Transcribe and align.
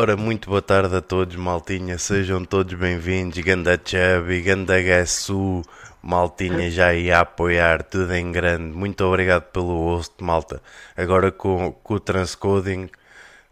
Ora, 0.00 0.16
muito 0.16 0.48
boa 0.48 0.62
tarde 0.62 0.94
a 0.94 1.00
todos, 1.00 1.34
maltinha. 1.34 1.98
Sejam 1.98 2.44
todos 2.44 2.72
bem-vindos. 2.74 3.36
Ganda 3.38 3.76
Chubby, 3.84 4.42
Ganda 4.42 4.80
Gassu, 4.80 5.62
maltinha 6.00 6.70
já 6.70 6.94
ia 6.94 7.18
apoiar, 7.18 7.82
tudo 7.82 8.14
em 8.14 8.30
grande. 8.30 8.76
Muito 8.76 9.04
obrigado 9.04 9.50
pelo 9.50 9.96
host, 9.96 10.14
malta. 10.22 10.62
Agora 10.96 11.32
com, 11.32 11.72
com 11.72 11.94
o 11.94 11.98
transcoding, 11.98 12.88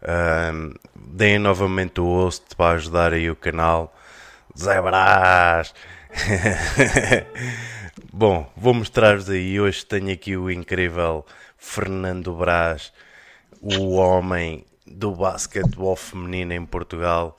um, 0.01 0.73
deem 0.95 1.37
novamente 1.37 1.99
o 1.99 2.05
host 2.05 2.55
para 2.55 2.77
ajudar 2.77 3.11
aí 3.11 3.29
o 3.29 3.35
canal. 3.35 3.93
Zé 4.57 4.81
Brás! 4.81 5.73
Bom, 8.13 8.49
vou 8.55 8.73
mostrar-vos 8.73 9.29
aí. 9.29 9.59
Hoje 9.59 9.85
tenho 9.85 10.13
aqui 10.13 10.37
o 10.37 10.49
incrível 10.49 11.25
Fernando 11.57 12.33
Brás, 12.33 12.93
o 13.61 13.95
homem 13.95 14.63
do 14.89 15.11
basquetebol 15.11 15.95
feminino 15.95 16.53
em 16.53 16.65
Portugal. 16.65 17.37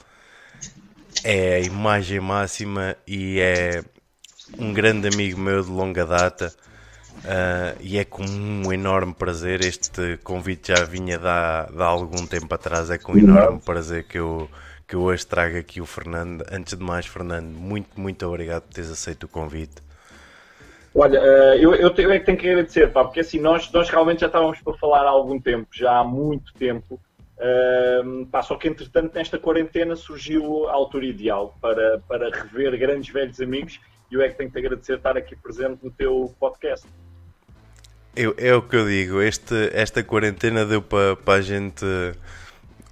É 1.24 1.56
a 1.56 1.60
imagem 1.60 2.20
máxima 2.20 2.96
e 3.06 3.40
é 3.40 3.82
um 4.58 4.72
grande 4.72 5.08
amigo 5.08 5.40
meu 5.40 5.62
de 5.62 5.70
longa 5.70 6.06
data. 6.06 6.52
Uh, 7.18 7.76
e 7.80 7.98
é 7.98 8.04
com 8.04 8.22
um 8.24 8.72
enorme 8.72 9.12
prazer. 9.12 9.60
Este 9.64 10.18
convite 10.22 10.68
já 10.68 10.84
vinha 10.84 11.18
de 11.18 11.26
há, 11.26 11.68
de 11.70 11.82
há 11.82 11.86
algum 11.86 12.26
tempo 12.26 12.54
atrás. 12.54 12.90
É 12.90 12.98
com 12.98 13.12
um 13.12 13.18
enorme 13.18 13.60
prazer 13.60 14.04
que 14.04 14.18
eu, 14.18 14.48
que 14.86 14.94
eu 14.94 15.02
hoje 15.02 15.26
trago 15.26 15.56
aqui 15.58 15.80
o 15.80 15.86
Fernando. 15.86 16.44
Antes 16.50 16.78
de 16.78 16.84
mais, 16.84 17.06
Fernando, 17.06 17.46
muito, 17.46 18.00
muito 18.00 18.24
obrigado 18.26 18.62
por 18.62 18.74
teres 18.74 18.90
aceito 18.90 19.24
o 19.24 19.28
convite. 19.28 19.82
Olha, 20.94 21.18
eh, 21.18 21.58
eu, 21.60 21.74
eu, 21.74 21.94
eu 21.96 22.10
é 22.10 22.18
que 22.18 22.26
tenho 22.26 22.38
que 22.38 22.48
agradecer, 22.48 22.90
pá, 22.90 23.04
porque 23.04 23.20
assim, 23.20 23.38
nós, 23.38 23.70
nós 23.70 23.88
realmente 23.88 24.20
já 24.20 24.26
estávamos 24.26 24.60
para 24.60 24.72
falar 24.74 25.02
há 25.02 25.10
algum 25.10 25.38
tempo, 25.40 25.68
já 25.72 25.98
há 25.98 26.04
muito 26.04 26.52
tempo, 26.54 27.00
pá, 28.30 28.42
só 28.42 28.56
que 28.56 28.68
entretanto 28.68 29.14
nesta 29.14 29.38
quarentena 29.38 29.94
surgiu 29.94 30.68
a 30.68 30.72
altura 30.72 31.06
ideal 31.06 31.56
para, 31.60 32.00
para 32.08 32.30
rever 32.30 32.76
grandes 32.78 33.12
velhos 33.12 33.40
amigos 33.40 33.80
e 34.10 34.14
eu 34.14 34.22
é 34.22 34.28
que 34.28 34.36
tenho 34.36 34.50
que 34.50 34.58
agradecer 34.58 34.96
estar 34.96 35.16
aqui 35.16 35.36
presente 35.36 35.84
no 35.84 35.90
teu 35.90 36.34
podcast. 36.40 36.86
Eu, 38.16 38.34
é 38.36 38.54
o 38.54 38.62
que 38.62 38.74
eu 38.74 38.86
digo, 38.86 39.20
este, 39.20 39.70
esta 39.72 40.02
quarentena 40.02 40.64
deu 40.64 40.82
para, 40.82 41.14
para 41.14 41.34
a 41.34 41.40
gente 41.40 41.84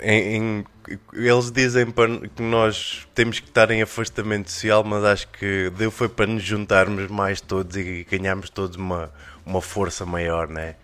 em, 0.01 0.37
em 0.37 0.65
eles 1.13 1.51
dizem 1.51 1.87
que 2.35 2.43
nós 2.43 3.09
temos 3.15 3.41
que 3.41 3.49
estar 3.49 3.71
em 3.71 3.83
afastamento 3.83 4.51
social, 4.51 4.85
mas 4.85 5.05
acho 5.05 5.29
que 5.29 5.71
deu 5.71 5.91
foi 5.91 6.09
para 6.09 6.27
nos 6.27 6.43
juntarmos 6.43 7.11
mais 7.11 7.41
todos 7.41 7.77
e 7.77 8.07
ganharmos 8.09 8.51
todos 8.51 8.77
uma, 8.77 9.11
uma 9.45 9.61
força 9.61 10.07
maior, 10.07 10.49
não 10.49 10.61
é? 10.61 10.77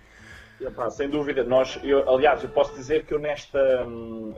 Sem 0.91 1.09
dúvida. 1.09 1.45
Nós, 1.45 1.79
eu, 1.83 2.09
aliás, 2.09 2.43
eu 2.43 2.49
posso 2.49 2.75
dizer 2.75 3.05
que 3.05 3.15
eu 3.15 3.19
nesta, 3.19 3.87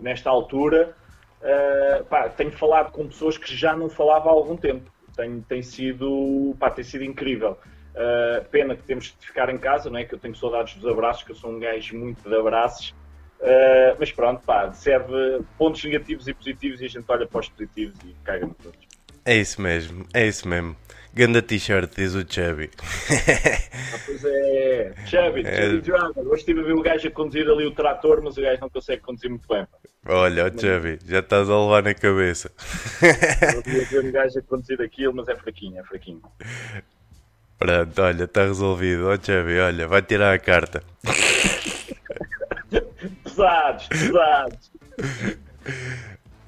nesta 0.01 0.31
altura 0.31 0.95
uh, 1.41 2.05
pá, 2.07 2.29
tenho 2.29 2.53
falado 2.53 2.91
com 2.91 3.07
pessoas 3.07 3.37
que 3.39 3.55
já 3.55 3.77
não 3.77 3.89
falava 3.89 4.29
há 4.29 4.33
algum 4.33 4.57
tempo. 4.57 4.91
Tem, 5.17 5.41
tem, 5.43 5.63
sido, 5.63 6.57
pá, 6.59 6.71
tem 6.71 6.85
sido 6.85 7.05
incrível. 7.05 7.59
Uh, 7.95 8.45
pena 8.51 8.75
que 8.75 8.83
temos 8.83 9.17
de 9.19 9.27
ficar 9.27 9.49
em 9.49 9.59
casa, 9.59 9.89
não 9.89 9.99
é? 9.99 10.05
Que 10.05 10.15
eu 10.15 10.19
tenho 10.19 10.35
saudades 10.35 10.75
dos 10.75 10.91
abraços, 10.91 11.23
que 11.23 11.31
eu 11.31 11.37
sou 11.37 11.51
um 11.51 11.59
gajo 11.59 11.97
muito 11.97 12.29
de 12.29 12.35
abraços. 12.35 12.95
Uh, 13.41 13.95
mas 13.99 14.11
pronto, 14.11 14.43
pá, 14.45 14.73
serve 14.73 15.41
pontos 15.59 15.85
negativos 15.85 16.27
e 16.27 16.35
positivos 16.35 16.81
e 16.81 16.87
a 16.87 16.89
gente 16.89 17.05
olha 17.09 17.27
para 17.27 17.41
os 17.41 17.49
positivos 17.49 17.99
e 18.05 18.15
caga 18.25 18.47
nos 18.47 18.67
outros. 18.67 18.89
É 19.25 19.37
isso 19.37 19.61
mesmo, 19.61 20.07
é 20.13 20.27
isso 20.27 20.49
mesmo. 20.49 20.77
Ganda 21.15 21.41
t-shirt, 21.41 21.93
diz 21.97 22.15
o 22.15 22.21
Chubby. 22.21 22.71
ah, 23.95 23.99
pois 24.05 24.25
é, 24.25 24.93
Chubby, 25.07 25.43
é... 25.47 25.71
Chubby 25.71 25.81
Driver. 25.81 26.27
Hoje 26.27 26.41
estive 26.41 26.61
a 26.61 26.65
ver 26.65 26.73
o 26.73 26.83
gajo 26.83 27.07
a 27.07 27.11
conduzir 27.11 27.49
ali 27.49 27.67
o 27.67 27.71
trator, 27.71 28.21
mas 28.23 28.37
o 28.37 28.43
gajo 28.43 28.61
não 28.61 28.69
consegue 28.69 29.03
conduzir 29.03 29.31
muito 29.31 29.47
bem. 29.47 29.65
Pá. 29.65 29.79
Olha, 30.07 30.47
o 30.47 30.49
Chubby, 30.49 30.99
já 31.07 31.21
estás 31.21 31.49
a 31.49 31.59
levar 31.59 31.83
na 31.83 31.95
cabeça. 31.95 32.51
Eu 33.01 33.61
a 33.61 33.85
ver 33.85 34.09
o 34.09 34.13
gajo 34.13 34.39
a 34.39 34.43
conduzir 34.43 34.83
aquilo, 34.83 35.15
mas 35.15 35.29
é 35.29 35.37
fraquinho, 35.37 35.79
é 35.79 35.85
fraquinho. 35.85 36.23
Pronto, 37.59 38.03
olha, 38.03 38.25
está 38.25 38.43
resolvido. 38.43 39.07
Ó 39.09 39.15
oh, 39.15 39.17
Chubby, 39.17 39.59
olha, 39.61 39.87
vai 39.87 40.03
tirar 40.03 40.35
a 40.35 40.39
carta 40.39 40.83
pesados, 43.35 43.89
pesados. 43.89 44.73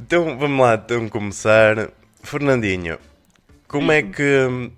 Então 0.01 0.39
vamos 0.39 0.61
lá, 0.61 0.75
então 0.75 1.09
começar. 1.09 1.91
Fernandinho, 2.23 2.99
como 3.69 3.93
é 3.93 4.03
que 4.03 4.71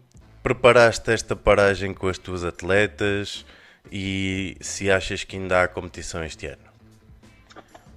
preparaste 0.42 1.10
esta 1.10 1.36
paragem 1.36 1.92
com 1.92 2.08
as 2.08 2.18
tuas 2.18 2.44
atletas 2.44 3.44
e 3.90 4.56
se 4.60 4.90
achas 4.90 5.24
que 5.24 5.36
ainda 5.36 5.62
há 5.62 5.68
competição 5.68 6.24
este 6.24 6.46
ano? 6.46 6.62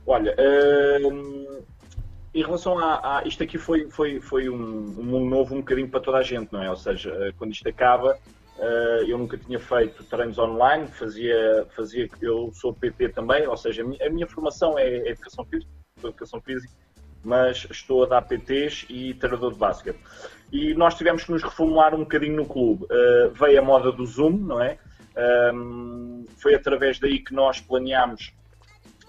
Olha, 0.06 0.36
hum, 1.02 1.62
em 2.34 2.44
relação 2.44 2.78
a, 2.80 3.20
a, 3.20 3.24
Isto 3.28 3.44
aqui 3.44 3.58
foi, 3.58 3.90
foi, 3.90 4.20
foi 4.20 4.50
um, 4.50 4.56
um 4.56 5.04
mundo 5.04 5.30
novo 5.30 5.56
um 5.56 5.60
bocadinho 5.60 5.88
para 5.88 6.00
toda 6.00 6.18
a 6.18 6.24
gente, 6.24 6.52
não 6.52 6.62
é? 6.62 6.70
Ou 6.70 6.78
seja, 6.78 7.34
quando 7.38 7.52
isto 7.52 7.68
acaba, 7.68 8.18
Uh, 8.62 9.04
eu 9.08 9.18
nunca 9.18 9.40
tinha 9.40 9.60
feito 9.60 10.04
treinos 10.04 10.38
online, 10.38 10.86
fazia, 10.88 11.66
fazia, 11.76 12.08
eu 12.22 12.52
sou 12.54 12.72
PT 12.72 13.10
também, 13.10 13.48
ou 13.48 13.58
seja, 13.58 13.82
a 13.82 13.86
minha, 13.86 14.06
a 14.06 14.10
minha 14.12 14.28
formação 14.28 14.78
é, 14.78 14.88
é 14.88 15.10
educação 15.10 15.44
física, 15.46 15.72
educação 16.04 16.42
física, 16.42 16.74
mas 17.24 17.66
estou 17.72 18.04
a 18.04 18.08
dar 18.08 18.22
PTs 18.22 18.86
e 18.88 19.16
treinador 19.16 19.54
de 19.54 19.58
basquete. 19.58 20.00
E 20.52 20.74
nós 20.74 20.96
tivemos 20.96 21.24
que 21.24 21.32
nos 21.32 21.44
reformular 21.44 21.96
um 21.96 22.00
bocadinho 22.00 22.36
no 22.36 22.46
clube. 22.46 22.86
Uh, 22.86 23.32
veio 23.32 23.60
a 23.60 23.62
moda 23.62 23.92
do 23.92 24.06
Zoom, 24.06 24.32
não 24.32 24.62
é? 24.62 24.78
Um, 25.54 26.26
foi 26.38 26.56
através 26.56 27.00
daí 27.00 27.20
que 27.20 27.34
nós 27.34 27.60
planeámos 27.60 28.34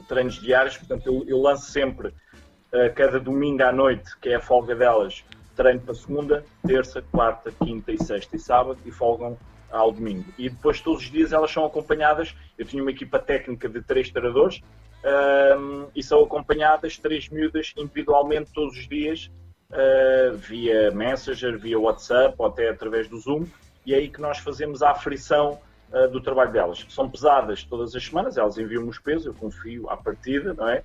treinos 0.08 0.40
diários, 0.40 0.76
portanto 0.76 1.06
eu, 1.06 1.24
eu 1.26 1.40
lanço 1.40 1.70
sempre 1.70 2.08
uh, 2.08 2.94
cada 2.94 3.18
domingo 3.18 3.62
à 3.62 3.72
noite, 3.72 4.16
que 4.20 4.28
é 4.28 4.36
a 4.36 4.40
folga 4.40 4.74
delas, 4.74 5.24
treino 5.56 5.80
para 5.80 5.94
segunda, 5.94 6.44
terça, 6.66 7.02
quarta, 7.02 7.52
quinta 7.64 7.92
e 7.92 7.98
sexta 8.02 8.36
e 8.36 8.38
sábado 8.38 8.78
e 8.84 8.90
folgam 8.90 9.38
ao 9.70 9.90
domingo. 9.90 10.24
E 10.38 10.48
depois 10.48 10.80
todos 10.80 11.02
os 11.02 11.10
dias 11.10 11.32
elas 11.32 11.50
são 11.50 11.64
acompanhadas. 11.64 12.34
Eu 12.58 12.66
tinha 12.66 12.82
uma 12.82 12.90
equipa 12.90 13.18
técnica 13.18 13.68
de 13.68 13.80
três 13.82 14.10
treinadores 14.10 14.60
um, 15.04 15.88
e 15.94 16.02
são 16.02 16.22
acompanhadas 16.22 16.98
três 16.98 17.28
miúdas 17.28 17.72
individualmente 17.76 18.52
todos 18.52 18.76
os 18.76 18.86
dias 18.86 19.30
uh, 19.72 20.36
via 20.36 20.90
Messenger, 20.90 21.58
via 21.58 21.78
WhatsApp 21.78 22.34
ou 22.38 22.46
até 22.46 22.68
através 22.68 23.08
do 23.08 23.18
Zoom. 23.18 23.46
E 23.84 23.94
é 23.94 23.98
aí 23.98 24.08
que 24.08 24.20
nós 24.20 24.38
fazemos 24.38 24.82
a 24.82 24.90
aferição 24.90 25.58
uh, 25.92 26.08
do 26.08 26.20
trabalho 26.20 26.52
delas. 26.52 26.86
São 26.88 27.08
pesadas 27.08 27.64
todas 27.64 27.94
as 27.94 28.04
semanas, 28.04 28.36
elas 28.36 28.58
enviam-me 28.58 28.88
os 28.88 28.98
pesos, 28.98 29.26
eu 29.26 29.34
confio 29.34 29.88
à 29.90 29.96
partida, 29.96 30.54
não 30.54 30.68
é? 30.68 30.82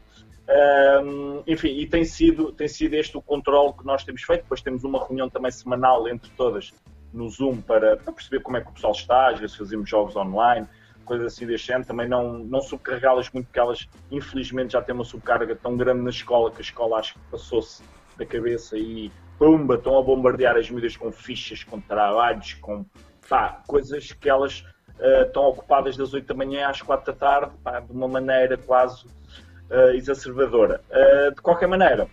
Um, 0.50 1.44
enfim, 1.46 1.68
e 1.68 1.86
tem 1.86 2.06
sido, 2.06 2.53
tem 2.53 2.70
sido 2.70 2.94
este 2.94 3.18
o 3.18 3.22
controle 3.22 3.74
que 3.74 3.86
nós 3.86 4.03
temos 4.03 4.24
feito. 4.24 4.44
Depois 4.44 4.62
temos 4.62 4.84
uma 4.84 5.06
reunião 5.06 5.30
também 5.30 5.52
semanal 5.52 6.08
entre 6.08 6.31
todas 6.31 6.74
no 7.14 7.30
Zoom 7.30 7.58
para, 7.62 7.98
para 7.98 8.14
perceber 8.14 8.42
como 8.42 8.58
é 8.58 8.62
que 8.62 8.69
o 8.69 8.74
pessoal 8.74 8.94
está, 8.94 9.30
às 9.30 9.40
vezes 9.40 9.56
fazemos 9.56 9.90
jogos 9.90 10.16
online, 10.16 10.66
coisas 11.04 11.34
assim 11.34 11.46
deste 11.46 11.74
ano. 11.74 11.84
Também 11.84 12.08
não, 12.08 12.40
não 12.40 12.62
subcarregá-las 12.62 13.30
muito, 13.31 13.48
porque 13.48 13.59
elas 13.59 13.88
infelizmente 14.09 14.74
já 14.74 14.81
têm 14.81 14.96
uma 14.96 15.04
subcarga 15.04 15.54
tão 15.54 15.75
grande 15.75 16.02
na 16.02 16.09
escola 16.09 16.50
que 16.50 16.59
a 16.59 16.62
escola 16.62 16.98
acho 16.98 17.14
que 17.16 17.19
passou-se 17.30 17.84
da 18.17 18.25
cabeça 18.25 18.78
e 18.78 19.11
pumba, 19.38 19.75
estão 19.75 19.97
a 19.97 20.01
bombardear 20.01 20.57
as 20.57 20.69
medidas 20.69 20.97
com 20.97 21.11
fichas, 21.11 21.63
com 21.63 21.79
trabalhos, 21.79 22.53
com 22.55 22.85
pá, 23.29 23.61
coisas 23.67 24.11
que 24.11 24.29
elas 24.29 24.61
uh, 25.00 25.23
estão 25.25 25.44
ocupadas 25.44 25.95
das 25.95 26.13
8 26.13 26.25
da 26.25 26.33
manhã 26.33 26.67
às 26.67 26.81
4 26.81 27.13
da 27.13 27.19
tarde, 27.19 27.51
pá, 27.63 27.79
de 27.79 27.91
uma 27.91 28.07
maneira 28.07 28.57
quase 28.57 29.06
uh, 29.06 29.94
exacerbadora. 29.94 30.81
Uh, 30.89 31.35
de 31.35 31.41
qualquer 31.41 31.67
maneira, 31.67 32.07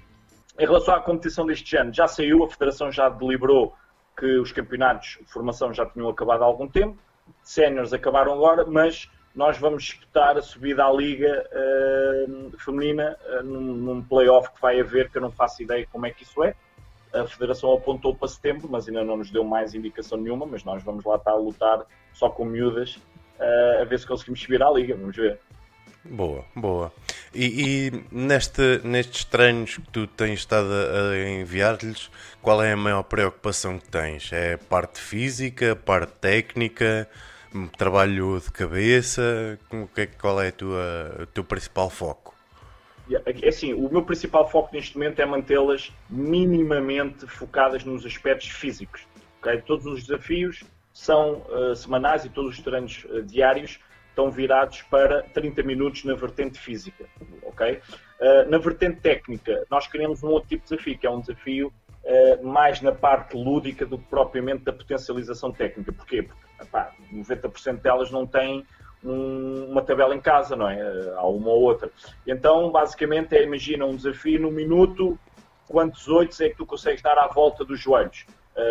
em 0.58 0.66
relação 0.66 0.94
à 0.94 1.00
competição 1.00 1.46
deste 1.46 1.76
ano, 1.76 1.92
já 1.92 2.06
saiu, 2.06 2.44
a 2.44 2.48
Federação 2.48 2.92
já 2.92 3.08
deliberou 3.08 3.74
que 4.16 4.38
os 4.38 4.52
campeonatos 4.52 5.18
de 5.20 5.32
formação 5.32 5.72
já 5.72 5.84
tinham 5.86 6.08
acabado 6.08 6.42
há 6.42 6.46
algum 6.46 6.68
tempo, 6.68 6.96
séniores 7.42 7.92
acabaram 7.92 8.32
agora, 8.32 8.64
mas 8.66 9.10
nós 9.34 9.58
vamos 9.58 9.82
disputar 9.82 10.36
a 10.36 10.42
subida 10.42 10.84
à 10.84 10.92
Liga 10.92 11.44
uh, 11.52 12.58
Feminina 12.58 13.16
uh, 13.26 13.42
num, 13.42 13.60
num 13.60 14.02
play-off 14.02 14.50
que 14.52 14.60
vai 14.60 14.80
haver, 14.80 15.10
que 15.10 15.18
eu 15.18 15.22
não 15.22 15.30
faço 15.30 15.62
ideia 15.62 15.86
como 15.90 16.06
é 16.06 16.10
que 16.10 16.22
isso 16.22 16.42
é. 16.44 16.54
A 17.12 17.26
Federação 17.26 17.72
apontou 17.72 18.14
para 18.14 18.28
setembro, 18.28 18.68
mas 18.70 18.88
ainda 18.88 19.04
não 19.04 19.16
nos 19.16 19.30
deu 19.30 19.44
mais 19.44 19.74
indicação 19.74 20.18
nenhuma, 20.18 20.46
mas 20.46 20.64
nós 20.64 20.82
vamos 20.82 21.04
lá 21.04 21.16
estar 21.16 21.32
a 21.32 21.36
lutar 21.36 21.84
só 22.12 22.28
com 22.28 22.44
miúdas 22.44 22.96
uh, 23.38 23.82
a 23.82 23.84
ver 23.84 23.98
se 23.98 24.06
conseguimos 24.06 24.40
subir 24.40 24.62
à 24.62 24.70
Liga, 24.70 24.94
vamos 24.94 25.16
ver. 25.16 25.40
Boa, 26.04 26.44
boa. 26.54 26.92
E, 27.34 27.88
e 27.88 28.04
neste, 28.12 28.80
nestes 28.84 29.24
treinos 29.24 29.78
que 29.78 29.90
tu 29.90 30.06
tens 30.06 30.40
estado 30.40 30.68
a, 30.70 31.16
enviar-lhes, 31.30 32.10
qual 32.42 32.62
é 32.62 32.72
a 32.72 32.76
maior 32.76 33.02
preocupação 33.04 33.78
que 33.78 33.88
tens? 33.88 34.30
É 34.32 34.56
parte 34.56 35.00
física, 35.00 35.74
parte 35.74 36.12
técnica, 36.20 37.08
trabalho 37.76 38.40
de 38.40 38.50
cabeça? 38.50 39.58
É 39.96 40.06
qual 40.06 40.40
é 40.40 40.50
tua, 40.50 41.20
o 41.22 41.26
teu 41.26 41.44
principal 41.44 41.88
foco? 41.88 42.34
É 43.42 43.48
assim, 43.48 43.74
o 43.74 43.88
meu 43.90 44.02
principal 44.02 44.48
foco 44.48 44.70
neste 44.72 44.96
momento 44.96 45.20
é 45.20 45.26
mantê-las 45.26 45.92
minimamente 46.08 47.26
focadas 47.26 47.84
nos 47.84 48.06
aspectos 48.06 48.48
físicos. 48.48 49.06
Okay? 49.40 49.60
Todos 49.60 49.84
os 49.84 50.04
desafios 50.04 50.64
são 50.94 51.42
uh, 51.48 51.74
semanais 51.74 52.24
e 52.24 52.30
todos 52.30 52.56
os 52.56 52.64
treinos 52.64 53.04
uh, 53.10 53.22
diários 53.22 53.78
estão 54.08 54.30
virados 54.30 54.80
para 54.82 55.22
30 55.34 55.62
minutos 55.64 56.04
na 56.04 56.14
vertente 56.14 56.56
física, 56.56 57.04
ok? 57.42 57.80
Uh, 58.20 58.48
na 58.48 58.58
vertente 58.58 59.00
técnica, 59.00 59.66
nós 59.68 59.88
queremos 59.88 60.22
um 60.22 60.28
outro 60.28 60.48
tipo 60.48 60.62
de 60.62 60.70
desafio, 60.70 60.98
que 60.98 61.06
é 61.06 61.10
um 61.10 61.20
desafio 61.20 61.72
mais 62.42 62.82
na 62.82 62.92
parte 62.92 63.34
lúdica 63.34 63.86
do 63.86 63.96
que 63.96 64.04
propriamente 64.10 64.62
da 64.62 64.74
potencialização 64.74 65.50
técnica. 65.50 65.90
Porquê? 65.90 66.22
Porque 66.22 66.43
epá, 66.60 66.92
90% 67.12 67.80
delas 67.80 68.10
não 68.10 68.26
têm 68.26 68.64
um, 69.02 69.66
uma 69.70 69.82
tabela 69.82 70.14
em 70.14 70.20
casa, 70.20 70.56
não 70.56 70.68
é? 70.68 70.76
Uh, 70.76 71.18
há 71.18 71.26
uma 71.26 71.48
ou 71.50 71.62
outra. 71.62 71.90
Então, 72.26 72.70
basicamente, 72.70 73.34
é, 73.36 73.42
imagina 73.42 73.84
um 73.84 73.96
desafio 73.96 74.40
no 74.40 74.50
minuto, 74.50 75.18
quantos 75.68 76.08
oitos 76.08 76.40
é 76.40 76.48
que 76.48 76.56
tu 76.56 76.66
consegues 76.66 77.02
dar 77.02 77.18
à 77.18 77.26
volta 77.28 77.64
dos 77.64 77.80
joelhos? 77.80 78.26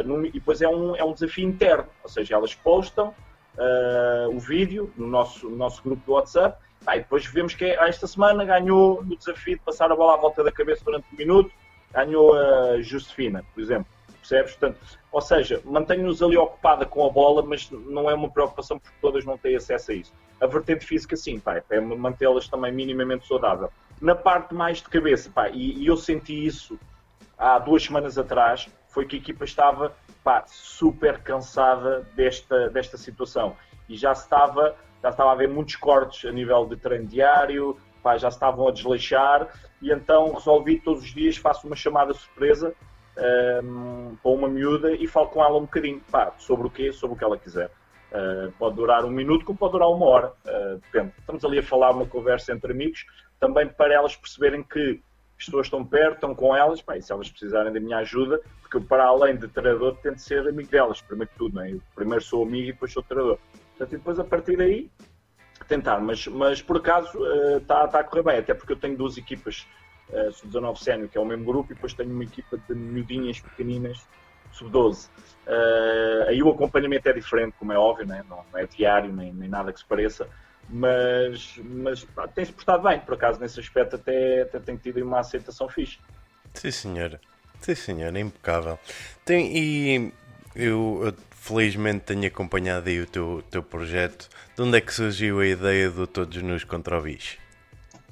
No, 0.06 0.26
e 0.26 0.32
depois 0.32 0.62
é 0.62 0.68
um, 0.68 0.96
é 0.96 1.04
um 1.04 1.12
desafio 1.12 1.46
interno, 1.46 1.90
ou 2.02 2.08
seja, 2.10 2.36
elas 2.36 2.56
postam 2.56 3.14
uh, 3.58 4.30
o 4.30 4.40
vídeo 4.40 4.92
no 4.98 5.08
nosso, 5.08 5.50
no 5.50 5.56
nosso 5.56 5.82
grupo 5.84 6.04
do 6.06 6.14
WhatsApp. 6.14 6.58
Ah, 6.86 6.98
e 6.98 7.00
depois 7.00 7.26
vemos 7.26 7.56
que 7.56 7.66
esta 7.66 8.06
semana 8.08 8.44
ganhou 8.44 9.04
no 9.04 9.16
desafio 9.16 9.58
de 9.58 9.64
passar 9.64 9.92
a 9.92 9.96
bola 9.96 10.16
à 10.16 10.18
volta 10.18 10.44
da 10.44 10.52
cabeça 10.52 10.84
durante 10.84 11.06
um 11.14 11.18
minuto, 11.18 11.52
ganhou 11.94 12.34
a 12.34 12.82
Josefina, 12.82 13.44
por 13.54 13.62
exemplo. 13.62 13.88
Percebes? 14.24 14.56
Portanto, 14.56 14.80
ou 15.12 15.22
seja, 15.22 15.62
mantenho-nos 15.66 16.24
ali 16.24 16.38
ocupada 16.38 16.86
com 16.86 17.06
a 17.06 17.10
bola, 17.10 17.44
mas 17.44 17.70
não 17.70 18.10
é 18.10 18.14
uma 18.14 18.30
preocupação 18.30 18.80
porque 18.80 18.96
todas 19.02 19.26
não 19.26 19.38
têm 19.38 19.58
acesso 19.58 19.92
a 19.92 19.96
isso. 19.96 20.14
A 20.40 20.48
vertente 20.48 20.86
física, 20.86 21.18
sim, 21.18 21.40
pá, 21.40 21.62
é 21.70 21.80
mantê-las 21.82 22.48
também 22.48 22.72
minimamente 22.72 23.28
saudável. 23.28 23.70
Na 24.02 24.16
parte 24.16 24.56
mais 24.56 24.78
de 24.78 24.90
cabeça, 24.90 25.30
pá, 25.30 25.50
e, 25.50 25.84
e 25.84 25.88
eu 25.88 25.98
senti 25.98 26.46
isso 26.46 26.80
há 27.38 27.60
duas 27.60 27.84
semanas 27.84 28.18
atrás, 28.18 28.70
foi 28.88 29.06
que 29.06 29.18
a 29.18 29.20
equipa 29.20 29.44
estava 29.44 29.94
pá, 30.24 30.46
super 30.48 31.20
cansada 31.20 32.08
desta, 32.16 32.70
desta 32.70 32.98
situação. 32.98 33.58
E 33.90 33.98
já 33.98 34.14
estava, 34.14 34.76
já 35.02 35.10
estava 35.10 35.32
a 35.32 35.34
haver 35.34 35.50
muitos 35.50 35.76
cortes 35.76 36.24
a 36.30 36.32
nível 36.32 36.66
de 36.66 36.78
treino 36.78 37.08
diário, 37.08 37.78
pá, 38.02 38.18
já 38.18 38.30
estavam 38.30 38.70
a 38.70 38.72
desleixar, 38.72 39.50
e 39.82 39.92
então 39.92 40.32
resolvi 40.34 40.80
todos 40.80 41.04
os 41.04 41.14
dias, 41.14 41.36
faço 41.36 41.68
uma 41.68 41.76
chamada 41.76 42.14
surpresa 42.14 42.74
um, 43.18 44.16
para 44.22 44.32
uma 44.32 44.48
miúda 44.48 44.92
e 44.94 45.08
falo 45.08 45.28
com 45.28 45.44
ela 45.44 45.58
um 45.58 45.62
bocadinho, 45.62 46.02
pá, 46.12 46.34
sobre 46.38 46.68
o 46.68 46.70
quê? 46.70 46.92
Sobre 46.92 47.16
o 47.16 47.18
que 47.18 47.24
ela 47.24 47.38
quiser. 47.38 47.72
Uh, 48.12 48.52
pode 48.60 48.76
durar 48.76 49.06
um 49.06 49.10
minuto, 49.10 49.44
como 49.44 49.58
pode 49.58 49.72
durar 49.72 49.90
uma 49.90 50.06
hora, 50.06 50.34
uh, 50.46 50.78
depende. 50.78 51.14
Estamos 51.18 51.44
ali 51.44 51.60
a 51.60 51.64
falar 51.64 51.92
uma 51.92 52.06
conversa 52.06 52.54
entre 52.54 52.72
amigos, 52.72 53.06
também 53.40 53.68
para 53.68 53.94
elas 53.94 54.16
perceberem 54.16 54.64
que 54.64 55.02
as 55.38 55.46
pessoas 55.46 55.66
estão 55.66 55.84
perto, 55.84 56.16
estão 56.16 56.36
com 56.36 56.56
elas, 56.56 56.82
pá, 56.82 56.96
e 56.96 57.02
se 57.02 57.12
elas 57.12 57.30
precisarem 57.30 57.74
da 57.74 57.80
minha 57.80 57.98
ajuda, 57.98 58.40
porque 58.62 58.80
para 58.80 59.06
além 59.06 59.36
de 59.36 59.48
treinador, 59.48 59.98
tento 59.98 60.20
ser 60.20 60.48
amigo 60.48 60.70
delas, 60.70 61.02
primeiro 61.02 61.32
que 61.32 61.38
tudo, 61.38 61.56
não 61.56 61.64
é? 61.64 61.72
Eu 61.72 61.82
primeiro 61.96 62.24
sou 62.24 62.44
amigo 62.44 62.70
e 62.70 62.72
depois 62.72 62.94
sou 62.94 63.02
treinador. 63.02 63.40
Portanto, 63.72 63.94
e 63.94 63.98
depois 63.98 64.20
a 64.20 64.24
partir 64.24 64.58
daí, 64.58 64.92
tentar. 65.68 66.00
Mas, 66.00 66.28
mas 66.28 66.62
por 66.62 66.78
acaso 66.78 67.18
está 67.58 67.86
uh, 67.86 67.90
tá 67.90 68.00
a 68.00 68.04
correr 68.04 68.24
bem, 68.24 68.38
até 68.38 68.54
porque 68.54 68.74
eu 68.74 68.78
tenho 68.78 68.96
duas 68.96 69.18
equipas 69.18 69.68
uh, 70.14 70.32
sub-19 70.32 70.78
sénior, 70.78 71.10
que 71.10 71.18
é 71.18 71.22
o 71.22 71.26
mesmo 71.26 71.46
grupo, 71.46 71.72
e 71.72 71.76
depois 71.76 71.94
tenho 71.94 72.12
uma 72.12 72.24
equipa 72.24 72.58
de 72.58 72.76
miudinhas 72.76 73.40
pequeninas, 73.40 74.08
sub-12. 74.52 75.08
Uh, 75.46 76.30
aí 76.30 76.42
o 76.42 76.50
acompanhamento 76.50 77.10
é 77.10 77.14
diferente, 77.14 77.56
como 77.58 77.74
é 77.74 77.78
óbvio, 77.78 78.08
né? 78.08 78.24
não, 78.30 78.44
não 78.52 78.60
é 78.60 78.66
diário 78.66 79.12
nem, 79.12 79.34
nem 79.34 79.50
nada 79.50 79.74
que 79.74 79.80
se 79.80 79.86
pareça, 79.86 80.28
mas, 80.70 81.60
mas 81.64 82.08
tem-se 82.34 82.54
portado 82.54 82.88
bem, 82.88 83.00
por 83.00 83.16
acaso, 83.16 83.40
nesse 83.40 83.60
aspecto 83.60 83.96
até, 83.96 84.44
até 84.44 84.60
tem 84.60 84.78
tido 84.78 85.04
uma 85.04 85.20
aceitação 85.20 85.68
fixe. 85.68 86.00
Sim, 86.54 86.72
senhora. 86.72 87.20
Sim, 87.60 87.76
senhora, 87.76 88.20
impecável. 88.20 88.80
Tem, 89.26 89.58
e 89.58 90.14
eu, 90.56 91.02
eu, 91.06 91.14
felizmente 91.32 92.06
tenho 92.06 92.26
acompanhado 92.26 92.88
aí 92.90 93.02
o 93.02 93.08
teu, 93.08 93.44
teu 93.50 93.64
projeto. 93.64 94.30
De 94.56 94.62
onde 94.62 94.78
é 94.78 94.82
que 94.82 94.94
surgiu 94.94 95.40
a 95.40 95.46
ideia 95.46 95.90
do 95.90 96.06
Todos 96.06 96.42
Nos 96.42 96.64
contra 96.64 96.98
o 96.98 97.02
Bicho? 97.02 97.43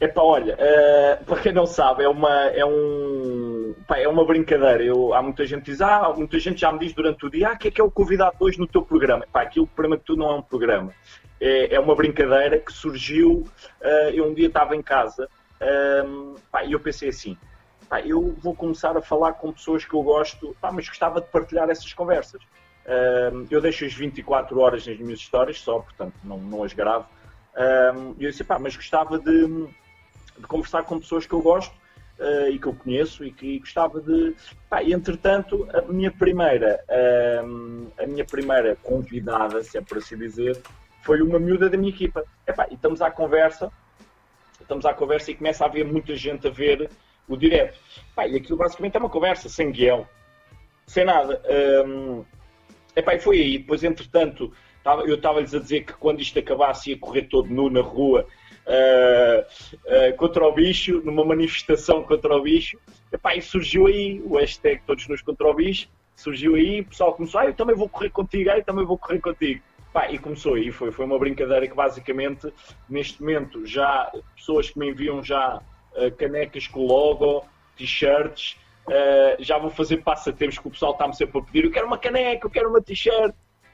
Epá, 0.01 0.21
olha, 0.23 0.55
uh, 0.55 1.25
para 1.25 1.41
quem 1.41 1.53
não 1.53 1.67
sabe, 1.67 2.03
é 2.03 2.09
uma, 2.09 2.45
é 2.47 2.65
um, 2.65 3.75
pá, 3.87 3.99
é 3.99 4.07
uma 4.07 4.25
brincadeira. 4.25 4.83
Eu, 4.83 5.13
há 5.13 5.21
muita 5.21 5.45
gente 5.45 5.61
que 5.61 5.71
diz, 5.71 5.81
ah, 5.81 6.11
muita 6.17 6.39
gente 6.39 6.59
já 6.59 6.71
me 6.71 6.79
diz 6.79 6.91
durante 6.91 7.23
o 7.23 7.29
dia, 7.29 7.49
ah, 7.49 7.53
o 7.53 7.57
que 7.57 7.67
é 7.67 7.71
que 7.71 7.79
é 7.79 7.83
o 7.83 7.91
convidado 7.91 8.35
hoje 8.39 8.59
no 8.59 8.65
teu 8.65 8.81
programa? 8.81 9.27
Pá, 9.31 9.43
aquilo, 9.43 9.67
que 9.67 9.97
tudo, 9.99 10.19
não 10.19 10.31
é 10.31 10.35
um 10.35 10.41
programa 10.41 10.91
é, 11.41 11.75
é 11.75 11.79
uma 11.79 11.95
brincadeira 11.95 12.59
que 12.59 12.71
surgiu. 12.71 13.47
Uh, 13.81 14.09
eu 14.13 14.29
um 14.29 14.33
dia 14.33 14.47
estava 14.47 14.75
em 14.75 14.81
casa 14.81 15.27
um, 16.05 16.35
pá, 16.51 16.63
e 16.63 16.71
eu 16.73 16.79
pensei 16.79 17.09
assim: 17.09 17.35
pá, 17.89 17.99
eu 18.01 18.35
vou 18.39 18.55
começar 18.55 18.95
a 18.95 19.01
falar 19.01 19.33
com 19.33 19.51
pessoas 19.51 19.83
que 19.83 19.93
eu 19.93 20.03
gosto, 20.03 20.55
pá, 20.61 20.71
mas 20.71 20.87
gostava 20.87 21.19
de 21.19 21.27
partilhar 21.27 21.69
essas 21.69 21.91
conversas. 21.93 22.41
Um, 23.33 23.47
eu 23.49 23.59
deixo 23.59 23.85
as 23.85 23.93
24 23.93 24.59
horas 24.59 24.85
nas 24.85 24.97
minhas 24.97 25.19
histórias 25.19 25.59
só, 25.59 25.79
portanto 25.79 26.13
não, 26.23 26.37
não 26.37 26.63
as 26.63 26.73
gravo. 26.73 27.07
Um, 27.55 28.15
e 28.19 28.25
eu 28.25 28.29
disse: 28.29 28.43
pá, 28.43 28.59
mas 28.59 28.75
gostava 28.75 29.17
de, 29.17 29.67
de 30.41 30.47
conversar 30.47 30.83
com 30.83 30.99
pessoas 30.99 31.25
que 31.25 31.33
eu 31.33 31.41
gosto 31.41 31.73
uh, 32.19 32.49
e 32.49 32.59
que 32.59 32.65
eu 32.65 32.73
conheço 32.73 33.23
e 33.23 33.31
que 33.31 33.59
gostava 33.59 34.01
de. 34.01 34.35
Pá, 34.69 34.83
e 34.83 34.93
entretanto, 34.93 35.67
a 35.73 35.81
minha 35.81 36.11
primeira, 36.11 36.83
a 37.97 38.05
minha 38.05 38.25
primeira 38.25 38.75
convidada, 38.77 39.63
se 39.63 39.77
é 39.77 39.81
por 39.81 39.97
assim 39.97 40.17
dizer, 40.17 40.61
foi 41.01 41.21
uma 41.21 41.39
miúda 41.39 41.69
da 41.69 41.77
minha 41.77 41.91
equipa. 41.91 42.23
Epá, 42.47 42.67
e 42.69 42.75
estamos 42.75 43.01
à 43.01 43.09
conversa, 43.09 43.71
estamos 44.59 44.85
à 44.85 44.93
conversa 44.93 45.31
e 45.31 45.35
começa 45.35 45.63
a 45.63 45.67
haver 45.67 45.85
muita 45.85 46.15
gente 46.15 46.47
a 46.47 46.51
ver 46.51 46.89
o 47.27 47.35
direto. 47.35 47.79
Epá, 48.11 48.27
e 48.27 48.35
aquilo 48.35 48.57
basicamente 48.57 48.95
é 48.95 48.99
uma 48.99 49.09
conversa, 49.09 49.49
sem 49.49 49.71
guião, 49.71 50.07
sem 50.85 51.05
nada. 51.05 51.41
Um, 51.85 52.23
epá, 52.95 53.15
e 53.15 53.19
foi 53.19 53.39
aí. 53.39 53.57
Depois, 53.57 53.83
entretanto, 53.83 54.53
eu 55.05 55.15
estava-lhes 55.15 55.53
a 55.53 55.59
dizer 55.59 55.81
que 55.81 55.93
quando 55.93 56.21
isto 56.21 56.37
acabasse 56.39 56.91
ia 56.91 56.97
correr 56.97 57.23
todo 57.23 57.49
nu 57.49 57.69
na 57.69 57.81
rua 57.81 58.27
uh, 58.67 59.41
uh, 59.41 60.15
contra 60.17 60.45
o 60.45 60.51
bicho, 60.51 61.01
numa 61.03 61.25
manifestação 61.25 62.03
contra 62.03 62.35
o 62.35 62.41
bicho. 62.41 62.77
Epá, 63.11 63.35
e 63.35 63.41
surgiu 63.41 63.87
aí 63.87 64.21
o 64.23 64.37
hashtag 64.37 64.81
Todos 64.85 65.07
Nos 65.07 65.21
Contra 65.21 65.47
o 65.47 65.53
Bicho. 65.53 65.89
Surgiu 66.15 66.55
aí, 66.55 66.81
o 66.81 66.85
pessoal 66.85 67.13
começou, 67.13 67.41
ah, 67.41 67.45
eu 67.45 67.53
também 67.53 67.75
vou 67.75 67.89
correr 67.89 68.09
contigo, 68.09 68.49
ah, 68.51 68.57
eu 68.57 68.63
também 68.63 68.85
vou 68.85 68.97
correr 68.97 69.19
contigo. 69.19 69.61
Pá, 69.91 70.09
e 70.09 70.17
começou 70.17 70.53
aí, 70.53 70.71
foi, 70.71 70.91
foi 70.91 71.05
uma 71.05 71.19
brincadeira 71.19 71.67
que 71.67 71.75
basicamente, 71.75 72.53
neste 72.89 73.19
momento, 73.21 73.65
já 73.65 74.09
pessoas 74.35 74.69
que 74.69 74.79
me 74.79 74.89
enviam 74.89 75.21
já 75.21 75.61
uh, 75.95 76.11
canecas 76.15 76.67
com 76.67 76.85
logo, 76.85 77.43
t-shirts, 77.75 78.55
uh, 78.87 79.43
já 79.43 79.57
vou 79.57 79.69
fazer 79.69 79.97
passatempos 79.97 80.57
que 80.59 80.67
o 80.67 80.71
pessoal 80.71 80.93
está-me 80.93 81.15
sempre 81.15 81.39
a 81.39 81.43
pedir, 81.43 81.65
eu 81.65 81.71
quero 81.71 81.87
uma 81.87 81.97
caneca, 81.97 82.45
eu 82.45 82.51
quero 82.51 82.69
uma 82.69 82.81
t-shirt, 82.81 83.33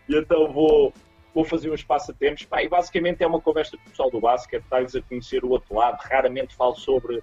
e 0.09 0.15
então 0.15 0.51
vou, 0.51 0.91
vou 1.37 1.45
fazer 1.45 1.69
uns 1.69 1.83
passatempos. 1.83 2.43
Pá, 2.45 2.63
e 2.63 2.67
basicamente 2.67 3.23
é 3.23 3.27
uma 3.27 3.39
conversa 3.39 3.77
com 3.77 3.83
o 3.83 3.89
pessoal 3.91 4.09
do 4.09 4.19
basquete, 4.19 4.63
está-lhes 4.63 4.95
a 4.95 5.01
conhecer 5.03 5.45
o 5.45 5.49
outro 5.49 5.75
lado, 5.75 5.99
raramente 6.01 6.55
falo 6.55 6.75
sobre 6.75 7.21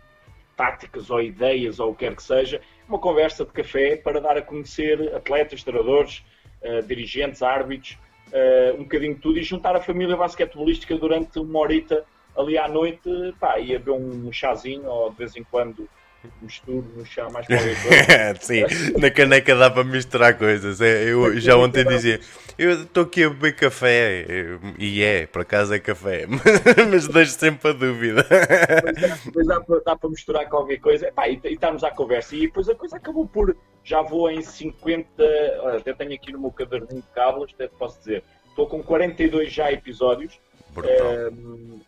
táticas 0.56 1.10
ou 1.10 1.20
ideias 1.20 1.80
ou 1.80 1.90
o 1.90 1.94
que 1.94 2.06
quer 2.06 2.14
que 2.14 2.22
seja, 2.22 2.60
uma 2.88 2.98
conversa 2.98 3.44
de 3.44 3.50
café 3.50 3.96
para 3.96 4.20
dar 4.20 4.36
a 4.36 4.42
conhecer 4.42 5.12
atletas, 5.16 5.64
treinadores, 5.64 6.24
uh, 6.62 6.80
dirigentes, 6.86 7.42
árbitros, 7.42 7.98
uh, 8.28 8.76
um 8.78 8.84
bocadinho 8.84 9.14
de 9.16 9.20
tudo 9.20 9.36
e 9.36 9.42
juntar 9.42 9.74
a 9.74 9.80
família 9.80 10.16
basquetebolística 10.16 10.96
durante 10.96 11.40
uma 11.40 11.58
horita 11.58 12.04
ali 12.36 12.56
à 12.56 12.68
noite, 12.68 13.10
pá, 13.40 13.58
ia 13.58 13.80
beber 13.80 13.92
um 13.92 14.30
chazinho 14.30 14.86
ou 14.86 15.10
de 15.10 15.16
vez 15.16 15.34
em 15.34 15.42
quando 15.42 15.88
misturo 16.40 16.86
no 16.96 17.04
chá 17.04 17.28
mais 17.30 17.46
qualquer 17.48 17.82
coisa. 17.82 18.34
Sim, 18.40 18.62
na 18.98 19.10
caneca 19.10 19.56
dá 19.56 19.70
para 19.70 19.84
misturar 19.84 20.38
coisas. 20.38 20.80
É, 20.80 21.04
eu 21.04 21.38
já 21.40 21.56
ontem 21.56 21.84
dizia, 21.84 22.20
eu 22.58 22.82
estou 22.82 23.04
aqui 23.04 23.24
a 23.24 23.30
beber 23.30 23.56
café, 23.56 24.26
e 24.78 25.02
é, 25.02 25.26
por 25.26 25.42
acaso 25.42 25.74
é 25.74 25.78
café, 25.78 26.26
mas 26.90 27.08
deixo 27.08 27.32
sempre 27.32 27.70
a 27.70 27.72
dúvida. 27.72 28.26
Depois 29.24 29.46
dá, 29.46 29.58
dá, 29.58 29.80
dá 29.84 29.96
para 29.96 30.10
misturar 30.10 30.48
qualquer 30.48 30.78
coisa 30.78 31.08
Epá, 31.08 31.28
e, 31.28 31.40
e 31.44 31.54
estamos 31.54 31.82
à 31.82 31.90
conversa. 31.90 32.36
E 32.36 32.42
depois 32.42 32.68
a 32.68 32.74
coisa 32.74 32.96
acabou 32.96 33.26
por. 33.26 33.56
Já 33.82 34.02
vou 34.02 34.30
em 34.30 34.42
50. 34.42 35.22
Olha, 35.60 35.78
até 35.78 35.92
tenho 35.92 36.14
aqui 36.14 36.32
no 36.32 36.40
meu 36.40 36.50
caderninho 36.50 37.02
de 37.02 37.08
cábulas, 37.14 37.50
até 37.54 37.68
te 37.68 37.74
posso 37.76 37.98
dizer. 37.98 38.22
Estou 38.48 38.66
com 38.66 38.82
42 38.82 39.52
já 39.52 39.70
episódios. 39.72 40.38
É, 40.82 41.30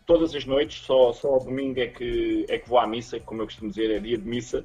todas 0.04 0.35
as 0.35 0.44
noites, 0.44 0.85
só, 0.85 1.12
só 1.12 1.35
ao 1.35 1.40
domingo 1.40 1.80
é 1.80 1.88
que, 1.88 2.46
é 2.49 2.58
que 2.58 2.68
vou 2.68 2.78
à 2.78 2.87
missa, 2.87 3.18
como 3.18 3.42
eu 3.42 3.46
costumo 3.46 3.70
dizer, 3.70 3.90
é 3.90 3.99
dia 3.99 4.16
de 4.16 4.28
missa. 4.28 4.64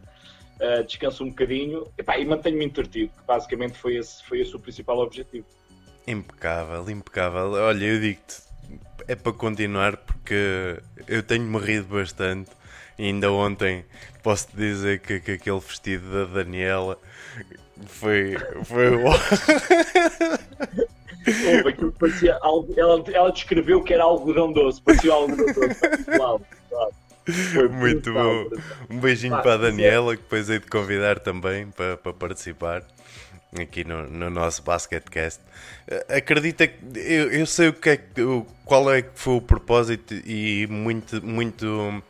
Uh, 0.60 0.84
descanso 0.84 1.24
um 1.24 1.29
bocadinho 1.29 1.88
epá, 1.98 2.20
e 2.20 2.25
mantenho-me 2.25 2.63
entretido, 2.65 3.12
que 3.17 3.24
basicamente 3.25 3.79
foi 3.79 3.96
esse, 3.96 4.24
foi 4.25 4.41
esse 4.41 4.55
o 4.55 4.60
principal 4.60 5.00
objetivo. 5.00 5.46
Impecável, 6.08 6.89
impecável. 6.89 7.51
Olha, 7.53 7.86
eu 7.86 8.00
digo-te, 8.00 8.41
é 9.08 9.15
para 9.15 9.34
continuar 9.34 9.98
porque 9.98 10.81
eu 11.08 11.22
tenho 11.24 11.43
morrido 11.46 11.86
bastante. 11.86 12.51
E 12.98 13.05
ainda 13.05 13.31
ontem 13.31 13.86
posso 14.22 14.48
dizer 14.55 15.00
que, 15.00 15.20
que 15.20 15.31
aquele 15.31 15.60
vestido 15.60 16.12
da 16.12 16.25
Daniela 16.34 16.98
foi. 17.88 18.36
foi 18.63 18.89
Houve 21.24 21.70
aquilo 21.70 21.91
parecia. 21.93 22.39
Ela, 22.41 23.03
ela 23.13 23.31
descreveu 23.31 23.84
que 23.84 23.93
era 23.93 24.03
algodão 24.03 24.51
doce, 24.51 24.81
parecia 24.81 25.13
algodão 25.13 25.46
doce. 25.46 25.79
Claro, 26.05 26.41
claro. 26.70 26.91
Muito 27.72 28.12
bom. 28.12 28.50
Um 28.89 29.00
beijinho 29.00 29.39
para 29.41 29.53
a 29.53 29.58
Daniela, 29.58 30.15
que 30.15 30.24
depois 30.24 30.50
hei 30.50 30.60
de 30.60 30.65
convidar 30.65 31.20
também 31.20 31.67
para, 31.67 31.96
para 31.98 32.13
participar. 32.13 32.84
Aqui 33.60 33.84
no, 33.84 34.08
no 34.08 34.29
nosso 34.29 34.63
Basketcast. 34.63 35.41
Acredita 36.10 36.67
que 36.67 36.77
eu, 36.96 37.31
eu 37.31 37.46
sei 37.46 37.70
o 37.70 37.74
que 37.74 37.89
é, 37.89 38.00
qual 38.65 38.93
é 38.93 39.01
que 39.01 39.12
foi 39.15 39.36
o 39.36 39.41
propósito 39.41 40.13
e 40.13 40.67
muito, 40.67 41.25
muito 41.25 42.01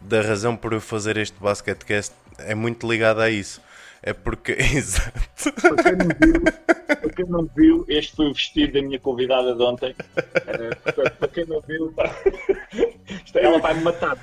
da 0.00 0.20
razão 0.20 0.56
por 0.56 0.72
eu 0.72 0.80
fazer 0.80 1.16
este 1.16 1.38
Basketcast 1.40 2.14
é 2.38 2.54
muito 2.54 2.90
ligado 2.90 3.20
a 3.20 3.30
isso. 3.30 3.60
É 4.02 4.12
porque. 4.12 4.52
Exato. 4.58 5.12
Para 5.60 5.82
quem, 5.82 5.96
não 5.96 6.08
viu, 6.20 6.42
para 6.86 7.10
quem 7.10 7.26
não 7.26 7.50
viu, 7.56 7.84
este 7.88 8.16
foi 8.16 8.26
o 8.26 8.32
vestido 8.32 8.72
da 8.72 8.82
minha 8.82 8.98
convidada 8.98 9.54
de 9.54 9.62
ontem. 9.62 9.92
Uh, 9.92 10.82
portanto, 10.82 11.16
para 11.18 11.28
quem 11.28 11.44
não 11.46 11.60
viu, 11.60 11.94
ela 13.34 13.58
vai 13.58 13.74
me 13.74 13.82
matar. 13.82 14.18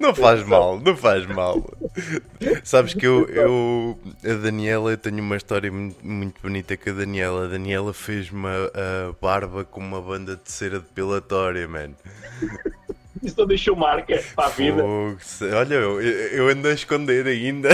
Não 0.00 0.14
faz 0.14 0.42
mal, 0.44 0.80
não 0.80 0.96
faz 0.96 1.26
mal. 1.26 1.64
Sabes 2.64 2.94
que 2.94 3.06
eu, 3.06 3.28
eu 3.28 3.98
a 4.24 4.34
Daniela, 4.34 4.90
eu 4.90 4.98
tenho 4.98 5.20
uma 5.20 5.36
história 5.36 5.70
muito, 5.70 6.04
muito 6.04 6.40
bonita 6.42 6.76
com 6.76 6.90
a 6.90 6.92
Daniela. 6.92 7.44
A 7.44 7.48
Daniela 7.48 7.92
fez-me 7.92 8.48
a 8.48 9.12
barba 9.20 9.64
com 9.64 9.80
uma 9.80 10.00
banda 10.00 10.36
de 10.36 10.50
cera 10.50 10.80
depilatória, 10.80 11.68
mano. 11.68 11.94
Isso 13.22 13.36
não 13.38 13.46
deixou 13.46 13.76
marca 13.76 14.22
para 14.34 14.46
a 14.46 14.50
vida. 14.50 14.84
olha, 14.84 15.74
eu, 15.74 16.00
eu 16.00 16.48
ando 16.48 16.68
a 16.68 16.72
esconder 16.72 17.26
ainda. 17.26 17.68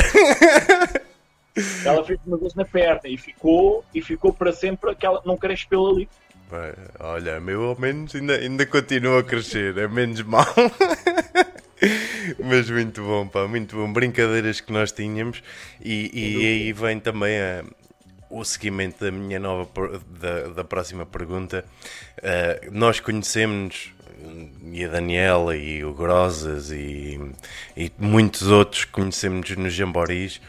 Ela 1.85 2.05
fez 2.05 2.21
uma 2.27 2.37
vez 2.37 2.55
na 2.55 2.65
perna 2.65 3.01
e 3.07 3.17
ficou, 3.17 3.85
e 3.95 4.01
ficou 4.03 4.33
para 4.33 4.53
sempre 4.53 4.91
aquela. 4.91 5.23
Não 5.25 5.37
cresce 5.37 5.67
pelo 5.67 5.91
ali. 5.91 6.09
Olha, 6.99 7.41
meu 7.41 7.65
ao 7.65 7.79
menos 7.79 8.15
ainda, 8.15 8.37
ainda 8.37 8.65
continua 8.65 9.21
a 9.21 9.23
crescer, 9.23 9.77
é 9.77 9.87
menos 9.87 10.23
mal. 10.23 10.47
Mas 12.39 12.71
muito 12.71 13.03
bom, 13.03 13.27
pá, 13.29 13.47
muito 13.47 13.77
bom. 13.77 13.93
Brincadeiras 13.93 14.61
que 14.61 14.73
nós 14.73 14.91
tínhamos 14.91 15.43
e, 15.81 16.11
e 16.13 16.47
aí 16.47 16.73
vem 16.73 16.99
também 16.99 17.39
a, 17.39 17.65
o 18.31 18.45
seguimento 18.45 19.05
da 19.05 19.11
minha 19.11 19.39
nova 19.39 19.69
da, 20.21 20.49
da 20.49 20.65
próxima 20.65 21.07
pergunta. 21.07 21.65
Uh, 22.19 22.71
nós 22.73 22.99
conhecemos 22.99 23.93
e 24.73 24.85
a 24.85 24.89
Daniela 24.89 25.57
e 25.57 25.85
o 25.85 25.93
Grosas 25.93 26.71
e, 26.71 27.21
e 27.77 27.93
muitos 27.99 28.49
outros 28.49 28.85
conhecemos 28.85 29.51
nos 29.57 29.73
Jamboris. 29.73 30.41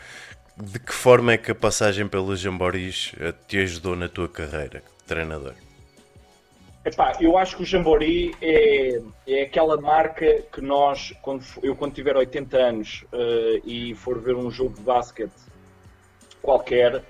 De 0.57 0.77
que 0.77 0.93
forma 0.93 1.33
é 1.33 1.37
que 1.37 1.51
a 1.51 1.55
passagem 1.55 2.07
pelos 2.07 2.39
Jamboris 2.39 3.13
eh, 3.19 3.33
te 3.47 3.59
ajudou 3.59 3.95
na 3.95 4.09
tua 4.09 4.27
carreira 4.27 4.83
de 4.99 5.03
treinador? 5.05 5.53
Epá, 6.83 7.17
eu 7.19 7.37
acho 7.37 7.57
que 7.57 7.63
o 7.63 7.65
Jambori 7.65 8.33
é, 8.41 9.01
é 9.27 9.43
aquela 9.43 9.79
marca 9.79 10.41
que 10.51 10.61
nós, 10.61 11.13
quando, 11.21 11.43
eu 11.61 11.75
quando 11.75 11.93
tiver 11.93 12.15
80 12.15 12.57
anos 12.57 13.05
uh, 13.13 13.61
e 13.65 13.93
for 13.95 14.19
ver 14.19 14.35
um 14.35 14.49
jogo 14.49 14.75
de 14.75 14.81
basquete 14.81 15.31
qualquer, 16.41 17.03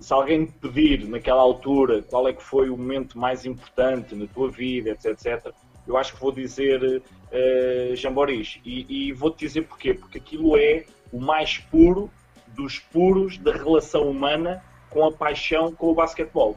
se 0.00 0.12
alguém 0.12 0.46
te 0.46 0.52
pedir 0.52 1.08
naquela 1.08 1.40
altura 1.40 2.02
qual 2.02 2.26
é 2.26 2.32
que 2.32 2.42
foi 2.42 2.68
o 2.68 2.76
momento 2.76 3.18
mais 3.18 3.44
importante 3.44 4.14
na 4.14 4.26
tua 4.26 4.50
vida, 4.50 4.90
etc, 4.90 5.06
etc, 5.12 5.54
eu 5.88 5.96
acho 5.96 6.14
que 6.14 6.20
vou 6.20 6.30
dizer 6.30 6.82
uh, 6.82 7.96
Jamboris. 7.96 8.60
E, 8.64 9.08
e 9.08 9.12
vou-te 9.12 9.38
dizer 9.38 9.62
porquê. 9.62 9.94
Porque 9.94 10.18
aquilo 10.18 10.56
é 10.56 10.84
o 11.10 11.18
mais 11.18 11.56
puro 11.58 12.10
dos 12.48 12.78
puros 12.78 13.38
da 13.38 13.52
relação 13.52 14.08
humana 14.08 14.62
com 14.90 15.04
a 15.06 15.12
paixão 15.12 15.72
com 15.72 15.86
o 15.88 15.94
basquetebol. 15.94 16.56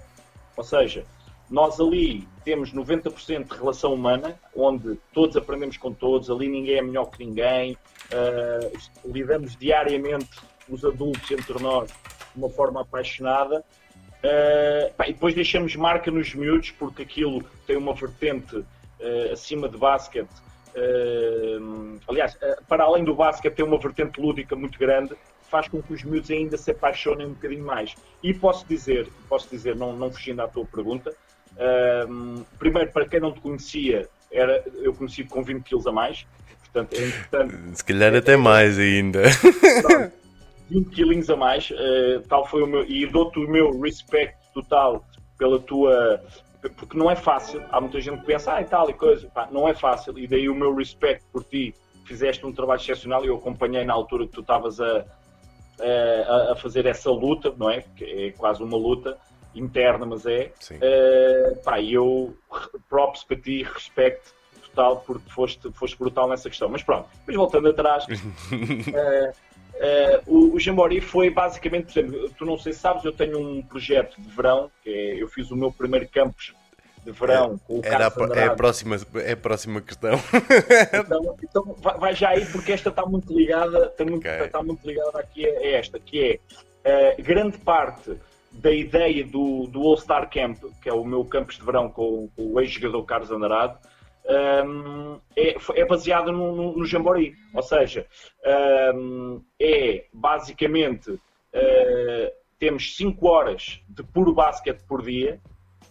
Ou 0.57 0.63
seja, 0.63 1.05
nós 1.50 1.79
ali 1.79 2.27
temos 2.43 2.74
90% 2.74 3.48
de 3.48 3.57
relação 3.57 3.93
humana, 3.93 4.39
onde 4.55 4.98
todos 5.13 5.38
aprendemos 5.38 5.77
com 5.77 5.93
todos, 5.93 6.29
ali 6.29 6.50
ninguém 6.50 6.77
é 6.77 6.81
melhor 6.81 7.05
que 7.05 7.24
ninguém, 7.24 7.74
uh, 7.74 8.77
lidamos 9.05 9.55
diariamente, 9.55 10.29
os 10.69 10.86
adultos 10.86 11.29
entre 11.31 11.62
nós, 11.62 11.91
de 12.33 12.38
uma 12.38 12.50
forma 12.50 12.81
apaixonada. 12.81 13.63
Uh, 14.21 14.93
pá, 14.93 15.07
e 15.07 15.13
depois 15.13 15.33
deixamos 15.33 15.75
marca 15.75 16.11
nos 16.11 16.33
miúdos, 16.35 16.71
porque 16.71 17.01
aquilo 17.01 17.43
tem 17.65 17.75
uma 17.75 17.93
vertente 17.93 18.55
uh, 18.55 19.31
acima 19.31 19.67
de 19.67 19.77
basquete. 19.77 20.29
Uh, 20.75 22.00
aliás, 22.07 22.38
para 22.67 22.83
além 22.83 23.03
do 23.03 23.15
basquete, 23.15 23.55
tem 23.55 23.65
uma 23.65 23.79
vertente 23.79 24.21
lúdica 24.21 24.55
muito 24.55 24.77
grande, 24.77 25.15
faz 25.50 25.67
com 25.67 25.81
que 25.81 25.93
os 25.93 26.03
miúdos 26.03 26.29
ainda 26.29 26.55
se 26.55 26.71
apaixonem 26.71 27.27
um 27.27 27.33
bocadinho 27.33 27.65
mais. 27.65 27.95
E 28.21 28.33
posso 28.33 28.65
dizer, 28.67 29.09
posso 29.27 29.50
dizer, 29.50 29.75
não, 29.75 29.93
não 29.93 30.11
fugindo 30.11 30.41
à 30.41 30.47
tua 30.47 30.65
pergunta, 30.65 31.13
primeiro, 32.57 32.89
para 32.91 33.05
quem 33.05 33.19
não 33.19 33.33
te 33.33 33.41
conhecia, 33.41 34.07
era, 34.31 34.63
eu 34.75 34.93
conheci 34.93 35.25
com 35.25 35.43
20 35.43 35.63
quilos 35.63 35.85
a 35.85 35.91
mais, 35.91 36.25
portanto 36.61 36.93
é 36.93 37.07
importante. 37.07 37.77
Se 37.77 37.83
calhar 37.83 38.15
até 38.15 38.38
mais 38.38 38.79
ainda. 38.79 39.23
Pronto, 39.81 40.21
20 40.72 40.90
quilinhos 40.90 41.30
a 41.30 41.36
mais, 41.36 41.70
uh, 41.70 42.22
tal 42.30 42.46
foi 42.48 42.63
o 42.63 42.68
meu, 42.68 42.84
e 42.86 43.06
dou-te 43.06 43.40
o 43.40 43.48
meu 43.50 43.80
respeito 43.80 44.36
total 44.54 45.06
pela 45.38 45.60
tua, 45.60 46.24
porque 46.78 46.98
não 46.98 47.12
é 47.12 47.16
fácil, 47.16 47.62
há 47.72 47.82
muita 47.82 48.00
gente 48.00 48.22
que 48.22 48.25
pensa, 48.25 48.56
ah, 48.56 48.62
e 48.62 48.66
tal 48.66 48.90
e 48.90 48.94
coisa, 48.94 49.28
Pá, 49.30 49.50
não 49.51 49.68
é 49.68 49.74
fácil, 49.74 50.18
e 50.18 50.28
daí 50.28 50.48
o 50.48 50.56
meu 50.56 50.74
respeito 50.74 51.25
por 51.32 51.44
ti, 51.44 51.75
fizeste 52.06 52.46
um 52.46 52.54
trabalho 52.54 52.80
excepcional 52.80 53.24
e 53.24 53.28
eu 53.28 53.36
acompanhei 53.36 53.84
na 53.86 53.94
altura 53.94 54.25
que 54.25 54.34
tu 54.34 54.42
estavas 54.42 54.80
a, 54.80 55.06
a, 55.80 56.51
a, 56.51 56.56
fazer 56.56 56.86
essa 56.86 57.10
luta, 57.10 57.54
não 57.58 57.70
é? 57.70 57.84
Que 57.96 58.04
é 58.04 58.32
quase 58.32 58.63
uma 58.63 58.78
luta 58.78 59.18
interna, 59.56 60.06
mas 60.06 60.25
é. 60.25 60.51
Uh, 60.72 61.63
pá, 61.63 61.80
e 61.80 61.94
eu, 61.94 62.36
props 62.90 63.24
para 63.24 63.38
ti, 63.38 63.63
respeito 63.63 64.34
total, 64.70 65.04
porque 65.06 65.30
foste, 65.30 65.72
foste 65.74 65.98
brutal 65.98 66.30
nessa 66.30 66.50
questão. 66.50 66.70
Mas 66.70 66.84
pronto, 66.84 67.08
depois 67.20 67.38
voltando 67.38 67.70
atrás, 67.70 68.06
uh, 68.06 69.36
Uh, 69.81 70.21
o, 70.27 70.55
o 70.55 70.59
Jambori 70.59 71.01
foi 71.01 71.31
basicamente, 71.31 71.91
por 71.91 72.00
exemplo, 72.00 72.35
tu 72.38 72.45
não 72.45 72.55
sei 72.55 72.71
se 72.71 72.79
sabes, 72.79 73.03
eu 73.03 73.11
tenho 73.11 73.39
um 73.39 73.63
projeto 73.63 74.21
de 74.21 74.29
verão, 74.29 74.69
que 74.83 74.89
é, 74.91 75.23
eu 75.23 75.27
fiz 75.27 75.50
o 75.50 75.55
meu 75.55 75.71
primeiro 75.71 76.07
campus 76.07 76.53
de 77.03 77.11
verão 77.11 77.55
é, 77.55 77.67
com 77.67 77.79
o 77.79 77.81
Carlos 77.81 78.31
a, 78.31 78.39
é 78.39 78.45
a 78.45 78.55
próxima 78.55 78.95
É 79.25 79.31
a 79.31 79.38
próxima 79.38 79.81
questão. 79.81 80.11
Então, 80.93 81.35
então 81.41 81.75
vai 82.00 82.13
já 82.13 82.29
aí, 82.29 82.45
porque 82.45 82.73
esta 82.73 82.89
está 82.89 83.03
muito 83.07 83.35
ligada, 83.35 83.85
está 83.85 84.05
muito, 84.05 84.19
okay. 84.19 84.45
está 84.45 84.61
muito 84.61 84.88
ligada 84.88 85.19
aqui 85.19 85.47
a 85.47 85.67
esta, 85.71 86.00
que 86.00 86.39
é 86.85 87.15
uh, 87.17 87.23
grande 87.23 87.57
parte 87.57 88.15
da 88.51 88.71
ideia 88.71 89.25
do, 89.25 89.65
do 89.65 89.81
All-Star 89.81 90.29
Camp, 90.29 90.59
que 90.79 90.89
é 90.89 90.93
o 90.93 91.03
meu 91.03 91.25
campus 91.25 91.57
de 91.57 91.65
verão 91.65 91.89
com, 91.89 92.29
com 92.35 92.53
o 92.53 92.59
ex-jogador 92.59 93.03
Carlos 93.05 93.31
Andrade, 93.31 93.77
um, 94.25 95.20
é, 95.36 95.56
é 95.75 95.86
baseada 95.86 96.32
no, 96.32 96.56
no, 96.56 96.78
no 96.78 96.86
Jambori. 96.86 97.36
Ou 97.54 97.63
seja, 97.63 98.06
um, 98.96 99.42
é 99.60 100.06
basicamente 100.13 101.12
uh, 101.12 102.32
temos 102.60 102.96
5 102.96 103.28
horas 103.28 103.82
de 103.90 104.04
puro 104.04 104.34
basquete 104.34 104.84
por 104.88 105.01
dia, 105.01 105.40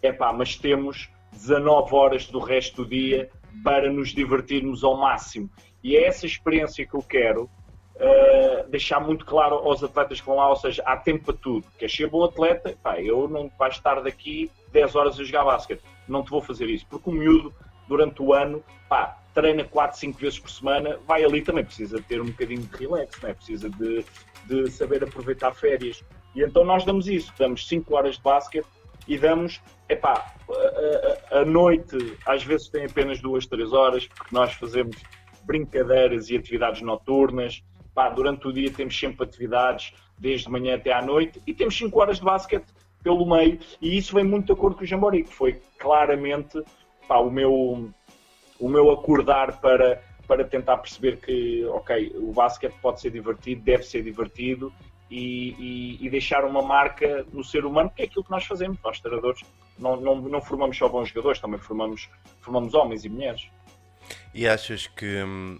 epá, 0.02 0.32
mas 0.32 0.56
temos 0.56 1.10
19 1.32 1.94
horas 1.94 2.26
do 2.26 2.38
resto 2.38 2.84
do 2.84 2.88
dia 2.88 3.30
para 3.64 3.90
nos 3.92 4.10
divertirmos 4.10 4.84
ao 4.84 4.96
máximo. 4.96 5.50
E 5.82 5.96
é 5.96 6.06
essa 6.06 6.26
experiência 6.26 6.86
que 6.86 6.94
eu 6.94 7.02
quero 7.02 7.44
uh, 7.96 8.68
deixar 8.68 9.00
muito 9.00 9.24
claro 9.24 9.56
aos 9.56 9.82
atletas 9.82 10.20
que 10.20 10.26
vão 10.26 10.36
lá, 10.36 10.48
ou 10.48 10.56
seja, 10.56 10.82
há 10.84 10.96
tempo 10.96 11.26
para 11.26 11.34
tudo. 11.34 11.66
Queres 11.78 11.94
ser 11.94 12.08
bom 12.08 12.24
atleta? 12.24 12.76
Pá, 12.82 13.00
eu 13.00 13.28
não 13.28 13.50
vais 13.58 13.74
estar 13.74 14.00
daqui 14.00 14.50
10 14.72 14.94
horas 14.94 15.18
a 15.18 15.24
jogar 15.24 15.44
basquete. 15.44 15.82
Não 16.06 16.22
te 16.22 16.30
vou 16.30 16.40
fazer 16.40 16.66
isso, 16.68 16.86
porque 16.88 17.08
o 17.10 17.12
miúdo 17.12 17.54
durante 17.90 18.22
o 18.22 18.32
ano, 18.32 18.62
pá, 18.88 19.18
treina 19.34 19.64
4, 19.64 19.98
5 19.98 20.18
vezes 20.20 20.38
por 20.38 20.48
semana, 20.48 20.96
vai 21.08 21.24
ali 21.24 21.42
também, 21.42 21.64
precisa 21.64 22.00
ter 22.00 22.22
um 22.22 22.26
bocadinho 22.26 22.62
de 22.62 22.76
relax, 22.76 23.20
né? 23.20 23.34
precisa 23.34 23.68
de, 23.68 24.04
de 24.46 24.70
saber 24.70 25.02
aproveitar 25.02 25.52
férias. 25.52 26.04
E 26.32 26.42
então 26.42 26.64
nós 26.64 26.84
damos 26.84 27.08
isso, 27.08 27.34
damos 27.36 27.66
5 27.66 27.92
horas 27.92 28.14
de 28.16 28.22
basquete 28.22 28.66
e 29.08 29.18
damos, 29.18 29.60
epá, 29.88 30.32
a, 30.48 31.36
a, 31.36 31.40
a 31.40 31.44
noite 31.44 32.16
às 32.24 32.44
vezes 32.44 32.68
tem 32.68 32.84
apenas 32.84 33.20
2, 33.20 33.44
3 33.46 33.72
horas, 33.72 34.06
porque 34.06 34.32
nós 34.32 34.52
fazemos 34.52 34.96
brincadeiras 35.42 36.30
e 36.30 36.36
atividades 36.36 36.80
noturnas, 36.82 37.60
pá, 37.92 38.08
durante 38.08 38.46
o 38.46 38.52
dia 38.52 38.70
temos 38.70 38.96
sempre 38.96 39.24
atividades, 39.24 39.92
desde 40.16 40.48
manhã 40.48 40.76
até 40.76 40.92
à 40.92 41.02
noite, 41.02 41.42
e 41.44 41.52
temos 41.52 41.76
5 41.76 42.00
horas 42.00 42.18
de 42.18 42.24
basquete 42.24 42.66
pelo 43.02 43.26
meio, 43.26 43.58
e 43.80 43.96
isso 43.96 44.14
vem 44.14 44.24
muito 44.24 44.46
de 44.46 44.52
acordo 44.52 44.76
com 44.76 44.84
o 44.84 44.86
Jambori, 44.86 45.24
que 45.24 45.32
foi 45.32 45.60
claramente 45.78 46.62
pá, 47.10 47.18
o, 47.18 47.28
meu, 47.28 47.92
o 48.60 48.68
meu 48.68 48.88
acordar 48.92 49.60
para, 49.60 50.00
para 50.28 50.44
tentar 50.44 50.76
perceber 50.76 51.16
que, 51.16 51.64
ok, 51.64 52.12
o 52.14 52.32
basquete 52.32 52.76
pode 52.80 53.00
ser 53.00 53.10
divertido, 53.10 53.62
deve 53.62 53.82
ser 53.82 54.04
divertido 54.04 54.72
e, 55.10 55.56
e, 55.58 56.06
e, 56.06 56.08
deixar 56.08 56.44
uma 56.44 56.62
marca 56.62 57.26
no 57.32 57.42
ser 57.42 57.64
humano, 57.64 57.90
que 57.90 58.02
é 58.02 58.04
aquilo 58.04 58.22
que 58.22 58.30
nós 58.30 58.44
fazemos. 58.44 58.78
Nós, 58.84 59.00
treinadores, 59.00 59.42
não, 59.76 60.00
não, 60.00 60.20
não 60.20 60.40
formamos 60.40 60.78
só 60.78 60.88
bons 60.88 61.08
jogadores, 61.08 61.40
também 61.40 61.58
formamos, 61.58 62.08
formamos 62.40 62.74
homens 62.74 63.04
e 63.04 63.08
mulheres. 63.08 63.48
E 64.32 64.46
achas 64.46 64.86
que 64.86 65.24
hum, 65.24 65.58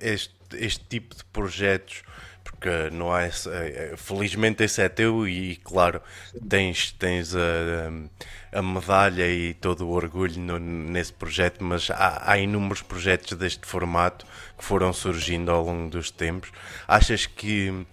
este, 0.00 0.34
este 0.54 0.84
tipo 0.86 1.14
de 1.14 1.24
projetos 1.26 2.02
porque 2.46 2.90
não 2.92 3.12
há 3.12 3.26
esse, 3.26 3.50
é, 3.50 3.92
é, 3.92 3.96
felizmente 3.96 4.62
esse 4.62 4.80
é 4.80 4.88
teu 4.88 5.26
e 5.26 5.56
claro 5.56 6.00
tens, 6.48 6.92
tens 6.92 7.34
a, 7.34 8.58
a 8.58 8.62
medalha 8.62 9.28
e 9.28 9.52
todo 9.52 9.86
o 9.86 9.90
orgulho 9.90 10.38
no, 10.38 10.58
nesse 10.58 11.12
projeto, 11.12 11.62
mas 11.64 11.90
há, 11.90 12.22
há, 12.24 12.38
inúmeros 12.38 12.82
projetos 12.82 13.36
deste 13.36 13.66
formato 13.66 14.24
que 14.56 14.64
foram 14.64 14.92
surgindo 14.92 15.50
ao 15.50 15.64
longo 15.64 15.90
dos 15.90 16.10
tempos. 16.10 16.52
Achas 16.86 17.26
que 17.26 17.84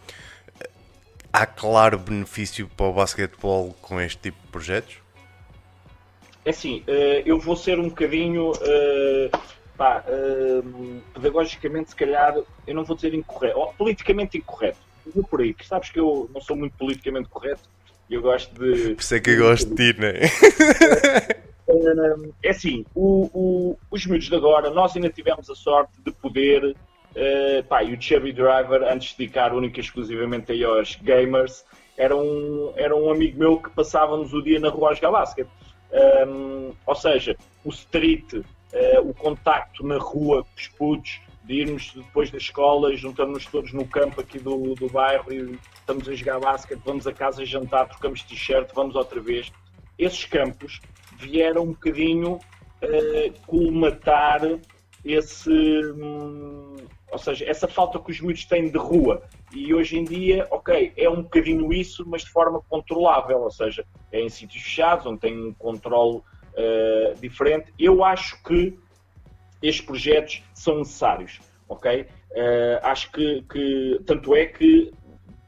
há 1.31 1.45
claro 1.47 1.97
benefício 1.97 2.69
para 2.77 2.85
o 2.85 2.93
basquetebol 2.93 3.75
com 3.81 3.99
este 3.99 4.19
tipo 4.19 4.39
de 4.39 4.47
projetos? 4.49 4.97
É 6.45 6.51
assim, 6.51 6.83
eh, 6.87 7.23
eu 7.25 7.39
vou 7.39 7.55
ser 7.55 7.79
um 7.79 7.89
bocadinho, 7.89 8.51
eh, 8.61 9.31
pá, 9.77 10.03
eh, 10.07 10.61
pedagogicamente, 11.13 11.91
se 11.91 11.95
calhar, 11.95 12.35
eu 12.67 12.75
não 12.75 12.83
vou 12.83 12.95
dizer 12.95 13.13
incorreto, 13.13 13.57
ou 13.57 13.73
politicamente 13.73 14.37
incorreto. 14.37 14.79
Vou 15.13 15.23
por 15.23 15.41
aí, 15.41 15.53
que 15.53 15.65
sabes 15.65 15.89
que 15.89 15.99
eu 15.99 16.29
não 16.33 16.39
sou 16.39 16.55
muito 16.55 16.77
politicamente 16.77 17.27
correto 17.29 17.69
e 18.09 18.13
eu 18.13 18.21
gosto 18.21 18.53
de. 18.53 18.95
Por 18.95 19.01
isso 19.01 19.15
é 19.15 19.19
que 19.19 19.31
eu 19.31 19.39
gosto 19.39 19.73
de 19.73 19.93
ti, 19.93 19.99
não 19.99 20.07
é? 20.07 20.21
É 22.43 22.49
assim, 22.49 22.85
o, 22.93 23.29
o, 23.33 23.77
os 23.89 24.05
miúdos 24.05 24.29
de 24.29 24.35
agora, 24.35 24.69
nós 24.69 24.95
ainda 24.95 25.09
tivemos 25.09 25.49
a 25.49 25.55
sorte 25.55 25.93
de 26.05 26.11
poder. 26.11 26.75
Uh, 27.15 27.63
pá, 27.69 27.83
e 27.83 27.93
o 27.93 28.01
Chevy 28.01 28.33
Driver, 28.33 28.81
antes 28.83 29.11
de 29.11 29.19
dedicar 29.19 29.53
única 29.53 29.79
e 29.79 29.83
exclusivamente 29.83 30.51
aí 30.51 30.63
aos 30.63 30.95
gamers, 30.95 31.63
era 31.95 32.15
um, 32.15 32.73
era 32.75 32.95
um 32.95 33.11
amigo 33.11 33.37
meu 33.37 33.57
que 33.57 33.69
passávamos 33.69 34.33
o 34.33 34.41
dia 34.41 34.59
na 34.59 34.69
rua 34.69 34.89
a 34.89 34.93
jogar 34.95 35.11
basquete. 35.11 35.49
Um, 36.27 36.71
ou 36.85 36.95
seja, 36.95 37.35
o 37.63 37.69
street, 37.69 38.41
uh, 38.73 39.09
o 39.09 39.13
contacto 39.13 39.85
na 39.85 39.97
rua 39.97 40.43
com 40.43 40.49
os 40.57 40.67
putos, 40.67 41.21
de 41.43 41.55
irmos 41.55 41.91
depois 41.93 42.31
da 42.31 42.37
escola, 42.37 42.95
juntamos-nos 42.95 43.45
todos 43.45 43.73
no 43.73 43.85
campo 43.85 44.21
aqui 44.21 44.39
do, 44.39 44.75
do 44.75 44.89
bairro 44.89 45.31
e 45.31 45.59
estamos 45.75 46.07
a 46.07 46.15
jogar 46.15 46.39
basquete, 46.39 46.81
vamos 46.85 47.05
a 47.05 47.11
casa 47.11 47.45
jantar, 47.45 47.89
trocamos 47.89 48.23
t-shirt, 48.23 48.71
vamos 48.73 48.95
outra 48.95 49.19
vez. 49.19 49.51
Esses 49.97 50.23
campos 50.25 50.79
vieram 51.17 51.63
um 51.63 51.67
bocadinho 51.67 52.35
uh, 52.35 53.39
colmatar 53.45 54.41
esse. 55.03 55.51
Hum, 55.51 56.77
ou 57.11 57.19
seja, 57.19 57.45
essa 57.45 57.67
falta 57.67 57.99
que 57.99 58.09
os 58.09 58.19
miúdos 58.19 58.45
têm 58.45 58.71
de 58.71 58.77
rua. 58.77 59.21
E 59.53 59.71
hoje 59.71 59.99
em 59.99 60.03
dia, 60.03 60.47
ok, 60.49 60.93
é 60.97 61.07
um 61.07 61.21
bocadinho 61.21 61.71
isso, 61.71 62.03
mas 62.07 62.23
de 62.23 62.31
forma 62.31 62.59
controlável, 62.67 63.41
ou 63.41 63.51
seja, 63.51 63.85
é 64.11 64.19
em 64.19 64.29
sítios 64.29 64.63
fechados, 64.63 65.05
onde 65.05 65.19
tem 65.19 65.37
um 65.37 65.53
controle 65.53 66.23
uh, 66.53 67.19
diferente. 67.19 67.73
Eu 67.77 68.03
acho 68.03 68.41
que 68.43 68.77
estes 69.61 69.85
projetos 69.85 70.43
são 70.53 70.79
necessários, 70.79 71.39
ok? 71.67 72.01
Uh, 72.01 72.05
acho 72.83 73.11
que, 73.11 73.43
que, 73.43 74.01
tanto 74.05 74.35
é 74.35 74.45
que 74.45 74.91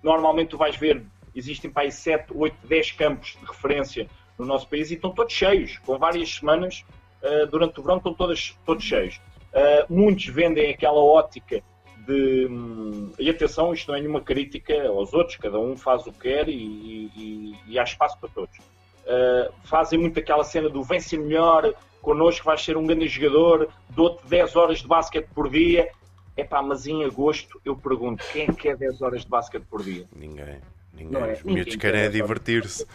normalmente 0.04 0.50
tu 0.50 0.58
vais 0.58 0.76
ver, 0.76 1.04
existem 1.36 1.70
para 1.70 1.84
aí 1.84 1.92
7, 1.92 2.32
8, 2.34 2.68
10 2.68 2.92
campos 2.92 3.38
de 3.40 3.46
referência 3.46 4.08
no 4.38 4.46
nosso 4.46 4.68
país 4.70 4.92
e 4.92 4.96
estão 4.96 5.12
todos 5.12 5.34
cheios, 5.34 5.78
com 5.80 5.98
várias 5.98 6.36
semanas 6.36 6.86
uh, 7.22 7.48
durante 7.48 7.80
o 7.80 7.84
verão 7.84 7.98
estão 7.98 8.14
todas, 8.14 8.58
todos 8.66 8.84
cheios. 8.84 9.20
Uh, 9.52 9.94
muitos 9.94 10.26
vendem 10.28 10.70
aquela 10.70 11.00
ótica 11.00 11.64
de. 12.06 12.48
Hum, 12.50 13.12
e 13.18 13.30
atenção, 13.30 13.74
isto 13.74 13.90
não 13.90 13.98
é 13.98 14.02
nenhuma 14.02 14.22
crítica 14.22 14.88
aos 14.88 15.14
outros, 15.14 15.38
cada 15.38 15.60
um 15.60 15.76
faz 15.76 16.06
o 16.06 16.12
que 16.12 16.20
quer 16.20 16.48
e, 16.50 17.10
e, 17.16 17.56
e 17.68 17.80
há 17.80 17.84
espaço 17.84 18.18
para 18.20 18.30
todos. 18.30 18.58
Uh, 19.06 19.54
fazem 19.64 20.00
muito 20.00 20.20
aquela 20.20 20.44
cena 20.44 20.68
do 20.68 20.84
vem 20.84 21.00
ser 21.00 21.20
melhor, 21.20 21.74
connosco 22.02 22.46
vais 22.46 22.64
ser 22.64 22.76
um 22.76 22.86
grande 22.86 23.08
jogador, 23.08 23.70
dou-te 23.90 24.26
10 24.28 24.56
horas 24.56 24.80
de 24.80 24.88
basquete 24.88 25.28
por 25.34 25.50
dia. 25.50 25.90
É 26.36 26.44
pá, 26.44 26.62
mas 26.62 26.86
em 26.86 27.04
agosto 27.04 27.62
eu 27.64 27.76
pergunto: 27.76 28.24
quem 28.32 28.44
é 28.44 28.46
que 28.48 28.54
quer 28.54 28.78
10 28.78 29.02
horas 29.02 29.22
de 29.22 29.30
basquete 29.30 29.64
por 29.70 29.84
dia? 29.84 30.06
Ninguém. 30.16 30.60
Ninguém. 30.94 31.22
É? 31.22 31.34
Os 31.34 31.44
miúdos 31.44 31.76
querem 31.76 32.02
é 32.02 32.10
divertir-se. 32.10 32.86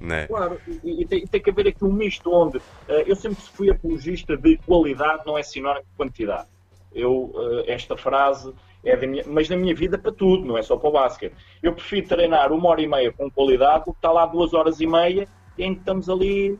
É? 0.00 0.26
Claro, 0.28 0.60
e, 0.84 1.02
e, 1.02 1.06
tem, 1.06 1.24
e, 1.24 1.26
tem, 1.26 1.42
que 1.42 1.50
haver 1.50 1.66
aqui 1.66 1.84
um 1.84 1.92
misto 1.92 2.32
onde 2.32 2.58
uh, 2.58 2.62
eu 3.04 3.16
sempre 3.16 3.42
fui 3.42 3.68
apologista 3.68 4.36
de 4.36 4.56
qualidade 4.58 5.24
não 5.26 5.36
é 5.36 5.42
sinónimo 5.42 5.84
de 5.84 5.96
quantidade. 5.96 6.46
Eu, 6.94 7.32
uh, 7.34 7.64
esta 7.66 7.96
frase 7.96 8.54
é 8.84 8.96
da 8.96 9.06
minha, 9.08 9.24
mas 9.26 9.48
na 9.48 9.56
minha 9.56 9.74
vida 9.74 9.98
para 9.98 10.12
tudo, 10.12 10.44
não 10.44 10.56
é 10.56 10.62
só 10.62 10.76
para 10.76 10.88
o 10.88 10.92
basquete. 10.92 11.34
Eu 11.60 11.72
prefiro 11.72 12.06
treinar 12.06 12.52
uma 12.52 12.68
hora 12.68 12.80
e 12.80 12.86
meia 12.86 13.12
com 13.12 13.28
qualidade 13.28 13.86
do 13.86 13.92
que 13.92 13.98
estar 13.98 14.12
lá 14.12 14.24
duas 14.24 14.54
horas 14.54 14.80
e 14.80 14.86
meia 14.86 15.26
e 15.58 15.64
ainda 15.64 15.78
estamos 15.78 16.08
ali 16.08 16.58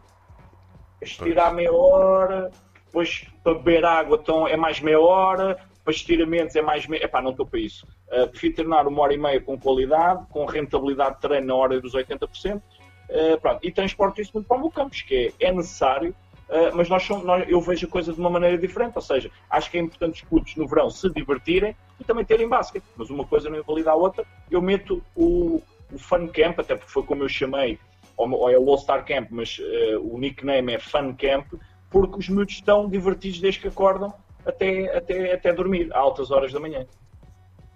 a 1.00 1.04
estirar 1.04 1.54
meia 1.54 1.72
hora, 1.72 2.50
depois 2.87 3.26
para 3.42 3.54
beber 3.54 3.84
água 3.84 4.18
então 4.20 4.46
é 4.46 4.56
mais 4.56 4.80
meia 4.80 5.00
hora, 5.00 5.58
para 5.84 5.94
estiramentos 5.94 6.54
é 6.54 6.61
mais 6.61 6.87
meia. 6.87 7.04
Epá, 7.04 7.22
não 7.22 7.30
estou 7.30 7.46
para 7.46 7.61
isso. 7.61 7.87
Uh, 8.08 8.28
prefiro 8.28 8.56
treinar 8.56 8.87
uma 8.87 9.00
hora 9.02 9.14
e 9.14 9.18
meia 9.18 9.40
com 9.40 9.58
qualidade, 9.58 10.26
com 10.30 10.44
rentabilidade 10.44 11.14
de 11.14 11.20
treino 11.22 11.46
na 11.46 11.54
hora 11.54 11.80
dos 11.80 11.94
80%, 11.94 12.56
uh, 12.56 13.40
pronto, 13.40 13.61
e 13.62 13.70
transporto 13.70 14.20
isso 14.20 14.32
muito 14.34 14.46
para 14.46 14.56
o 14.56 14.61
meu 14.61 14.70
campus, 14.70 15.00
que 15.02 15.32
é, 15.40 15.46
é 15.46 15.52
necessário, 15.52 16.14
uh, 16.48 16.76
mas 16.76 16.88
nós, 16.88 17.02
somos, 17.02 17.24
nós, 17.24 17.48
eu 17.48 17.61
vejo 17.61 17.87
a 17.87 17.90
coisa 17.90 18.12
de 18.12 18.20
uma 18.20 18.28
maneira 18.28 18.58
diferente, 18.58 18.96
ou 18.96 19.02
seja, 19.02 19.30
acho 19.48 19.70
que 19.70 19.78
é 19.78 19.80
importante 19.80 20.22
os 20.22 20.28
putos 20.28 20.56
no 20.56 20.66
verão 20.66 20.90
se 20.90 21.08
divertirem 21.11 21.74
e 22.00 22.04
também 22.04 22.24
terem 22.24 22.48
basquete, 22.48 22.84
mas 22.96 23.08
uma 23.08 23.24
coisa 23.24 23.48
não 23.48 23.58
invalida 23.58 23.90
a 23.90 23.94
outra. 23.94 24.26
Eu 24.50 24.61
meto 24.61 25.02
o, 25.14 25.62
o 25.92 25.98
Fun 25.98 26.28
Camp, 26.28 26.58
até 26.58 26.74
porque 26.74 26.90
foi 26.90 27.02
como 27.02 27.22
eu 27.22 27.28
chamei, 27.28 27.78
ou, 28.18 28.50
é 28.50 28.59
o 28.59 28.68
All 28.68 28.78
Star 28.78 29.04
Camp, 29.04 29.28
mas 29.31 29.59
uh, 29.59 30.00
o 30.02 30.18
nickname 30.18 30.74
é 30.74 30.78
Fun 30.78 31.14
Camp, 31.14 31.46
porque 31.90 32.18
os 32.18 32.28
miúdos 32.28 32.54
estão 32.54 32.88
divertidos 32.88 33.40
desde 33.40 33.61
que 33.61 33.68
acordam 33.68 34.12
até, 34.44 34.96
até, 34.96 35.33
até 35.33 35.52
dormir, 35.52 35.88
a 35.92 35.98
altas 35.98 36.31
horas 36.31 36.52
da 36.52 36.61
manhã. 36.61 36.87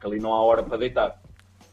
Que 0.01 0.07
ali 0.07 0.19
não 0.19 0.33
há 0.35 0.43
hora 0.43 0.63
para 0.63 0.77
deitar. 0.77 1.23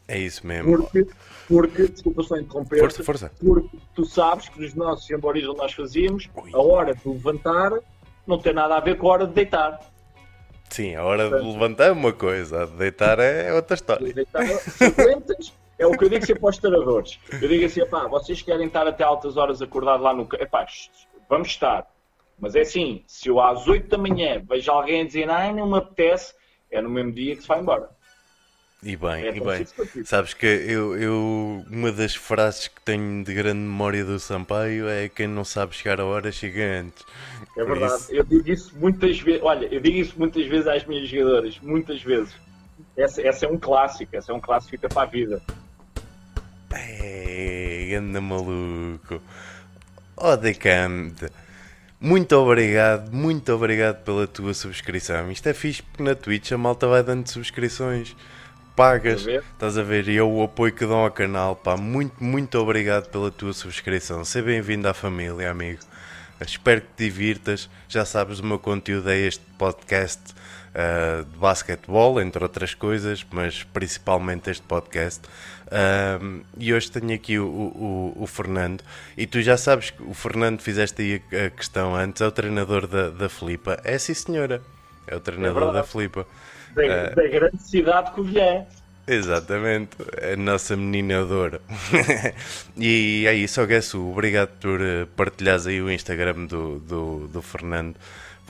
É 0.06 0.18
isso 0.18 0.46
mesmo. 0.46 0.76
Porque, 0.76 1.06
porque 1.48 1.88
desculpa 1.88 2.22
só 2.22 2.36
interromper. 2.36 2.80
Força, 2.80 3.04
força. 3.04 3.32
Porque 3.38 3.78
tu 3.94 4.04
sabes 4.04 4.48
que 4.48 4.60
nos 4.60 4.74
nossos 4.74 5.08
emborias 5.10 5.48
onde 5.48 5.58
nós 5.58 5.72
fazíamos, 5.72 6.28
Ui. 6.34 6.50
a 6.52 6.58
hora 6.58 6.94
de 6.94 7.08
levantar 7.08 7.72
não 8.26 8.38
tem 8.38 8.52
nada 8.52 8.76
a 8.76 8.80
ver 8.80 8.96
com 8.96 9.08
a 9.08 9.12
hora 9.12 9.26
de 9.26 9.32
deitar. 9.32 9.80
Sim, 10.68 10.94
a 10.94 11.04
hora 11.04 11.28
Portanto, 11.28 11.46
de 11.46 11.52
levantar 11.52 11.84
é 11.86 11.92
uma 11.92 12.12
coisa, 12.12 12.62
a 12.62 12.66
de 12.66 12.72
deitar 12.72 13.18
é 13.18 13.52
outra 13.52 13.74
história. 13.74 14.06
De 14.06 14.12
deitar, 14.12 14.42
é 15.80 15.86
o 15.86 15.92
que 15.92 16.04
eu 16.04 16.10
digo 16.10 16.26
sempre 16.26 16.44
aos 16.44 16.58
treinadores. 16.58 17.18
Eu 17.32 17.48
digo 17.48 17.64
assim, 17.64 17.84
pá, 17.86 18.06
vocês 18.06 18.42
querem 18.42 18.66
estar 18.66 18.86
até 18.86 19.02
altas 19.02 19.38
horas 19.38 19.62
acordado 19.62 20.02
lá 20.02 20.12
no... 20.12 20.28
Epá, 20.34 20.66
vamos 21.28 21.48
estar. 21.48 21.90
Mas 22.38 22.54
é 22.54 22.60
assim, 22.60 23.02
se 23.06 23.28
eu 23.28 23.40
às 23.40 23.66
8 23.66 23.88
da 23.88 23.96
manhã 23.96 24.42
vejo 24.46 24.70
alguém 24.70 25.00
a 25.00 25.06
dizer, 25.06 25.28
ai, 25.30 25.54
não 25.54 25.70
me 25.70 25.78
apetece, 25.78 26.34
é 26.70 26.82
no 26.82 26.90
mesmo 26.90 27.12
dia 27.12 27.34
que 27.34 27.42
se 27.42 27.48
vai 27.48 27.60
embora. 27.60 27.88
E 28.82 28.96
bem, 28.96 29.26
é 29.26 29.36
e 29.36 29.40
bem. 29.40 29.66
Sabes 30.04 30.34
que 30.34 30.46
eu, 30.46 30.96
eu, 30.96 31.64
uma 31.70 31.92
das 31.92 32.14
frases 32.14 32.68
que 32.68 32.80
tenho 32.82 33.22
de 33.24 33.32
grande 33.34 33.60
memória 33.60 34.04
do 34.04 34.18
Sampaio 34.18 34.88
é 34.88 35.08
quem 35.08 35.26
não 35.26 35.44
sabe 35.44 35.74
chegar 35.74 36.00
a 36.00 36.04
hora 36.04 36.30
chega 36.30 36.80
antes. 36.80 37.04
É 37.56 37.64
verdade, 37.64 37.94
isso... 37.94 38.14
eu 38.14 38.24
digo 38.24 38.50
isso 38.50 38.78
muitas 38.78 39.20
vezes, 39.20 39.42
olha, 39.42 39.66
eu 39.66 39.80
digo 39.80 39.98
isso 39.98 40.14
muitas 40.18 40.46
vezes 40.46 40.66
às 40.66 40.84
minhas 40.86 41.08
jogadoras, 41.08 41.58
muitas 41.60 42.02
vezes. 42.02 42.34
Essa, 42.96 43.20
essa 43.20 43.46
é 43.46 43.48
um 43.48 43.58
clássico, 43.58 44.16
essa 44.16 44.32
é 44.32 44.34
um 44.34 44.40
clássico 44.40 44.70
que 44.70 44.76
fica 44.78 44.88
para 44.88 45.02
a 45.02 45.10
vida. 45.10 45.42
É, 46.74 47.94
anda 47.96 48.20
maluco. 48.20 49.20
Oh, 50.16 50.36
decante. 50.36 51.26
Muito 52.00 52.34
obrigado, 52.36 53.12
muito 53.12 53.52
obrigado 53.52 54.02
pela 54.04 54.26
tua 54.26 54.54
subscrição. 54.54 55.30
Isto 55.30 55.48
é 55.48 55.54
fixe 55.54 55.82
porque 55.82 56.02
na 56.02 56.14
Twitch 56.14 56.52
a 56.52 56.58
malta 56.58 56.86
vai 56.86 57.02
dando 57.02 57.28
subscrições 57.28 58.16
pagas, 58.80 59.26
estás 59.26 59.76
a 59.76 59.82
ver? 59.82 60.08
E 60.08 60.16
é 60.16 60.22
o 60.22 60.42
apoio 60.42 60.72
que 60.72 60.86
dão 60.86 61.00
ao 61.00 61.10
canal, 61.10 61.54
pá. 61.54 61.76
Muito, 61.76 62.24
muito 62.24 62.58
obrigado 62.58 63.10
pela 63.10 63.30
tua 63.30 63.52
subscrição. 63.52 64.24
Seja 64.24 64.46
bem-vindo 64.46 64.88
à 64.88 64.94
família, 64.94 65.50
amigo. 65.50 65.80
Espero 66.40 66.80
que 66.80 66.86
te 66.96 67.04
divirtas. 67.04 67.68
Já 67.86 68.06
sabes, 68.06 68.38
o 68.38 68.46
meu 68.46 68.58
conteúdo 68.58 69.10
é 69.10 69.18
este 69.18 69.44
podcast 69.58 70.32
uh, 70.70 71.24
de 71.24 71.36
basquetebol, 71.36 72.18
entre 72.22 72.42
outras 72.42 72.72
coisas, 72.72 73.26
mas 73.30 73.62
principalmente 73.64 74.50
este 74.50 74.62
podcast. 74.62 75.20
Um, 75.70 76.42
e 76.58 76.74
hoje 76.74 76.90
tenho 76.90 77.14
aqui 77.14 77.38
o, 77.38 77.46
o, 77.46 78.16
o, 78.16 78.26
Fernando. 78.26 78.82
E 79.16 79.26
tu 79.26 79.40
já 79.40 79.56
sabes 79.56 79.90
que 79.90 80.02
o 80.02 80.12
Fernando 80.12 80.60
fizeste 80.60 81.00
aí 81.00 81.46
a, 81.46 81.50
questão 81.50 81.94
antes, 81.94 82.20
é 82.20 82.26
o 82.26 82.32
treinador 82.32 82.86
da, 82.86 83.10
da 83.10 83.28
Filipa. 83.28 83.80
É 83.84 83.96
sim, 83.96 84.14
senhora. 84.14 84.60
É 85.06 85.14
o 85.14 85.20
treinador 85.20 85.70
é 85.70 85.72
da 85.74 85.84
Filipa. 85.84 86.26
Da, 86.74 86.82
uh, 86.82 87.14
da 87.14 87.28
grande 87.28 87.62
cidade 87.62 88.12
que 88.12 88.22
vier. 88.22 88.66
Exatamente, 89.06 89.96
a 90.22 90.36
nossa 90.36 90.76
menina 90.76 91.20
adora. 91.20 91.60
e 92.76 93.24
é 93.26 93.34
isso, 93.34 93.64
Guesso. 93.66 94.08
Obrigado 94.08 94.50
por 94.60 94.80
eh, 94.80 95.04
partilhares 95.16 95.66
aí 95.66 95.82
o 95.82 95.90
Instagram 95.90 96.46
do, 96.46 96.78
do, 96.78 97.26
do 97.26 97.42
Fernando 97.42 97.96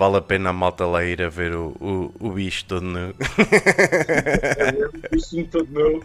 vale 0.01 0.17
a 0.17 0.23
pena 0.23 0.49
a 0.49 0.53
malta 0.53 0.87
lá 0.87 1.05
ir 1.05 1.21
a 1.21 1.29
ver 1.29 1.55
o, 1.55 1.77
o, 1.79 2.15
o 2.19 2.31
bicho 2.31 2.65
todo 2.65 2.81
nu. 2.81 3.15
É 4.57 4.87
o 4.87 5.11
bichinho 5.11 5.47
todo 5.49 5.69
nu. 5.71 6.03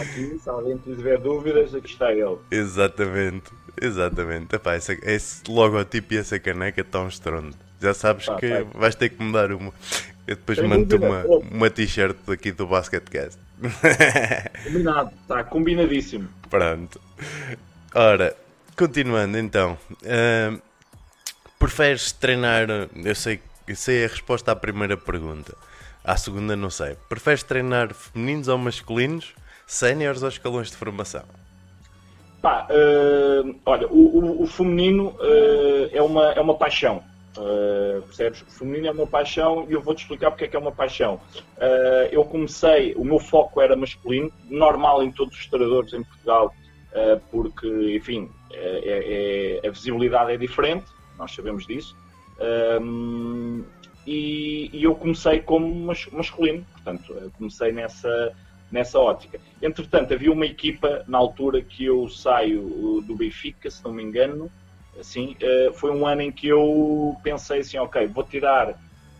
Aqui, 0.00 0.36
se 0.42 0.48
alguém 0.48 0.76
tiver 0.78 1.18
dúvidas, 1.20 1.72
aqui 1.72 1.86
está 1.86 2.12
ele. 2.12 2.38
Exatamente, 2.50 3.52
exatamente. 3.80 4.56
Epá, 4.56 4.74
esse, 4.74 4.98
esse 5.04 5.42
logotipo 5.48 6.12
e 6.12 6.16
essa 6.16 6.40
caneca 6.40 6.80
estão 6.80 7.06
estrondo. 7.06 7.56
Já 7.80 7.94
sabes 7.94 8.28
que 8.40 8.48
tá. 8.48 8.66
vais 8.74 8.96
ter 8.96 9.10
que 9.10 9.22
mudar 9.22 9.52
uma. 9.52 9.72
Eu 10.26 10.34
depois 10.34 10.58
mando 10.58 10.96
uma, 10.96 11.24
uma 11.52 11.70
t-shirt 11.70 12.16
aqui 12.28 12.50
do 12.50 12.66
Basketcast. 12.66 13.38
Combinado, 14.64 15.12
está 15.22 15.44
combinadíssimo. 15.44 16.28
Pronto. 16.50 17.00
Ora, 17.94 18.34
continuando 18.76 19.38
então. 19.38 19.78
Uh, 20.02 20.60
Preferes 21.58 22.12
treinar. 22.12 22.66
Eu 22.68 23.14
sei, 23.14 23.40
eu 23.66 23.76
sei 23.76 24.04
a 24.04 24.08
resposta 24.08 24.52
à 24.52 24.56
primeira 24.56 24.96
pergunta. 24.96 25.56
À 26.04 26.16
segunda, 26.16 26.54
não 26.54 26.70
sei. 26.70 26.96
Preferes 27.08 27.42
treinar 27.42 27.94
femininos 27.94 28.48
ou 28.48 28.58
masculinos? 28.58 29.34
Séniores 29.66 30.22
ou 30.22 30.28
escalões 30.28 30.70
de 30.70 30.76
formação? 30.76 31.24
Pá, 32.42 32.68
uh, 32.68 33.58
olha, 33.64 33.88
o, 33.88 34.18
o, 34.18 34.42
o 34.42 34.46
feminino 34.46 35.16
uh, 35.18 35.88
é, 35.90 36.02
uma, 36.02 36.32
é 36.32 36.40
uma 36.42 36.54
paixão. 36.54 37.02
Uh, 37.38 38.02
percebes? 38.02 38.42
O 38.42 38.50
feminino 38.50 38.88
é 38.88 38.90
uma 38.90 39.06
paixão 39.06 39.66
e 39.66 39.72
eu 39.72 39.80
vou-te 39.80 40.02
explicar 40.02 40.30
porque 40.30 40.44
é 40.44 40.48
que 40.48 40.54
é 40.54 40.58
uma 40.58 40.70
paixão. 40.70 41.14
Uh, 41.56 42.06
eu 42.12 42.22
comecei, 42.24 42.94
o 42.96 43.04
meu 43.04 43.18
foco 43.18 43.62
era 43.62 43.74
masculino, 43.74 44.30
normal 44.50 45.02
em 45.02 45.10
todos 45.10 45.38
os 45.38 45.46
treinadores 45.46 45.94
em 45.94 46.04
Portugal, 46.04 46.54
porque, 47.28 47.96
enfim, 47.96 48.30
é, 48.52 49.60
é, 49.64 49.66
a 49.66 49.70
visibilidade 49.70 50.30
é 50.30 50.36
diferente, 50.36 50.84
nós 51.18 51.34
sabemos 51.34 51.66
disso. 51.66 51.96
E, 54.06 54.70
e, 54.72 54.84
eu 54.84 54.94
comecei 54.94 55.40
como 55.40 55.66
masculino, 56.12 56.64
portanto, 56.72 57.32
comecei 57.38 57.72
nessa, 57.72 58.34
nessa 58.70 58.98
ótica. 58.98 59.40
Entretanto, 59.62 60.12
havia 60.12 60.30
uma 60.30 60.44
equipa 60.44 61.04
na 61.08 61.16
altura 61.16 61.62
que 61.62 61.86
eu 61.86 62.08
saio 62.08 63.02
do 63.06 63.16
Benfica, 63.16 63.70
se 63.70 63.82
não 63.82 63.92
me 63.92 64.02
engano, 64.02 64.50
assim, 65.00 65.36
foi 65.74 65.90
um 65.90 66.06
ano 66.06 66.20
em 66.20 66.30
que 66.30 66.48
eu 66.48 67.16
pensei 67.22 67.60
assim, 67.60 67.78
ok, 67.78 68.06
vou 68.08 68.24
tirar 68.24 68.70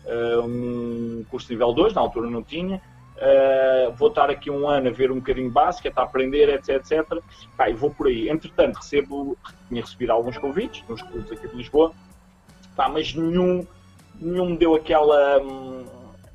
uh, 0.05 0.41
um 0.45 1.25
curso 1.29 1.51
nível 1.51 1.73
2, 1.73 1.93
na 1.93 2.01
altura 2.01 2.29
não 2.29 2.43
tinha, 2.43 2.81
uh, 3.17 3.93
vou 3.95 4.09
estar 4.09 4.29
aqui 4.29 4.49
um 4.49 4.67
ano 4.67 4.89
a 4.89 4.91
ver 4.91 5.11
um 5.11 5.15
bocadinho 5.15 5.49
básico, 5.49 5.87
a 5.95 6.03
aprender, 6.03 6.49
etc, 6.49 6.75
etc, 6.75 7.23
Pá, 7.57 7.69
vou 7.71 7.91
por 7.91 8.07
aí. 8.07 8.29
Entretanto, 8.29 8.77
recebo, 8.77 9.37
tinha 9.67 9.81
recebido 9.81 10.11
alguns 10.11 10.37
convites, 10.37 10.83
nos 10.87 11.01
clubes 11.01 11.31
aqui 11.31 11.47
de 11.47 11.55
Lisboa, 11.55 11.93
pá, 12.75 12.89
mas 12.89 13.13
nenhum, 13.13 13.65
nenhum 14.19 14.51
me 14.51 14.57
deu 14.57 14.75
aquela... 14.75 15.41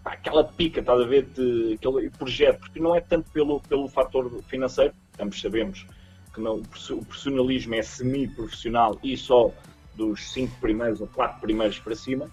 Pá, 0.02 0.12
aquela 0.12 0.44
pica, 0.44 0.80
estás 0.80 1.00
a 1.00 1.04
ver, 1.04 1.24
de, 1.26 1.74
aquele 1.74 2.08
projeto, 2.10 2.60
porque 2.60 2.80
não 2.80 2.94
é 2.94 3.00
tanto 3.00 3.30
pelo, 3.30 3.60
pelo 3.60 3.86
fator 3.86 4.42
financeiro, 4.44 4.94
ambos 5.20 5.38
sabemos 5.40 5.86
que 6.32 6.40
não, 6.40 6.56
o 6.56 7.04
profissionalismo 7.04 7.74
é 7.74 7.82
semi-profissional 7.82 8.98
e 9.02 9.16
só 9.16 9.52
dos 9.94 10.32
cinco 10.32 10.58
primeiros 10.60 11.00
ou 11.00 11.06
quatro 11.08 11.40
primeiros 11.40 11.78
para 11.78 11.94
cima. 11.94 12.30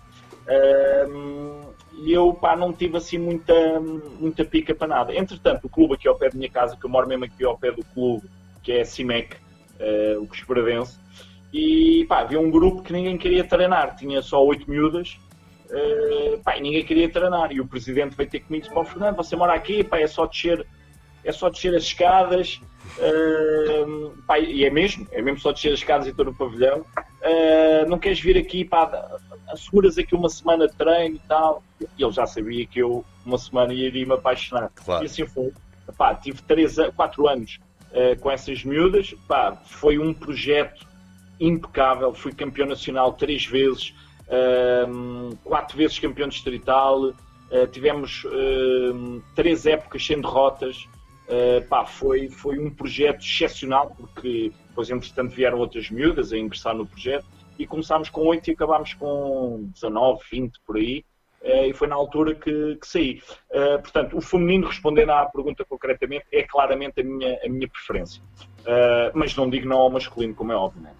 E 1.97 2.13
eu 2.13 2.33
pá, 2.33 2.55
não 2.55 2.71
tive 2.71 2.97
assim 2.97 3.17
muita, 3.17 3.79
muita 3.79 4.45
pica 4.45 4.73
para 4.75 4.88
nada. 4.88 5.15
Entretanto, 5.15 5.65
o 5.65 5.69
clube 5.69 5.95
aqui 5.95 6.07
ao 6.07 6.15
pé 6.15 6.29
da 6.29 6.38
minha 6.38 6.49
casa, 6.49 6.77
que 6.77 6.86
eu 6.86 6.89
moro 6.89 7.07
mesmo 7.07 7.25
aqui 7.25 7.43
ao 7.43 7.57
pé 7.57 7.71
do 7.71 7.83
clube, 7.93 8.29
que 8.62 8.71
é 8.71 8.81
a 8.81 8.86
CIMEC, 8.86 9.36
uh, 9.36 10.21
o 10.21 10.27
Cuspradense, 10.27 10.99
e 11.51 12.05
pá, 12.07 12.19
havia 12.19 12.39
um 12.39 12.51
grupo 12.51 12.83
que 12.83 12.93
ninguém 12.93 13.17
queria 13.17 13.43
treinar, 13.43 13.95
tinha 13.95 14.21
só 14.21 14.43
oito 14.45 14.69
miúdas, 14.69 15.19
uh, 15.71 16.39
pá, 16.43 16.57
e 16.57 16.62
ninguém 16.62 16.86
queria 16.86 17.10
treinar. 17.10 17.51
E 17.51 17.60
o 17.60 17.67
presidente 17.67 18.15
veio 18.15 18.29
ter 18.29 18.41
comigo 18.41 18.65
e 18.65 18.69
disse: 18.69 18.91
Fernando, 18.91 19.15
você 19.15 19.36
mora 19.36 19.53
aqui, 19.53 19.83
pá, 19.83 19.99
é 19.99 20.07
só 20.07 20.25
descer 20.25 20.65
é 21.23 21.31
só 21.33 21.49
descer 21.49 21.75
as 21.75 21.83
escadas, 21.83 22.62
uh, 22.99 24.13
pá, 24.25 24.39
e 24.39 24.63
é 24.63 24.69
mesmo, 24.69 25.05
é 25.12 25.21
mesmo 25.21 25.39
só 25.39 25.51
descer 25.51 25.73
as 25.73 25.79
escadas 25.79 26.07
e 26.07 26.13
todo 26.13 26.31
o 26.31 26.36
pavilhão. 26.36 26.86
Uh, 27.27 27.89
não 27.89 27.99
queres 27.99 28.19
vir 28.19 28.37
aqui, 28.37 28.63
pá, 28.63 29.19
asseguras 29.49 29.97
aqui 29.97 30.15
uma 30.15 30.29
semana 30.29 30.67
de 30.67 30.75
treino 30.75 31.15
e 31.15 31.21
tal. 31.27 31.61
E 31.97 32.03
ele 32.03 32.11
já 32.11 32.25
sabia 32.25 32.65
que 32.65 32.79
eu, 32.79 33.03
uma 33.25 33.37
semana, 33.37 33.73
iria 33.73 34.05
me 34.05 34.13
apaixonar. 34.13 34.71
Claro. 34.75 35.03
E 35.03 35.07
assim 35.07 35.25
foi. 35.25 35.51
Pá, 35.97 36.15
tive 36.15 36.41
3, 36.41 36.77
4 36.95 37.27
anos 37.27 37.59
uh, 37.91 38.19
com 38.19 38.29
essas 38.29 38.63
miúdas, 38.63 39.13
pá, 39.27 39.55
foi 39.65 39.97
um 39.97 40.13
projeto 40.13 40.85
impecável. 41.39 42.13
Fui 42.13 42.33
campeão 42.33 42.67
nacional 42.67 43.13
três 43.13 43.45
vezes, 43.45 43.93
uh, 44.27 45.35
quatro 45.43 45.77
vezes 45.77 45.99
campeão 45.99 46.27
distrital. 46.27 47.09
Uh, 47.09 47.67
tivemos 47.71 48.23
uh, 48.25 49.23
três 49.35 49.65
épocas 49.65 50.05
sem 50.05 50.19
derrotas. 50.19 50.87
Pá, 51.67 51.85
foi, 51.85 52.29
foi 52.29 52.57
um 52.57 52.69
projeto 52.69 53.19
excepcional, 53.19 53.93
porque 53.97 54.49
depois, 54.77 54.91
entretanto, 54.91 55.33
vieram 55.33 55.57
outras 55.57 55.89
miúdas 55.89 56.31
a 56.31 56.37
ingressar 56.37 56.75
no 56.75 56.85
projeto 56.85 57.25
e 57.57 57.65
começámos 57.65 58.11
com 58.11 58.21
8 58.21 58.51
e 58.51 58.53
acabámos 58.53 58.93
com 58.93 59.67
19, 59.73 60.21
20 60.31 60.59
por 60.67 60.77
aí. 60.77 61.03
Uh, 61.41 61.65
e 61.65 61.73
foi 61.73 61.87
na 61.87 61.95
altura 61.95 62.35
que, 62.35 62.75
que 62.75 62.87
saí. 62.87 63.21
Uh, 63.49 63.81
portanto, 63.81 64.15
o 64.15 64.21
feminino, 64.21 64.67
respondendo 64.67 65.11
à 65.11 65.25
pergunta 65.25 65.65
concretamente, 65.65 66.25
é 66.31 66.43
claramente 66.43 67.01
a 67.01 67.03
minha, 67.03 67.39
a 67.43 67.49
minha 67.49 67.67
preferência. 67.67 68.21
mas 69.15 69.35
não 69.35 69.49
digo 69.49 69.67
não 69.67 69.77
ao 69.77 69.89
masculino, 69.89 70.35
como 70.35 70.51
é 70.51 70.55
óbvio, 70.55 70.83
né? 70.83 70.93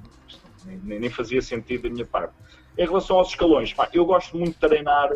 nem, 0.84 1.00
nem, 1.00 1.10
fazia 1.10 1.42
sentido 1.42 1.84
da 1.84 1.90
minha 1.90 2.06
parte. 2.06 2.34
Em 2.78 2.86
relação 2.86 3.18
aos 3.18 3.30
escalões, 3.30 3.74
pá, 3.74 3.90
eu 3.94 4.06
gosto 4.06 4.38
muito 4.38 4.54
de 4.54 4.60
treinar 4.60 5.12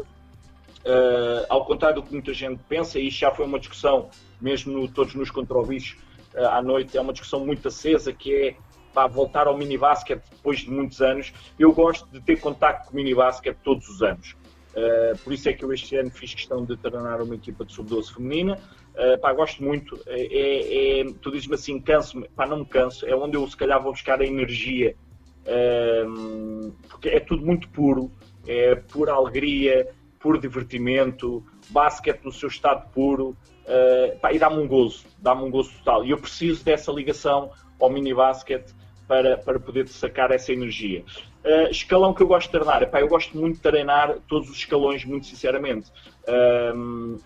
ao 1.49 1.65
contrário 1.65 2.01
do 2.01 2.07
que 2.07 2.13
muita 2.13 2.33
gente 2.33 2.61
pensa, 2.67 2.99
e 2.99 3.07
isto 3.07 3.19
já 3.19 3.31
foi 3.31 3.45
uma 3.45 3.59
discussão, 3.59 4.09
mesmo 4.39 4.73
no, 4.73 4.87
todos 4.87 5.13
nos 5.13 5.29
controvisos 5.29 5.91
uh, 5.91 6.10
à 6.35 6.61
noite, 6.61 6.97
é 6.97 7.01
uma 7.01 7.13
discussão 7.13 7.45
muito 7.45 7.67
acesa, 7.67 8.13
que 8.13 8.33
é 8.33 8.55
para 8.93 9.07
voltar 9.07 9.47
ao 9.47 9.57
mini 9.57 9.77
basquete 9.77 10.23
depois 10.29 10.59
de 10.59 10.69
muitos 10.69 11.01
anos. 11.01 11.33
Eu 11.57 11.71
gosto 11.73 12.07
de 12.11 12.19
ter 12.21 12.39
contacto 12.39 12.87
com 12.87 12.93
o 12.93 12.95
mini 12.95 13.15
basquete 13.15 13.57
todos 13.63 13.87
os 13.87 14.01
anos. 14.01 14.35
Uh, 14.71 15.17
por 15.23 15.33
isso 15.33 15.49
é 15.49 15.53
que 15.53 15.65
eu 15.65 15.73
este 15.73 15.97
ano 15.97 16.09
fiz 16.09 16.33
questão 16.33 16.63
de 16.63 16.77
treinar 16.77 17.21
uma 17.21 17.35
equipa 17.35 17.65
de 17.65 17.73
sub-12 17.73 18.13
feminina. 18.13 18.57
Uh, 18.93 19.19
pá, 19.19 19.33
gosto 19.33 19.63
muito. 19.63 19.99
É, 20.07 20.21
é, 20.21 21.01
é 21.01 21.13
tu 21.21 21.31
dizes-me 21.31 21.55
assim, 21.55 21.79
canso-me. 21.79 22.27
Pá, 22.29 22.45
não 22.45 22.59
me 22.59 22.65
canso. 22.65 23.05
É 23.05 23.15
onde 23.15 23.35
eu 23.35 23.47
se 23.47 23.57
calhar 23.57 23.81
vou 23.81 23.91
buscar 23.91 24.21
a 24.21 24.25
energia. 24.25 24.95
Uh, 25.41 26.71
porque 26.89 27.09
é 27.09 27.19
tudo 27.19 27.45
muito 27.45 27.67
puro. 27.69 28.11
É 28.47 28.75
pura 28.75 29.13
alegria 29.13 29.89
por 30.21 30.39
divertimento, 30.39 31.43
basquete 31.69 32.23
no 32.23 32.31
seu 32.31 32.47
estado 32.47 32.89
puro, 32.91 33.35
uh, 33.71 34.33
e 34.33 34.39
dá-me 34.39 34.57
um 34.57 34.67
gozo, 34.67 35.05
dá-me 35.17 35.43
um 35.43 35.49
gozo 35.49 35.71
total. 35.79 36.05
E 36.05 36.11
eu 36.11 36.17
preciso 36.17 36.63
dessa 36.63 36.91
ligação 36.91 37.51
ao 37.79 37.89
mini 37.89 38.13
basquete 38.13 38.73
para, 39.07 39.37
para 39.37 39.59
poder 39.59 39.87
sacar 39.87 40.31
essa 40.31 40.51
energia. 40.51 41.03
Uh, 41.43 41.71
escalão 41.71 42.13
que 42.13 42.21
eu 42.21 42.27
gosto 42.27 42.47
de 42.47 42.51
treinar, 42.51 42.87
eu 42.93 43.07
gosto 43.07 43.37
muito 43.37 43.55
de 43.55 43.61
treinar 43.61 44.17
todos 44.27 44.49
os 44.49 44.57
escalões, 44.57 45.03
muito 45.05 45.25
sinceramente. 45.25 45.91
Uh, 46.27 47.19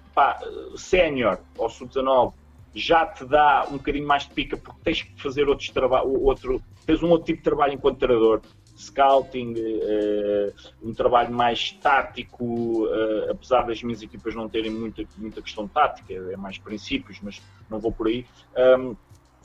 sénior 0.77 1.39
ou 1.57 1.69
sub-19 1.69 2.33
já 2.73 3.05
te 3.05 3.25
dá 3.25 3.65
um 3.69 3.77
bocadinho 3.77 4.05
mais 4.05 4.23
de 4.23 4.33
pica 4.33 4.57
porque 4.57 4.79
tens 4.83 5.01
que 5.01 5.21
fazer 5.21 5.47
outros 5.47 5.71
outro, 6.03 6.61
tens 6.85 7.01
um 7.01 7.09
outro 7.09 7.25
tipo 7.25 7.37
de 7.37 7.43
trabalho 7.43 7.73
enquanto 7.73 7.97
treinador 7.97 8.41
scouting, 8.75 9.53
uh, 9.53 10.53
um 10.83 10.93
trabalho 10.93 11.33
mais 11.33 11.71
tático, 11.71 12.85
uh, 12.85 13.31
apesar 13.31 13.63
das 13.63 13.81
minhas 13.81 14.01
equipas 14.01 14.35
não 14.35 14.49
terem 14.49 14.71
muita, 14.71 15.03
muita 15.17 15.41
questão 15.41 15.67
tática, 15.67 16.13
é 16.13 16.35
mais 16.35 16.57
princípios, 16.57 17.19
mas 17.21 17.41
não 17.69 17.79
vou 17.79 17.91
por 17.91 18.07
aí. 18.07 18.25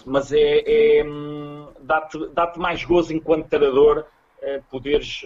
Mas 0.05 0.33
é, 0.33 0.63
é 0.67 1.05
dá-te 1.83 2.27
dá 2.29 2.51
mais 2.57 2.83
gozo 2.83 3.13
enquanto 3.13 3.49
treinador 3.49 3.99
uh, 4.39 4.63
poderes 4.71 5.25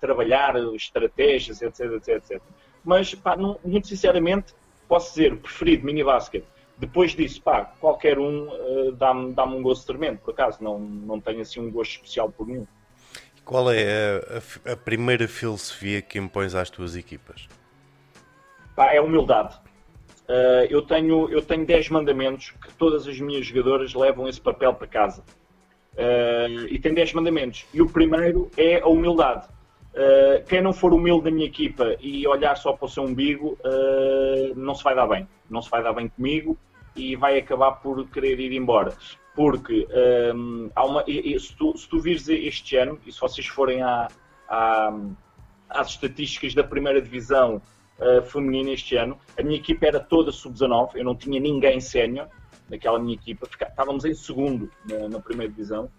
trabalhar 0.00 0.56
estratégias, 0.74 1.62
etc, 1.62 1.92
etc, 1.92 2.08
etc. 2.08 2.42
Mas, 2.84 3.14
pá, 3.14 3.36
não, 3.36 3.58
muito 3.64 3.86
sinceramente, 3.86 4.54
posso 4.88 5.10
dizer, 5.10 5.36
preferido 5.38 5.86
mini 5.86 6.02
basket. 6.02 6.44
Depois 6.76 7.12
disso, 7.12 7.40
pá, 7.40 7.64
qualquer 7.80 8.18
um 8.18 8.48
dá-me 8.96 9.32
dá 9.32 9.44
um 9.44 9.62
gosto 9.62 9.86
tremendo, 9.86 10.18
por 10.18 10.32
acaso, 10.32 10.62
não, 10.62 10.78
não 10.78 11.20
tenho 11.20 11.40
assim 11.40 11.60
um 11.60 11.70
gosto 11.70 11.92
especial 11.92 12.30
por 12.30 12.46
nenhum. 12.48 12.66
Qual 13.44 13.70
é 13.70 14.22
a, 14.66 14.72
a, 14.72 14.76
primeira 14.76 15.28
filosofia 15.28 16.00
que 16.00 16.18
impões 16.18 16.54
às 16.54 16.70
tuas 16.70 16.96
equipas? 16.96 17.46
Pá, 18.74 18.94
é 18.94 19.00
humildade. 19.00 19.54
Uh, 20.26 20.64
eu, 20.70 20.80
tenho, 20.80 21.30
eu 21.30 21.42
tenho 21.42 21.66
10 21.66 21.90
mandamentos 21.90 22.52
que 22.52 22.72
todas 22.74 23.06
as 23.06 23.20
minhas 23.20 23.44
jogadoras 23.46 23.92
levam 23.92 24.26
esse 24.26 24.40
papel 24.40 24.72
para 24.72 24.86
casa. 24.86 25.22
Uh, 25.92 26.66
e 26.68 26.78
tem 26.78 26.94
10 26.94 27.12
mandamentos. 27.12 27.66
E 27.74 27.82
o 27.82 27.88
primeiro 27.88 28.50
é 28.56 28.80
a 28.80 28.86
humildade. 28.86 29.46
Uh, 29.92 30.42
quem 30.48 30.62
não 30.62 30.72
for 30.72 30.94
humilde 30.94 31.24
da 31.24 31.30
minha 31.30 31.46
equipa 31.46 31.96
e 32.00 32.26
olhar 32.26 32.56
só 32.56 32.72
para 32.72 32.86
o 32.86 32.88
seu 32.88 33.02
umbigo, 33.02 33.58
não 34.56 34.74
se 34.74 34.82
vai 34.82 34.94
dar 34.94 35.06
bem. 35.06 35.28
Não 35.50 35.60
se 35.60 35.68
vai 35.68 35.82
dar 35.82 35.92
bem 35.92 36.08
comigo 36.08 36.56
e 36.96 37.14
vai 37.14 37.38
acabar 37.38 37.72
por 37.72 38.08
querer 38.08 38.40
ir 38.40 38.52
embora 38.54 38.94
porque 39.34 39.86
um, 40.34 40.70
há 40.74 40.84
uma, 40.84 41.04
e, 41.06 41.34
e, 41.34 41.40
se, 41.40 41.54
tu, 41.56 41.76
se 41.76 41.88
tu 41.88 41.98
vires 41.98 42.28
este 42.28 42.76
ano, 42.76 42.98
e 43.04 43.12
se 43.12 43.20
vocês 43.20 43.46
forem 43.46 43.82
à, 43.82 44.08
à, 44.48 44.96
às 45.68 45.88
estatísticas 45.88 46.54
da 46.54 46.62
primeira 46.62 47.02
divisão 47.02 47.60
uh, 47.98 48.22
feminina 48.22 48.70
este 48.70 48.96
ano, 48.96 49.18
a 49.36 49.42
minha 49.42 49.56
equipa 49.56 49.86
era 49.86 50.00
toda 50.00 50.30
sub-19, 50.30 50.90
eu 50.94 51.04
não 51.04 51.16
tinha 51.16 51.40
ninguém 51.40 51.80
sénior 51.80 52.28
naquela 52.70 52.98
minha 52.98 53.14
equipa, 53.14 53.46
estávamos 53.46 54.04
em 54.04 54.14
segundo 54.14 54.70
na, 54.88 55.08
na 55.08 55.20
primeira 55.20 55.52
divisão, 55.52 55.90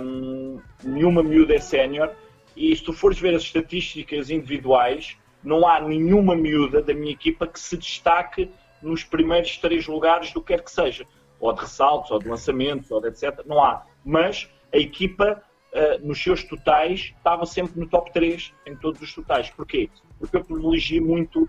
um, 0.00 0.60
nenhuma 0.82 1.22
miúda 1.22 1.54
é 1.54 1.60
sénior, 1.60 2.10
e 2.56 2.74
se 2.74 2.82
tu 2.82 2.92
fores 2.92 3.18
ver 3.18 3.34
as 3.34 3.42
estatísticas 3.42 4.30
individuais, 4.30 5.16
não 5.42 5.66
há 5.66 5.80
nenhuma 5.80 6.34
miúda 6.34 6.82
da 6.82 6.92
minha 6.92 7.12
equipa 7.12 7.46
que 7.46 7.58
se 7.58 7.76
destaque 7.76 8.50
nos 8.82 9.04
primeiros 9.04 9.56
três 9.58 9.86
lugares 9.86 10.32
do 10.32 10.40
que 10.40 10.48
quer 10.48 10.62
que 10.62 10.70
seja 10.70 11.06
ou 11.42 11.52
de 11.52 11.60
ressaltos, 11.60 12.10
ou 12.12 12.20
de 12.20 12.28
lançamentos, 12.28 12.88
ou 12.92 13.00
de 13.00 13.08
etc. 13.08 13.44
Não 13.44 13.62
há. 13.62 13.84
Mas 14.04 14.48
a 14.72 14.78
equipa 14.78 15.42
uh, 15.72 16.06
nos 16.06 16.22
seus 16.22 16.44
totais, 16.44 17.12
estava 17.16 17.44
sempre 17.44 17.80
no 17.80 17.88
top 17.88 18.12
3 18.12 18.54
em 18.64 18.76
todos 18.76 19.02
os 19.02 19.12
totais. 19.12 19.50
Porquê? 19.50 19.90
Porque 20.20 20.36
eu 20.36 20.44
privilegio 20.44 21.04
muito 21.04 21.48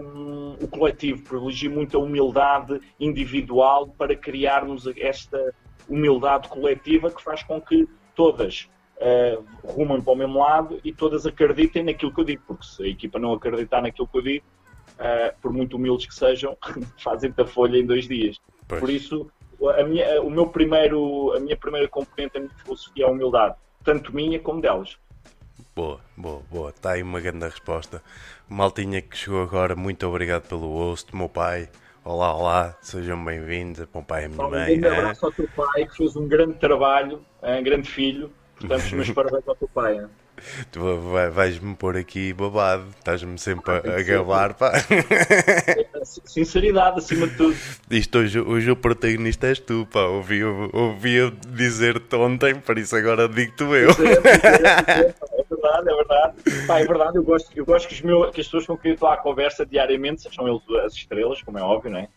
um, 0.00 0.54
o 0.62 0.68
coletivo, 0.68 1.24
privilegio 1.24 1.70
muito 1.70 1.96
a 1.96 2.00
humildade 2.00 2.80
individual 3.00 3.88
para 3.88 4.14
criarmos 4.14 4.86
esta 4.96 5.52
humildade 5.88 6.48
coletiva 6.48 7.10
que 7.10 7.20
faz 7.20 7.42
com 7.42 7.60
que 7.60 7.88
todas 8.14 8.70
uh, 8.98 9.44
rumam 9.64 10.00
para 10.00 10.12
o 10.12 10.16
mesmo 10.16 10.38
lado 10.38 10.78
e 10.84 10.92
todas 10.92 11.26
acreditem 11.26 11.82
naquilo 11.82 12.14
que 12.14 12.20
eu 12.20 12.24
digo, 12.24 12.42
porque 12.46 12.64
se 12.64 12.84
a 12.84 12.86
equipa 12.86 13.18
não 13.18 13.32
acreditar 13.32 13.82
naquilo 13.82 14.06
que 14.06 14.18
eu 14.18 14.22
digo, 14.22 14.46
uh, 14.98 15.34
por 15.40 15.52
muito 15.52 15.76
humildes 15.76 16.06
que 16.06 16.14
sejam, 16.14 16.56
fazem-te 16.98 17.40
a 17.40 17.46
folha 17.46 17.78
em 17.78 17.86
dois 17.86 18.06
dias. 18.06 18.36
Pois. 18.66 18.80
Por 18.80 18.90
isso, 18.90 19.30
a 19.78 19.82
minha, 19.82 20.20
o 20.22 20.30
meu 20.30 20.48
primeiro, 20.48 21.32
a 21.34 21.40
minha 21.40 21.56
primeira 21.56 21.88
componente, 21.88 22.36
a 22.36 22.40
minha 22.40 22.54
filosofia 22.62 23.04
é 23.04 23.08
a 23.08 23.10
humildade, 23.10 23.56
tanto 23.84 24.14
minha 24.14 24.38
como 24.38 24.60
delas. 24.60 24.96
Boa, 25.74 26.00
boa, 26.16 26.42
boa. 26.50 26.70
Está 26.70 26.92
aí 26.92 27.02
uma 27.02 27.20
grande 27.20 27.44
resposta. 27.44 28.02
Maltinha 28.48 29.00
que 29.00 29.16
chegou 29.16 29.42
agora, 29.42 29.76
muito 29.76 30.06
obrigado 30.06 30.48
pelo 30.48 30.72
host, 30.72 31.14
meu 31.14 31.28
pai. 31.28 31.68
Olá, 32.04 32.34
olá, 32.34 32.76
sejam 32.80 33.22
bem-vindos. 33.24 33.86
Meu 33.94 34.02
pai 34.02 34.24
e 34.24 34.28
minha 34.28 34.48
mãe. 34.48 34.76
Um 34.76 34.80
grande 34.80 34.98
abraço 34.98 35.26
ao 35.26 35.32
teu 35.32 35.48
pai, 35.54 35.86
que 35.86 35.96
fez 35.96 36.16
um 36.16 36.26
grande 36.26 36.54
trabalho, 36.54 37.24
é 37.42 37.60
um 37.60 37.62
grande 37.62 37.88
filho. 37.88 38.32
Portanto, 38.58 38.82
os 38.82 38.92
meus 38.92 39.10
parabéns 39.12 39.46
ao 39.46 39.54
teu 39.54 39.68
pai. 39.68 39.98
Hein? 39.98 40.08
Tu 40.70 40.80
vais-me 41.32 41.74
pôr 41.74 41.96
aqui 41.96 42.32
babado, 42.32 42.84
estás-me 42.98 43.38
sempre 43.38 43.70
a, 43.72 43.76
a 43.76 44.02
gabar, 44.02 44.54
pá. 44.54 44.72
Sinceridade, 46.24 46.98
acima 46.98 47.26
de 47.26 47.36
tudo. 47.36 47.56
Isto 47.90 48.18
hoje, 48.18 48.40
hoje 48.40 48.70
o 48.70 48.76
protagonista 48.76 49.46
és 49.48 49.58
tu, 49.58 49.86
pá. 49.92 50.02
Ouvi, 50.02 50.42
ouvi 50.44 51.30
dizer-te 51.48 52.16
ontem, 52.16 52.56
por 52.56 52.78
isso 52.78 52.96
agora 52.96 53.28
digo-te 53.28 53.64
eu. 53.64 53.70
É, 53.70 53.82
é, 53.82 55.14
é, 55.40 55.44
verdade, 55.48 55.90
é 55.90 55.94
verdade. 55.94 56.66
Pá, 56.66 56.80
é 56.80 56.84
verdade, 56.84 57.16
eu 57.16 57.22
gosto, 57.22 57.50
eu 57.54 57.64
gosto 57.64 57.88
que, 57.88 57.94
os 57.94 58.02
meus, 58.02 58.30
que 58.30 58.40
as 58.40 58.46
pessoas 58.46 58.66
com 58.66 58.76
quem 58.76 58.90
eu 58.90 58.94
estou 58.94 59.08
à 59.08 59.16
conversa 59.16 59.64
diariamente 59.66 60.22
sejam 60.22 60.48
eles 60.48 60.62
as 60.84 60.94
estrelas, 60.94 61.42
como 61.42 61.58
é 61.58 61.62
óbvio, 61.62 61.90
não 61.90 61.98
é? 61.98 62.08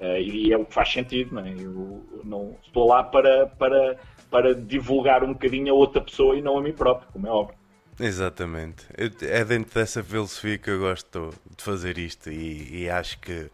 Uh, 0.00 0.18
e 0.18 0.52
é 0.52 0.56
o 0.56 0.64
que 0.64 0.72
faz 0.72 0.90
sentido, 0.90 1.34
não 1.34 1.44
é? 1.44 1.50
Eu 1.50 2.02
não 2.24 2.56
estou 2.64 2.88
lá 2.88 3.04
para, 3.04 3.46
para, 3.46 3.98
para 4.30 4.54
divulgar 4.54 5.22
um 5.22 5.34
bocadinho 5.34 5.74
a 5.74 5.76
outra 5.76 6.00
pessoa 6.00 6.36
e 6.36 6.40
não 6.40 6.56
a 6.56 6.62
mim 6.62 6.72
próprio, 6.72 7.08
como 7.12 7.26
é 7.26 7.30
óbvio. 7.30 7.59
Exatamente. 8.00 8.86
É 9.22 9.44
dentro 9.44 9.74
dessa 9.74 10.02
filosofia 10.02 10.56
que 10.56 10.70
eu 10.70 10.80
gosto 10.80 11.34
de 11.56 11.62
fazer 11.62 11.98
isto 11.98 12.30
e, 12.30 12.84
e, 12.84 12.90
acho 12.90 13.18
que, 13.18 13.50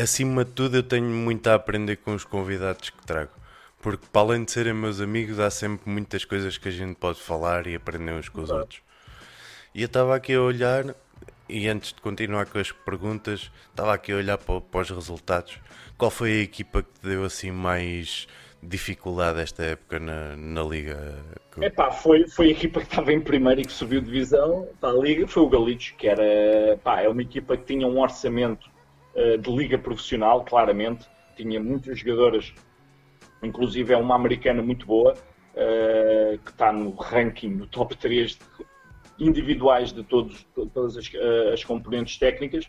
acima 0.00 0.44
de 0.44 0.52
tudo, 0.52 0.76
eu 0.76 0.82
tenho 0.82 1.04
muito 1.04 1.48
a 1.48 1.54
aprender 1.54 1.96
com 1.96 2.14
os 2.14 2.24
convidados 2.24 2.90
que 2.90 3.04
trago. 3.04 3.32
Porque, 3.82 4.06
para 4.12 4.22
além 4.22 4.44
de 4.44 4.52
serem 4.52 4.72
meus 4.72 5.00
amigos, 5.00 5.40
há 5.40 5.50
sempre 5.50 5.90
muitas 5.90 6.24
coisas 6.24 6.56
que 6.56 6.68
a 6.68 6.72
gente 6.72 6.94
pode 6.96 7.20
falar 7.20 7.66
e 7.66 7.74
aprender 7.74 8.12
uns 8.12 8.28
com 8.28 8.40
os 8.40 8.48
Exato. 8.48 8.60
outros. 8.60 8.82
E 9.74 9.82
eu 9.82 9.86
estava 9.86 10.14
aqui 10.14 10.34
a 10.34 10.40
olhar, 10.40 10.94
e 11.48 11.68
antes 11.68 11.92
de 11.92 12.00
continuar 12.00 12.46
com 12.46 12.58
as 12.58 12.70
perguntas, 12.70 13.50
estava 13.70 13.94
aqui 13.94 14.12
a 14.12 14.16
olhar 14.16 14.38
para, 14.38 14.60
para 14.60 14.80
os 14.80 14.90
resultados. 14.90 15.58
Qual 15.96 16.10
foi 16.10 16.32
a 16.32 16.42
equipa 16.42 16.82
que 16.82 16.92
te 17.00 17.08
deu 17.08 17.24
assim 17.24 17.50
mais 17.50 18.28
dificuldade 18.62 19.40
esta 19.40 19.62
época 19.62 19.98
na, 19.98 20.36
na 20.36 20.62
Liga? 20.62 21.18
Epá, 21.60 21.90
foi, 21.90 22.28
foi 22.28 22.48
a 22.48 22.50
equipa 22.50 22.80
que 22.80 22.86
estava 22.86 23.12
em 23.12 23.20
primeiro 23.20 23.60
e 23.60 23.64
que 23.64 23.72
subiu 23.72 24.00
divisão 24.00 24.68
para 24.80 24.90
a 24.90 25.00
Liga, 25.00 25.26
foi 25.26 25.42
o 25.42 25.48
Galitos, 25.48 25.94
que 25.96 26.06
era 26.06 26.76
pá, 26.82 27.00
é 27.00 27.08
uma 27.08 27.22
equipa 27.22 27.56
que 27.56 27.64
tinha 27.64 27.86
um 27.86 27.98
orçamento 28.00 28.68
uh, 29.14 29.38
de 29.38 29.50
Liga 29.50 29.78
profissional, 29.78 30.44
claramente, 30.44 31.06
tinha 31.36 31.60
muitas 31.60 31.98
jogadoras, 31.98 32.52
inclusive 33.42 33.92
é 33.92 33.96
uma 33.96 34.14
americana 34.14 34.62
muito 34.62 34.86
boa, 34.86 35.14
uh, 35.14 36.38
que 36.38 36.50
está 36.50 36.72
no 36.72 36.90
ranking, 36.94 37.50
no 37.50 37.66
top 37.66 37.96
3 37.96 38.32
de, 38.36 38.38
individuais 39.18 39.92
de 39.92 40.04
todos, 40.04 40.46
todas 40.54 40.96
as, 40.96 41.06
uh, 41.08 41.52
as 41.52 41.64
componentes 41.64 42.18
técnicas, 42.18 42.68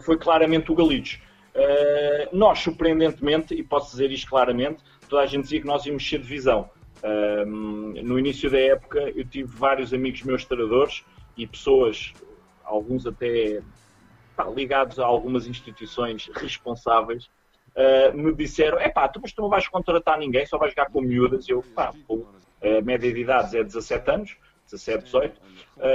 foi 0.00 0.16
claramente 0.16 0.70
o 0.70 0.76
Galitos. 0.76 1.18
Uh, 1.54 2.34
nós, 2.34 2.60
surpreendentemente, 2.60 3.54
e 3.54 3.62
posso 3.62 3.90
dizer 3.90 4.10
isto 4.10 4.28
claramente, 4.28 4.82
toda 5.08 5.22
a 5.22 5.26
gente 5.26 5.42
dizia 5.42 5.60
que 5.60 5.66
nós 5.66 5.84
íamos 5.84 6.08
ser 6.08 6.18
divisão. 6.18 6.70
Uh, 7.02 7.44
no 7.46 8.18
início 8.18 8.50
da 8.50 8.58
época, 8.58 9.00
eu 9.14 9.24
tive 9.24 9.54
vários 9.54 9.92
amigos 9.92 10.22
meus 10.22 10.44
treinadores 10.46 11.04
e 11.36 11.46
pessoas, 11.46 12.14
alguns 12.64 13.06
até 13.06 13.60
pá, 14.34 14.44
ligados 14.44 14.98
a 14.98 15.04
algumas 15.04 15.46
instituições 15.46 16.30
responsáveis, 16.34 17.26
uh, 17.76 18.16
me 18.16 18.32
disseram: 18.34 18.78
é 18.78 18.88
pá, 18.88 19.06
tu, 19.08 19.20
mas 19.20 19.32
tu 19.32 19.42
não 19.42 19.50
vais 19.50 19.68
contratar 19.68 20.18
ninguém, 20.18 20.46
só 20.46 20.56
vais 20.56 20.72
jogar 20.72 20.90
com 20.90 21.02
miúdas. 21.02 21.46
Eu, 21.46 21.62
pá, 21.74 21.92
pô, 22.08 22.24
a 22.62 22.80
média 22.80 23.12
de 23.12 23.20
idades 23.20 23.52
é 23.52 23.62
17 23.62 24.10
anos, 24.10 24.36
17, 24.70 25.04
18. 25.04 25.40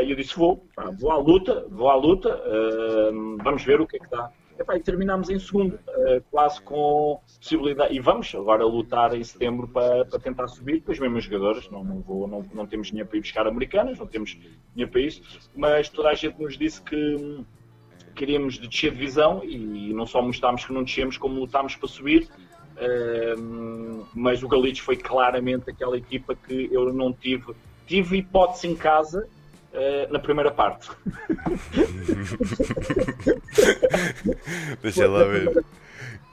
E 0.03 0.11
eu 0.11 0.15
disse: 0.15 0.37
vou, 0.37 0.63
vou 0.99 1.11
à 1.11 1.17
luta, 1.17 1.65
vou 1.67 1.89
à 1.89 1.95
luta, 1.95 2.39
vamos 3.41 3.63
ver 3.63 3.81
o 3.81 3.87
que 3.87 3.95
é 3.95 3.99
que 3.99 4.09
dá. 4.09 4.29
Epá, 4.59 4.75
e 4.75 4.79
terminámos 4.79 5.29
em 5.29 5.37
segundo, 5.37 5.75
uh, 5.75 6.21
quase 6.31 6.59
com 6.61 7.21
possibilidade. 7.39 7.93
E 7.93 7.99
vamos 7.99 8.33
agora 8.33 8.65
lutar 8.65 9.15
em 9.15 9.23
setembro 9.23 9.67
para, 9.67 10.05
para 10.05 10.19
tentar 10.19 10.47
subir 10.47 10.81
com 10.81 10.91
as 10.91 10.99
mesmas 10.99 11.25
jogadoras. 11.25 11.69
Não, 11.69 11.83
não, 11.83 12.01
vou, 12.01 12.27
não, 12.27 12.43
não 12.53 12.65
temos 12.65 12.87
dinheiro 12.87 13.07
para 13.07 13.17
ir 13.17 13.21
buscar 13.21 13.45
americanas, 13.45 13.99
não 13.99 14.07
temos 14.07 14.31
dinheiro 14.73 14.91
para 14.91 15.01
isso, 15.01 15.21
mas 15.55 15.89
toda 15.89 16.09
a 16.09 16.15
gente 16.15 16.41
nos 16.41 16.57
disse 16.57 16.81
que 16.81 17.45
queríamos 18.15 18.55
de 18.55 18.67
descer 18.67 18.91
de 18.91 18.97
divisão 18.97 19.43
e 19.43 19.93
não 19.93 20.07
só 20.07 20.21
mostrámos 20.21 20.65
que 20.65 20.73
não 20.73 20.83
descemos, 20.83 21.17
como 21.17 21.39
lutámos 21.39 21.75
para 21.75 21.87
subir. 21.87 22.27
Uh, 22.77 24.05
mas 24.13 24.43
o 24.43 24.47
Galitos 24.47 24.81
foi 24.81 24.97
claramente 24.97 25.69
aquela 25.69 25.97
equipa 25.97 26.35
que 26.35 26.67
eu 26.71 26.91
não 26.91 27.13
tive. 27.13 27.53
Tive 27.85 28.17
hipótese 28.17 28.67
em 28.67 28.75
casa, 28.75 29.27
Uh, 29.77 30.11
na 30.11 30.17
primeira 30.17 30.49
parte. 30.49 30.89
Deixa 34.81 35.07
lá 35.07 35.23
ver. 35.25 35.63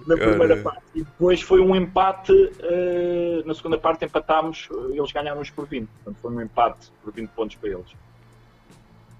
Na 0.06 0.16
primeira 0.16 0.56
parte. 0.62 0.82
E 0.94 1.04
depois 1.04 1.42
foi 1.42 1.60
um 1.60 1.76
empate. 1.76 2.32
Uh, 2.32 3.46
na 3.46 3.54
segunda 3.54 3.76
parte 3.76 4.06
empatámos, 4.06 4.70
eles 4.90 5.12
ganharam 5.12 5.42
os 5.42 5.50
por 5.50 5.66
20. 5.66 5.86
Portanto, 5.86 6.16
foi 6.22 6.32
um 6.32 6.40
empate 6.40 6.90
por 7.02 7.12
20 7.12 7.28
pontos 7.30 7.56
para 7.56 7.68
eles. 7.68 7.94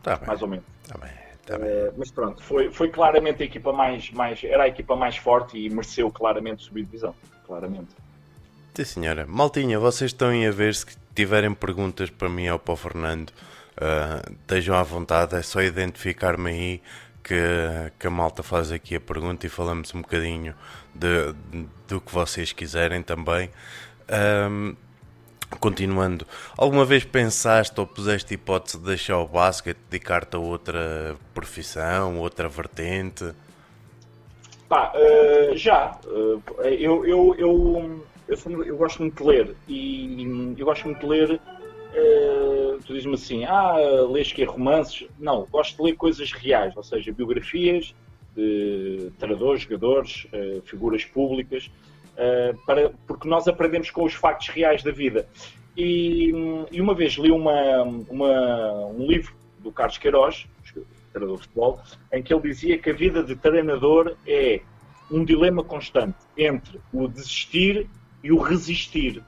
Tá 0.03 0.17
bem. 0.17 0.27
Mais 0.27 0.41
ou 0.41 0.49
menos. 0.49 0.65
Tá 0.89 0.97
bem. 0.97 1.11
Tá 1.45 1.59
bem. 1.59 1.69
Uh, 1.69 1.93
mas 1.99 2.11
pronto, 2.11 2.43
foi, 2.43 2.71
foi 2.71 2.89
claramente 2.89 3.43
a 3.43 3.47
equipa 3.47 3.75
mais, 3.75 4.11
mais. 4.11 4.43
Era 4.43 4.63
a 4.63 4.69
equipa 4.69 4.97
mais 4.97 5.19
forte 5.19 5.59
e 5.59 5.69
mereceu 5.69 6.11
claramente 6.11 6.65
subir 6.65 6.85
divisão. 6.85 7.15
Claramente. 7.47 7.91
Sim, 8.73 8.85
senhora. 8.85 9.27
Maltinha, 9.27 9.79
vocês 9.79 10.13
estão 10.13 10.31
a 10.31 10.51
ver 10.51 10.75
se 10.75 10.87
tiverem 11.15 11.53
perguntas 11.55 12.09
para 12.09 12.31
mim 12.31 12.49
ou 12.49 12.59
para 12.59 12.73
o 12.73 12.77
Fernando. 12.77 13.31
Uh, 13.77 14.33
estejam 14.41 14.77
à 14.77 14.83
vontade, 14.83 15.35
é 15.35 15.43
só 15.43 15.61
identificar-me 15.61 16.51
aí 16.51 16.83
que, 17.25 17.35
que 17.99 18.07
a 18.07 18.11
malta 18.11 18.43
faz 18.43 18.71
aqui 18.71 18.95
a 18.95 19.01
pergunta 19.01 19.47
e 19.47 19.49
falamos 19.49 19.93
um 19.95 20.03
bocadinho 20.03 20.55
de, 20.95 21.33
de 21.51 21.67
do 21.89 22.01
que 22.01 22.13
vocês 22.13 22.53
quiserem 22.53 23.03
também. 23.03 23.51
Um, 24.51 24.77
continuando, 25.61 26.27
alguma 26.57 26.85
vez 26.85 27.05
pensaste 27.05 27.79
ou 27.81 27.87
puseste 27.87 28.35
hipótese 28.35 28.79
de 28.79 28.85
deixar 28.85 29.19
o 29.19 29.27
basquete, 29.27 29.79
dedicar-te 29.91 30.37
a 30.37 30.39
outra 30.39 31.17
profissão, 31.33 32.19
outra 32.19 32.49
vertente? 32.49 33.33
Pá, 34.69 34.93
uh, 34.95 35.57
já. 35.57 35.99
Uh, 36.05 36.43
eu, 36.63 37.07
eu, 37.07 37.35
eu, 37.39 38.05
eu, 38.29 38.65
eu, 38.65 38.77
gosto 38.77 39.01
muito 39.01 39.23
de 39.23 39.29
ler 39.29 39.57
e 39.69 40.55
eu 40.59 40.65
gosto 40.67 40.85
muito 40.85 41.01
de 41.01 41.07
ler 41.07 41.41
Uh, 41.95 42.79
tu 42.85 42.93
dizes-me 42.93 43.15
assim, 43.15 43.45
ah, 43.45 43.77
lês 44.11 44.33
que 44.33 44.43
é 44.43 44.45
romances? 44.45 45.07
Não, 45.19 45.47
gosto 45.47 45.77
de 45.77 45.83
ler 45.83 45.97
coisas 45.97 46.33
reais, 46.33 46.77
ou 46.77 46.83
seja, 46.83 47.13
biografias 47.13 47.95
de 48.35 49.13
treinadores, 49.17 49.63
jogadores, 49.63 50.27
uh, 50.33 50.61
figuras 50.63 51.05
públicas, 51.05 51.71
uh, 52.15 52.59
para, 52.67 52.91
porque 53.07 53.29
nós 53.29 53.47
aprendemos 53.47 53.91
com 53.91 54.05
os 54.05 54.13
factos 54.13 54.49
reais 54.49 54.83
da 54.83 54.91
vida. 54.91 55.29
E, 55.77 56.33
e 56.73 56.81
uma 56.81 56.95
vez 56.95 57.13
li 57.13 57.31
uma, 57.31 57.83
uma, 57.83 58.87
um 58.87 59.07
livro 59.07 59.35
do 59.61 59.71
Carlos 59.71 59.99
Queiroz, 59.99 60.47
treinador 61.13 61.37
de 61.37 61.43
futebol, 61.45 61.81
em 62.13 62.23
que 62.23 62.35
ele 62.35 62.43
dizia 62.43 62.77
que 62.77 62.91
a 62.91 62.93
vida 62.93 63.23
de 63.23 63.37
treinador 63.37 64.17
é 64.27 64.61
um 65.11 65.25
dilema 65.25 65.63
constante 65.63 66.17
entre 66.37 66.81
o 66.93 67.07
desistir 67.07 67.89
e 68.23 68.33
o 68.33 68.39
resistir. 68.39 69.23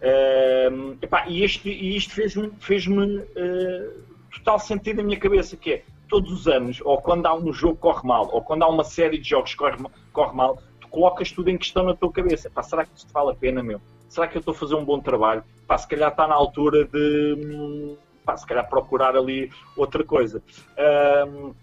Uh, 0.00 0.96
epá, 1.02 1.26
e, 1.28 1.44
este, 1.44 1.68
e 1.68 1.96
isto 1.96 2.14
fez-me 2.14 2.50
fez 2.58 2.86
uh, 2.86 4.02
total 4.32 4.58
sentido 4.58 4.98
na 4.98 5.02
minha 5.02 5.18
cabeça, 5.18 5.56
que 5.56 5.72
é 5.72 5.82
todos 6.08 6.32
os 6.32 6.48
anos, 6.48 6.80
ou 6.82 6.98
quando 6.98 7.26
há 7.26 7.34
um 7.34 7.52
jogo 7.52 7.76
que 7.76 7.82
corre 7.82 8.06
mal, 8.06 8.28
ou 8.32 8.42
quando 8.42 8.62
há 8.62 8.68
uma 8.68 8.82
série 8.82 9.18
de 9.18 9.28
jogos 9.28 9.52
que 9.52 9.58
corre, 9.58 9.76
corre 10.12 10.34
mal, 10.34 10.58
tu 10.80 10.88
colocas 10.88 11.30
tudo 11.30 11.50
em 11.50 11.58
questão 11.58 11.84
na 11.84 11.94
tua 11.94 12.10
cabeça. 12.10 12.48
Epá, 12.48 12.62
será 12.62 12.84
que 12.84 12.96
isto 12.96 13.12
vale 13.12 13.30
a 13.30 13.34
pena, 13.34 13.62
meu? 13.62 13.80
Será 14.08 14.26
que 14.26 14.36
eu 14.36 14.40
estou 14.40 14.52
a 14.52 14.56
fazer 14.56 14.74
um 14.74 14.84
bom 14.84 15.00
trabalho? 15.00 15.44
Epá, 15.62 15.78
se 15.78 15.86
calhar 15.86 16.10
está 16.10 16.26
na 16.26 16.34
altura 16.34 16.84
de 16.86 17.96
epá, 18.22 18.36
se 18.36 18.46
calhar 18.46 18.68
procurar 18.68 19.16
ali 19.16 19.50
outra 19.76 20.02
coisa. 20.02 20.42
Uh, 20.76 21.54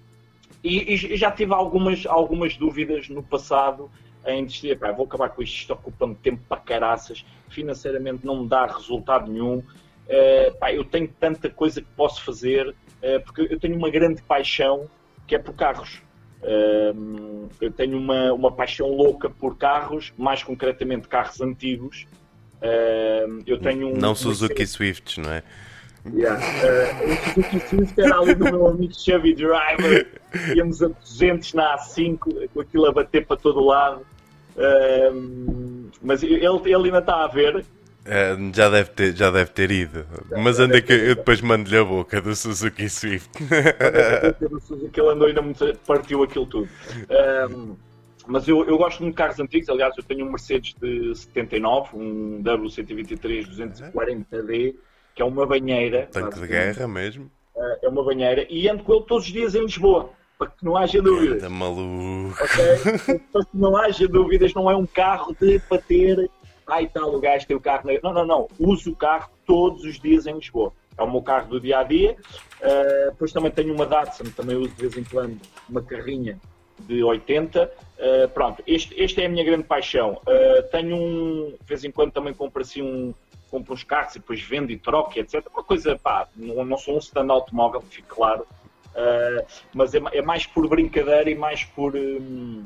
e, 0.63 0.93
e, 0.93 1.17
já 1.17 1.32
tive 1.32 1.54
algumas, 1.54 2.06
algumas 2.06 2.56
dúvidas 2.58 3.10
no 3.10 3.23
passado 3.23 3.89
em 4.27 4.45
decidir, 4.45 4.77
pá, 4.77 4.91
vou 4.91 5.05
acabar 5.05 5.29
com 5.29 5.41
isto, 5.41 5.55
isto 5.55 5.73
ocupa-me 5.73 6.15
tempo 6.15 6.41
para 6.47 6.57
caraças, 6.61 7.25
financeiramente 7.49 8.25
não 8.25 8.43
me 8.43 8.49
dá 8.49 8.65
resultado 8.65 9.31
nenhum, 9.31 9.57
uh, 9.57 10.57
pá, 10.59 10.73
eu 10.73 10.83
tenho 10.83 11.07
tanta 11.19 11.49
coisa 11.49 11.81
que 11.81 11.87
posso 11.95 12.23
fazer, 12.23 12.69
uh, 12.69 13.23
porque 13.25 13.41
eu 13.41 13.59
tenho 13.59 13.75
uma 13.75 13.89
grande 13.89 14.21
paixão 14.21 14.89
que 15.25 15.35
é 15.35 15.39
por 15.39 15.53
carros. 15.53 16.01
Uh, 16.41 17.49
eu 17.59 17.71
tenho 17.71 17.97
uma, 17.97 18.31
uma 18.33 18.51
paixão 18.51 18.87
louca 18.89 19.29
por 19.29 19.57
carros, 19.57 20.13
mais 20.17 20.43
concretamente 20.43 21.07
carros 21.07 21.41
antigos. 21.41 22.05
eu 23.45 23.57
tenho 23.59 23.89
um, 23.89 23.97
não 23.97 24.13
Suzuki 24.13 24.65
Swifts, 24.65 25.17
não 25.17 25.31
é? 25.31 25.43
Yeah. 26.13 26.39
Uh, 26.39 27.11
o 27.11 27.15
Suzuki 27.33 27.59
Swift 27.67 27.99
era 27.99 28.19
ali 28.19 28.35
do 28.35 28.45
meu 28.45 28.67
amigo 28.67 28.93
Chevy 28.93 29.33
Driver, 29.33 30.07
íamos 30.55 30.81
a 30.81 30.87
200 30.87 31.53
na 31.53 31.77
A5, 31.77 32.49
com 32.53 32.61
aquilo 32.61 32.85
a 32.85 32.91
bater 32.91 33.25
para 33.25 33.37
todo 33.37 33.63
lado. 33.63 34.05
Uh, 34.58 35.89
mas 36.02 36.24
ele, 36.24 36.46
ele 36.46 36.86
ainda 36.86 37.00
está 37.00 37.24
a 37.24 37.28
ver. 37.28 37.65
É, 38.06 38.38
já, 38.54 38.70
deve 38.70 38.89
ter, 38.91 39.15
já 39.15 39.30
deve 39.30 39.52
ter 39.52 39.70
ido. 39.70 40.06
Já, 40.30 40.38
mas 40.38 40.60
anda 40.60 40.82
que 40.82 40.93
eu 40.93 41.15
depois 41.15 41.41
mando-lhe 41.41 41.78
a 41.78 41.84
boca 41.84 42.22
do 42.22 42.34
Suzuki 42.36 42.89
Swift. 42.89 43.30
do 44.39 44.60
Suzuki, 44.62 45.00
ele 45.00 45.10
andou 45.10 45.28
ainda 45.28 45.41
muito, 45.41 45.78
partiu 45.86 46.24
aquilo 46.24 46.46
tudo. 46.46 46.70
Um, 47.52 47.76
mas 48.26 48.48
eu, 48.48 48.65
eu 48.65 48.78
gosto 48.78 49.02
muito 49.02 49.13
de 49.13 49.17
carros 49.17 49.39
antigos, 49.39 49.70
aliás, 49.70 49.93
eu 49.98 50.04
tenho 50.04 50.26
um 50.26 50.30
Mercedes 50.30 50.74
de 50.82 51.15
79, 51.15 51.98
um 51.98 52.41
W123 52.43 53.48
240D 53.93 54.76
que 55.17 55.24
é 55.24 55.26
uma 55.26 55.48
banheira. 55.48 56.08
Tanque 56.12 56.39
de 56.39 56.48
guerra 56.48 56.88
mesmo. 56.88 57.30
É 57.82 57.89
uma 57.89 58.04
banheira 58.04 58.46
e 58.52 58.70
ando 58.70 58.84
com 58.84 58.93
ele 58.93 59.06
todos 59.06 59.26
os 59.26 59.34
dias 59.34 59.56
em 59.56 59.63
Lisboa, 59.63 60.12
para 60.38 60.47
que 60.47 60.63
não 60.63 60.78
haja 60.78 61.02
dúvidas. 61.02 61.43
Anda 61.43 61.50
maluco. 61.50 62.36
Okay? 62.43 63.19
para 63.32 63.45
que 63.45 63.58
não 63.58 63.76
haja 63.76 64.08
dúvidas, 64.08 64.54
não 64.54 64.69
é 64.69 64.76
um 64.76 64.86
carro 64.86 65.36
de 65.39 65.60
bater. 65.69 66.30
Ai 66.67 66.88
tal, 66.88 67.15
o 67.15 67.19
gajo 67.19 67.47
tem 67.47 67.58
o 67.58 67.62
carro. 67.62 67.89
Não, 68.04 68.13
não, 68.13 68.26
não. 68.26 68.47
Uso 68.60 68.91
o 68.91 68.95
carro 68.95 69.30
todos 69.45 69.84
os 69.84 70.00
dias 70.00 70.28
em 70.28 70.36
Lisboa. 70.36 70.73
É 70.97 71.04
o 71.04 71.12
meu 71.12 71.21
carro 71.21 71.47
do 71.47 71.60
dia 71.60 71.80
a 71.80 71.84
dia. 71.84 72.15
Uh, 72.60 73.12
depois 73.12 73.32
também 73.32 73.52
tenho 73.52 73.73
uma 73.73 73.86
Datsun, 73.86 74.26
também 74.36 74.56
uso 74.58 74.69
de 74.69 74.88
vez 74.88 74.97
em 74.97 75.04
quando 75.04 75.39
uma 75.69 75.82
carrinha 75.82 76.39
de 76.80 77.04
80. 77.04 77.63
Uh, 77.63 77.69
ah, 78.00 78.28
pronto, 78.28 78.63
este, 78.67 79.00
este 79.02 79.21
é 79.21 79.26
a 79.26 79.30
minha 79.30 79.43
grande 79.43 79.63
paixão. 79.63 80.21
Uh, 80.23 80.63
tenho 80.71 80.95
um, 80.95 81.56
de 81.60 81.67
vez 81.67 81.84
em 81.84 81.91
quando 81.91 82.12
também 82.12 82.34
compro 82.34 82.62
assim 82.62 82.82
um, 82.82 83.13
compra 83.50 83.73
uns 83.73 83.84
carros 83.84 84.15
e 84.15 84.19
depois 84.19 84.41
vende 84.41 84.73
e 84.73 84.78
troca, 84.78 85.19
etc. 85.19 85.45
Uma 85.54 85.63
coisa, 85.63 85.97
pá, 85.97 86.28
não, 86.36 86.65
não 86.65 86.78
sou 86.78 86.95
um 86.95 87.00
stand 87.00 87.32
automóvel, 87.32 87.82
fique 87.82 88.08
claro, 88.08 88.45
uh, 88.97 89.45
mas 89.73 89.93
é, 89.93 90.01
é, 90.12 90.21
mais 90.21 90.45
por 90.45 90.67
brincadeira 90.67 91.29
e 91.29 91.36
mais 91.36 91.63
por, 91.63 91.95
um, 91.95 92.65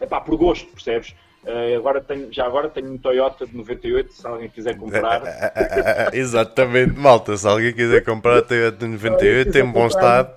epá, 0.00 0.20
por 0.20 0.36
gosto, 0.36 0.66
percebes? 0.72 1.14
Uh, 1.44 1.76
agora 1.76 2.00
tenho, 2.00 2.32
já 2.32 2.44
agora 2.44 2.68
tenho 2.68 2.92
um 2.92 2.98
Toyota 2.98 3.46
de 3.46 3.56
98, 3.56 4.12
se 4.12 4.26
alguém 4.26 4.48
quiser 4.48 4.76
comprar. 4.76 5.22
Exatamente, 6.12 6.98
malta, 6.98 7.36
se 7.36 7.46
alguém 7.46 7.72
quiser 7.72 8.04
comprar 8.04 8.38
a 8.38 8.42
Toyota 8.42 8.78
de 8.78 8.86
98, 8.86 9.52
tem 9.52 9.62
um 9.62 9.72
bom 9.72 9.86
estado. 9.86 10.34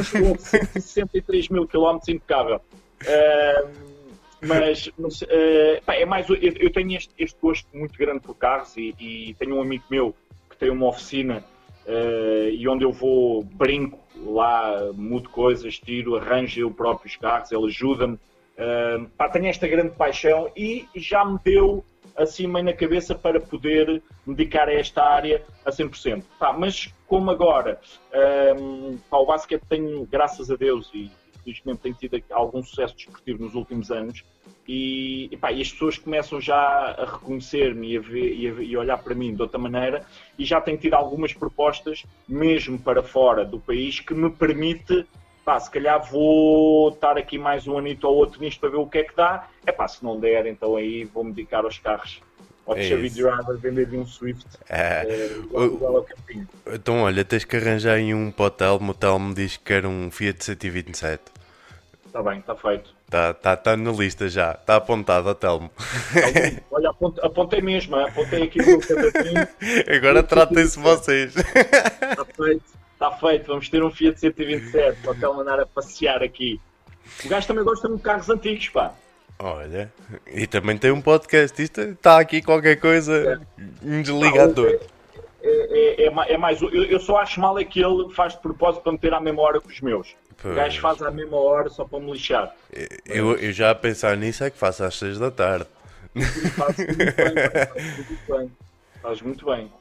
Estado, 0.00 0.80
163 0.80 1.48
mil 1.48 1.66
km 1.66 1.98
impecável. 2.08 2.60
Uh, 3.02 3.96
mas, 4.40 4.90
mas 4.98 5.22
uh, 5.22 5.82
pá, 5.84 5.94
é 5.94 6.04
mais. 6.04 6.28
Eu, 6.28 6.36
eu 6.36 6.72
tenho 6.72 6.96
este, 6.96 7.12
este, 7.18 7.36
gosto 7.40 7.66
muito 7.72 7.96
grande 7.98 8.20
por 8.20 8.34
carros 8.34 8.76
e, 8.76 8.94
e, 8.98 9.34
tenho 9.34 9.56
um 9.56 9.62
amigo 9.62 9.84
meu 9.90 10.14
que 10.50 10.56
tem 10.56 10.70
uma 10.70 10.86
oficina 10.86 11.44
uh, 11.86 12.48
e 12.50 12.68
onde 12.68 12.84
eu 12.84 12.92
vou, 12.92 13.42
brinco 13.42 13.98
lá, 14.24 14.92
mudo 14.94 15.28
coisas, 15.28 15.78
tiro, 15.78 16.16
arranjo 16.16 16.60
eu 16.60 16.70
próprios 16.70 17.16
carros, 17.16 17.52
ele 17.52 17.66
ajuda-me. 17.66 18.14
Uh, 18.14 19.30
tenho 19.32 19.46
esta 19.46 19.68
grande 19.68 19.90
paixão 19.90 20.50
e 20.56 20.88
já 20.94 21.24
me 21.24 21.38
deu 21.44 21.84
assim 22.16 22.46
meio 22.46 22.64
na 22.64 22.72
cabeça 22.72 23.14
para 23.14 23.38
poder 23.38 24.02
me 24.26 24.34
dedicar 24.34 24.68
a 24.68 24.72
esta 24.72 25.02
área 25.04 25.42
a 25.64 25.70
100%. 25.70 26.24
Pá, 26.38 26.52
mas 26.52 26.92
como 27.06 27.30
agora 27.30 27.78
um, 28.58 28.96
pá, 29.10 29.18
o 29.18 29.26
basquete 29.26 29.62
tem, 29.68 30.04
graças 30.10 30.50
a 30.50 30.56
Deus, 30.56 30.90
e 30.94 31.10
infelizmente 31.46 31.78
tem 31.78 31.92
tido 31.92 32.22
algum 32.30 32.62
sucesso 32.62 32.96
desportivo 32.96 33.44
nos 33.44 33.54
últimos 33.54 33.90
anos. 33.90 34.24
E, 34.66 35.26
e, 35.26 35.38
e 35.54 35.62
as 35.62 35.72
pessoas 35.72 35.96
começam 35.96 36.40
já 36.40 36.56
a 36.56 37.04
reconhecer-me 37.04 37.92
e, 37.92 37.96
a 37.96 38.00
ver, 38.00 38.34
e, 38.34 38.48
a, 38.48 38.52
e 38.62 38.76
olhar 38.76 38.98
para 38.98 39.14
mim 39.14 39.34
de 39.34 39.40
outra 39.40 39.58
maneira 39.58 40.04
e 40.38 40.44
já 40.44 40.60
tenho 40.60 40.76
tido 40.76 40.94
algumas 40.94 41.32
propostas, 41.32 42.04
mesmo 42.28 42.78
para 42.78 43.02
fora 43.02 43.44
do 43.44 43.60
país, 43.60 44.00
que 44.00 44.12
me 44.12 44.30
permite, 44.30 45.06
pá, 45.44 45.60
se 45.60 45.70
calhar 45.70 46.02
vou 46.10 46.90
estar 46.90 47.16
aqui 47.16 47.38
mais 47.38 47.66
um 47.68 47.78
anito 47.78 48.08
ou 48.08 48.16
outro 48.16 48.40
nisto 48.40 48.60
para 48.60 48.70
ver 48.70 48.76
o 48.78 48.86
que 48.88 48.98
é 48.98 49.04
que 49.04 49.14
dá, 49.14 49.48
é 49.64 49.70
pá, 49.70 49.86
se 49.86 50.02
não 50.04 50.18
der, 50.18 50.46
então 50.46 50.76
aí 50.76 51.04
vou-me 51.04 51.32
dedicar 51.32 51.64
aos 51.64 51.78
carros 51.78 52.20
ao 52.66 52.76
é 52.76 52.82
Chevy 52.82 53.08
Driver 53.10 53.56
vender 53.58 53.86
de 53.86 53.96
um 53.96 54.04
Swift 54.04 54.44
é. 54.68 55.06
é, 55.08 55.36
igual, 55.36 56.04
Então 56.72 57.02
olha, 57.02 57.24
tens 57.24 57.44
que 57.44 57.56
arranjar 57.56 57.94
aí 57.94 58.12
um 58.12 58.30
para 58.30 58.46
o 58.46 58.50
Telmo, 58.50 58.90
o 58.90 58.94
Telmo 58.94 59.32
diz 59.32 59.56
que 59.56 59.64
quer 59.64 59.86
um 59.86 60.10
Fiat 60.10 60.44
127 60.44 61.35
Está 62.16 62.30
bem, 62.30 62.38
está 62.38 62.56
feito. 62.56 62.94
Está 63.04 63.34
tá, 63.34 63.56
tá 63.58 63.76
na 63.76 63.92
lista 63.92 64.26
já, 64.26 64.52
está 64.52 64.76
apontado, 64.76 65.34
Telmo. 65.34 65.70
Olha, 66.70 66.88
apontei 67.22 67.60
mesmo, 67.60 67.94
apontei 67.94 68.44
aqui 68.44 68.58
no. 68.58 68.80
Agora 69.94 70.22
tratem-se 70.22 70.78
vocês. 70.78 71.36
Está 71.36 72.24
feito, 72.24 72.64
está 72.94 73.10
feito. 73.10 73.46
Vamos 73.48 73.68
ter 73.68 73.84
um 73.84 73.90
Fiat 73.90 74.18
127 74.18 75.02
para 75.02 75.10
o 75.10 75.14
Telmo 75.14 75.42
andar 75.42 75.60
a 75.60 75.66
passear 75.66 76.22
aqui. 76.22 76.58
O 77.22 77.28
gajo 77.28 77.46
também 77.46 77.64
gosta 77.64 77.86
de 77.86 78.00
carros 78.00 78.30
antigos, 78.30 78.70
pá. 78.70 78.94
Olha, 79.38 79.92
e 80.26 80.46
também 80.46 80.78
tem 80.78 80.92
um 80.92 81.02
podcast. 81.02 81.62
Isto 81.62 81.82
está 81.82 82.18
aqui 82.18 82.40
qualquer 82.40 82.76
coisa, 82.76 83.14
é. 83.58 83.62
um 83.86 84.00
desligador. 84.00 84.80
É, 85.42 86.02
é, 86.02 86.06
é, 86.06 86.32
é, 86.32 86.38
mais. 86.38 86.62
Eu, 86.62 86.70
eu, 86.70 86.98
só 86.98 87.18
acho 87.18 87.38
mal 87.42 87.58
é 87.58 87.64
que 87.64 87.78
ele 87.78 88.08
faz 88.14 88.32
de 88.32 88.40
propósito 88.40 88.82
para 88.82 88.92
meter 88.92 89.12
à 89.12 89.20
hora 89.38 89.60
que 89.60 89.68
os 89.68 89.82
meus. 89.82 90.16
Pois. 90.42 90.52
O 90.52 90.56
gajo 90.56 90.80
faz 90.80 91.02
à 91.02 91.10
mesma 91.10 91.36
hora 91.36 91.68
só 91.68 91.84
para 91.84 92.00
me 92.00 92.12
lixar. 92.12 92.54
Eu, 93.06 93.36
eu 93.36 93.52
já 93.52 93.70
a 93.70 93.74
pensar 93.74 94.16
nisso 94.16 94.44
é 94.44 94.50
que 94.50 94.58
faço 94.58 94.84
às 94.84 94.96
6 94.98 95.18
da 95.18 95.30
tarde. 95.30 95.66
Faz 96.56 96.76
muito 96.76 96.96
bem, 96.96 97.12
faz 97.12 98.08
muito 98.08 98.38
bem. 98.38 98.52
Faz 99.02 99.22
muito 99.22 99.46
bem. 99.46 99.72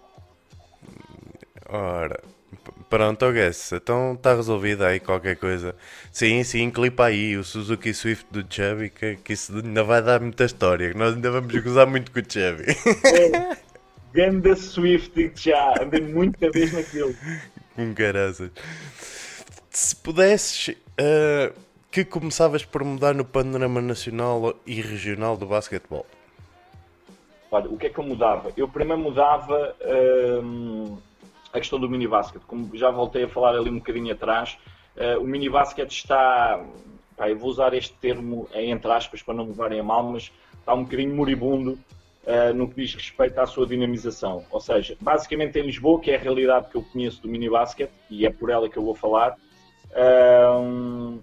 Ora, 1.67 2.19
pronto, 2.89 3.31
Guess, 3.31 3.73
então 3.73 4.13
está 4.13 4.35
resolvido 4.35 4.83
aí 4.83 4.99
qualquer 4.99 5.35
coisa. 5.35 5.75
Sim, 6.11 6.43
sim, 6.43 6.69
clipa 6.69 7.05
aí 7.05 7.35
o 7.37 7.43
Suzuki 7.43 7.93
Swift 7.93 8.25
do 8.31 8.45
Chevy, 8.47 8.89
que, 8.89 9.15
que 9.17 9.33
isso 9.33 9.55
ainda 9.55 9.83
vai 9.83 10.01
dar 10.01 10.19
muita 10.19 10.45
história, 10.45 10.91
que 10.91 10.97
nós 10.97 11.15
ainda 11.15 11.31
vamos 11.31 11.55
gozar 11.63 11.87
muito 11.87 12.11
com 12.11 12.19
o 12.19 12.23
Chevy. 12.27 12.65
É, 13.05 13.57
Ganda 14.13 14.55
Swift, 14.55 15.31
já, 15.35 15.73
andei 15.81 16.01
muita 16.01 16.51
vez 16.51 16.71
naquilo. 16.71 17.15
Com 17.75 17.93
caraças 17.93 18.51
se 19.77 19.95
pudesses, 19.95 20.69
uh, 20.69 21.53
que 21.91 22.03
começavas 22.03 22.63
por 22.63 22.83
mudar 22.83 23.13
no 23.13 23.25
panorama 23.25 23.81
nacional 23.81 24.53
e 24.65 24.81
regional 24.81 25.37
do 25.37 25.45
basquetebol? 25.45 26.05
Olha, 27.51 27.69
o 27.69 27.77
que 27.77 27.87
é 27.87 27.89
que 27.89 27.97
eu 27.97 28.03
mudava? 28.03 28.51
Eu 28.57 28.67
primeiro 28.67 29.01
mudava 29.01 29.75
uh, 29.81 30.97
a 31.53 31.59
questão 31.59 31.79
do 31.79 31.89
mini 31.89 32.07
basket. 32.07 32.41
Como 32.47 32.75
já 32.75 32.89
voltei 32.91 33.23
a 33.23 33.29
falar 33.29 33.55
ali 33.55 33.69
um 33.69 33.77
bocadinho 33.77 34.13
atrás, 34.13 34.57
uh, 34.97 35.21
o 35.21 35.27
mini 35.27 35.49
basket 35.49 35.89
está. 35.91 36.63
Pá, 37.15 37.29
eu 37.29 37.37
vou 37.37 37.49
usar 37.49 37.73
este 37.73 37.93
termo 37.93 38.49
entre 38.53 38.91
aspas 38.91 39.21
para 39.21 39.33
não 39.33 39.45
levarem 39.45 39.79
a 39.79 39.83
mal, 39.83 40.03
mas 40.03 40.31
está 40.59 40.73
um 40.73 40.83
bocadinho 40.83 41.15
moribundo 41.15 41.77
Uh, 42.25 42.51
no 42.55 42.67
que 42.67 42.81
diz 42.81 42.95
respeito 42.95 43.37
à 43.37 43.45
sua 43.45 43.67
dinamização. 43.67 44.43
Ou 44.49 44.59
seja, 44.59 44.97
basicamente 44.99 45.59
em 45.59 45.61
Lisboa, 45.61 46.01
que 46.01 46.09
é 46.09 46.15
a 46.15 46.19
realidade 46.19 46.71
que 46.71 46.75
eu 46.75 46.81
conheço 46.81 47.21
do 47.21 47.27
mini 47.27 47.47
basket, 47.47 47.87
e 48.09 48.25
é 48.25 48.31
por 48.31 48.49
ela 48.49 48.67
que 48.67 48.77
eu 48.77 48.83
vou 48.83 48.95
falar, 48.95 49.37
uh, 49.95 51.21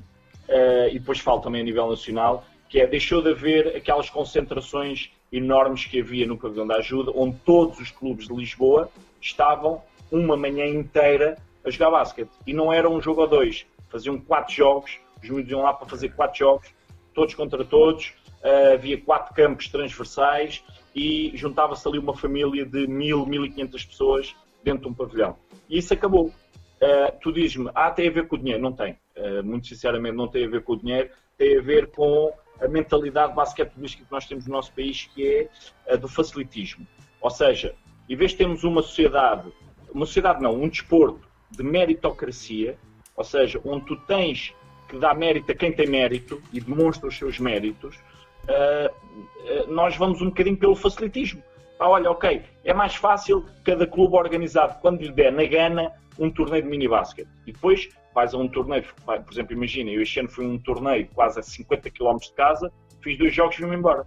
e 0.91 0.99
depois 0.99 1.21
falo 1.21 1.41
também 1.41 1.61
a 1.61 1.65
nível 1.65 1.89
nacional, 1.89 2.45
que 2.69 2.81
é 2.81 2.87
deixou 2.87 3.23
de 3.23 3.31
haver 3.31 3.77
aquelas 3.77 4.09
concentrações 4.09 5.11
enormes 5.31 5.87
que 5.87 6.01
havia 6.01 6.27
no 6.27 6.37
pavilhão 6.37 6.67
da 6.67 6.77
ajuda, 6.77 7.13
onde 7.15 7.37
todos 7.45 7.79
os 7.79 7.91
clubes 7.91 8.29
de 8.29 8.35
Lisboa 8.35 8.91
estavam 9.21 9.83
uma 10.11 10.37
manhã 10.37 10.67
inteira 10.67 11.39
a 11.65 11.71
jogar 11.71 11.91
basquete. 11.91 12.31
E 12.47 12.53
não 12.53 12.73
era 12.73 12.89
um 12.89 13.01
jogo 13.01 13.23
ou 13.23 13.29
dois, 13.29 13.67
faziam 13.89 14.19
quatro 14.19 14.55
jogos, 14.55 14.99
os 15.23 15.29
miúdos 15.29 15.51
iam 15.51 15.63
lá 15.63 15.73
para 15.73 15.89
fazer 15.89 16.11
quatro 16.11 16.39
jogos, 16.39 16.69
todos 17.15 17.35
contra 17.35 17.65
todos, 17.65 18.13
uh, 18.43 18.75
havia 18.75 19.01
quatro 19.01 19.35
campos 19.35 19.69
transversais 19.69 20.63
e 20.95 21.33
juntava-se 21.35 21.87
ali 21.89 21.99
uma 21.99 22.15
família 22.15 22.67
de 22.67 22.87
mil, 22.87 23.25
mil 23.25 23.45
e 23.45 23.51
quinhentas 23.51 23.85
pessoas 23.85 24.35
dentro 24.63 24.83
de 24.83 24.89
um 24.89 24.95
pavilhão. 24.95 25.37
E 25.69 25.79
isso 25.79 25.95
acabou. 25.95 26.33
Uh, 26.83 27.17
tu 27.21 27.33
dizes-me, 27.33 27.71
ah, 27.77 27.93
tem 27.93 28.09
a 28.09 28.11
ver 28.11 28.27
com 28.27 28.35
o 28.35 28.39
dinheiro. 28.39 28.61
Não 28.61 28.73
tem. 28.73 28.99
Uh, 29.17 29.45
muito 29.45 29.69
sinceramente, 29.69 30.17
não 30.17 30.27
tem 30.27 30.45
a 30.45 30.49
ver 30.49 30.65
com 30.65 30.73
o 30.73 30.77
dinheiro. 30.77 31.11
Tem 31.39 31.57
a 31.57 31.63
ver 31.63 31.87
com 31.93 32.33
a 32.61 32.67
mentalidade 32.67 33.35
basquetebolística 33.35 34.05
que 34.05 34.11
nós 34.11 34.27
temos 34.27 34.47
no 34.47 34.53
nosso 34.53 34.73
país, 34.73 35.09
que 35.15 35.49
é 35.87 35.93
a 35.93 35.97
do 35.97 36.09
facilitismo. 36.09 36.85
Ou 37.21 37.31
seja, 37.31 37.75
em 38.09 38.17
vez 38.17 38.33
de 38.33 38.39
termos 38.39 38.65
uma 38.65 38.83
sociedade, 38.83 39.53
uma 39.95 40.05
sociedade 40.07 40.43
não, 40.43 40.61
um 40.61 40.69
desporto 40.69 41.29
de 41.51 41.63
meritocracia, 41.63 42.77
ou 43.17 43.25
seja, 43.25 43.61
onde 43.65 43.87
tu 43.87 43.97
tens 44.07 44.53
que 44.89 44.99
dar 44.99 45.15
mérito 45.15 45.53
a 45.53 45.55
quem 45.55 45.73
tem 45.73 45.87
mérito 45.87 46.43
e 46.53 46.61
demonstra 46.61 47.09
os 47.09 47.17
seus 47.17 47.39
méritos, 47.39 47.97
uh, 48.45 49.73
nós 49.73 49.97
vamos 49.97 50.21
um 50.21 50.27
bocadinho 50.27 50.57
pelo 50.57 50.75
facilitismo. 50.75 51.43
Ah, 51.79 51.89
olha, 51.89 52.11
ok, 52.11 52.43
é 52.65 52.73
mais 52.73 52.95
fácil 52.95 53.45
cada 53.65 53.87
clube 53.87 54.17
organizado, 54.17 54.81
quando 54.81 55.01
lhe 55.01 55.13
der 55.13 55.33
na 55.33 55.45
gana, 55.45 55.93
um 56.19 56.31
torneio 56.31 56.63
de 56.63 56.69
mini 56.69 56.89
basquete. 56.89 57.29
E 57.47 57.53
depois 57.53 57.89
vais 58.15 58.35
a 58.35 58.39
um 58.39 58.49
torneio, 58.49 58.85
por 59.05 59.33
exemplo, 59.33 59.53
imagina, 59.53 59.91
eu 59.91 60.03
este 60.03 60.21
ano 60.21 60.29
fui 60.29 60.45
a 60.45 60.49
um 60.49 60.59
torneio 60.59 61.09
quase 61.15 61.41
a 61.41 61.43
50 61.43 61.91
km 61.91 62.17
de 62.19 62.33
casa, 62.35 62.73
fiz 63.03 63.19
dois 63.19 63.35
jogos 63.35 63.57
e 63.59 63.63
vim-me 63.63 63.77
embora. 63.77 64.07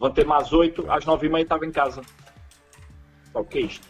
Levantei-me 0.00 0.32
às 0.32 0.52
8, 0.52 0.90
às 0.90 1.04
9 1.04 1.26
e 1.26 1.30
meia 1.30 1.42
estava 1.42 1.64
em 1.64 1.72
casa. 1.72 2.02
O 3.34 3.44
que 3.44 3.58
é 3.58 3.60
isto? 3.62 3.86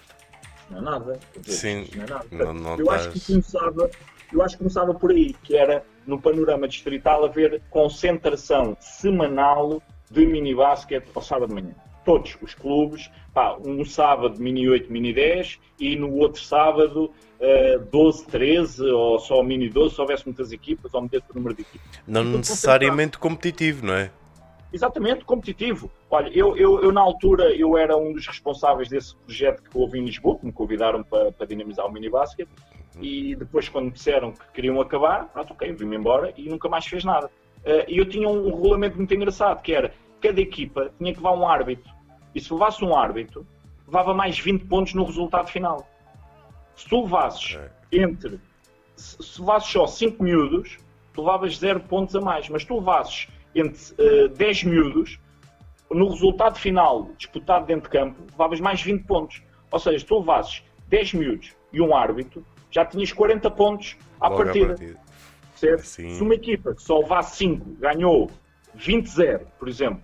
Não 0.71 0.79
é 0.79 0.81
nada. 0.81 1.21
Dizer, 1.41 1.85
Sim, 1.85 1.97
não 1.97 2.05
é 2.05 2.09
nada. 2.09 2.27
Não, 2.31 2.55
não 2.55 2.77
eu, 2.79 2.91
acho 2.91 3.11
que 3.11 3.21
começava, 3.21 3.91
eu 4.33 4.43
acho 4.43 4.55
que 4.55 4.59
começava 4.59 4.95
por 4.95 5.11
aí, 5.11 5.35
que 5.43 5.57
era 5.57 5.85
no 6.07 6.21
panorama 6.21 6.69
distrital 6.69 7.25
haver 7.25 7.61
concentração 7.71 8.77
semanal 8.81 9.83
de 10.11 10.25
mini 10.27 10.55
basquete 10.55 11.09
ao 11.15 11.23
sábado 11.23 11.49
de 11.49 11.55
manhã. 11.61 11.75
Todos 12.07 12.39
os 12.41 12.55
clubes, 12.55 13.11
pá, 13.35 13.59
um 13.63 13.85
sábado 13.85 14.41
mini 14.41 14.67
8, 14.67 14.91
mini 14.91 15.13
10 15.13 15.59
e 15.79 15.97
no 15.97 16.15
outro 16.15 16.41
sábado 16.41 17.13
uh, 17.41 17.85
12, 17.91 18.27
13 18.29 18.85
ou 18.85 19.19
só 19.19 19.43
mini 19.43 19.69
12, 19.69 19.95
se 19.95 20.01
houvesse 20.01 20.25
muitas 20.25 20.53
equipas 20.53 20.95
ou 20.95 21.03
meter 21.03 21.23
o 21.29 21.35
número 21.35 21.55
de 21.55 21.63
equipas. 21.63 22.01
Não 22.07 22.23
então, 22.23 22.39
necessariamente 22.39 23.19
competitivo, 23.19 23.85
não 23.85 23.95
é? 23.95 24.11
Exatamente, 24.73 25.25
competitivo. 25.25 25.91
Olha, 26.11 26.29
eu, 26.29 26.57
eu, 26.57 26.83
eu, 26.83 26.93
na 26.93 27.01
altura 27.01 27.55
eu 27.55 27.77
era 27.77 27.97
um 27.97 28.13
dos 28.13 28.27
responsáveis 28.27 28.89
desse 28.89 29.15
projeto 29.17 29.63
que 29.63 29.77
houve 29.77 29.99
em 29.99 30.05
Lisboa, 30.05 30.39
que 30.39 30.47
me 30.47 30.53
convidaram 30.53 31.03
para, 31.03 31.33
para 31.33 31.47
dinamizar 31.47 31.87
o 31.87 31.93
mini 31.93 32.09
basket 32.09 32.49
e 33.01 33.35
depois 33.35 33.69
quando 33.69 33.87
me 33.87 33.91
disseram 33.91 34.33
que 34.33 34.45
queriam 34.55 34.81
acabar, 34.81 35.27
pronto, 35.27 35.53
ok, 35.53 35.73
vim-me 35.73 35.97
embora 35.97 36.33
e 36.37 36.49
nunca 36.49 36.69
mais 36.69 36.87
fez 36.87 37.05
nada. 37.05 37.27
Uh, 37.65 37.85
e 37.89 37.99
eu 37.99 38.09
tinha 38.09 38.29
um 38.29 38.45
regulamento 38.45 38.97
muito 38.97 39.13
engraçado, 39.15 39.61
que 39.61 39.73
era, 39.73 39.93
cada 40.21 40.41
equipa 40.41 40.93
tinha 40.99 41.13
que 41.13 41.19
levar 41.19 41.33
um 41.33 41.47
árbitro, 41.47 41.91
e 42.37 42.41
se 42.41 42.53
levasse 42.53 42.85
um 42.85 42.95
árbitro, 42.95 43.47
levava 43.87 44.13
mais 44.13 44.39
20 44.39 44.67
pontos 44.67 44.93
no 44.93 45.05
resultado 45.05 45.49
final. 45.49 45.89
Se 46.77 46.87
tu 46.87 47.05
levasses 47.05 47.59
entre, 47.91 48.39
se, 48.95 49.17
se 49.23 49.41
levasses 49.41 49.73
só 49.73 49.87
5 49.87 50.23
miúdos, 50.23 50.77
tu 51.15 51.23
levavas 51.23 51.57
0 51.57 51.81
pontos 51.81 52.15
a 52.15 52.21
mais, 52.21 52.47
mas 52.51 52.63
tu 52.63 52.75
levasses 52.75 53.27
entre 53.55 54.27
uh, 54.27 54.29
10 54.29 54.65
miúdos, 54.65 55.19
no 55.91 56.11
resultado 56.11 56.59
final 56.59 57.11
disputado 57.17 57.65
dentro 57.65 57.91
de 57.91 57.99
campo, 57.99 58.21
levavas 58.33 58.61
mais 58.61 58.83
20 58.83 59.05
pontos. 59.05 59.43
Ou 59.71 59.79
seja, 59.79 60.05
tu 60.05 60.19
levasses 60.19 60.63
10 60.89 61.15
miúdos 61.15 61.55
e 61.73 61.81
um 61.81 61.97
árbitro, 61.97 62.45
já 62.71 62.85
tinhas 62.85 63.15
40 63.15 63.51
pontos 63.51 63.97
à 64.21 64.29
Logo 64.29 64.45
partida. 64.45 64.67
partida. 64.69 65.01
Certo? 65.55 65.85
Se 65.85 66.21
uma 66.21 66.35
equipa 66.35 66.75
que 66.75 66.83
só 66.83 66.99
levasse 66.99 67.39
5 67.39 67.77
ganhou 67.81 68.31
20-0, 68.77 69.47
por 69.59 69.69
exemplo, 69.69 70.03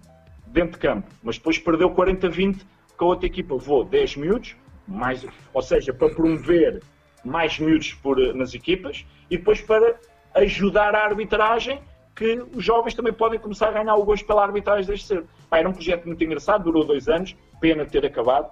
dentro 0.53 0.73
de 0.73 0.79
campo, 0.79 1.09
mas 1.23 1.39
depois 1.39 1.59
perdeu 1.59 1.91
40-20, 1.91 2.61
com 2.97 3.07
a 3.07 3.09
outra 3.09 3.27
equipa 3.27 3.55
levou 3.55 3.85
10 3.85 4.17
miúdos, 4.17 4.55
mais, 4.87 5.27
ou 5.53 5.63
seja, 5.63 5.93
para 5.93 6.11
promover 6.11 6.83
mais 7.25 7.59
miúdos 7.59 7.95
por, 7.95 8.19
nas 8.35 8.55
equipas 8.55 9.05
e 9.31 9.39
depois 9.39 9.61
para 9.61 9.99
ajudar 10.35 10.95
a 10.95 11.05
arbitragem 11.05 11.81
que 12.15 12.45
os 12.55 12.63
jovens 12.63 12.95
também 12.95 13.13
podem 13.13 13.39
começar 13.39 13.69
a 13.69 13.73
ganhar 13.73 13.95
o 13.95 14.05
gosto 14.05 14.27
pela 14.27 14.43
arbitragem 14.43 14.87
desde 14.87 15.07
cedo. 15.07 15.27
Pá, 15.49 15.59
era 15.59 15.69
um 15.69 15.73
projeto 15.73 16.07
muito 16.07 16.23
engraçado, 16.23 16.65
durou 16.65 16.85
dois 16.85 17.09
anos, 17.09 17.35
pena 17.61 17.87
ter 17.87 18.05
acabado. 18.05 18.51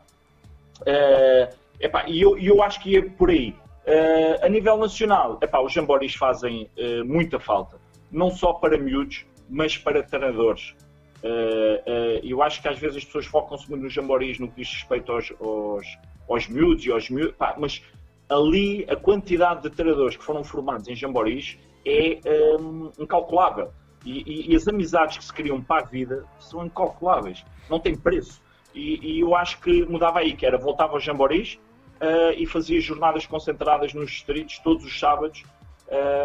Uh, 0.80 1.54
epá, 1.78 2.04
e 2.08 2.22
eu, 2.22 2.38
eu 2.38 2.62
acho 2.62 2.80
que 2.80 2.92
ia 2.92 3.10
por 3.10 3.28
aí. 3.28 3.54
Uh, 3.86 4.44
a 4.44 4.48
nível 4.48 4.78
nacional, 4.78 5.38
epá, 5.42 5.60
os 5.60 5.72
jamboris 5.72 6.14
fazem 6.14 6.70
uh, 6.78 7.04
muita 7.04 7.38
falta, 7.38 7.76
não 8.10 8.30
só 8.30 8.54
para 8.54 8.78
miúdos, 8.78 9.26
mas 9.48 9.76
para 9.76 10.02
treinadores. 10.02 10.74
Uh, 11.22 12.20
eu 12.22 12.42
acho 12.42 12.62
que 12.62 12.68
às 12.68 12.78
vezes 12.78 12.98
as 12.98 13.04
pessoas 13.04 13.26
focam-se 13.26 13.68
muito 13.68 13.82
nos 13.82 13.92
jamboris 13.92 14.38
no 14.38 14.48
que 14.48 14.62
diz 14.62 14.72
respeito 14.72 15.12
aos, 15.12 15.32
aos, 15.40 15.86
aos 16.28 16.48
miúdos 16.48 16.84
e 16.86 16.90
aos 16.90 17.10
miúdos, 17.10 17.34
pá, 17.36 17.54
mas 17.58 17.82
ali 18.28 18.86
a 18.88 18.96
quantidade 18.96 19.62
de 19.62 19.70
treinadores 19.70 20.16
que 20.16 20.24
foram 20.24 20.42
formados 20.42 20.88
em 20.88 20.94
jamboris 20.94 21.58
é 21.84 22.20
um, 22.58 22.90
incalculável. 22.98 23.72
E, 24.04 24.22
e, 24.22 24.52
e, 24.52 24.56
as 24.56 24.66
amizades 24.66 25.18
que 25.18 25.24
se 25.24 25.32
criam 25.32 25.60
para 25.60 25.82
a 25.82 25.86
vida 25.86 26.24
são 26.38 26.64
incalculáveis, 26.64 27.44
não 27.68 27.78
tem 27.78 27.94
preço. 27.94 28.40
E, 28.74 29.16
e 29.16 29.20
eu 29.20 29.34
acho 29.34 29.60
que 29.60 29.84
mudava 29.84 30.20
aí, 30.20 30.34
que 30.34 30.46
era 30.46 30.56
voltava 30.56 30.94
aos 30.94 31.04
jamboris 31.04 31.58
uh, 32.00 32.32
e 32.34 32.46
fazia 32.46 32.80
jornadas 32.80 33.26
concentradas 33.26 33.92
nos 33.92 34.10
distritos 34.10 34.58
todos 34.60 34.84
os 34.84 34.98
sábados 34.98 35.42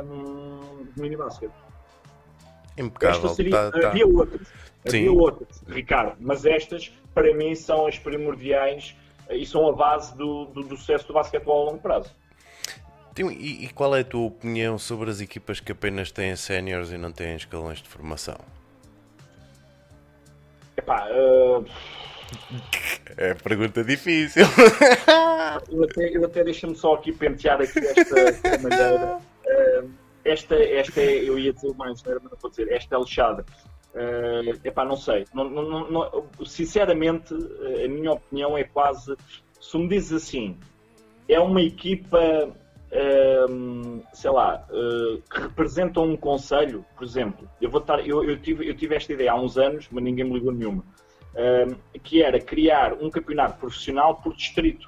um, 0.03 0.85
de 0.93 1.01
mini 1.01 1.17
basket. 1.17 1.51
Impecável. 2.77 3.29
Seria, 3.29 3.51
tá, 3.51 3.71
tá. 3.71 3.87
Havia 3.89 4.07
outras, 4.07 4.47
havia 4.87 5.11
outras, 5.11 5.63
Ricardo, 5.67 6.15
mas 6.19 6.45
estas 6.45 6.91
para 7.13 7.33
mim 7.33 7.55
são 7.55 7.87
as 7.87 7.97
primordiais 7.97 8.95
e 9.29 9.45
são 9.45 9.67
a 9.67 9.73
base 9.73 10.15
do, 10.15 10.45
do, 10.45 10.63
do 10.63 10.77
sucesso 10.77 11.07
do 11.07 11.13
basquetebol 11.13 11.67
a 11.67 11.71
longo 11.71 11.81
prazo. 11.81 12.11
E, 13.17 13.65
e, 13.65 13.69
qual 13.69 13.95
é 13.95 14.01
a 14.01 14.03
tua 14.03 14.27
opinião 14.27 14.77
sobre 14.77 15.09
as 15.09 15.21
equipas 15.21 15.61
que 15.61 15.71
apenas 15.71 16.11
têm 16.11 16.35
séniores 16.35 16.91
e 16.91 16.97
não 16.97 17.13
têm 17.13 17.37
escalões 17.37 17.81
de 17.81 17.87
formação? 17.87 18.37
Epá, 20.75 21.07
uh... 21.11 21.65
É 23.15 23.33
pergunta 23.35 23.83
difícil. 23.83 24.45
eu 25.71 25.83
até, 25.83 26.17
eu 26.17 26.25
até 26.25 26.43
deixa-me 26.43 26.75
só 26.75 26.95
aqui 26.95 27.13
pentear 27.13 27.61
aqui 27.61 27.79
esta 27.79 28.57
maneira. 28.61 29.19
Uh, 29.45 29.89
esta, 30.25 30.55
esta 30.55 30.99
é, 30.99 31.29
eu 31.29 31.39
ia 31.39 31.53
dizer 31.53 31.73
mais, 31.75 32.03
não 32.03 32.13
mas 32.15 32.31
não 32.31 32.37
vou 32.41 32.49
dizer, 32.49 32.69
esta 32.71 32.95
é 32.95 32.99
lixada. 32.99 33.45
Uh, 33.95 34.59
epá, 34.63 34.83
não 34.83 34.97
sei. 34.97 35.25
Não, 35.33 35.49
não, 35.49 35.89
não, 35.89 36.25
sinceramente, 36.45 37.33
a 37.33 37.87
minha 37.87 38.11
opinião 38.11 38.57
é 38.57 38.63
quase. 38.63 39.15
Se 39.59 39.77
me 39.77 39.87
dizes 39.87 40.23
assim, 40.23 40.57
é 41.29 41.39
uma 41.39 41.61
equipa 41.61 42.53
sei 44.13 44.31
lá, 44.31 44.65
uh, 44.69 45.21
que 45.29 45.41
representam 45.41 46.05
um 46.05 46.15
conselho, 46.15 46.85
por 46.95 47.03
exemplo, 47.03 47.49
eu 47.59 47.69
vou 47.69 47.81
estar, 47.81 47.99
eu, 48.07 48.23
eu, 48.23 48.39
tive, 48.39 48.69
eu 48.69 48.75
tive 48.75 48.95
esta 48.95 49.11
ideia 49.11 49.33
há 49.33 49.35
uns 49.35 49.57
anos, 49.57 49.87
mas 49.91 50.03
ninguém 50.03 50.23
me 50.23 50.33
ligou 50.33 50.53
nenhuma, 50.53 50.83
que 52.03 52.21
era 52.21 52.39
criar 52.39 52.93
um 52.93 53.09
campeonato 53.09 53.59
profissional 53.59 54.15
por 54.15 54.33
distrito. 54.33 54.87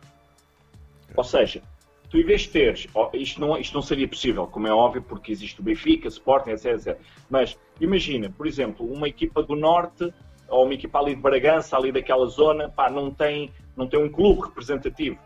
Ou 1.16 1.24
seja, 1.24 1.62
tu 2.10 2.18
teres, 2.52 2.88
isto 3.14 3.42
não, 3.42 3.58
isto 3.58 3.74
não 3.74 3.82
seria 3.82 4.08
possível, 4.08 4.48
como 4.48 4.68
é 4.68 4.72
óbvio, 4.72 5.02
porque 5.02 5.32
existe 5.32 5.60
o 5.60 5.64
Benfica, 5.64 6.08
Sporting, 6.08 6.52
etc, 6.52 6.66
etc. 6.74 7.00
Mas 7.30 7.58
imagina, 7.82 8.30
por 8.30 8.48
exemplo, 8.48 8.86
uma 8.86 9.08
equipa 9.08 9.44
do 9.44 9.56
Norte 9.56 10.14
ou 10.48 10.64
uma 10.64 10.74
equipa 10.74 11.00
ali 11.00 11.16
de 11.16 11.22
Bragança, 11.22 11.76
ali 11.76 11.92
daquela 11.92 12.26
zona, 12.28 12.70
pá, 12.70 12.90
não 12.90 13.12
tem, 13.12 13.52
não 13.76 13.88
tem 13.88 14.00
um 14.00 14.10
clube 14.10 14.42
representativo. 14.42 15.20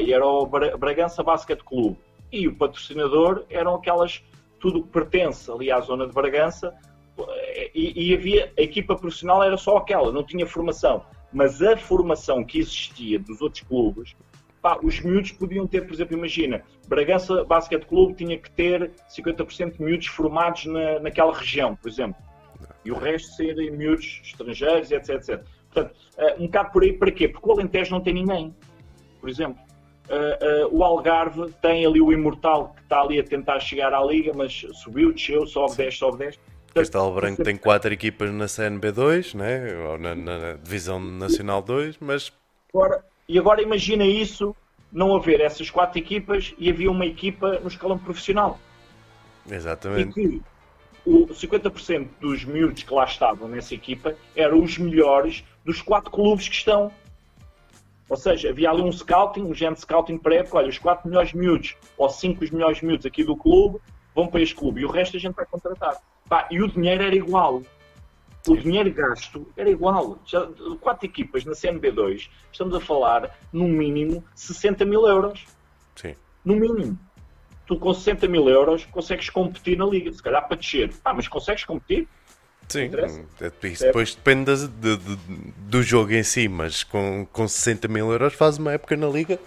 E 0.00 0.12
era 0.12 0.26
o 0.26 0.46
Bragança 0.46 1.22
Basket 1.22 1.60
Clube 1.62 1.98
e 2.32 2.46
o 2.46 2.54
patrocinador 2.54 3.44
eram 3.48 3.74
aquelas, 3.74 4.22
tudo 4.60 4.82
que 4.82 4.88
pertence 4.88 5.50
ali 5.50 5.70
à 5.70 5.80
zona 5.80 6.06
de 6.06 6.12
Bragança, 6.12 6.74
e, 7.74 8.10
e, 8.10 8.14
havia, 8.14 8.52
a 8.56 8.62
equipa 8.62 8.94
profissional 8.94 9.42
era 9.42 9.56
só 9.56 9.76
aquela, 9.76 10.12
não 10.12 10.22
tinha 10.22 10.46
formação. 10.46 11.04
Mas 11.32 11.60
a 11.60 11.76
formação 11.76 12.44
que 12.44 12.58
existia 12.58 13.18
dos 13.18 13.40
outros 13.40 13.62
clubes, 13.62 14.14
pá, 14.60 14.78
os 14.82 15.00
miúdos 15.00 15.32
podiam 15.32 15.66
ter, 15.66 15.86
por 15.86 15.94
exemplo, 15.94 16.16
imagina, 16.16 16.62
Bragança 16.86 17.44
Basket 17.44 17.84
Clube 17.84 18.14
tinha 18.14 18.38
que 18.38 18.50
ter 18.50 18.90
50% 19.08 19.76
de 19.76 19.82
miúdos 19.82 20.06
formados 20.06 20.66
na, 20.66 21.00
naquela 21.00 21.34
região, 21.34 21.76
por 21.76 21.88
exemplo. 21.88 22.20
E 22.84 22.90
o 22.90 22.96
resto 22.96 23.34
serem 23.36 23.70
miúdos 23.70 24.20
estrangeiros, 24.24 24.90
etc, 24.90 25.08
etc. 25.10 25.44
Portanto, 25.72 25.94
eh, 26.16 26.36
um 26.38 26.46
bocado 26.46 26.72
por 26.72 26.82
aí, 26.82 26.92
para 26.92 27.10
quê? 27.10 27.28
Porque 27.28 27.48
o 27.48 27.52
Alentejo 27.52 27.90
não 27.90 28.00
tem 28.00 28.14
ninguém, 28.14 28.54
por 29.20 29.28
exemplo. 29.28 29.62
Uh, 30.08 30.66
uh, 30.66 30.78
o 30.78 30.82
Algarve 30.82 31.52
tem 31.60 31.84
ali 31.84 32.00
o 32.00 32.10
Imortal 32.10 32.72
que 32.74 32.80
está 32.80 33.02
ali 33.02 33.20
a 33.20 33.22
tentar 33.22 33.60
chegar 33.60 33.92
à 33.92 34.02
Liga, 34.02 34.32
mas 34.34 34.64
subiu, 34.72 35.12
desceu, 35.12 35.46
sobe 35.46 35.76
10, 35.76 35.98
sobe 35.98 36.18
10. 36.18 36.40
Castelo 36.74 37.14
Branco 37.14 37.42
tem 37.42 37.56
quatro 37.56 37.92
equipas 37.92 38.30
na 38.30 38.46
CNB2, 38.46 39.34
né? 39.34 39.76
ou 39.86 39.98
na, 39.98 40.14
na 40.14 40.52
Divisão 40.54 40.98
Nacional 40.98 41.60
2, 41.60 41.98
mas. 42.00 42.32
Agora, 42.72 43.04
e 43.28 43.38
agora 43.38 43.60
imagina 43.60 44.06
isso, 44.06 44.56
não 44.90 45.14
haver 45.14 45.40
essas 45.40 45.68
quatro 45.68 45.98
equipas 45.98 46.54
e 46.58 46.70
havia 46.70 46.90
uma 46.90 47.04
equipa 47.04 47.58
no 47.60 47.68
escalão 47.68 47.98
profissional. 47.98 48.58
Exatamente. 49.48 50.18
E 50.20 50.28
que 50.28 50.42
o 51.04 51.26
50% 51.26 52.08
dos 52.20 52.44
miúdos 52.44 52.82
que 52.82 52.94
lá 52.94 53.04
estavam 53.04 53.46
nessa 53.48 53.74
equipa 53.74 54.16
eram 54.34 54.62
os 54.62 54.78
melhores 54.78 55.44
dos 55.64 55.82
quatro 55.82 56.10
clubes 56.10 56.48
que 56.48 56.54
estão 56.54 56.90
ou 58.08 58.16
seja, 58.16 58.48
havia 58.48 58.70
ali 58.70 58.80
um 58.80 58.90
scouting, 58.90 59.42
um 59.42 59.54
género 59.54 59.74
de 59.74 59.82
scouting 59.82 60.16
pré 60.16 60.42
olha, 60.50 60.68
os 60.68 60.78
quatro 60.78 61.06
melhores 61.06 61.34
miúdos 61.34 61.76
ou 61.98 62.08
cinco 62.08 62.42
os 62.42 62.50
melhores 62.50 62.80
miúdos 62.80 63.04
aqui 63.04 63.22
do 63.22 63.36
clube 63.36 63.78
vão 64.14 64.26
para 64.26 64.40
este 64.40 64.54
clube 64.54 64.80
e 64.80 64.86
o 64.86 64.90
resto 64.90 65.18
a 65.18 65.20
gente 65.20 65.34
vai 65.34 65.44
contratar. 65.44 65.98
Pá, 66.28 66.48
e 66.50 66.62
o 66.62 66.68
dinheiro 66.68 67.02
era 67.02 67.14
igual. 67.14 67.62
O 68.48 68.56
dinheiro 68.56 68.92
gasto 68.92 69.46
era 69.56 69.68
igual. 69.70 70.18
Já, 70.24 70.48
quatro 70.80 71.06
equipas 71.06 71.44
na 71.44 71.52
CNB2, 71.52 72.28
estamos 72.50 72.74
a 72.74 72.80
falar, 72.80 73.36
no 73.52 73.68
mínimo, 73.68 74.24
60 74.34 74.84
mil 74.84 75.06
euros. 75.06 75.44
Sim. 75.94 76.14
No 76.44 76.56
mínimo. 76.56 76.98
Tu 77.66 77.78
com 77.78 77.92
60 77.92 78.26
mil 78.28 78.48
euros 78.48 78.86
consegues 78.86 79.28
competir 79.28 79.76
na 79.76 79.84
liga. 79.84 80.12
Se 80.12 80.22
calhar 80.22 80.46
para 80.48 80.56
descer. 80.56 80.90
Ah, 81.04 81.12
mas 81.12 81.28
consegues 81.28 81.64
competir? 81.64 82.08
Sim, 82.68 82.90
isso 83.64 83.84
depois 83.84 84.14
depende 84.14 84.68
de, 84.68 84.96
de, 84.98 85.16
do 85.56 85.82
jogo 85.82 86.12
em 86.12 86.22
si, 86.22 86.48
mas 86.48 86.84
com, 86.84 87.26
com 87.32 87.48
60 87.48 87.88
mil 87.88 88.12
euros 88.12 88.34
faz 88.34 88.58
uma 88.58 88.72
época 88.72 88.94
na 88.94 89.08
liga 89.08 89.38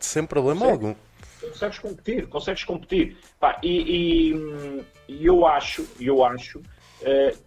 sem 0.00 0.24
problema 0.24 0.64
Sim. 0.66 0.72
algum. 0.72 0.94
Consegues 1.40 1.78
competir, 1.78 2.26
consegues 2.28 2.64
competir. 2.64 3.16
Pá, 3.38 3.58
e, 3.62 4.30
e, 4.30 4.84
e, 5.08 5.26
eu 5.26 5.44
acho, 5.44 5.86
eu 6.00 6.24
acho 6.24 6.62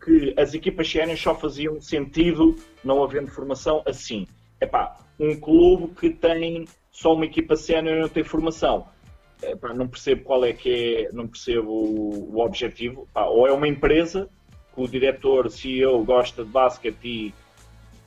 que 0.04 0.34
as 0.38 0.54
equipas 0.54 0.90
séniores 0.90 1.22
só 1.22 1.36
faziam 1.36 1.80
sentido 1.82 2.56
não 2.84 3.04
havendo 3.04 3.30
formação 3.32 3.82
assim. 3.86 4.28
Epá, 4.60 4.98
um 5.20 5.40
clube 5.40 5.94
que 5.96 6.10
tem 6.10 6.66
só 6.92 7.14
uma 7.14 7.26
equipa 7.26 7.56
sénior 7.56 7.98
e 7.98 8.02
não 8.02 8.10
tem 8.10 8.24
formação. 8.24 8.88
Epá, 9.42 9.74
não 9.74 9.88
percebo 9.88 10.24
qual 10.24 10.46
é 10.46 10.54
que 10.54 11.08
é, 11.10 11.14
não 11.14 11.28
percebo 11.28 11.70
o, 11.70 12.40
objetivo. 12.40 13.08
Epá, 13.12 13.26
ou 13.26 13.48
é 13.48 13.52
uma 13.52 13.68
empresa 13.68 14.30
que 14.74 14.82
o 14.82 14.88
diretor, 14.88 15.50
CEO, 15.50 16.04
gosta 16.04 16.44
de 16.44 16.50
basquete 16.50 17.06
e 17.06 17.34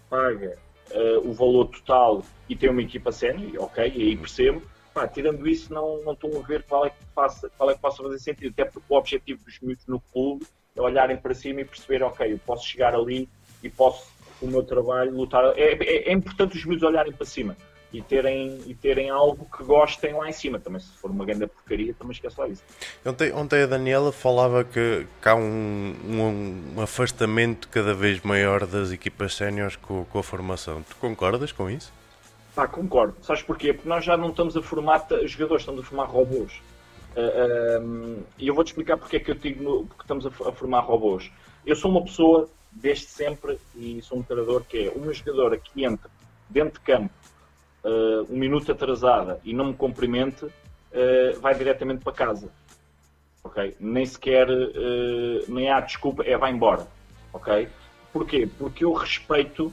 paga 0.09 0.59
uh, 0.91 1.29
o 1.29 1.33
valor 1.33 1.67
total 1.67 2.23
e 2.49 2.57
tem 2.57 2.71
uma 2.71 2.83
equipa 2.83 3.13
sénior, 3.13 3.65
ok, 3.65 3.85
aí 3.85 4.17
percebo. 4.17 4.63
Pá, 4.93 5.07
tirando 5.07 5.47
isso, 5.47 5.73
não, 5.73 6.03
não 6.03 6.15
estou 6.15 6.39
a 6.39 6.47
ver 6.47 6.63
qual 6.65 6.87
é, 6.87 6.91
que 6.91 6.97
faça, 7.15 7.51
qual 7.57 7.71
é 7.71 7.75
que 7.75 7.81
possa 7.81 8.03
fazer 8.03 8.19
sentido, 8.19 8.53
até 8.53 8.65
porque 8.65 8.87
o 8.89 8.97
objetivo 8.97 9.45
dos 9.45 9.61
miúdos 9.61 9.87
no 9.87 10.01
clube 10.01 10.47
é 10.68 10.68
olharem 10.81 11.17
para 11.17 11.35
cima 11.35 11.61
e 11.61 11.65
perceber, 11.65 12.03
ok, 12.03 12.33
eu 12.33 12.39
posso 12.39 12.67
chegar 12.67 12.95
ali 12.95 13.29
e 13.63 13.69
posso, 13.69 14.11
com 14.39 14.47
o 14.47 14.51
meu 14.51 14.63
trabalho, 14.63 15.13
lutar. 15.13 15.45
É, 15.57 15.73
é, 15.75 16.09
é 16.09 16.13
importante 16.13 16.57
os 16.57 16.65
miúdos 16.65 16.83
olharem 16.83 17.13
para 17.13 17.27
cima 17.27 17.57
e 17.93 18.03
terem, 18.03 18.61
e 18.67 18.75
terem 18.75 19.09
algo 19.11 19.47
que 19.57 19.65
gostem 19.65 20.13
lá 20.15 20.29
em 20.29 20.33
cima. 20.33 20.59
Também 20.59 20.81
se 20.81 20.97
for 20.99 21.11
uma 21.11 21.25
grande 21.25 21.47
porcaria, 21.47 21.95
também 21.95 22.13
esquece 22.13 22.39
lá 22.39 22.49
isso. 22.49 22.63
Ontem, 23.05 23.33
ontem 23.33 23.63
a 23.63 23.67
Daniela 23.67 24.13
falava 24.13 24.65
que, 24.65 25.07
que 25.21 25.29
há 25.29 25.35
um, 25.35 25.95
um, 26.05 26.75
um, 26.77 26.81
afastamento 26.83 27.69
cada 27.69 27.95
vez 27.95 28.21
maior 28.23 28.67
das 28.67 28.93
equipas 28.93 29.35
séniores 29.35 29.77
com, 29.77 30.05
com 30.05 30.19
a 30.19 30.23
formação. 30.23 30.83
Tu 30.83 30.97
concordas 30.97 31.53
com 31.53 31.71
isso? 31.71 31.93
Pá, 32.55 32.67
concordo. 32.67 33.17
Sabes 33.23 33.43
porquê? 33.43 33.73
Porque 33.73 33.89
nós 33.89 34.05
já 34.05 34.17
não 34.17 34.31
estamos 34.31 34.57
a 34.57 34.63
formar 34.63 35.07
jogadores, 35.25 35.63
estamos 35.63 35.81
a 35.81 35.85
formar 35.85 36.05
robôs. 36.05 36.61
Uh, 37.19 37.21
ah, 37.21 37.81
um, 37.81 38.23
e 38.39 38.47
eu 38.47 38.55
vou-te 38.55 38.69
explicar 38.69 38.97
porque 38.97 39.17
é 39.17 39.21
que 39.21 39.33
eu 39.33 39.35
digo 39.35 39.87
porque 39.87 40.03
estamos 40.03 40.25
a, 40.25 40.29
a, 40.29 40.53
formar 40.53 40.81
robôs. 40.81 41.33
Eu 41.67 41.75
sou 41.75 41.91
uma 41.91 42.05
pessoa, 42.05 42.49
desde 42.71 43.07
sempre, 43.07 43.59
e 43.75 44.01
sou 44.03 44.19
um 44.19 44.23
treinador 44.23 44.63
que 44.63 44.87
é 44.87 44.93
uma 44.95 45.13
jogadora 45.13 45.59
que 45.59 45.85
entra 45.85 46.09
dentro 46.49 46.75
de 46.75 46.81
campo 46.81 47.13
uh, 47.83 48.33
um 48.33 48.39
minuto 48.39 48.71
atrasada 48.71 49.41
e 49.43 49.53
não 49.53 49.67
me 49.67 49.75
cumprimente, 49.75 50.45
uh, 50.45 51.41
vai 51.41 51.57
diretamente 51.57 52.05
para 52.05 52.13
casa. 52.13 52.49
Ok? 53.43 53.77
Nem 53.81 54.07
sequer, 54.07 54.47
nem 55.49 55.71
há 55.71 55.81
desculpa, 55.81 56.23
é 56.23 56.37
vai 56.37 56.53
embora. 56.53 56.87
Ok? 57.33 57.69
Porquê? 58.13 58.49
Porque 58.59 58.85
eu 58.85 58.93
respeito 58.93 59.73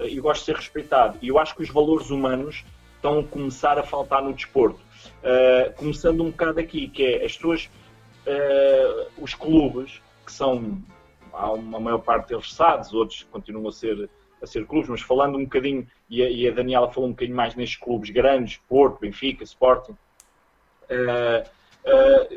e 0.00 0.18
gosto 0.18 0.40
de 0.40 0.46
ser 0.46 0.56
respeitado. 0.56 1.18
E 1.22 1.28
eu 1.28 1.38
acho 1.38 1.54
que 1.54 1.62
os 1.62 1.70
valores 1.70 2.10
humanos 2.10 2.64
estão 2.96 3.20
a 3.20 3.24
começar 3.24 3.78
a 3.78 3.82
faltar 3.82 4.22
no 4.22 4.32
desporto. 4.32 4.80
Uh, 5.22 5.72
começando 5.76 6.22
um 6.22 6.30
bocado 6.30 6.60
aqui, 6.60 6.88
que 6.88 7.04
é 7.04 7.24
as 7.24 7.36
pessoas, 7.36 7.70
uh, 8.26 9.10
os 9.18 9.34
clubes, 9.34 10.00
que 10.24 10.32
são, 10.32 10.82
há 11.32 11.52
uma 11.52 11.80
maior 11.80 11.98
parte 11.98 12.28
deles 12.28 12.52
SADs, 12.52 12.92
outros 12.92 13.22
continuam 13.30 13.68
a 13.68 13.72
ser, 13.72 14.08
a 14.42 14.46
ser 14.46 14.66
clubes, 14.66 14.88
mas 14.88 15.00
falando 15.00 15.38
um 15.38 15.44
bocadinho, 15.44 15.86
e 16.08 16.22
a, 16.22 16.30
e 16.30 16.48
a 16.48 16.52
Daniela 16.52 16.90
falou 16.90 17.08
um 17.08 17.12
bocadinho 17.12 17.36
mais 17.36 17.54
nestes 17.54 17.78
clubes 17.78 18.10
grandes, 18.10 18.58
Porto, 18.68 19.00
Benfica, 19.00 19.44
Sporting, 19.44 19.92
uh, 19.92 21.62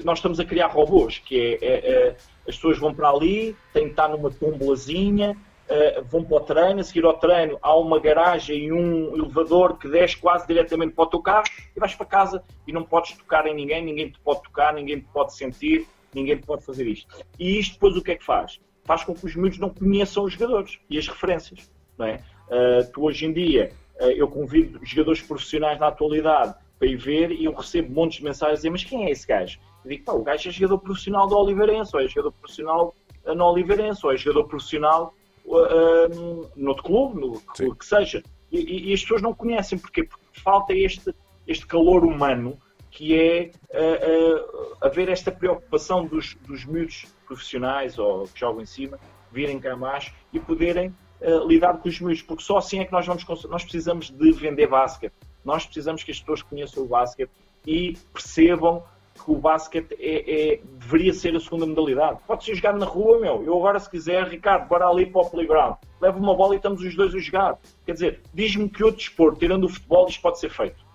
nós 0.04 0.20
estamos 0.20 0.40
a 0.40 0.46
criar 0.46 0.68
robôs, 0.68 1.20
que 1.20 1.60
é, 1.62 1.66
é, 1.66 1.92
é, 1.92 2.16
as 2.48 2.56
pessoas 2.56 2.78
vão 2.78 2.94
para 2.94 3.10
ali, 3.10 3.56
têm 3.74 3.86
que 3.86 3.90
estar 3.92 4.08
numa 4.10 4.32
tombolazinha, 4.32 5.38
uh, 5.70 6.04
vão 6.06 6.24
para 6.24 6.38
o 6.38 6.40
treino, 6.40 6.80
a 6.80 6.84
seguir 6.84 7.06
ao 7.06 7.18
treino 7.18 7.58
há 7.62 7.76
uma 7.76 8.00
garagem 8.00 8.66
e 8.66 8.72
um 8.72 9.16
elevador 9.16 9.78
que 9.78 9.88
desce 9.88 10.18
quase 10.18 10.48
diretamente 10.48 10.94
para 10.94 11.04
o 11.04 11.08
teu 11.08 11.22
carro 11.22 11.46
e 11.76 11.80
vais 11.80 11.94
para 11.96 12.06
casa 12.06 12.44
e 12.68 12.72
não 12.72 12.84
podes 12.84 13.14
tocar 13.14 13.46
em 13.48 13.54
ninguém, 13.54 13.84
ninguém 13.84 14.10
te 14.10 14.20
pode 14.20 14.44
tocar, 14.44 14.74
ninguém 14.74 15.00
te 15.00 15.08
pode 15.12 15.36
sentir, 15.36 15.88
ninguém 16.14 16.38
te 16.38 16.46
pode 16.46 16.64
fazer 16.64 16.88
isto. 16.88 17.16
E 17.40 17.60
isto 17.60 17.74
depois 17.74 17.96
o 17.96 18.02
que 18.02 18.12
é 18.12 18.16
que 18.16 18.24
faz? 18.24 18.60
Faz 18.84 19.04
com 19.04 19.14
que 19.14 19.26
os 19.26 19.36
miúdos 19.36 19.58
não 19.58 19.70
conheçam 19.70 20.24
os 20.24 20.34
jogadores 20.34 20.80
e 20.90 20.98
as 20.98 21.08
referências. 21.08 21.70
Não 21.98 22.06
é? 22.06 22.22
Uh, 22.48 22.92
tu 22.92 23.04
hoje 23.04 23.26
em 23.26 23.34
dia, 23.34 23.72
uh, 24.00 24.12
eu 24.12 24.28
convido 24.28 24.80
jogadores 24.84 25.22
profissionais 25.22 25.80
na 25.80 25.88
atualidade 25.88 26.54
para 26.78 26.88
ir 26.88 26.98
ver 26.98 27.32
e 27.32 27.46
eu 27.46 27.54
recebo 27.54 27.94
montes 27.94 28.18
de 28.18 28.24
mensagens 28.24 28.54
a 28.54 28.58
dizer, 28.58 28.70
mas 28.70 28.84
quem 28.84 29.06
é 29.06 29.12
esse 29.12 29.26
gajo? 29.26 29.60
Eu 29.84 29.90
digo, 29.90 30.04
pá, 30.04 30.14
o 30.14 30.24
gajo 30.24 30.50
é 30.50 30.52
jogador 30.52 30.80
profissional 30.80 31.28
do 31.28 31.38
Oliveirense, 31.38 31.96
ou 31.96 32.02
é 32.02 32.08
jogador 32.08 32.32
profissional 32.34 32.96
no 33.26 33.46
Oliveirense, 33.46 34.06
ou 34.06 34.12
é 34.12 34.18
jogador 34.18 34.48
profissional 34.48 35.14
uh, 35.46 36.52
no 36.56 36.70
outro 36.70 36.84
clube, 36.84 37.20
no 37.20 37.40
clube 37.42 37.78
que 37.78 37.86
seja. 37.86 38.24
E, 38.52 38.90
e, 38.92 38.94
as 38.94 39.02
pessoas 39.02 39.22
não 39.22 39.34
conhecem 39.34 39.78
porquê? 39.78 40.04
Porque 40.04 40.40
falta 40.42 40.74
este, 40.74 41.14
este 41.48 41.66
calor 41.66 42.06
humano 42.06 42.60
que 42.96 43.14
é 43.14 43.52
uh, 43.72 44.72
uh, 44.72 44.78
haver 44.82 45.10
esta 45.10 45.30
preocupação 45.30 46.06
dos, 46.06 46.36
dos 46.48 46.64
miúdos 46.64 47.06
profissionais 47.28 48.00
ou 48.00 48.24
que 48.24 48.40
jogam 48.40 48.62
em 48.62 48.66
cima 48.66 48.98
virem 49.32 49.60
cá 49.60 49.76
mais 49.76 50.14
e 50.32 50.40
poderem 50.40 50.96
uh, 51.20 51.46
lidar 51.46 51.78
com 51.80 51.90
os 51.90 52.00
miúdos, 52.00 52.22
porque 52.22 52.42
só 52.42 52.58
assim 52.58 52.80
é 52.80 52.86
que 52.86 52.94
nós 52.94 53.06
vamos 53.06 53.26
nós 53.50 53.64
precisamos 53.64 54.10
de 54.10 54.32
vender 54.32 54.68
basquete. 54.68 55.14
Nós 55.44 55.66
precisamos 55.66 56.04
que 56.04 56.12
as 56.12 56.20
pessoas 56.22 56.42
conheçam 56.42 56.84
o 56.84 56.88
basquete 56.88 57.32
e 57.68 57.98
percebam 58.14 58.82
que 59.24 59.32
o 59.32 59.36
basquete 59.36 59.96
é, 59.98 60.54
é, 60.54 60.60
deveria 60.64 61.14
ser 61.14 61.36
a 61.36 61.40
segunda 61.40 61.66
modalidade. 61.66 62.20
Pode 62.28 62.44
ser 62.44 62.54
jogar 62.54 62.74
na 62.74 62.86
rua, 62.86 63.20
meu. 63.20 63.44
Eu 63.44 63.58
agora, 63.58 63.80
se 63.80 63.90
quiser, 63.90 64.28
Ricardo, 64.28 64.68
bora 64.68 64.88
ali 64.88 65.06
para 65.06 65.22
o 65.22 65.30
playground. 65.30 65.78
Leva 66.02 66.20
uma 66.20 66.36
bola 66.36 66.54
e 66.54 66.58
estamos 66.58 66.82
os 66.82 66.96
dois 66.96 67.16
a 67.16 67.20
jogar. 67.20 67.58
Quer 67.86 67.94
dizer, 67.94 68.22
diz-me 68.34 68.70
que 68.70 68.84
outro 68.84 69.00
desporto, 69.00 69.40
tirando 69.40 69.64
o 69.64 69.70
futebol, 69.70 70.08
isto 70.08 70.22
pode 70.22 70.40
ser 70.40 70.50
feito. 70.50 70.86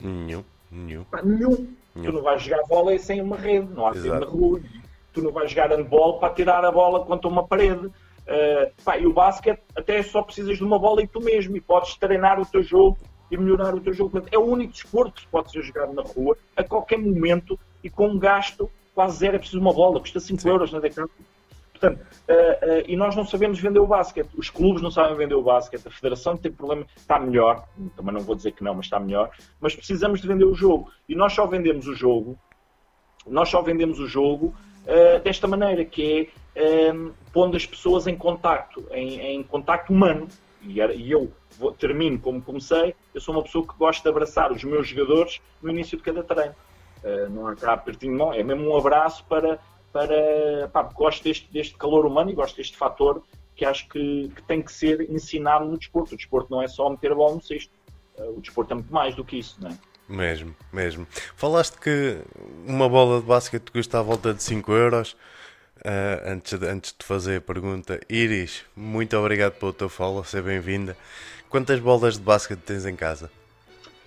Nenhum. 0.00 0.42
Nenhum. 0.70 1.04
Pá, 1.04 1.22
nenhum. 1.22 1.68
nenhum. 1.94 2.10
Tu 2.10 2.12
não 2.12 2.22
vais 2.22 2.42
jogar 2.42 2.62
bola 2.66 2.98
sem 2.98 3.20
uma 3.20 3.36
rede. 3.36 3.68
Não 3.72 3.86
há 3.86 3.92
rede 3.92 4.08
na 4.08 4.26
rua. 4.26 4.60
Tu 5.12 5.22
não 5.22 5.32
vais 5.32 5.50
jogar 5.50 5.70
handball 5.70 6.18
para 6.18 6.34
tirar 6.34 6.64
a 6.64 6.72
bola 6.72 7.04
contra 7.04 7.28
uma 7.28 7.46
parede. 7.46 7.86
Uh, 7.86 8.72
pá, 8.84 8.96
e 8.98 9.06
o 9.06 9.12
basquete 9.12 9.62
até 9.76 10.02
só 10.02 10.22
precisas 10.22 10.56
de 10.56 10.64
uma 10.64 10.78
bola 10.78 11.02
e 11.02 11.06
tu 11.06 11.20
mesmo. 11.20 11.56
E 11.56 11.60
podes 11.60 11.94
treinar 11.96 12.40
o 12.40 12.46
teu 12.46 12.62
jogo 12.62 12.98
e 13.30 13.36
melhorar 13.36 13.74
o 13.74 13.80
teu 13.80 13.92
jogo. 13.92 14.22
É 14.30 14.38
o 14.38 14.44
único 14.44 14.72
desporto 14.72 15.22
que 15.22 15.28
pode 15.28 15.50
ser 15.50 15.62
jogado 15.62 15.92
na 15.92 16.02
rua 16.02 16.36
a 16.56 16.62
qualquer 16.62 16.98
momento 16.98 17.58
e 17.82 17.90
com 17.90 18.08
um 18.08 18.18
gasto 18.18 18.70
quase 18.94 19.18
zero. 19.18 19.36
É 19.36 19.38
preciso 19.38 19.60
uma 19.60 19.72
bola, 19.72 20.00
custa 20.00 20.20
5 20.20 20.40
Sim. 20.40 20.48
euros 20.48 20.72
na 20.72 20.80
Decathlon. 20.80 21.08
Portanto, 21.78 22.00
uh, 22.00 22.32
uh, 22.32 22.84
e 22.88 22.96
nós 22.96 23.14
não 23.14 23.26
sabemos 23.26 23.60
vender 23.60 23.78
o 23.78 23.86
basquete. 23.86 24.30
Os 24.36 24.48
clubes 24.48 24.82
não 24.82 24.90
sabem 24.90 25.14
vender 25.16 25.34
o 25.34 25.42
basquete. 25.42 25.86
A 25.86 25.90
federação 25.90 26.36
tem 26.36 26.50
problema. 26.50 26.86
Está 26.96 27.18
melhor. 27.18 27.64
Também 27.94 28.14
não 28.14 28.20
vou 28.22 28.34
dizer 28.34 28.52
que 28.52 28.64
não, 28.64 28.74
mas 28.74 28.86
está 28.86 28.98
melhor. 28.98 29.30
Mas 29.60 29.74
precisamos 29.74 30.20
de 30.20 30.26
vender 30.26 30.46
o 30.46 30.54
jogo. 30.54 30.90
E 31.08 31.14
nós 31.14 31.34
só 31.34 31.46
vendemos 31.46 31.86
o 31.86 31.94
jogo. 31.94 32.38
Nós 33.26 33.48
só 33.48 33.60
vendemos 33.60 33.98
o 33.98 34.06
jogo 34.06 34.54
uh, 34.84 35.20
desta 35.22 35.46
maneira, 35.46 35.84
que 35.84 36.30
é 36.54 36.92
pondo 37.32 37.56
as 37.56 37.66
pessoas 37.66 38.06
em 38.06 38.16
contacto, 38.16 38.86
em, 38.90 39.20
em 39.20 39.42
contacto 39.42 39.92
humano. 39.92 40.26
E, 40.66 40.80
e 40.80 41.10
eu 41.10 41.32
vou, 41.58 41.72
termino 41.72 42.18
como 42.18 42.42
comecei, 42.42 42.94
eu 43.14 43.20
sou 43.20 43.34
uma 43.34 43.42
pessoa 43.42 43.66
que 43.66 43.74
gosta 43.76 44.02
de 44.02 44.08
abraçar 44.08 44.52
os 44.52 44.62
meus 44.64 44.88
jogadores 44.88 45.40
no 45.62 45.70
início 45.70 45.96
de 45.96 46.04
cada 46.04 46.22
treino. 46.22 46.54
Uh, 47.02 47.28
não 47.30 47.46
há 47.46 47.54
cá 47.54 47.76
pertinho, 47.76 48.16
não, 48.16 48.32
é 48.32 48.42
mesmo 48.42 48.68
um 48.68 48.76
abraço 48.76 49.24
para. 49.26 49.58
para 49.92 50.68
pá, 50.72 50.82
gosto 50.82 51.24
deste, 51.24 51.50
deste 51.52 51.76
calor 51.76 52.06
humano 52.06 52.30
e 52.30 52.34
gosto 52.34 52.56
deste 52.56 52.76
fator 52.76 53.22
que 53.54 53.64
acho 53.64 53.88
que, 53.88 54.30
que, 54.34 54.42
tem 54.42 54.60
que 54.60 54.70
ser 54.70 55.10
ensinado 55.10 55.64
no 55.64 55.78
desporto. 55.78 56.14
O 56.14 56.16
desporto 56.16 56.50
não 56.50 56.62
é 56.62 56.68
só 56.68 56.90
meter 56.90 57.12
a 57.12 57.14
bola 57.14 57.36
no 57.36 57.42
cesto. 57.42 57.72
Uh, 58.18 58.36
o 58.36 58.40
desporto 58.40 58.72
é 58.72 58.74
muito 58.74 58.92
mais 58.92 59.14
do 59.14 59.24
que 59.24 59.38
isso, 59.38 59.56
não 59.60 59.70
é? 59.70 59.78
Mesmo, 60.08 60.54
mesmo. 60.72 61.06
Falaste 61.34 61.78
que 61.80 62.20
uma 62.66 62.88
bola 62.88 63.20
de 63.20 63.26
basquete 63.26 63.70
custa 63.72 63.98
à 63.98 64.02
volta 64.02 64.32
de 64.32 64.42
5 64.42 64.72
euros. 64.72 65.16
Uh, 65.84 66.32
antes, 66.32 66.58
de, 66.58 66.66
antes 66.66 66.94
de 66.98 67.04
fazer 67.04 67.36
a 67.36 67.40
pergunta, 67.40 68.00
Iris, 68.08 68.64
muito 68.74 69.16
obrigado 69.16 69.52
pelo 69.52 69.72
teu 69.72 69.88
follow, 69.88 70.24
seja 70.24 70.42
bem-vinda. 70.42 70.96
Quantas 71.48 71.78
bolas 71.78 72.14
de 72.14 72.22
basquete 72.22 72.60
tens 72.60 72.86
em 72.86 72.96
casa? 72.96 73.30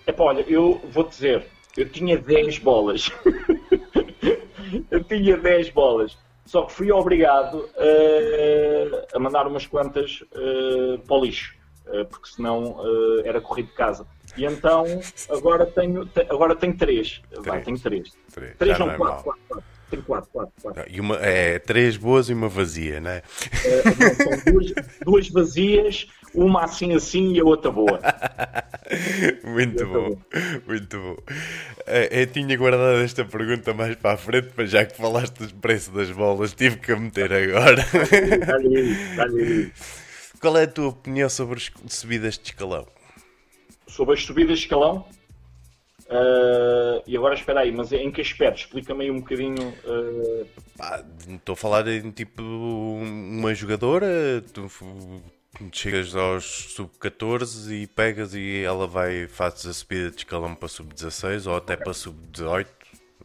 Epá, 0.06 0.24
olha, 0.24 0.44
eu 0.48 0.80
vou 0.90 1.04
dizer, 1.04 1.46
eu 1.76 1.88
tinha 1.88 2.18
10 2.18 2.58
bolas. 2.58 3.10
eu 4.90 5.04
tinha 5.04 5.36
10 5.36 5.70
bolas. 5.70 6.18
Só 6.44 6.62
que 6.62 6.72
fui 6.72 6.90
obrigado 6.90 7.54
uh, 7.54 9.06
a 9.14 9.18
mandar 9.20 9.46
umas 9.46 9.66
quantas 9.66 10.20
uh, 10.32 10.98
para 11.06 11.16
o 11.16 11.24
lixo, 11.24 11.54
uh, 11.86 12.04
porque 12.06 12.28
senão 12.28 12.76
era 13.24 13.40
corrido 13.40 13.68
de 13.68 13.74
casa. 13.74 14.06
E 14.36 14.44
então 14.44 14.84
agora 15.30 15.64
tenho, 15.64 16.08
agora 16.28 16.56
tenho 16.56 16.76
3. 16.76 17.22
Vai, 17.38 17.62
tenho 17.62 17.78
3. 17.78 18.12
3 18.58 18.78
não, 18.78 18.96
4, 18.96 19.24
4, 19.24 19.42
4. 19.48 19.64
Tenho 19.90 20.02
4, 20.02 20.30
4, 20.32 20.52
4. 20.62 20.84
E 20.88 21.00
uma, 21.00 21.16
é, 21.16 21.58
três 21.58 21.96
boas 21.96 22.28
e 22.28 22.32
uma 22.32 22.48
vazia, 22.48 23.00
não 23.00 23.10
é? 23.10 23.22
não, 23.98 24.14
são 24.14 24.52
duas, 24.52 24.72
duas 25.04 25.28
vazias 25.28 26.06
uma 26.34 26.64
assim 26.64 26.94
assim 26.94 27.32
e 27.32 27.40
a 27.40 27.44
outra 27.44 27.70
boa. 27.70 28.00
Muito 29.44 29.86
bom, 29.86 30.18
muito 30.66 30.98
bom. 30.98 31.16
Eu 32.10 32.26
tinha 32.26 32.56
guardado 32.56 32.98
esta 32.98 33.24
pergunta 33.24 33.72
mais 33.72 33.94
para 33.94 34.14
a 34.14 34.16
frente, 34.16 34.48
mas 34.56 34.70
já 34.70 34.84
que 34.84 34.96
falaste 34.96 35.38
do 35.38 35.54
preço 35.54 35.92
das 35.92 36.10
bolas, 36.10 36.52
tive 36.52 36.78
que 36.78 36.90
a 36.90 36.96
meter 36.96 37.32
agora. 37.32 37.84
Qual 40.40 40.56
é 40.56 40.64
a 40.64 40.66
tua 40.66 40.88
opinião 40.88 41.28
sobre 41.28 41.56
as 41.56 41.70
subidas 41.92 42.36
de 42.36 42.46
escalão? 42.46 42.84
Sobre 43.86 44.14
as 44.14 44.24
subidas 44.24 44.58
de 44.58 44.64
escalão? 44.64 45.06
Uh, 46.10 47.00
e 47.06 47.16
agora 47.16 47.34
espera 47.34 47.60
aí, 47.60 47.70
mas 47.70 47.92
em 47.92 48.10
que 48.10 48.20
aspecto? 48.20 48.58
Explica-me 48.58 49.04
aí 49.04 49.10
um 49.12 49.20
bocadinho. 49.20 49.72
Uh... 49.84 50.44
Estou 51.32 51.52
a 51.52 51.56
falar 51.56 51.86
em 51.86 52.10
tipo 52.10 52.42
uma 52.42 53.54
jogadora, 53.54 54.42
tu 54.52 54.66
chegas 55.72 56.16
aos 56.16 56.74
sub-14 56.74 57.82
e 57.82 57.86
pegas 57.86 58.34
e 58.34 58.60
ela 58.64 58.88
vai, 58.88 59.28
fazes 59.28 59.66
a 59.66 59.72
subida 59.72 60.10
de 60.10 60.16
escalão 60.16 60.52
para 60.52 60.68
sub-16 60.68 61.48
ou 61.48 61.56
até 61.56 61.74
okay. 61.74 61.84
para 61.84 61.94
sub-18, 61.94 62.66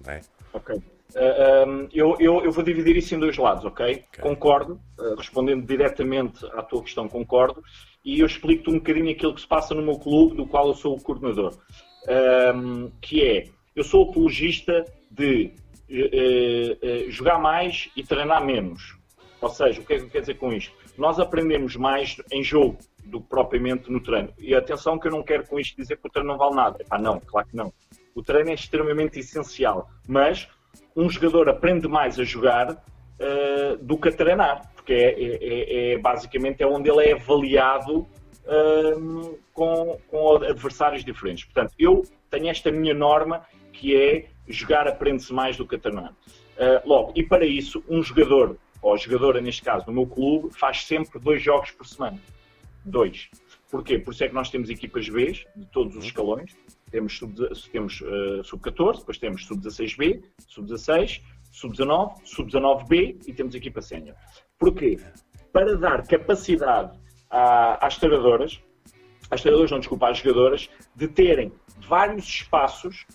não 0.06 0.14
é? 0.14 0.22
Ok. 0.54 0.76
Uh, 0.76 1.68
um, 1.68 1.88
eu, 1.92 2.16
eu, 2.20 2.44
eu, 2.44 2.52
vou 2.52 2.64
dividir 2.64 2.98
isso 2.98 3.16
em 3.16 3.20
dois 3.20 3.36
lados, 3.36 3.66
ok? 3.66 4.06
okay. 4.10 4.22
Concordo, 4.22 4.80
respondendo 5.18 5.66
diretamente 5.66 6.46
à 6.54 6.62
tua 6.62 6.84
questão, 6.84 7.08
concordo, 7.08 7.64
e 8.04 8.20
eu 8.20 8.28
explico-te 8.28 8.70
um 8.70 8.76
bocadinho 8.76 9.10
aquilo 9.10 9.34
que 9.34 9.42
se 9.42 9.48
passa 9.48 9.74
no 9.74 9.82
meu 9.82 9.98
clube, 9.98 10.36
do 10.36 10.46
qual 10.46 10.68
eu 10.68 10.76
sou 10.76 10.96
o 10.96 11.02
coordenador 11.02 11.58
um, 12.56 12.92
que 13.02 13.24
é, 13.24 13.48
eu 13.76 13.84
sou 13.84 14.10
apologista 14.10 14.86
de 15.12 15.52
uh, 15.90 17.08
uh, 17.08 17.12
jogar 17.12 17.40
mais 17.40 17.90
e 17.96 18.04
treinar 18.04 18.44
menos. 18.44 18.98
Ou 19.42 19.50
seja, 19.50 19.82
o 19.82 19.86
que 19.86 19.94
é 19.94 20.00
que 20.00 20.10
quer 20.10 20.22
dizer 20.22 20.36
com 20.36 20.52
isto? 20.54 20.74
Nós 20.98 21.20
aprendemos 21.20 21.76
mais 21.76 22.18
em 22.32 22.44
jogo 22.44 22.78
do 23.06 23.22
que 23.22 23.28
propriamente 23.28 23.92
no 23.92 24.02
treino. 24.02 24.34
E 24.40 24.56
atenção 24.56 24.98
que 24.98 25.08
eu 25.08 25.12
não 25.12 25.24
quero 25.24 25.46
com 25.46 25.60
isto 25.60 25.76
dizer 25.76 25.98
que 25.98 26.08
o 26.08 26.10
treino 26.10 26.30
não 26.30 26.38
vale 26.38 26.56
nada. 26.56 26.86
Ah, 26.90 26.98
não, 26.98 27.20
claro 27.20 27.48
que 27.48 27.56
não. 27.56 27.72
O 28.16 28.24
treino 28.24 28.50
é 28.50 28.54
extremamente 28.54 29.20
essencial, 29.20 29.90
mas 30.08 30.48
um 30.96 31.10
jogador 31.10 31.50
aprende 31.50 31.88
mais 31.88 32.18
a 32.18 32.24
jogar 32.24 32.72
uh, 32.72 33.78
do 33.82 33.98
que 33.98 34.10
a 34.10 34.12
treinar, 34.12 34.72
porque 34.74 34.94
é, 34.94 35.12
é, 35.12 35.38
é, 35.42 35.94
é, 35.94 35.98
basicamente 35.98 36.64
é 36.64 36.68
onde 36.68 36.90
ele 36.90 37.10
é 37.10 37.14
avaliado 37.14 38.08
um, 38.48 39.38
com, 39.54 40.00
com 40.08 40.36
adversários 40.38 41.04
diferentes. 41.04 41.46
Portanto, 41.46 41.74
eu 41.78 42.04
tenho 42.30 42.50
esta 42.50 42.72
minha 42.72 42.94
norma 42.94 43.46
que 43.72 43.96
é 43.96 44.28
jogar 44.48 44.88
aprende-se 44.88 45.34
mais 45.34 45.58
do 45.58 45.68
que 45.68 45.76
a 45.76 45.80
treinar. 45.80 46.12
Uh, 46.12 46.88
logo, 46.88 47.14
e 47.16 47.24
para 47.24 47.46
isso, 47.46 47.84
um 47.90 48.02
jogador, 48.02 48.58
ou 48.82 48.98
jogadora 48.98 49.42
neste 49.42 49.62
caso, 49.62 49.86
no 49.88 49.94
meu 49.94 50.08
clube, 50.08 50.54
faz 50.54 50.86
sempre 50.86 51.20
dois 51.20 51.42
jogos 51.42 51.72
por 51.72 51.86
semana. 51.86 52.20
Dois. 52.84 53.30
Porquê? 53.70 53.98
Por 53.98 54.14
isso 54.14 54.24
é 54.24 54.28
que 54.28 54.34
nós 54.34 54.50
temos 54.50 54.70
equipas 54.70 55.10
B 55.10 55.32
de 55.56 55.66
todos 55.72 55.96
os 55.96 56.06
escalões. 56.06 56.56
Temos 56.92 57.18
sub-14, 57.18 57.70
temos, 57.72 58.02
uh, 58.02 58.44
sub 58.44 58.62
depois 58.64 59.18
temos 59.18 59.46
sub-16B, 59.46 60.24
sub-16, 60.48 61.22
sub-19, 61.52 62.22
sub-19B 62.24 63.28
e 63.28 63.34
temos 63.34 63.56
equipa 63.56 63.82
sénior. 63.82 64.16
Porquê? 64.58 64.98
Para 65.52 65.76
dar 65.76 66.06
capacidade 66.08 66.98
às 67.82 67.98
treinadoras, 67.98 68.62
às 69.30 69.42
treinadoras, 69.42 69.72
não, 69.72 69.80
desculpa, 69.80 70.10
às 70.10 70.18
jogadoras, 70.20 70.70
de 70.96 71.08
terem 71.08 71.52
vários 71.88 72.26
espaços 72.26 73.06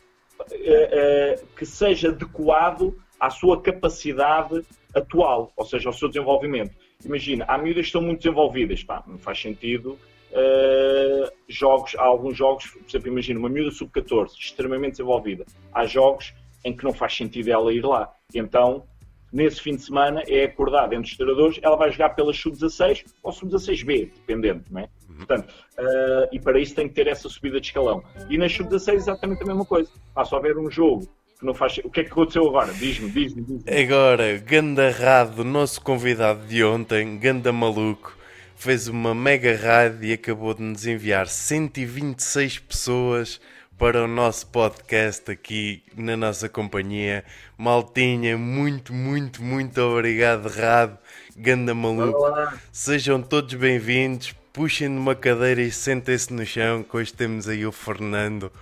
uh, 0.41 0.45
uh, 0.45 1.47
que 1.57 1.64
seja 1.64 2.09
adequado 2.09 2.97
à 3.18 3.31
sua 3.31 3.61
capacidade 3.61 4.64
atual, 4.95 5.53
ou 5.57 5.64
seja, 5.64 5.89
ao 5.89 5.93
seu 5.93 6.09
desenvolvimento. 6.09 6.75
Imagina, 7.05 7.45
há 7.49 7.57
miúdas 7.57 7.83
que 7.83 7.89
estão 7.89 8.03
muito 8.03 8.23
desenvolvidas, 8.23 8.83
pá, 8.83 9.03
não 9.07 9.18
faz 9.18 9.41
sentido 9.41 9.99
uh, 10.31 11.33
jogos, 11.49 11.95
há 11.97 12.03
alguns 12.03 12.37
jogos, 12.37 12.66
por 12.66 12.89
exemplo, 12.89 13.09
imagina 13.09 13.39
uma 13.39 13.49
miúda 13.49 13.71
sub-14, 13.71 14.33
extremamente 14.39 14.93
desenvolvida. 14.93 15.45
Há 15.73 15.87
jogos 15.87 16.35
em 16.64 16.77
que 16.77 16.85
não 16.85 16.93
faz 16.93 17.16
sentido 17.16 17.49
ela 17.49 17.73
ir 17.73 17.85
lá. 17.85 18.12
Então, 18.35 18.85
nesse 19.33 19.61
fim 19.61 19.76
de 19.76 19.83
semana 19.83 20.22
é 20.26 20.45
acordado 20.45 20.93
entre 20.93 21.11
os 21.11 21.16
treinadores, 21.16 21.59
ela 21.62 21.76
vai 21.76 21.91
jogar 21.91 22.11
pelas 22.11 22.37
sub-16 22.37 23.05
ou 23.22 23.33
sub-16B, 23.33 24.11
dependendo, 24.26 24.64
não 24.70 24.81
é? 24.81 24.89
Uhum. 25.09 25.16
Portanto, 25.16 25.55
uh, 25.78 26.28
e 26.33 26.41
para 26.41 26.59
isso 26.59 26.74
tem 26.74 26.89
que 26.89 26.95
ter 26.95 27.07
essa 27.07 27.28
subida 27.28 27.61
de 27.61 27.66
escalão. 27.66 28.03
E 28.28 28.37
nas 28.37 28.53
sub-16 28.53 28.95
exatamente 28.95 29.43
a 29.43 29.47
mesma 29.47 29.64
coisa. 29.64 29.91
Há 30.14 30.24
só 30.24 30.37
haver 30.37 30.59
um 30.59 30.70
jogo 30.70 31.09
que 31.39 31.47
não 31.47 31.55
faz. 31.55 31.78
O 31.85 31.91
que 31.91 32.01
é 32.01 32.05
que 32.05 32.11
aconteceu 32.11 32.47
agora? 32.47 32.72
Diz-me, 32.72 33.11
diz-me. 33.11 33.43
Diz 33.43 33.64
agora, 33.66 34.39
Ganda 34.39 34.91
Rado, 34.91 35.43
nosso 35.43 35.81
convidado 35.81 36.47
de 36.47 36.62
ontem, 36.62 37.18
Ganda 37.18 37.53
Maluco, 37.53 38.16
fez 38.55 38.89
uma 38.89 39.14
mega 39.14 39.57
raid 39.57 40.07
e 40.07 40.12
acabou 40.12 40.53
de 40.53 40.62
nos 40.62 40.87
enviar 40.87 41.26
126 41.26 42.59
pessoas 42.59 43.41
para 43.81 44.05
o 44.05 44.07
nosso 44.07 44.47
podcast 44.49 45.31
aqui 45.31 45.83
na 45.97 46.14
nossa 46.14 46.51
companhia. 46.51 47.24
Maltinha, 47.57 48.37
muito, 48.37 48.93
muito, 48.93 49.43
muito 49.43 49.81
obrigado, 49.81 50.51
Rado, 50.51 50.99
ganda 51.35 51.74
maluco. 51.74 52.18
Olá. 52.18 52.59
Sejam 52.70 53.22
todos 53.22 53.55
bem-vindos. 53.55 54.35
Puxem 54.53 54.91
numa 54.91 55.14
cadeira 55.14 55.62
e 55.62 55.72
sentem-se 55.72 56.31
no 56.31 56.45
chão, 56.45 56.83
que 56.83 56.95
hoje 56.95 57.14
temos 57.14 57.49
aí 57.49 57.64
o 57.64 57.72
Fernando 57.72 58.53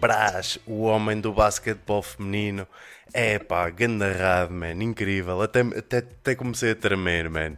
Brás, 0.00 0.60
o 0.64 0.82
homem 0.82 1.20
do 1.20 1.32
basquetebol 1.32 2.00
feminino. 2.00 2.68
É 3.12 3.36
pá, 3.36 3.68
ganda 3.68 4.12
Rado, 4.12 4.54
man, 4.54 4.80
incrível. 4.80 5.42
Até, 5.42 5.62
até, 5.62 5.98
até 5.98 6.34
comecei 6.36 6.70
a 6.70 6.76
tremer, 6.76 7.28
man. 7.28 7.56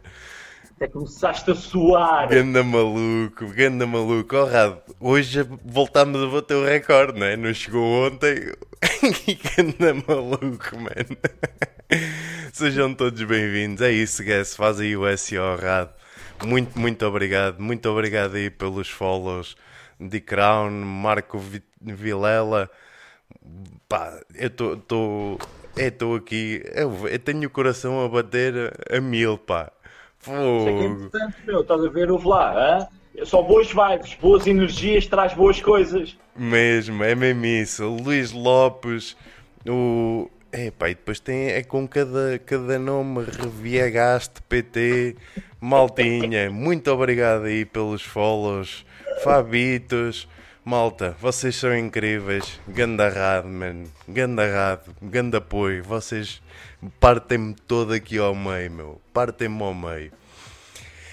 Até 0.83 0.91
começaste 0.91 1.49
a 1.49 1.55
suar. 1.55 2.27
Ganda 2.27 2.61
maluco, 2.61 3.47
ganda 3.55 3.87
maluco. 3.87 4.35
Oh, 4.35 4.43
Rado, 4.43 4.81
hoje 4.99 5.41
voltámos 5.63 6.21
a 6.21 6.27
bater 6.27 6.57
o 6.57 6.65
recorde, 6.65 7.17
não 7.17 7.25
é? 7.25 7.37
Não 7.37 7.53
chegou 7.53 8.05
ontem. 8.05 8.51
ganda 9.55 9.93
maluco, 10.05 10.75
mano. 10.75 11.17
Sejam 12.51 12.93
todos 12.93 13.23
bem-vindos. 13.23 13.81
É 13.81 13.93
isso, 13.93 14.25
guys. 14.25 14.57
Faz 14.57 14.81
aí 14.81 14.97
o 14.97 15.17
SEO, 15.17 15.55
Rado. 15.55 15.91
Muito, 16.45 16.77
muito 16.77 17.05
obrigado. 17.05 17.61
Muito 17.61 17.87
obrigado 17.87 18.35
aí 18.35 18.49
pelos 18.49 18.89
follows 18.89 19.55
de 19.97 20.19
Crown, 20.19 20.69
Marco 20.69 21.41
Vilela. 21.79 22.69
Pá, 23.87 24.19
eu 24.35 24.47
estou. 24.47 25.39
Estou 25.77 26.15
aqui, 26.15 26.61
eu, 26.75 27.07
eu 27.07 27.17
tenho 27.19 27.47
o 27.47 27.49
coração 27.49 28.03
a 28.03 28.09
bater 28.09 28.53
a 28.91 28.99
mil, 28.99 29.37
pá. 29.37 29.71
Isso 30.23 30.69
é 30.69 30.73
que 30.73 30.83
é 30.83 30.85
importante, 30.85 31.35
meu. 31.45 31.61
Estás 31.61 31.83
a 31.83 31.89
ver? 31.89 32.11
Ouve 32.11 32.27
lá, 32.27 32.79
hein? 32.79 33.25
Só 33.25 33.41
boas 33.43 33.67
vibes, 33.67 34.15
boas 34.19 34.47
energias, 34.47 35.05
traz 35.05 35.33
boas 35.33 35.61
coisas. 35.61 36.17
Mesmo, 36.35 37.03
é 37.03 37.13
mesmo 37.13 37.45
isso. 37.45 37.87
Luís 37.87 38.31
Lopes, 38.31 39.15
o. 39.67 40.29
Epá, 40.51 40.89
e 40.89 40.95
depois 40.95 41.19
tem 41.19 41.49
é 41.49 41.63
com 41.63 41.87
cada, 41.87 42.39
cada 42.45 42.77
nome, 42.77 43.23
Reviagaste, 43.23 44.41
PT, 44.43 45.15
Maltinha. 45.59 46.49
Muito 46.53 46.91
obrigado 46.91 47.45
aí 47.45 47.65
pelos 47.65 48.03
follows, 48.03 48.85
Fabitos. 49.23 50.27
Malta, 50.65 51.15
vocês 51.19 51.55
são 51.55 51.75
incríveis. 51.77 52.59
Ganda 52.67 53.09
rado, 53.09 53.49
mano. 53.49 53.85
Ganda 54.07 54.47
rado, 54.47 54.95
ganda 55.01 55.39
apoio. 55.39 55.83
Vocês 55.83 56.41
partem-me 56.99 57.55
todo 57.67 57.93
aqui 57.93 58.17
ao 58.17 58.35
meio, 58.35 58.71
meu. 58.71 59.01
Partem-me 59.13 59.61
ao 59.61 59.73
meio. 59.73 60.11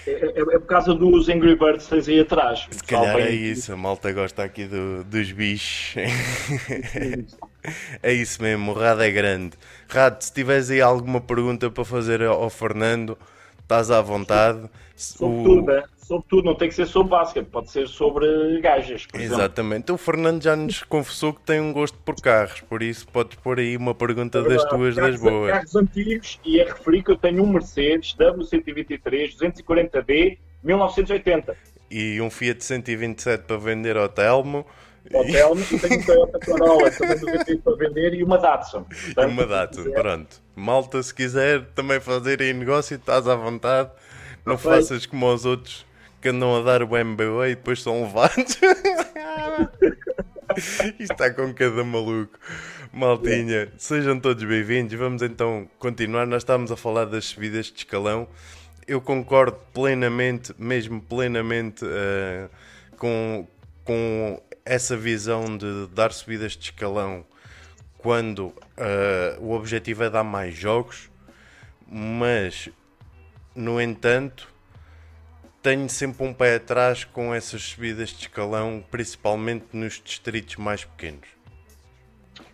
É, 0.07 0.11
é, 0.11 0.39
é, 0.39 0.59
por 0.59 0.65
causa 0.65 0.93
dos 0.93 1.29
Angry 1.29 1.55
Birds 1.55 1.85
que 1.85 1.91
tens 1.91 2.07
aí 2.07 2.19
atrás. 2.19 2.67
Se 2.71 2.83
calhar 2.83 3.17
é 3.17 3.29
isso, 3.29 3.71
a 3.71 3.77
malta 3.77 4.11
gosta 4.11 4.43
aqui 4.43 4.65
do, 4.65 5.03
dos 5.03 5.31
bichos. 5.31 5.95
é 8.01 8.13
isso 8.13 8.41
mesmo, 8.41 8.71
o 8.71 8.73
Rado 8.73 9.03
é 9.03 9.11
grande. 9.11 9.55
Rado, 9.87 10.23
se 10.23 10.33
tiveres 10.33 10.71
aí 10.71 10.81
alguma 10.81 11.21
pergunta 11.21 11.69
para 11.69 11.85
fazer 11.85 12.23
ao 12.23 12.49
Fernando, 12.49 13.17
estás 13.59 13.91
à 13.91 14.01
vontade. 14.01 14.67
Sobretudo, 14.95 15.71
o 15.71 16.00
sobre 16.11 16.27
tudo, 16.27 16.43
não 16.43 16.55
tem 16.55 16.67
que 16.67 16.75
ser 16.75 16.85
sobre 16.85 17.11
basquete, 17.11 17.45
pode 17.45 17.71
ser 17.71 17.87
sobre 17.87 18.59
gajas. 18.59 19.07
Exatamente. 19.13 19.85
Exemplo. 19.85 19.95
O 19.95 19.97
Fernando 19.97 20.43
já 20.43 20.57
nos 20.57 20.83
confessou 20.83 21.33
que 21.33 21.41
tem 21.41 21.61
um 21.61 21.71
gosto 21.71 21.97
por 21.99 22.15
carros, 22.15 22.59
por 22.59 22.83
isso 22.83 23.07
podes 23.07 23.37
pôr 23.37 23.59
aí 23.59 23.77
uma 23.77 23.95
pergunta 23.95 24.39
é 24.39 24.41
das 24.41 24.65
tuas 24.65 24.93
carros, 24.93 24.95
das 24.95 25.21
boas. 25.21 25.51
Carros 25.51 25.75
antigos, 25.75 26.39
e 26.43 26.59
é 26.59 26.65
referir 26.65 27.03
que 27.03 27.11
eu 27.11 27.15
tenho 27.15 27.41
um 27.41 27.47
Mercedes 27.47 28.13
W123 28.17 29.37
240D 29.37 30.37
1980. 30.61 31.55
E 31.89 32.19
um 32.19 32.29
Fiat 32.29 32.61
127 32.61 33.45
para 33.45 33.57
vender 33.57 33.95
ao 33.95 34.09
Telmo. 34.09 34.65
Ao 35.13 35.23
Telmo, 35.23 35.61
e 35.71 35.79
tenho 35.79 36.01
um 36.01 36.05
Toyota 36.05 36.39
Corolla 36.39 36.91
também 36.91 37.19
98 37.21 37.61
para 37.63 37.75
vender 37.77 38.13
e 38.15 38.23
uma 38.23 38.37
Datsun. 38.37 38.83
Portanto, 38.83 39.31
uma 39.31 39.45
Datsun, 39.45 39.91
pronto. 39.91 40.41
Malta, 40.57 41.01
se 41.01 41.15
quiser 41.15 41.67
também 41.73 42.01
fazer 42.01 42.41
aí 42.41 42.53
negócio, 42.53 42.95
estás 42.95 43.29
à 43.29 43.35
vontade. 43.35 43.89
Não 44.45 44.57
faças 44.57 45.05
como 45.05 45.31
os 45.31 45.45
outros 45.45 45.85
que 46.21 46.29
andam 46.29 46.55
a 46.55 46.61
dar 46.61 46.83
o 46.83 46.87
MBA 46.87 47.49
e 47.49 47.55
depois 47.55 47.81
são 47.81 48.03
levados. 48.03 48.59
Isto 50.99 51.13
está 51.13 51.33
com 51.33 51.51
cada 51.53 51.83
maluco. 51.83 52.37
Maltinha, 52.93 53.71
sejam 53.77 54.19
todos 54.19 54.43
bem-vindos. 54.43 54.93
Vamos 54.93 55.23
então 55.23 55.67
continuar. 55.79 56.27
Nós 56.27 56.43
estávamos 56.43 56.71
a 56.71 56.77
falar 56.77 57.05
das 57.05 57.25
subidas 57.25 57.65
de 57.67 57.79
escalão. 57.79 58.27
Eu 58.87 59.01
concordo 59.01 59.57
plenamente, 59.73 60.53
mesmo 60.59 61.01
plenamente, 61.01 61.83
uh, 61.83 62.49
com, 62.97 63.47
com 63.83 64.39
essa 64.63 64.95
visão 64.95 65.57
de 65.57 65.87
dar 65.87 66.11
subidas 66.11 66.51
de 66.51 66.65
escalão 66.65 67.25
quando 67.97 68.47
uh, 68.47 68.55
o 69.39 69.53
objetivo 69.53 70.03
é 70.03 70.09
dar 70.09 70.23
mais 70.23 70.55
jogos, 70.55 71.09
mas 71.87 72.69
no 73.55 73.81
entanto 73.81 74.51
tenho 75.61 75.87
sempre 75.89 76.25
um 76.25 76.33
pé 76.33 76.55
atrás 76.55 77.03
com 77.03 77.33
essas 77.33 77.61
subidas 77.61 78.09
de 78.09 78.21
escalão, 78.21 78.83
principalmente 78.89 79.65
nos 79.73 80.01
distritos 80.03 80.55
mais 80.55 80.83
pequenos. 80.83 81.27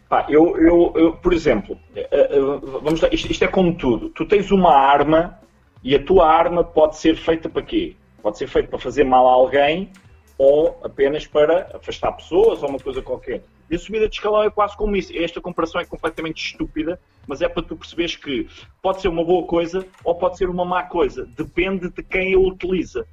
Pá, 0.10 0.26
eu, 0.30 0.58
eu, 0.58 0.94
eu, 0.96 1.14
por 1.14 1.34
exemplo, 1.34 1.78
eh, 1.96 2.08
eh, 2.12 2.40
vamos 2.82 3.02
lá, 3.02 3.10
isto, 3.12 3.30
isto, 3.30 3.44
é 3.44 3.48
como 3.48 3.76
tudo. 3.76 4.10
Tu 4.10 4.26
tens 4.26 4.52
uma 4.52 4.74
arma 4.74 5.40
e 5.84 5.96
a 5.96 6.04
tua 6.04 6.28
arma 6.28 6.64
pode 6.64 6.98
ser 6.98 7.16
feita 7.18 7.50
para 7.50 7.62
quê? 7.62 7.96
Pode 8.22 8.38
ser 8.38 8.48
feita 8.48 8.70
para 8.70 8.80
fazer 8.80 9.04
mal 9.04 9.28
a 9.28 9.32
alguém 9.32 9.92
ou 10.38 10.80
apenas 10.84 11.28
para 11.28 11.70
afastar 11.74 12.12
pessoas 12.14 12.64
ou 12.64 12.70
uma 12.70 12.80
coisa 12.80 13.02
qualquer. 13.02 13.44
E 13.70 13.76
a 13.76 13.80
subida 13.80 14.08
de 14.08 14.16
escalão 14.16 14.44
é 14.44 14.50
quase 14.50 14.76
como 14.78 14.96
isso. 14.96 15.12
Esta 15.16 15.42
comparação 15.42 15.82
é 15.82 15.86
completamente 15.86 16.44
estúpida, 16.44 17.00
mas 17.28 17.42
é 17.42 17.50
para 17.50 17.64
tu 17.64 17.76
perceberes 17.76 18.16
que 18.16 18.48
pode 18.82 19.02
ser 19.02 19.10
uma 19.10 19.24
boa 19.24 19.46
coisa 19.46 19.86
ou 20.04 20.16
pode 20.16 20.38
ser 20.38 20.50
uma 20.50 20.64
má 20.64 20.84
coisa. 20.84 21.26
Depende 21.26 21.90
de 21.90 22.02
quem 22.02 22.34
a 22.34 22.40
utiliza. 22.40 23.06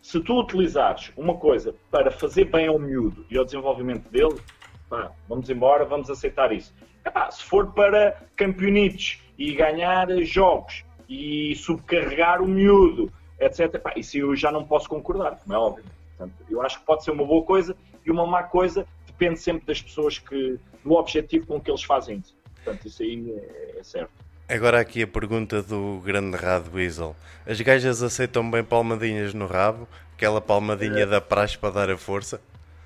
Se 0.00 0.20
tu 0.20 0.38
utilizares 0.38 1.10
uma 1.16 1.34
coisa 1.34 1.74
para 1.90 2.12
fazer 2.12 2.44
bem 2.44 2.68
ao 2.68 2.78
miúdo 2.78 3.26
e 3.28 3.36
ao 3.36 3.44
desenvolvimento 3.44 4.08
dele, 4.08 4.36
pá, 4.88 5.10
vamos 5.28 5.50
embora, 5.50 5.84
vamos 5.84 6.08
aceitar 6.08 6.52
isso. 6.52 6.72
Epá, 7.04 7.28
se 7.30 7.42
for 7.42 7.72
para 7.72 8.16
campeonitos 8.36 9.20
e 9.36 9.52
ganhar 9.52 10.08
jogos 10.22 10.84
e 11.08 11.56
subcarregar 11.56 12.40
o 12.40 12.46
miúdo, 12.46 13.12
etc., 13.40 13.74
epá, 13.74 13.92
isso 13.96 14.16
eu 14.16 14.36
já 14.36 14.52
não 14.52 14.64
posso 14.64 14.88
concordar, 14.88 15.40
como 15.40 15.54
é 15.54 15.58
óbvio. 15.58 15.84
Portanto, 16.16 16.36
eu 16.48 16.62
acho 16.62 16.78
que 16.78 16.86
pode 16.86 17.02
ser 17.02 17.10
uma 17.10 17.24
boa 17.24 17.44
coisa 17.44 17.76
e 18.04 18.10
uma 18.10 18.26
má 18.26 18.44
coisa 18.44 18.86
depende 19.18 19.40
sempre 19.40 19.66
das 19.66 19.80
pessoas 19.80 20.18
que, 20.18 20.58
do 20.84 20.92
objetivo 20.92 21.46
com 21.46 21.60
que 21.60 21.70
eles 21.70 21.82
fazem 21.82 22.18
isso. 22.18 22.36
Portanto, 22.54 22.86
isso 22.86 23.02
aí 23.02 23.32
é, 23.32 23.80
é 23.80 23.82
certo. 23.82 24.10
Agora 24.48 24.78
aqui 24.80 25.02
a 25.02 25.06
pergunta 25.06 25.62
do 25.62 26.00
grande 26.04 26.36
Rado 26.36 26.70
Weasel. 26.74 27.16
As 27.44 27.60
gajas 27.60 28.02
aceitam 28.02 28.48
bem 28.48 28.62
palmadinhas 28.62 29.34
no 29.34 29.46
rabo? 29.46 29.88
Aquela 30.14 30.40
palmadinha 30.40 31.02
é. 31.02 31.06
da 31.06 31.20
praxe 31.20 31.58
para 31.58 31.70
dar 31.70 31.90
a 31.90 31.96
força? 31.96 32.40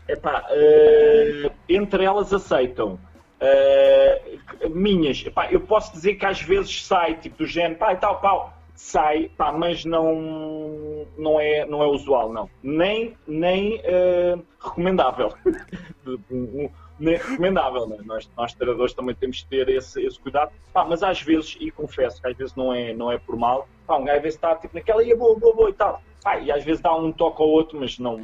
Epá, 0.08 0.44
uh, 0.50 1.52
entre 1.68 2.04
elas 2.04 2.32
aceitam. 2.32 2.98
Uh, 3.40 4.70
minhas, 4.70 5.24
epá, 5.24 5.50
eu 5.50 5.60
posso 5.60 5.92
dizer 5.92 6.14
que 6.14 6.26
às 6.26 6.40
vezes 6.40 6.84
sai, 6.84 7.14
tipo 7.16 7.38
do 7.38 7.46
género, 7.46 7.76
pá, 7.76 7.92
e 7.92 7.96
tal, 7.96 8.20
pau, 8.20 8.58
sai, 8.80 9.30
pá, 9.36 9.52
mas 9.52 9.84
não, 9.84 11.06
não, 11.16 11.38
é, 11.38 11.66
não 11.66 11.82
é 11.82 11.86
usual, 11.86 12.32
não. 12.32 12.50
Nem, 12.62 13.14
nem 13.28 13.76
uh, 13.76 14.42
recomendável. 14.58 15.32
nem 16.98 17.16
recomendável, 17.16 17.86
né? 17.86 17.98
nós, 18.04 18.28
nós 18.36 18.54
treinadores 18.54 18.94
também 18.94 19.14
temos 19.14 19.38
de 19.38 19.46
ter 19.46 19.68
esse, 19.68 20.04
esse 20.04 20.18
cuidado, 20.18 20.50
pá, 20.72 20.84
mas 20.84 21.02
às 21.02 21.20
vezes, 21.20 21.56
e 21.60 21.70
confesso 21.70 22.20
que 22.20 22.28
às 22.28 22.36
vezes 22.36 22.54
não 22.56 22.74
é, 22.74 22.92
não 22.92 23.12
é 23.12 23.18
por 23.18 23.36
mal, 23.36 23.68
pá, 23.86 23.96
um 23.96 24.04
gajo 24.04 24.16
às 24.16 24.22
vezes 24.22 24.36
está 24.36 24.56
tipo 24.56 24.74
naquela, 24.74 25.04
ia 25.04 25.16
boa, 25.16 25.38
boa, 25.38 25.54
boa 25.54 25.70
e 25.70 25.74
tal, 25.74 26.02
pá, 26.22 26.38
e 26.38 26.50
às 26.50 26.64
vezes 26.64 26.80
dá 26.80 26.94
um 26.94 27.12
toque 27.12 27.40
ao 27.40 27.48
outro, 27.48 27.78
mas 27.78 27.98
não... 27.98 28.20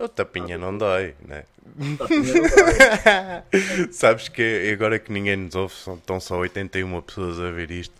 O 0.00 0.08
tapinha 0.08 0.58
não 0.58 0.76
dói, 0.76 1.14
né? 1.26 1.44
Sabes 3.92 4.28
que 4.28 4.70
agora 4.72 4.98
que 4.98 5.12
ninguém 5.12 5.36
nos 5.36 5.54
ouve, 5.54 5.74
estão 5.74 6.18
só 6.18 6.38
81 6.38 7.00
pessoas 7.02 7.40
a 7.40 7.50
ver 7.50 7.70
isto. 7.70 7.94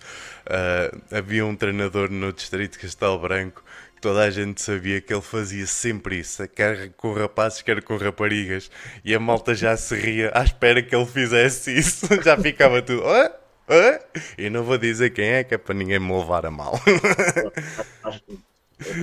Uh, 0.49 1.15
havia 1.15 1.45
um 1.45 1.55
treinador 1.55 2.11
no 2.11 2.33
distrito 2.33 2.73
de 2.73 2.79
Castelo 2.79 3.19
Branco 3.19 3.63
que 3.95 4.01
toda 4.01 4.23
a 4.23 4.31
gente 4.31 4.63
sabia 4.63 5.01
que 5.01 5.13
ele 5.13 5.21
fazia 5.21 5.67
sempre 5.67 6.21
isso, 6.21 6.47
quer 6.49 6.91
com 6.97 7.13
rapazes, 7.13 7.63
quer 7.63 7.83
com 7.83 7.97
raparigas, 7.97 8.71
e 9.05 9.13
a 9.13 9.19
malta 9.19 9.57
já 9.57 9.77
se 9.77 9.97
ria 9.97 10.31
à 10.33 10.45
espera 10.45 10.81
que 10.81 10.95
ele 10.95 11.05
fizesse 11.05 11.77
isso, 11.77 12.07
já 12.23 12.37
ficava 12.37 12.81
tudo. 12.81 13.03
Ah? 13.07 13.33
Ah? 13.69 14.01
E 14.39 14.49
não 14.49 14.63
vou 14.63 14.79
dizer 14.79 15.11
quem 15.11 15.27
é, 15.27 15.45
que 15.45 15.55
é 15.55 15.59
para 15.59 15.75
ninguém 15.75 15.99
me 15.99 16.17
levar 16.17 16.47
a 16.47 16.51
mal. 16.51 16.81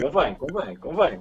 Convém, 0.02 0.34
convém, 0.36 0.76
convém. 0.78 1.20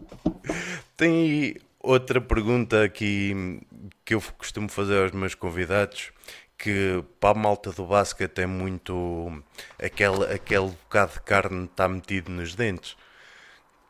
Tem 0.97 1.57
outra 1.81 2.21
pergunta 2.21 2.85
aqui 2.85 3.61
que 4.05 4.15
eu 4.15 4.23
costumo 4.39 4.69
fazer 4.69 5.03
aos 5.03 5.11
meus 5.11 5.35
convidados, 5.35 6.13
que 6.59 7.05
para 7.21 7.31
a 7.31 7.35
malta 7.35 7.73
do 7.73 7.85
basquete 7.85 8.41
é 8.41 8.47
muito 8.47 9.43
aquele, 9.83 10.25
aquele 10.33 10.69
bocado 10.69 11.13
de 11.13 11.21
carne 11.21 11.65
está 11.65 11.89
metido 11.89 12.31
nos 12.31 12.55
dentes 12.55 12.97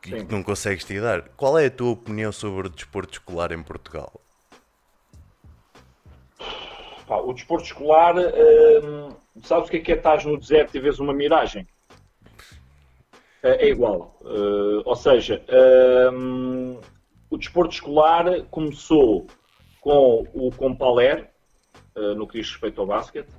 que 0.01 0.19
Sim. 0.19 0.27
não 0.29 0.43
consegues 0.43 0.83
tirar. 0.85 1.23
Qual 1.35 1.57
é 1.57 1.65
a 1.65 1.71
tua 1.71 1.91
opinião 1.91 2.31
sobre 2.31 2.67
o 2.67 2.69
desporto 2.69 3.13
escolar 3.13 3.51
em 3.51 3.63
Portugal? 3.63 4.21
Pá, 7.07 7.17
o 7.17 7.33
desporto 7.33 7.65
escolar, 7.65 8.15
hum, 8.17 9.09
sabes 9.43 9.67
o 9.67 9.71
que 9.71 9.77
é 9.77 9.79
que 9.79 9.91
é 9.91 9.95
estás 9.95 10.25
no 10.25 10.37
deserto 10.37 10.75
e 10.75 10.79
vês 10.79 10.99
uma 10.99 11.13
miragem? 11.13 11.67
É, 13.43 13.65
é 13.65 13.69
igual. 13.69 14.17
Uh, 14.21 14.81
ou 14.85 14.95
seja, 14.95 15.43
hum, 16.13 16.79
o 17.29 17.37
desporto 17.37 17.73
escolar 17.73 18.43
começou 18.49 19.27
com 19.81 20.25
o 20.33 20.51
Compaler, 20.51 21.29
uh, 21.95 22.15
no 22.15 22.27
que 22.27 22.39
diz 22.39 22.51
respeito 22.51 22.81
ao 22.81 22.87
basquete, 22.87 23.29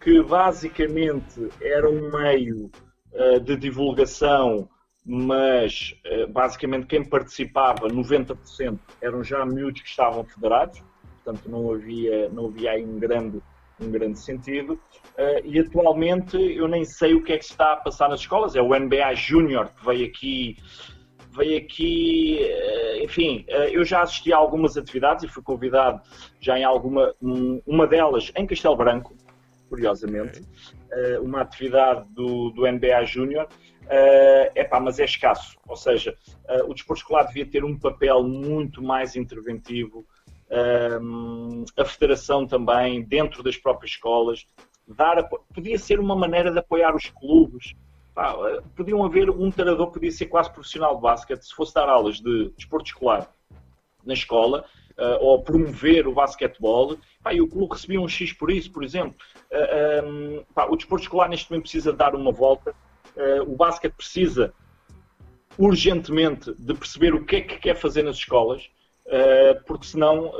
que 0.00 0.22
basicamente 0.22 1.48
era 1.60 1.88
um 1.88 2.10
meio 2.10 2.70
uh, 3.12 3.40
de 3.40 3.56
divulgação, 3.56 4.68
mas 5.04 5.94
uh, 6.06 6.30
basicamente 6.30 6.86
quem 6.86 7.04
participava, 7.04 7.88
90%, 7.88 8.78
eram 9.00 9.22
já 9.22 9.44
miúdos 9.46 9.82
que 9.82 9.88
estavam 9.88 10.24
federados, 10.24 10.82
portanto 11.22 11.48
não 11.48 11.72
havia, 11.72 12.28
não 12.30 12.46
havia 12.46 12.72
aí 12.72 12.84
um 12.84 12.98
grande, 12.98 13.40
um 13.80 13.90
grande 13.90 14.18
sentido. 14.18 14.78
e 15.44 15.58
atualmente 15.58 16.36
eu 16.36 16.68
nem 16.68 16.84
sei 16.84 17.14
o 17.14 17.22
que 17.22 17.32
é 17.32 17.38
que 17.38 17.44
está 17.44 17.72
a 17.72 17.76
passar 17.76 18.08
nas 18.08 18.20
escolas, 18.20 18.54
é 18.54 18.62
o 18.62 18.68
NBA 18.68 19.14
Júnior 19.14 19.68
que 19.68 19.84
veio 19.84 20.06
aqui 20.06 20.56
veio 21.32 21.58
aqui, 21.58 22.38
eh, 22.40 23.04
enfim, 23.04 23.44
eh, 23.48 23.70
eu 23.72 23.84
já 23.84 24.02
assisti 24.02 24.32
a 24.32 24.36
algumas 24.36 24.76
atividades 24.76 25.24
e 25.24 25.28
fui 25.28 25.42
convidado 25.42 26.02
já 26.40 26.58
em 26.58 26.64
alguma, 26.64 27.14
uma 27.66 27.86
delas 27.86 28.30
em 28.36 28.46
Castelo 28.46 28.76
Branco, 28.76 29.16
curiosamente. 29.68 30.42
Eh, 30.90 31.18
uma 31.20 31.40
atividade 31.40 32.06
do, 32.10 32.50
do 32.50 32.70
NBA 32.70 33.04
Júnior, 33.04 33.48
é 34.54 34.64
pá, 34.64 34.78
mas 34.78 34.98
é 35.00 35.04
escasso, 35.04 35.58
ou 35.66 35.76
seja, 35.76 36.16
o 36.66 36.72
desporto 36.72 37.02
escolar 37.02 37.24
devia 37.24 37.44
ter 37.44 37.62
um 37.62 37.78
papel 37.78 38.22
muito 38.22 38.82
mais 38.82 39.16
interventivo, 39.16 40.06
a 41.76 41.84
federação 41.84 42.46
também, 42.46 43.02
dentro 43.02 43.42
das 43.42 43.56
próprias 43.56 43.90
escolas, 43.90 44.46
dar, 44.86 45.28
podia 45.52 45.78
ser 45.78 45.98
uma 46.00 46.16
maneira 46.16 46.50
de 46.50 46.58
apoiar 46.58 46.94
os 46.94 47.10
clubes, 47.10 47.74
pá, 48.14 48.34
podiam 48.76 49.04
haver 49.04 49.30
um 49.30 49.50
treinador 49.50 49.90
podia 49.90 50.10
ser 50.10 50.26
quase 50.26 50.52
profissional 50.52 50.96
de 50.96 51.02
basquete 51.02 51.42
se 51.42 51.54
fosse 51.54 51.74
dar 51.74 51.88
aulas 51.88 52.20
de 52.20 52.50
desporto 52.56 52.86
escolar 52.86 53.30
na 54.04 54.14
escola 54.14 54.64
uh, 54.98 55.24
ou 55.24 55.42
promover 55.42 56.06
o 56.06 56.12
basquetebol 56.12 56.96
pá, 57.22 57.32
e 57.32 57.40
o 57.40 57.48
clube 57.48 57.74
recebia 57.74 58.00
um 58.00 58.08
X 58.08 58.32
por 58.32 58.50
isso, 58.50 58.70
por 58.70 58.84
exemplo. 58.84 59.16
Uh, 59.50 59.54
eh, 59.54 60.02
um, 60.04 60.36
ehm, 60.36 60.44
pá, 60.54 60.66
o 60.66 60.76
desporto 60.76 61.04
escolar 61.04 61.28
neste 61.28 61.50
momento 61.50 61.64
precisa 61.64 61.92
dar 61.92 62.14
uma 62.14 62.32
volta. 62.32 62.74
Uh, 63.16 63.42
o 63.42 63.56
basquete 63.56 63.94
precisa 63.94 64.52
urgentemente 65.58 66.54
de 66.58 66.74
perceber 66.74 67.14
o 67.14 67.24
que 67.24 67.36
é 67.36 67.40
que 67.42 67.58
quer 67.58 67.76
fazer 67.76 68.02
nas 68.02 68.16
escolas. 68.16 68.68
Porque 69.66 69.84
senão 69.84 70.32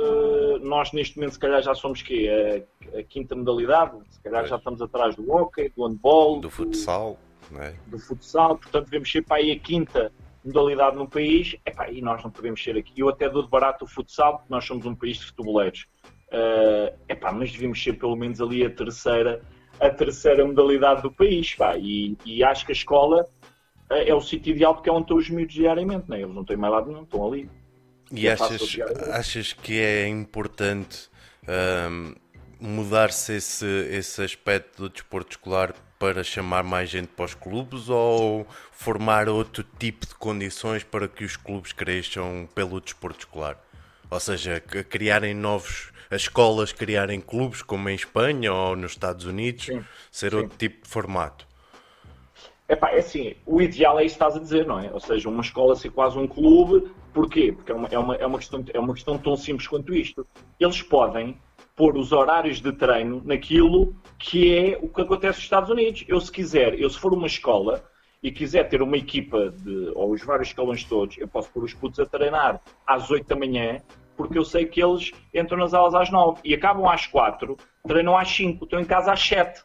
nós 0.61 0.91
neste 0.93 1.17
momento 1.17 1.33
se 1.33 1.39
calhar 1.39 1.61
já 1.61 1.75
somos 1.75 2.01
que 2.01 2.27
a, 2.27 2.97
a, 2.97 3.03
quinta 3.03 3.35
modalidade, 3.35 3.95
se 4.09 4.19
calhar 4.23 4.47
já 4.47 4.55
estamos 4.55 4.81
atrás 4.81 5.15
do 5.15 5.29
hockey, 5.31 5.69
do 5.75 5.85
handball, 5.85 6.39
do 6.39 6.49
futsal 6.49 7.19
é? 7.61 7.73
do 7.87 7.99
futsal, 7.99 8.57
portanto 8.57 8.85
devemos 8.85 9.11
ser 9.11 9.23
para 9.23 9.37
aí 9.37 9.51
a 9.51 9.59
quinta 9.59 10.11
modalidade 10.43 10.95
no 10.95 11.07
país, 11.07 11.55
epá, 11.65 11.89
e 11.89 12.01
nós 12.01 12.21
não 12.23 12.29
podemos 12.29 12.61
ser 12.61 12.77
aqui. 12.77 12.99
Eu 12.99 13.09
até 13.09 13.29
dou 13.29 13.43
de 13.43 13.49
barato 13.49 13.85
o 13.85 13.87
futsal, 13.87 14.37
porque 14.39 14.53
nós 14.53 14.65
somos 14.65 14.85
um 14.85 14.93
país 14.93 15.17
de 15.17 15.27
futeboleiros. 15.27 15.87
Uh, 16.27 16.93
epá, 17.07 17.31
mas 17.31 17.51
devíamos 17.51 17.81
ser 17.81 17.93
pelo 17.93 18.15
menos 18.15 18.41
ali 18.41 18.65
a 18.65 18.69
terceira, 18.69 19.41
a 19.79 19.89
terceira 19.89 20.45
modalidade 20.45 21.01
do 21.01 21.11
país. 21.11 21.55
Pá, 21.55 21.77
e, 21.77 22.17
e 22.25 22.43
acho 22.43 22.65
que 22.65 22.71
a 22.71 22.75
escola 22.75 23.27
uh, 23.89 23.93
é 23.93 24.13
o 24.13 24.19
sítio 24.19 24.51
ideal 24.51 24.73
porque 24.75 24.89
é 24.89 24.91
onde 24.91 25.03
estão 25.03 25.17
os 25.17 25.29
miúdos 25.29 25.53
diariamente, 25.53 26.09
né? 26.09 26.21
eles 26.21 26.35
não 26.35 26.43
têm 26.43 26.57
mais 26.57 26.73
lado 26.73 26.87
nenhum, 26.87 27.03
estão 27.03 27.25
ali. 27.25 27.49
E 28.11 28.29
achas, 28.29 28.77
achas 29.11 29.53
que 29.53 29.79
é 29.79 30.07
importante 30.07 31.09
um, 31.89 32.13
mudar-se 32.59 33.33
esse, 33.33 33.65
esse 33.65 34.21
aspecto 34.21 34.83
do 34.83 34.89
desporto 34.89 35.31
escolar 35.31 35.73
para 36.03 36.21
chamar 36.21 36.65
mais 36.65 36.89
gente 36.89 37.07
para 37.07 37.23
os 37.23 37.33
clubes 37.33 37.87
ou 37.87 38.45
formar 38.73 39.29
outro 39.29 39.65
tipo 39.79 40.05
de 40.05 40.13
condições 40.15 40.83
para 40.83 41.07
que 41.07 41.23
os 41.23 41.37
clubes 41.37 41.71
cresçam 41.71 42.45
pelo 42.53 42.81
desporto 42.81 43.19
escolar? 43.19 43.57
Ou 44.11 44.19
seja, 44.19 44.59
criarem 44.59 45.33
novos, 45.33 45.93
as 46.11 46.23
escolas 46.23 46.73
criarem 46.73 47.21
clubes 47.21 47.61
como 47.61 47.87
em 47.87 47.95
Espanha 47.95 48.51
ou 48.51 48.75
nos 48.75 48.91
Estados 48.91 49.25
Unidos, 49.25 49.67
sim, 49.67 49.81
ser 50.11 50.31
sim. 50.31 50.35
outro 50.39 50.57
tipo 50.57 50.83
de 50.83 50.89
formato. 50.89 51.47
Epá, 52.67 52.89
é 52.89 52.97
assim, 52.97 53.37
o 53.45 53.61
ideal 53.61 53.97
é 53.97 54.03
isso 54.03 54.17
que 54.17 54.23
estás 54.25 54.35
a 54.35 54.39
dizer, 54.39 54.65
não 54.65 54.81
é? 54.81 54.91
Ou 54.91 54.99
seja, 54.99 55.29
uma 55.29 55.41
escola 55.41 55.73
ser 55.73 55.89
quase 55.89 56.19
um 56.19 56.27
clube 56.27 56.91
Porquê? 57.13 57.51
Porque 57.51 57.71
é 57.71 57.75
uma, 57.75 57.87
é, 57.87 57.97
uma, 57.97 58.15
é, 58.15 58.25
uma 58.25 58.39
questão, 58.39 58.65
é 58.73 58.79
uma 58.79 58.93
questão 58.93 59.17
tão 59.17 59.37
simples 59.37 59.67
quanto 59.67 59.93
isto. 59.93 60.25
Eles 60.59 60.81
podem 60.81 61.37
pôr 61.75 61.97
os 61.97 62.11
horários 62.11 62.61
de 62.61 62.71
treino 62.71 63.21
naquilo 63.25 63.95
que 64.17 64.55
é 64.55 64.77
o 64.81 64.87
que 64.87 65.01
acontece 65.01 65.37
nos 65.37 65.45
Estados 65.45 65.69
Unidos. 65.69 66.05
Eu, 66.07 66.19
se 66.21 66.31
quiser, 66.31 66.79
eu 66.79 66.89
se 66.89 66.99
for 66.99 67.13
uma 67.13 67.27
escola 67.27 67.83
e 68.21 68.31
quiser 68.31 68.69
ter 68.69 68.81
uma 68.81 68.97
equipa 68.97 69.49
de, 69.49 69.91
ou 69.95 70.11
os 70.11 70.23
vários 70.23 70.49
escalões 70.49 70.83
todos, 70.83 71.17
eu 71.17 71.27
posso 71.27 71.51
pôr 71.51 71.63
os 71.63 71.73
putos 71.73 71.99
a 71.99 72.05
treinar 72.05 72.61
às 72.85 73.09
8 73.09 73.27
da 73.27 73.35
manhã, 73.35 73.81
porque 74.15 74.37
eu 74.37 74.45
sei 74.45 74.65
que 74.65 74.81
eles 74.81 75.11
entram 75.33 75.57
nas 75.57 75.73
aulas 75.73 75.95
às 75.95 76.09
9 76.09 76.39
e 76.43 76.53
acabam 76.53 76.87
às 76.87 77.07
4, 77.07 77.57
treinam 77.85 78.17
às 78.17 78.29
5, 78.29 78.63
estão 78.63 78.79
em 78.79 78.85
casa 78.85 79.11
às 79.11 79.19
7. 79.19 79.63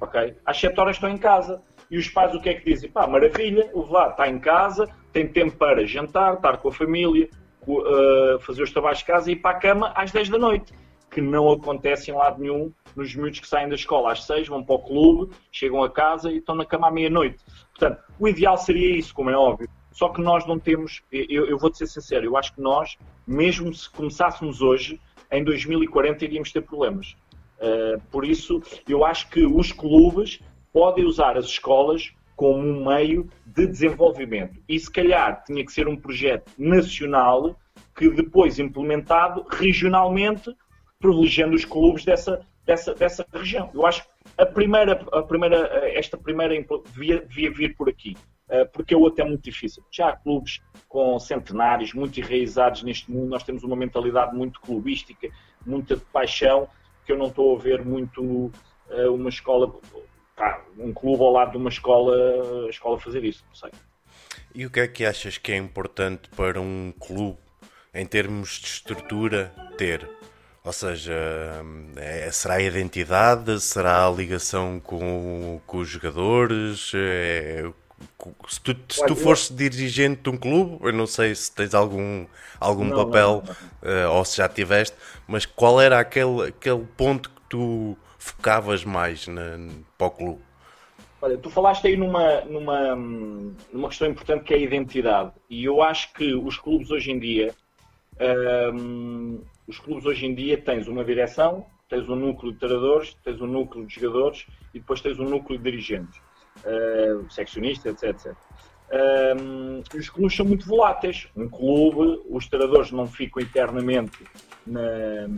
Ok? 0.00 0.36
Às 0.44 0.60
7 0.60 0.78
horas 0.78 0.96
estão 0.96 1.10
em 1.10 1.18
casa. 1.18 1.62
E 1.90 1.98
os 1.98 2.08
pais 2.08 2.32
o 2.32 2.40
que 2.40 2.48
é 2.48 2.54
que 2.54 2.70
dizem? 2.70 2.88
Pá, 2.88 3.04
maravilha, 3.08 3.68
o 3.74 3.84
lá 3.90 4.10
está 4.10 4.28
em 4.28 4.38
casa, 4.38 4.88
tem 5.12 5.26
tempo 5.26 5.56
para 5.56 5.84
jantar, 5.84 6.34
estar 6.34 6.58
com 6.58 6.68
a 6.68 6.72
família, 6.72 7.28
uh, 7.66 8.38
fazer 8.40 8.62
os 8.62 8.70
trabalhos 8.70 9.00
de 9.00 9.06
casa 9.06 9.28
e 9.28 9.32
ir 9.32 9.36
para 9.36 9.56
a 9.56 9.60
cama 9.60 9.92
às 9.96 10.12
10 10.12 10.28
da 10.28 10.38
noite 10.38 10.72
que 11.10 11.20
não 11.20 11.50
acontece 11.50 12.10
em 12.10 12.14
lado 12.14 12.40
nenhum 12.40 12.72
nos 12.94 13.14
miúdos 13.14 13.40
que 13.40 13.48
saem 13.48 13.68
da 13.68 13.74
escola 13.74 14.12
às 14.12 14.24
seis, 14.24 14.48
vão 14.48 14.62
para 14.62 14.74
o 14.74 14.78
clube, 14.78 15.32
chegam 15.50 15.82
a 15.82 15.90
casa 15.90 16.30
e 16.30 16.38
estão 16.38 16.54
na 16.54 16.64
cama 16.64 16.88
à 16.88 16.90
meia-noite. 16.90 17.38
Portanto, 17.70 18.02
o 18.18 18.28
ideal 18.28 18.56
seria 18.56 18.96
isso, 18.96 19.14
como 19.14 19.30
é 19.30 19.36
óbvio. 19.36 19.68
Só 19.92 20.08
que 20.08 20.20
nós 20.20 20.46
não 20.46 20.58
temos, 20.58 21.02
eu, 21.10 21.46
eu 21.46 21.58
vou-te 21.58 21.78
ser 21.78 21.86
sincero, 21.86 22.24
eu 22.24 22.36
acho 22.36 22.54
que 22.54 22.60
nós, 22.60 22.96
mesmo 23.26 23.74
se 23.74 23.90
começássemos 23.90 24.62
hoje, 24.62 25.00
em 25.30 25.42
2040 25.42 26.24
iríamos 26.24 26.52
ter 26.52 26.62
problemas. 26.62 27.16
Uh, 27.58 28.00
por 28.10 28.24
isso, 28.24 28.62
eu 28.88 29.04
acho 29.04 29.28
que 29.28 29.44
os 29.44 29.72
clubes 29.72 30.40
podem 30.72 31.04
usar 31.04 31.36
as 31.36 31.46
escolas 31.46 32.12
como 32.36 32.58
um 32.58 32.86
meio 32.86 33.28
de 33.44 33.66
desenvolvimento. 33.66 34.58
E 34.68 34.78
se 34.78 34.90
calhar 34.90 35.44
tinha 35.44 35.64
que 35.64 35.72
ser 35.72 35.86
um 35.86 35.96
projeto 35.96 36.50
nacional 36.56 37.54
que 37.94 38.08
depois 38.08 38.58
implementado 38.58 39.44
regionalmente 39.50 40.50
privilegiando 41.00 41.56
os 41.56 41.64
clubes 41.64 42.04
dessa, 42.04 42.46
dessa, 42.64 42.94
dessa 42.94 43.26
região. 43.32 43.70
Eu 43.74 43.86
acho 43.86 44.04
que 44.04 44.08
a 44.36 44.46
primeira, 44.46 44.92
a 45.12 45.22
primeira, 45.22 45.56
esta 45.96 46.16
primeira 46.16 46.54
devia, 46.92 47.20
devia 47.20 47.50
vir 47.50 47.74
por 47.74 47.88
aqui, 47.88 48.16
eh, 48.48 48.66
porque 48.66 48.94
é 48.94 48.96
outro 48.96 49.24
é 49.24 49.28
muito 49.28 49.42
difícil. 49.42 49.82
Já 49.90 50.10
há 50.10 50.16
clubes 50.16 50.60
com 50.88 51.18
centenários, 51.18 51.94
muito 51.94 52.20
enraizados 52.20 52.82
neste 52.82 53.10
mundo, 53.10 53.30
nós 53.30 53.42
temos 53.42 53.64
uma 53.64 53.74
mentalidade 53.74 54.36
muito 54.36 54.60
clubística, 54.60 55.28
muita 55.66 55.96
paixão, 56.12 56.68
que 57.06 57.12
eu 57.12 57.18
não 57.18 57.28
estou 57.28 57.56
a 57.56 57.58
ver 57.58 57.84
muito 57.84 58.52
eh, 58.90 59.08
uma 59.08 59.30
escola, 59.30 59.74
um 60.78 60.92
clube 60.92 61.22
ao 61.22 61.32
lado 61.32 61.52
de 61.52 61.56
uma 61.56 61.70
escola, 61.70 62.68
escola 62.68 63.00
fazer 63.00 63.24
isso, 63.24 63.42
não 63.48 63.54
sei. 63.54 63.70
E 64.54 64.66
o 64.66 64.70
que 64.70 64.80
é 64.80 64.88
que 64.88 65.04
achas 65.06 65.38
que 65.38 65.50
é 65.50 65.56
importante 65.56 66.28
para 66.36 66.60
um 66.60 66.92
clube, 66.98 67.38
em 67.94 68.04
termos 68.04 68.58
de 68.60 68.66
estrutura, 68.66 69.52
ter? 69.78 70.19
Ou 70.70 70.72
seja, 70.72 71.12
é, 71.96 72.30
será 72.30 72.54
a 72.54 72.62
identidade? 72.62 73.60
Será 73.60 74.06
a 74.06 74.10
ligação 74.10 74.78
com, 74.78 75.60
com 75.66 75.78
os 75.78 75.88
jogadores? 75.88 76.92
É, 76.94 77.68
se 78.48 78.60
tu, 78.60 78.76
se 78.88 79.04
tu 79.04 79.16
fores 79.16 79.52
dirigente 79.52 80.22
de 80.22 80.30
um 80.30 80.36
clube, 80.36 80.78
eu 80.86 80.92
não 80.92 81.08
sei 81.08 81.34
se 81.34 81.52
tens 81.52 81.74
algum, 81.74 82.24
algum 82.60 82.84
não, 82.84 83.04
papel 83.04 83.42
não, 83.44 83.90
não. 83.90 84.12
Uh, 84.12 84.16
ou 84.18 84.24
se 84.24 84.36
já 84.36 84.48
tiveste, 84.48 84.96
mas 85.26 85.44
qual 85.44 85.80
era 85.80 85.98
aquele, 85.98 86.50
aquele 86.50 86.86
ponto 86.96 87.30
que 87.30 87.40
tu 87.48 87.98
focavas 88.16 88.84
mais 88.84 89.26
na, 89.26 89.58
para 89.98 90.06
o 90.06 90.10
clube? 90.12 90.40
Olha, 91.20 91.36
tu 91.36 91.50
falaste 91.50 91.88
aí 91.88 91.96
numa, 91.96 92.42
numa, 92.42 92.94
numa 93.72 93.88
questão 93.88 94.06
importante 94.06 94.44
que 94.44 94.54
é 94.54 94.56
a 94.56 94.60
identidade. 94.60 95.32
E 95.50 95.64
eu 95.64 95.82
acho 95.82 96.12
que 96.12 96.32
os 96.32 96.56
clubes 96.56 96.92
hoje 96.92 97.10
em 97.10 97.18
dia 97.18 97.52
um, 98.72 99.40
os 99.70 99.78
clubes 99.78 100.04
hoje 100.04 100.26
em 100.26 100.34
dia 100.34 100.60
tens 100.60 100.88
uma 100.88 101.04
direção, 101.04 101.64
tens 101.88 102.08
um 102.08 102.16
núcleo 102.16 102.52
de 102.52 102.58
treinadores, 102.58 103.16
tens 103.22 103.40
um 103.40 103.46
núcleo 103.46 103.86
de 103.86 103.94
jogadores 103.94 104.44
e 104.74 104.80
depois 104.80 105.00
tens 105.00 105.18
um 105.20 105.28
núcleo 105.28 105.56
de 105.56 105.64
dirigentes, 105.64 106.20
uh, 106.64 107.30
seccionistas, 107.30 108.02
etc. 108.02 108.26
etc. 108.26 108.36
Um, 108.92 109.82
os 109.96 110.10
clubes 110.10 110.36
são 110.36 110.44
muito 110.44 110.66
voláteis. 110.66 111.28
Um 111.36 111.48
clube, 111.48 112.20
os 112.28 112.48
treinadores 112.48 112.90
não 112.90 113.06
ficam 113.06 113.40
internamente 113.40 114.18
na, 114.66 115.28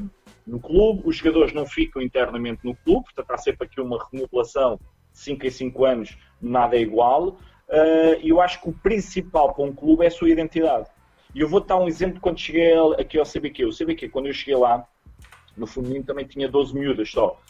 no 0.47 0.59
clube, 0.59 1.03
os 1.05 1.16
jogadores 1.16 1.53
não 1.53 1.66
ficam 1.66 2.01
internamente 2.01 2.64
no 2.64 2.74
clube, 2.74 3.05
portanto 3.05 3.30
há 3.33 3.37
sempre 3.37 3.66
aqui 3.66 3.83
uma 3.83 4.03
remodelação 4.11 4.80
de 5.12 5.18
5 5.18 5.47
em 5.47 5.51
5 5.51 5.85
anos, 5.85 6.18
nada 6.41 6.74
é 6.74 6.80
igual. 6.80 7.39
Uh, 7.68 8.16
e 8.22 8.30
eu 8.30 8.41
acho 8.41 8.62
que 8.62 8.70
o 8.70 8.72
principal 8.72 9.55
para 9.55 9.64
um 9.64 9.74
clube 9.74 10.05
é 10.05 10.09
a 10.09 10.11
sua 10.11 10.30
identidade. 10.30 10.89
E 11.35 11.41
eu 11.41 11.49
vou 11.49 11.61
dar 11.61 11.78
um 11.78 11.89
exemplo 11.89 12.20
quando 12.20 12.39
cheguei 12.39 12.72
aqui 12.99 13.18
ao 13.18 13.24
CBQ. 13.24 13.64
O 13.64 13.76
CBQ, 13.76 14.09
quando 14.09 14.26
eu 14.26 14.35
cheguei 14.35 14.57
lá, 14.57 14.87
no 15.57 15.66
feminino 15.66 16.05
também 16.05 16.26
tinha 16.26 16.49
12 16.49 16.74
miúdas 16.74 17.11
só. 17.11 17.41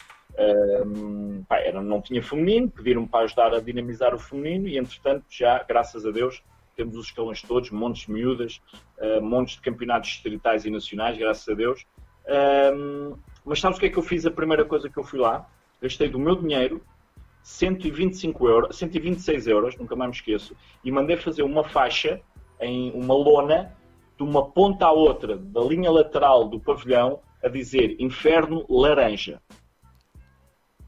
Um, 0.85 1.43
pá, 1.43 1.59
era, 1.59 1.81
não 1.81 2.01
tinha 2.01 2.23
feminino, 2.23 2.69
pediram-me 2.69 3.07
para 3.07 3.25
ajudar 3.25 3.53
a 3.53 3.59
dinamizar 3.59 4.15
o 4.15 4.19
feminino 4.19 4.67
e, 4.67 4.77
entretanto, 4.77 5.25
já, 5.29 5.61
graças 5.63 6.05
a 6.05 6.11
Deus, 6.11 6.41
temos 6.75 6.95
os 6.95 7.05
escalões 7.05 7.41
todos, 7.41 7.69
montes 7.69 8.07
de 8.07 8.11
miúdas, 8.11 8.59
uh, 8.97 9.21
montes 9.21 9.55
de 9.55 9.61
campeonatos 9.61 10.09
distritais 10.09 10.65
e 10.65 10.71
nacionais, 10.71 11.17
graças 11.17 11.47
a 11.47 11.53
Deus. 11.53 11.85
Um, 12.75 13.15
mas 13.45 13.59
sabes 13.59 13.77
o 13.77 13.79
que 13.79 13.87
é 13.87 13.89
que 13.89 13.97
eu 13.99 14.03
fiz? 14.03 14.25
A 14.25 14.31
primeira 14.31 14.65
coisa 14.65 14.89
que 14.89 14.97
eu 14.97 15.03
fui 15.03 15.19
lá, 15.19 15.47
gastei 15.81 16.09
do 16.09 16.17
meu 16.17 16.35
dinheiro 16.35 16.81
125 17.43 18.47
euros, 18.47 18.77
126 18.77 19.47
euros, 19.47 19.75
nunca 19.77 19.95
mais 19.95 20.09
me 20.09 20.15
esqueço, 20.15 20.55
e 20.83 20.91
mandei 20.91 21.17
fazer 21.17 21.43
uma 21.43 21.63
faixa 21.63 22.21
em 22.63 22.91
uma 22.91 23.13
lona 23.13 23.75
de 24.17 24.23
uma 24.23 24.49
ponta 24.49 24.85
à 24.85 24.91
outra 24.91 25.37
da 25.37 25.61
linha 25.61 25.91
lateral 25.91 26.47
do 26.47 26.59
pavilhão 26.59 27.19
a 27.43 27.47
dizer 27.47 27.95
Inferno 27.99 28.65
Laranja. 28.69 29.41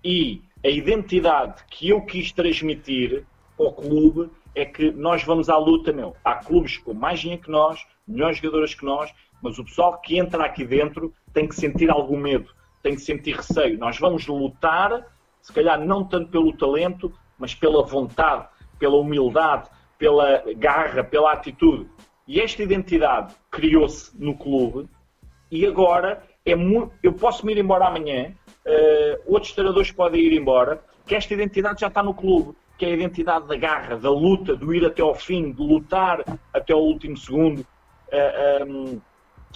E 0.04 0.42
a 0.64 0.70
identidade 0.70 1.64
que 1.70 1.90
eu 1.90 2.02
quis 2.06 2.32
transmitir 2.32 3.26
ao 3.60 3.74
clube 3.74 4.30
é 4.54 4.64
que 4.64 4.92
nós 4.92 5.24
vamos 5.24 5.50
à 5.50 5.58
luta, 5.58 5.92
meu. 5.92 6.16
Há 6.24 6.36
clubes 6.36 6.78
com 6.78 6.94
mais 6.94 7.20
dinheiro 7.20 7.44
que 7.44 7.52
nós, 7.52 7.86
melhores 8.08 8.38
jogadores 8.38 8.74
que 8.74 8.86
nós, 8.86 9.14
mas 9.42 9.60
o 9.60 9.66
pessoal 9.66 10.00
que 10.00 10.18
entra 10.18 10.46
aqui 10.46 10.64
dentro 10.64 11.14
tem 11.34 11.48
que 11.48 11.56
sentir 11.56 11.90
algum 11.90 12.18
medo, 12.18 12.50
tem 12.82 12.96
que 12.96 13.02
sentir 13.02 13.36
receio. 13.36 13.78
Nós 13.78 14.00
vamos 14.00 14.26
lutar, 14.28 15.06
se 15.42 15.52
calhar 15.52 15.80
não 15.80 16.06
tanto 16.06 16.32
pelo 16.32 16.56
talento, 16.56 17.12
mas 17.38 17.54
pela 17.54 17.84
vontade, 17.84 18.48
pela 18.80 18.96
humildade, 18.96 19.70
pela 19.98 20.44
garra, 20.58 21.04
pela 21.04 21.34
atitude. 21.34 21.90
E 22.28 22.40
esta 22.42 22.64
identidade 22.64 23.34
criou-se 23.52 24.12
no 24.20 24.36
clube 24.38 24.90
e 25.52 25.66
agora 25.66 26.24
é 26.46 26.56
muito, 26.56 26.92
eu 27.04 27.14
posso 27.14 27.46
me 27.46 27.54
ir 27.54 27.60
embora 27.60 27.88
amanhã, 27.88 28.34
uh, 28.66 29.34
outros 29.34 29.54
treinadores 29.54 29.92
podem 29.92 30.22
ir 30.22 30.34
embora, 30.34 30.84
que 31.06 31.16
esta 31.16 31.34
identidade 31.34 31.82
já 31.82 31.88
está 31.88 32.02
no 32.02 32.14
clube, 32.14 32.56
que 32.78 32.86
é 32.86 32.90
a 32.90 32.92
identidade 32.92 33.48
da 33.48 33.56
garra, 33.56 33.96
da 33.96 34.10
luta, 34.10 34.56
do 34.56 34.74
ir 34.74 34.86
até 34.86 35.02
ao 35.02 35.16
fim, 35.16 35.52
de 35.52 35.62
lutar 35.62 36.24
até 36.54 36.74
ao 36.74 36.82
último 36.82 37.16
segundo. 37.16 37.60
Uh, 37.60 37.66
eh, 38.12 38.64
um, 38.66 38.88
ehm, 38.88 39.02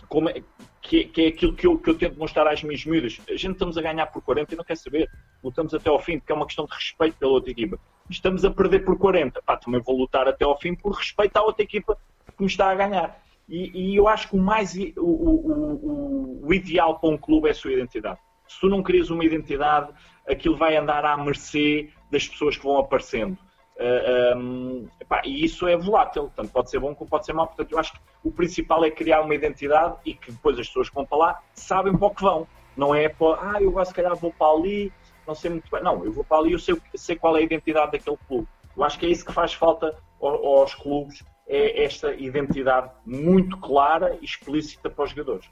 como 0.07 0.29
é, 0.29 0.41
que, 0.81 1.05
que, 1.05 1.21
é 1.21 1.27
aquilo 1.27 1.53
que 1.53 1.67
eu, 1.67 1.77
que 1.77 1.89
eu 1.89 1.97
tento 1.97 2.17
mostrar 2.17 2.47
às 2.47 2.63
minhas 2.63 2.85
miúdas. 2.85 3.19
A 3.27 3.35
gente 3.35 3.53
estamos 3.53 3.77
a 3.77 3.81
ganhar 3.81 4.07
por 4.07 4.21
40 4.21 4.53
e 4.53 4.57
não 4.57 4.63
quer 4.63 4.77
saber. 4.77 5.09
Lutamos 5.43 5.73
até 5.73 5.89
ao 5.89 5.99
fim, 5.99 6.17
porque 6.17 6.31
é 6.31 6.35
uma 6.35 6.45
questão 6.45 6.65
de 6.65 6.73
respeito 6.73 7.17
pela 7.17 7.31
outra 7.31 7.51
equipa. 7.51 7.79
Estamos 8.09 8.43
a 8.43 8.49
perder 8.49 8.83
por 8.83 8.97
40. 8.97 9.41
Pá, 9.41 9.57
também 9.57 9.81
vou 9.81 9.97
lutar 9.97 10.27
até 10.27 10.43
ao 10.43 10.59
fim 10.59 10.73
por 10.73 10.93
respeito 10.93 11.37
à 11.37 11.43
outra 11.43 11.63
equipa 11.63 11.97
que 12.35 12.41
me 12.41 12.47
está 12.47 12.71
a 12.71 12.75
ganhar. 12.75 13.21
E, 13.47 13.91
e 13.91 13.95
eu 13.95 14.07
acho 14.07 14.29
que 14.29 14.35
o 14.35 14.39
mais 14.39 14.75
o, 14.75 15.01
o, 15.01 16.39
o, 16.41 16.47
o, 16.47 16.53
ideal 16.53 16.99
para 16.99 17.09
um 17.09 17.17
clube 17.17 17.47
é 17.47 17.51
a 17.51 17.53
sua 17.53 17.73
identidade. 17.73 18.19
Se 18.47 18.59
tu 18.59 18.69
não 18.69 18.83
crias 18.83 19.09
uma 19.09 19.25
identidade, 19.25 19.91
aquilo 20.27 20.55
vai 20.55 20.75
andar 20.77 21.03
à 21.03 21.17
mercê 21.17 21.89
das 22.11 22.27
pessoas 22.27 22.57
que 22.57 22.63
vão 22.63 22.77
aparecendo. 22.77 23.37
Uh, 23.75 24.37
um, 24.37 24.87
epá, 24.99 25.21
e 25.23 25.43
isso 25.45 25.65
é 25.65 25.77
volátil, 25.77 26.29
tanto 26.35 26.51
pode 26.51 26.69
ser 26.69 26.79
bom 26.79 26.93
como 26.93 27.09
pode 27.09 27.25
ser 27.25 27.33
mau. 27.33 27.47
Portanto, 27.47 27.71
eu 27.71 27.79
acho 27.79 27.93
que 27.93 27.99
o 28.23 28.31
principal 28.31 28.83
é 28.83 28.91
criar 28.91 29.21
uma 29.21 29.33
identidade 29.33 29.95
e 30.05 30.13
que 30.13 30.31
depois 30.31 30.59
as 30.59 30.67
pessoas 30.67 30.89
que 30.89 30.95
vão 30.95 31.05
para 31.05 31.17
lá 31.17 31.39
sabem 31.53 31.95
para 31.97 32.07
o 32.07 32.11
que 32.13 32.21
vão. 32.21 32.47
Não 32.75 32.93
é 32.93 33.09
para, 33.09 33.55
ah, 33.55 33.61
eu 33.61 33.71
vou, 33.71 33.83
se 33.83 33.93
calhar 33.93 34.15
vou 34.15 34.31
para 34.31 34.47
ali, 34.47 34.91
não 35.29 35.35
sei 35.35 35.51
muito 35.51 35.69
bem. 35.69 35.83
Não, 35.83 36.03
eu 36.03 36.11
vou 36.11 36.23
para 36.23 36.37
ali, 36.37 36.51
eu 36.51 36.59
sei, 36.59 36.75
sei 36.95 37.15
qual 37.15 37.37
é 37.37 37.39
a 37.39 37.43
identidade 37.43 37.91
daquele 37.91 38.17
clube. 38.27 38.47
Eu 38.75 38.83
acho 38.83 38.97
que 38.97 39.05
é 39.05 39.09
isso 39.09 39.23
que 39.23 39.31
faz 39.31 39.53
falta 39.53 39.95
aos 40.19 40.73
clubes, 40.73 41.23
é 41.47 41.83
esta 41.83 42.13
identidade 42.13 42.89
muito 43.05 43.57
clara 43.57 44.17
e 44.19 44.25
explícita 44.25 44.89
para 44.89 45.05
os 45.05 45.11
jogadores. 45.11 45.45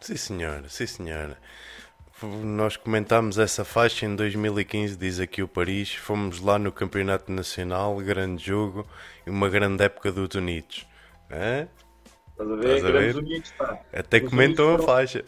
Sim, 0.00 0.16
senhora, 0.16 0.68
sim, 0.68 0.86
senhora. 0.86 1.38
Nós 2.22 2.76
comentámos 2.76 3.38
essa 3.38 3.64
faixa 3.64 4.04
em 4.06 4.14
2015, 4.14 4.96
diz 4.96 5.20
aqui 5.20 5.42
o 5.42 5.48
Paris. 5.48 5.94
Fomos 5.94 6.40
lá 6.40 6.58
no 6.58 6.72
Campeonato 6.72 7.30
Nacional, 7.30 7.96
grande 7.96 8.44
jogo 8.44 8.86
e 9.26 9.30
uma 9.30 9.48
grande 9.48 9.84
época 9.84 10.10
do 10.12 10.28
Unidos. 10.38 10.86
É? 11.30 11.66
Estás 12.32 12.50
a 12.50 12.56
ver? 12.56 12.76
Estás 12.76 12.84
a 12.84 12.98
ver? 12.98 13.16
Unidos, 13.16 13.54
Até 13.92 14.18
Os 14.18 14.28
comentam 14.28 14.74
a 14.74 14.78
faixa. 14.78 15.24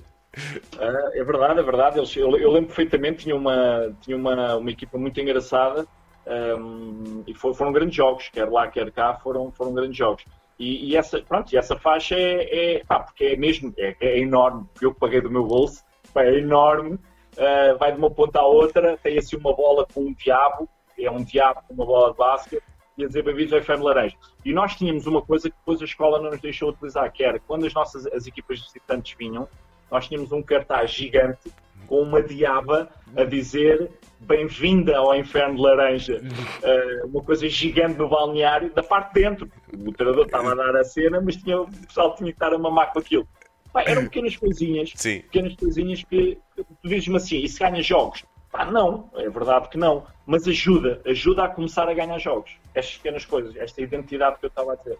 É, 0.78 1.20
é 1.20 1.24
verdade, 1.24 1.60
é 1.60 1.62
verdade. 1.62 1.98
Eles, 1.98 2.16
eu, 2.16 2.36
eu, 2.36 2.50
lembro 2.50 2.68
perfeitamente, 2.68 3.24
tinha 3.24 3.36
uma, 3.36 3.94
tinha 4.00 4.16
uma, 4.16 4.56
uma 4.56 4.70
equipa 4.70 4.96
muito 4.96 5.20
engraçada 5.20 5.86
um, 6.26 7.22
e 7.26 7.34
foi, 7.34 7.52
foram 7.54 7.72
grandes 7.72 7.94
jogos, 7.96 8.28
quer 8.28 8.48
lá, 8.48 8.68
quer 8.68 8.90
cá, 8.92 9.14
foram, 9.14 9.50
foram 9.52 9.74
grandes 9.74 9.96
jogos. 9.96 10.24
E, 10.58 10.90
e, 10.90 10.96
essa, 10.96 11.20
pronto, 11.20 11.52
e 11.52 11.56
essa 11.56 11.76
faixa 11.76 12.14
é, 12.14 12.76
é 12.76 12.84
pá, 12.84 13.00
porque 13.00 13.24
é 13.24 13.36
mesmo, 13.36 13.72
é, 13.76 13.96
é 14.00 14.18
enorme, 14.20 14.66
eu 14.80 14.94
que 14.94 15.00
paguei 15.00 15.20
do 15.20 15.30
meu 15.30 15.44
bolso, 15.44 15.82
pá, 16.14 16.24
é 16.24 16.38
enorme, 16.38 16.94
uh, 16.94 17.78
vai 17.78 17.92
de 17.92 17.98
uma 17.98 18.10
ponta 18.10 18.38
à 18.38 18.46
outra, 18.46 18.96
tem 19.02 19.18
assim 19.18 19.36
uma 19.36 19.54
bola 19.54 19.86
com 19.92 20.02
um 20.02 20.14
diabo, 20.14 20.68
é 20.98 21.10
um 21.10 21.24
diabo 21.24 21.62
com 21.66 21.74
uma 21.74 21.84
bola 21.84 22.12
de 22.12 22.18
basquete, 22.18 22.62
e 22.96 23.04
a 23.04 23.06
dizer 23.06 23.24
bem-vindos 23.24 23.52
ao 23.52 23.58
Inferno 23.58 23.84
Laranja. 23.84 24.16
E 24.44 24.52
nós 24.52 24.76
tínhamos 24.76 25.06
uma 25.06 25.22
coisa 25.22 25.50
que 25.50 25.56
depois 25.56 25.80
a 25.80 25.84
escola 25.84 26.20
não 26.22 26.30
nos 26.30 26.40
deixou 26.40 26.68
utilizar, 26.68 27.10
que 27.10 27.24
era 27.24 27.40
quando 27.40 27.66
as 27.66 27.74
nossas 27.74 28.06
as 28.06 28.26
equipas 28.26 28.60
visitantes 28.60 29.16
vinham, 29.18 29.48
nós 29.92 30.08
tínhamos 30.08 30.32
um 30.32 30.42
cartaz 30.42 30.90
gigante 30.90 31.52
com 31.86 32.00
uma 32.00 32.22
diaba 32.22 32.88
a 33.14 33.24
dizer 33.24 33.90
bem-vinda 34.18 34.96
ao 34.96 35.14
Inferno 35.14 35.56
de 35.56 35.60
Laranja. 35.60 36.22
Uh, 36.22 37.06
uma 37.12 37.22
coisa 37.22 37.46
gigante 37.46 37.98
no 37.98 38.08
balneário, 38.08 38.72
da 38.72 38.82
parte 38.82 39.12
de 39.12 39.20
dentro. 39.20 39.50
O 39.70 39.92
treinador 39.92 40.24
estava 40.24 40.52
a 40.52 40.54
dar 40.54 40.74
a 40.76 40.84
cena, 40.84 41.20
mas 41.20 41.36
tinha, 41.36 41.60
o 41.60 41.68
pessoal 41.68 42.14
tinha 42.14 42.30
que 42.30 42.36
estar 42.36 42.54
a 42.54 42.58
mamar 42.58 42.90
com 42.94 43.00
aquilo. 43.00 43.28
Pá, 43.70 43.82
eram 43.82 44.04
pequenas 44.04 44.34
coisinhas, 44.34 44.92
Sim. 44.96 45.20
pequenas 45.20 45.54
coisinhas 45.56 46.02
que 46.04 46.38
tu 46.56 46.88
dizes-me 46.88 47.16
assim, 47.16 47.42
e 47.42 47.48
se 47.48 47.58
ganha 47.58 47.82
jogos? 47.82 48.24
Pá, 48.50 48.64
não, 48.64 49.10
é 49.14 49.28
verdade 49.28 49.68
que 49.68 49.76
não, 49.76 50.06
mas 50.24 50.48
ajuda, 50.48 51.02
ajuda 51.04 51.44
a 51.44 51.48
começar 51.48 51.86
a 51.86 51.92
ganhar 51.92 52.18
jogos. 52.18 52.56
Estas 52.74 52.96
pequenas 52.96 53.26
coisas, 53.26 53.54
esta 53.56 53.82
identidade 53.82 54.38
que 54.38 54.46
eu 54.46 54.48
estava 54.48 54.72
a 54.72 54.76
dizer. 54.76 54.98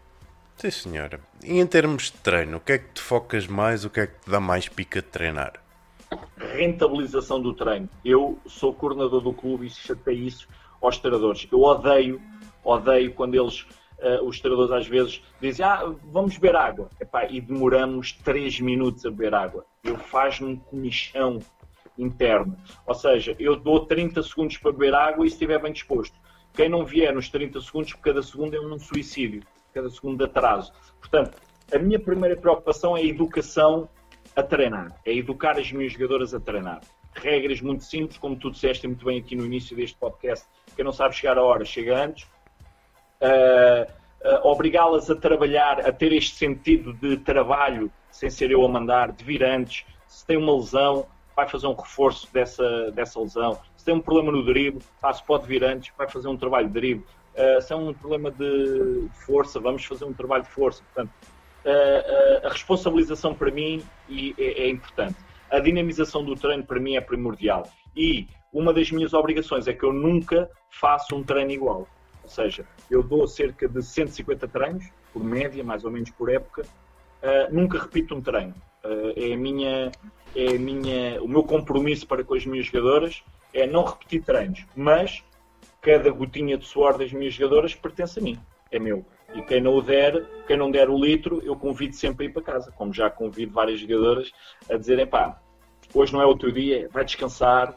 Sim, 0.57 0.71
senhora. 0.71 1.21
E 1.43 1.59
em 1.59 1.67
termos 1.67 2.05
de 2.05 2.13
treino, 2.19 2.59
o 2.59 2.61
que 2.61 2.73
é 2.73 2.79
que 2.79 2.95
te 2.95 3.01
focas 3.01 3.47
mais, 3.47 3.85
o 3.85 3.91
que 3.91 4.01
é 4.01 4.07
que 4.07 4.21
te 4.21 4.31
dá 4.31 4.41
mais 4.41 4.69
pica 4.69 5.01
de 5.01 5.09
treinar? 5.09 5.63
rentabilização 6.37 7.41
do 7.41 7.55
treino. 7.55 7.89
Eu 8.05 8.39
sou 8.47 8.75
coordenador 8.75 9.21
do 9.21 9.33
clube 9.33 9.67
e 9.67 9.71
chatei 9.71 10.17
isso 10.17 10.49
aos 10.81 10.99
treinadores. 10.99 11.47
Eu 11.51 11.61
odeio, 11.61 12.21
odeio 12.65 13.13
quando 13.15 13.35
eles, 13.35 13.63
uh, 13.99 14.25
os 14.25 14.41
treinadores 14.41 14.73
às 14.73 14.87
vezes 14.87 15.23
dizem, 15.41 15.65
ah, 15.65 15.95
vamos 16.05 16.37
beber 16.37 16.57
água. 16.57 16.89
Epá, 17.01 17.27
e 17.27 17.41
demoramos 17.41 18.13
3 18.13 18.61
minutos 18.61 19.05
a 19.07 19.11
beber 19.11 19.35
água. 19.35 19.65
Eu 19.85 19.97
faz-me 19.97 20.57
comichão 20.57 21.39
interno. 21.99 22.57
Ou 22.87 22.95
seja, 22.95 23.37
eu 23.39 23.57
dou 23.57 23.87
30 23.87 24.23
segundos 24.23 24.57
para 24.57 24.73
beber 24.73 24.95
água 24.95 25.27
e 25.27 25.29
se 25.29 25.35
estiver 25.35 25.61
bem 25.61 25.73
disposto. 25.73 26.17
Quem 26.55 26.69
não 26.69 26.85
vier 26.85 27.15
nos 27.15 27.31
30 27.31 27.61
segundos, 27.63 27.95
cada 27.95 28.23
segundo 28.23 28.55
é 28.55 28.61
um 28.61 28.79
suicídio, 28.79 29.43
cada 29.73 29.91
segundo 29.91 30.19
de 30.19 30.25
atraso. 30.25 30.73
Portanto, 31.01 31.37
a 31.73 31.79
minha 31.79 31.99
primeira 31.99 32.37
preocupação 32.37 32.97
é 32.97 33.01
a 33.01 33.05
educação 33.05 33.89
a 34.37 34.43
treinar, 34.43 34.97
é 35.05 35.15
educar 35.15 35.59
as 35.59 35.71
minhas 35.73 35.93
jogadoras 35.93 36.35
a 36.35 36.41
treinar. 36.41 36.81
Regras 37.15 37.61
muito 37.61 37.85
simples, 37.85 38.19
como 38.19 38.37
tu 38.37 38.51
disseste 38.51 38.87
muito 38.87 39.05
bem 39.05 39.19
aqui 39.19 39.37
no 39.37 39.45
início 39.45 39.77
deste 39.77 39.97
podcast, 39.97 40.47
quem 40.75 40.85
não 40.85 40.93
sabe 40.93 41.15
chegar 41.15 41.37
a 41.37 41.43
hora, 41.43 41.65
chega 41.65 41.97
antes. 41.97 42.25
Uh, 43.21 43.91
uh, 44.25 44.49
Obrigá-las 44.49 45.11
a 45.11 45.15
trabalhar, 45.15 45.81
a 45.81 45.93
ter 45.93 46.13
este 46.13 46.37
sentido 46.37 46.93
de 46.95 47.19
trabalho, 47.19 47.91
sem 48.11 48.31
ser 48.31 48.51
eu 48.51 48.65
a 48.65 48.69
mandar, 48.69 49.13
de 49.13 49.23
vir 49.25 49.45
antes. 49.45 49.85
Se 50.07 50.27
tem 50.27 50.37
uma 50.37 50.55
lesão, 50.55 51.07
vai 51.37 51.49
fazer 51.49 51.67
um 51.67 51.75
reforço 51.75 52.29
dessa, 52.33 52.91
dessa 52.93 53.21
lesão. 53.21 53.59
Se 53.77 53.85
tem 53.85 53.95
um 53.95 54.01
problema 54.01 54.33
no 54.33 54.45
drible, 54.45 54.83
se 54.83 55.23
pode 55.25 55.47
vir 55.47 55.65
antes, 55.65 55.93
vai 55.97 56.09
fazer 56.09 56.29
um 56.29 56.37
trabalho 56.37 56.69
de 56.69 56.75
drible. 56.75 57.05
Uh, 57.33 57.63
se 57.63 57.73
é 57.73 57.77
um 57.77 57.95
problema 57.95 58.31
de 58.31 59.09
força, 59.27 59.59
vamos 59.59 59.85
fazer 59.85 60.05
um 60.05 60.13
trabalho 60.13 60.43
de 60.43 60.51
força. 60.51 60.83
Portanto, 60.93 61.13
a, 61.65 62.47
a 62.47 62.51
responsabilização 62.51 63.35
para 63.35 63.51
mim 63.51 63.83
é, 64.39 64.65
é, 64.65 64.69
importante. 64.69 65.17
A 65.51 65.59
dinamização 65.59 66.25
do 66.25 66.35
treino 66.35 66.65
para 66.65 66.81
mim 66.81 66.97
é 66.97 67.01
primordial. 67.01 67.69
E 67.97 68.29
uma 68.53 68.73
das 68.73 68.91
minhas 68.91 69.15
obrigações 69.15 69.67
é 69.67 69.73
que 69.73 69.85
eu 69.85 69.93
nunca 69.93 70.51
faço 70.71 71.15
um 71.15 71.23
treino 71.23 71.51
igual. 71.51 71.87
Ou 72.23 72.29
seja, 72.29 72.67
eu 72.91 73.03
dou 73.03 73.27
cerca 73.27 73.69
de 73.69 73.83
150 73.83 74.49
treinos, 74.49 74.85
por 75.13 75.23
média, 75.23 75.63
mais 75.63 75.85
ou 75.85 75.91
menos 75.91 76.11
por 76.11 76.31
época, 76.31 76.63
uh, 76.63 77.55
nunca 77.55 77.79
repito 77.79 78.15
um 78.15 78.21
treino. 78.21 78.55
Uh, 78.85 79.13
é 79.17 79.35
a 79.35 79.37
minha, 79.37 79.93
é 80.35 80.49
a 80.49 80.59
minha, 80.59 81.23
o 81.23 81.29
meu 81.29 81.43
compromisso 81.43 82.07
para 82.07 82.25
com 82.25 82.35
as 82.35 82.47
minhas 82.47 82.67
jogadoras 82.67 83.23
é 83.53 83.67
não 83.67 83.85
repetir 83.85 84.23
treinos, 84.23 84.65
mas 84.75 85.23
cada 85.83 86.11
gotinha 86.11 86.57
de 86.57 86.65
suor 86.65 86.97
das 86.97 87.13
minhas 87.13 87.35
jogadoras 87.35 87.75
pertence 87.75 88.19
a 88.19 88.23
mim, 88.23 88.39
é 88.71 88.79
meu. 88.79 89.05
E 89.35 89.43
quem 89.43 89.61
não 89.61 89.75
o 89.75 89.83
der, 89.83 90.25
quem 90.47 90.57
não 90.57 90.71
der 90.71 90.89
o 90.89 90.97
litro, 90.97 91.43
eu 91.45 91.57
convido 91.57 91.95
sempre 91.95 92.27
a 92.27 92.29
ir 92.29 92.33
para 92.33 92.43
casa, 92.43 92.73
como 92.73 92.95
já 92.95 93.11
convido 93.11 93.53
várias 93.53 93.81
jogadoras 93.81 94.31
a 94.71 94.77
dizerem, 94.77 95.07
pá, 95.07 95.41
hoje 95.93 96.13
não 96.13 96.23
é 96.23 96.27
outro 96.27 96.53
dia, 96.53 96.89
vai 96.93 97.05
descansar, 97.05 97.71
uh, 97.71 97.77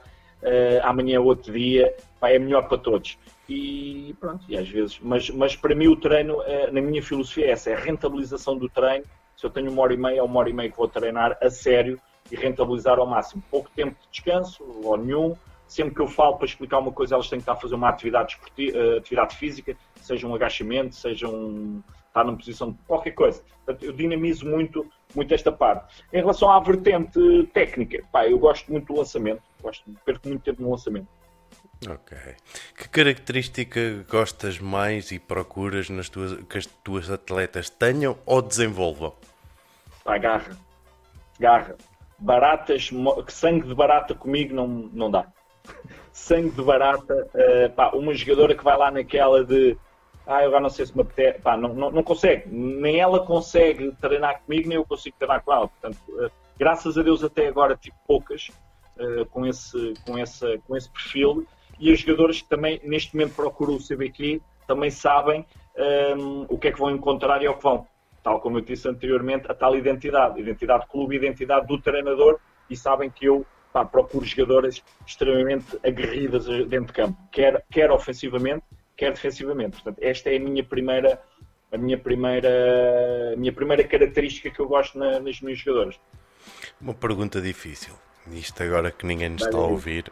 amanhã 0.83 1.15
é 1.15 1.19
outro 1.19 1.51
dia, 1.51 1.95
pá, 2.19 2.29
é 2.29 2.37
melhor 2.37 2.67
para 2.67 2.77
todos. 2.77 3.17
E 3.49 4.15
pronto, 4.19 4.43
e 4.47 4.57
às 4.57 4.67
vezes, 4.69 4.99
mas, 5.01 5.29
mas 5.29 5.55
para 5.55 5.73
mim 5.73 5.87
o 5.87 5.95
treino, 5.95 6.39
uh, 6.39 6.71
na 6.71 6.81
minha 6.81 7.01
filosofia 7.01 7.47
é 7.47 7.51
essa, 7.51 7.71
é 7.71 7.73
a 7.73 7.79
rentabilização 7.79 8.55
do 8.57 8.69
treino. 8.69 9.05
Se 9.35 9.45
eu 9.45 9.49
tenho 9.49 9.71
uma 9.71 9.81
hora 9.81 9.93
e 9.93 9.97
meia, 9.97 10.19
é 10.19 10.23
uma 10.23 10.39
hora 10.39 10.49
e 10.49 10.53
meia 10.53 10.69
que 10.69 10.77
vou 10.77 10.87
treinar 10.87 11.37
a 11.41 11.49
sério 11.49 11.99
e 12.31 12.35
rentabilizar 12.35 12.99
ao 12.99 13.07
máximo. 13.07 13.43
Pouco 13.49 13.69
tempo 13.75 13.95
de 14.01 14.07
descanso, 14.11 14.63
ou 14.83 14.97
nenhum, 14.97 15.35
sempre 15.67 15.95
que 15.95 16.01
eu 16.01 16.07
falo 16.07 16.37
para 16.37 16.45
explicar 16.45 16.79
uma 16.79 16.91
coisa, 16.91 17.15
elas 17.15 17.29
têm 17.29 17.39
que 17.39 17.43
estar 17.43 17.53
a 17.53 17.57
fazer 17.57 17.75
uma 17.75 17.89
atividade, 17.89 18.37
uh, 18.37 18.97
atividade 18.97 19.35
física, 19.35 19.75
seja 20.01 20.27
um 20.27 20.35
agachamento, 20.35 20.95
seja 20.95 21.27
um 21.27 21.81
estar 22.15 22.23
numa 22.23 22.37
posição 22.37 22.71
de 22.71 22.77
qualquer 22.87 23.11
coisa. 23.11 23.43
Portanto, 23.65 23.83
eu 23.83 23.91
dinamizo 23.91 24.45
muito, 24.45 24.89
muito 25.13 25.33
esta 25.33 25.51
parte. 25.51 26.03
Em 26.13 26.17
relação 26.17 26.49
à 26.49 26.59
vertente 26.59 27.19
técnica, 27.53 28.01
pá, 28.11 28.25
eu 28.25 28.39
gosto 28.39 28.71
muito 28.71 28.93
do 28.93 28.99
lançamento, 28.99 29.41
gosto, 29.61 29.83
perco 30.05 30.29
muito 30.29 30.41
tempo 30.41 30.61
no 30.61 30.71
lançamento. 30.71 31.07
Ok. 31.87 32.17
Que 32.77 32.87
característica 32.87 34.05
gostas 34.09 34.59
mais 34.59 35.11
e 35.11 35.19
procuras 35.19 35.89
nas 35.89 36.07
tuas, 36.07 36.41
que 36.47 36.57
as 36.57 36.65
tuas 36.65 37.11
atletas 37.11 37.69
tenham 37.69 38.17
ou 38.25 38.41
desenvolvam? 38.41 39.13
Pá, 40.03 40.17
garra. 40.17 40.57
Garra. 41.37 41.75
Baratas, 42.17 42.91
sangue 43.27 43.67
de 43.67 43.75
barata 43.75 44.15
comigo 44.15 44.55
não, 44.55 44.67
não 44.67 45.11
dá. 45.11 45.27
Sangue 46.11 46.51
de 46.51 46.61
barata, 46.61 47.27
uh, 47.33 47.69
pá, 47.73 47.89
uma 47.89 48.13
jogadora 48.13 48.55
que 48.55 48.63
vai 48.63 48.77
lá 48.77 48.89
naquela 48.91 49.43
de 49.43 49.77
ah, 50.27 50.41
eu 50.41 50.47
agora 50.47 50.61
não 50.61 50.69
sei 50.69 50.85
se 50.87 50.95
me 50.95 51.03
apetece, 51.03 51.39
pá, 51.39 51.55
não, 51.55 51.73
não, 51.73 51.91
não, 51.91 52.03
consegue, 52.03 52.49
nem 52.49 52.99
ela 52.99 53.23
consegue 53.23 53.91
treinar 54.01 54.41
comigo, 54.41 54.67
nem 54.67 54.77
eu 54.77 54.85
consigo 54.85 55.15
treinar 55.19 55.43
com 55.43 55.53
ela. 55.53 55.67
Portanto, 55.67 55.99
uh, 56.09 56.31
graças 56.57 56.97
a 56.97 57.03
Deus 57.03 57.23
até 57.23 57.47
agora 57.47 57.77
tive 57.77 57.95
poucas 58.07 58.49
uh, 58.97 59.25
com, 59.27 59.45
esse, 59.45 59.93
com, 60.03 60.17
essa, 60.17 60.57
com 60.67 60.75
esse 60.75 60.89
perfil 60.89 61.45
e 61.79 61.91
as 61.91 61.99
jogadoras 61.99 62.41
que 62.41 62.49
também 62.49 62.81
neste 62.83 63.15
momento 63.15 63.35
procuram 63.35 63.75
o 63.75 63.79
CBQ 63.79 64.41
também 64.65 64.89
sabem 64.89 65.45
um, 65.77 65.81
ehm, 65.83 66.45
o 66.49 66.57
que 66.57 66.69
é 66.69 66.71
que 66.71 66.79
vão 66.79 66.89
encontrar 66.89 67.43
e 67.43 67.45
ao 67.45 67.55
que 67.55 67.61
vão. 67.61 67.85
Tal 68.23 68.39
como 68.39 68.57
eu 68.57 68.61
disse 68.61 68.87
anteriormente, 68.87 69.51
a 69.51 69.53
tal 69.53 69.75
identidade, 69.75 70.39
identidade 70.39 70.85
do 70.85 70.87
clube, 70.87 71.15
identidade 71.15 71.67
do 71.67 71.79
treinador 71.79 72.39
e 72.67 72.75
sabem 72.75 73.11
que 73.11 73.25
eu 73.25 73.45
pá, 73.75 73.83
procuro 73.83 74.23
jogadoras 74.23 74.81
extremamente 75.05 75.77
aguerridas 75.85 76.45
dentro 76.45 76.85
de 76.85 76.93
campo, 76.93 77.17
quer, 77.29 77.61
quer 77.69 77.91
ofensivamente, 77.91 78.63
quer 78.95 79.11
defensivamente. 79.11 79.71
Portanto, 79.71 79.97
esta 80.01 80.29
é 80.29 80.37
a 80.37 80.39
minha 80.39 80.63
primeira, 80.63 81.21
a 81.73 81.77
minha 81.77 81.97
primeira, 81.97 83.33
a 83.33 83.35
minha 83.35 83.51
primeira 83.51 83.83
característica 83.83 84.49
que 84.49 84.61
eu 84.61 84.67
gosto 84.69 84.97
na, 84.97 85.19
nas 85.19 85.41
minhas 85.41 85.59
jogadoras. 85.59 85.99
Uma 86.79 86.93
pergunta 86.93 87.41
difícil. 87.41 87.93
Isto 88.31 88.63
agora 88.63 88.91
que 88.91 89.05
ninguém 89.05 89.27
nos 89.27 89.41
está 89.41 89.57
a 89.57 89.61
ouvir. 89.61 90.09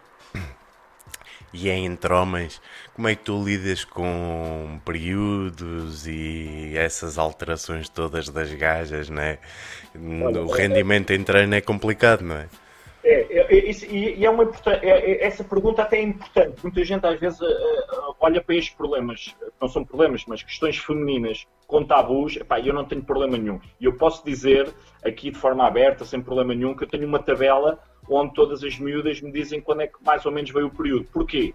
E 1.53 1.69
é 1.69 1.77
entre 1.77 2.11
homens, 2.11 2.59
como 2.95 3.07
é 3.07 3.15
que 3.15 3.25
tu 3.25 3.43
lidas 3.43 3.85
com 3.85 4.81
períodos 4.83 6.07
e 6.07 6.75
essas 6.75 7.19
alterações 7.19 7.87
todas 7.87 8.27
das 8.27 8.51
gajas, 8.55 9.07
né? 9.07 9.37
O 9.95 10.51
rendimento 10.51 11.13
em 11.13 11.23
treino 11.23 11.53
é 11.53 11.61
complicado, 11.61 12.23
não 12.23 12.35
é? 12.35 12.49
É, 13.03 13.37
é, 13.37 13.69
é, 13.69 13.71
e 13.91 14.25
é 14.25 14.29
uma 14.29 14.43
é, 14.65 14.87
é, 14.87 15.25
essa 15.25 15.43
pergunta 15.43 15.81
até 15.81 15.97
é 15.97 16.03
importante. 16.03 16.63
Muita 16.63 16.85
gente 16.85 17.05
às 17.05 17.19
vezes 17.19 17.39
uh, 17.41 17.45
uh, 17.45 18.15
olha 18.19 18.41
para 18.41 18.55
estes 18.55 18.73
problemas, 18.73 19.35
não 19.59 19.67
são 19.67 19.83
problemas, 19.83 20.23
mas 20.25 20.41
questões 20.41 20.77
femininas 20.77 21.45
com 21.67 21.83
tabus, 21.83 22.37
epá, 22.37 22.61
eu 22.61 22.73
não 22.73 22.85
tenho 22.85 23.03
problema 23.03 23.37
nenhum. 23.37 23.59
E 23.79 23.85
eu 23.85 23.97
posso 23.97 24.23
dizer 24.23 24.73
aqui 25.03 25.31
de 25.31 25.37
forma 25.37 25.67
aberta, 25.67 26.05
sem 26.05 26.21
problema 26.21 26.55
nenhum, 26.55 26.73
que 26.73 26.85
eu 26.85 26.87
tenho 26.87 27.05
uma 27.05 27.19
tabela 27.19 27.77
onde 28.09 28.33
todas 28.33 28.63
as 28.63 28.79
miúdas 28.79 29.19
me 29.21 29.31
dizem 29.31 29.59
quando 29.59 29.81
é 29.81 29.87
que 29.87 30.01
mais 30.01 30.25
ou 30.25 30.31
menos 30.31 30.49
veio 30.51 30.67
o 30.67 30.71
período. 30.71 31.05
Porquê? 31.11 31.53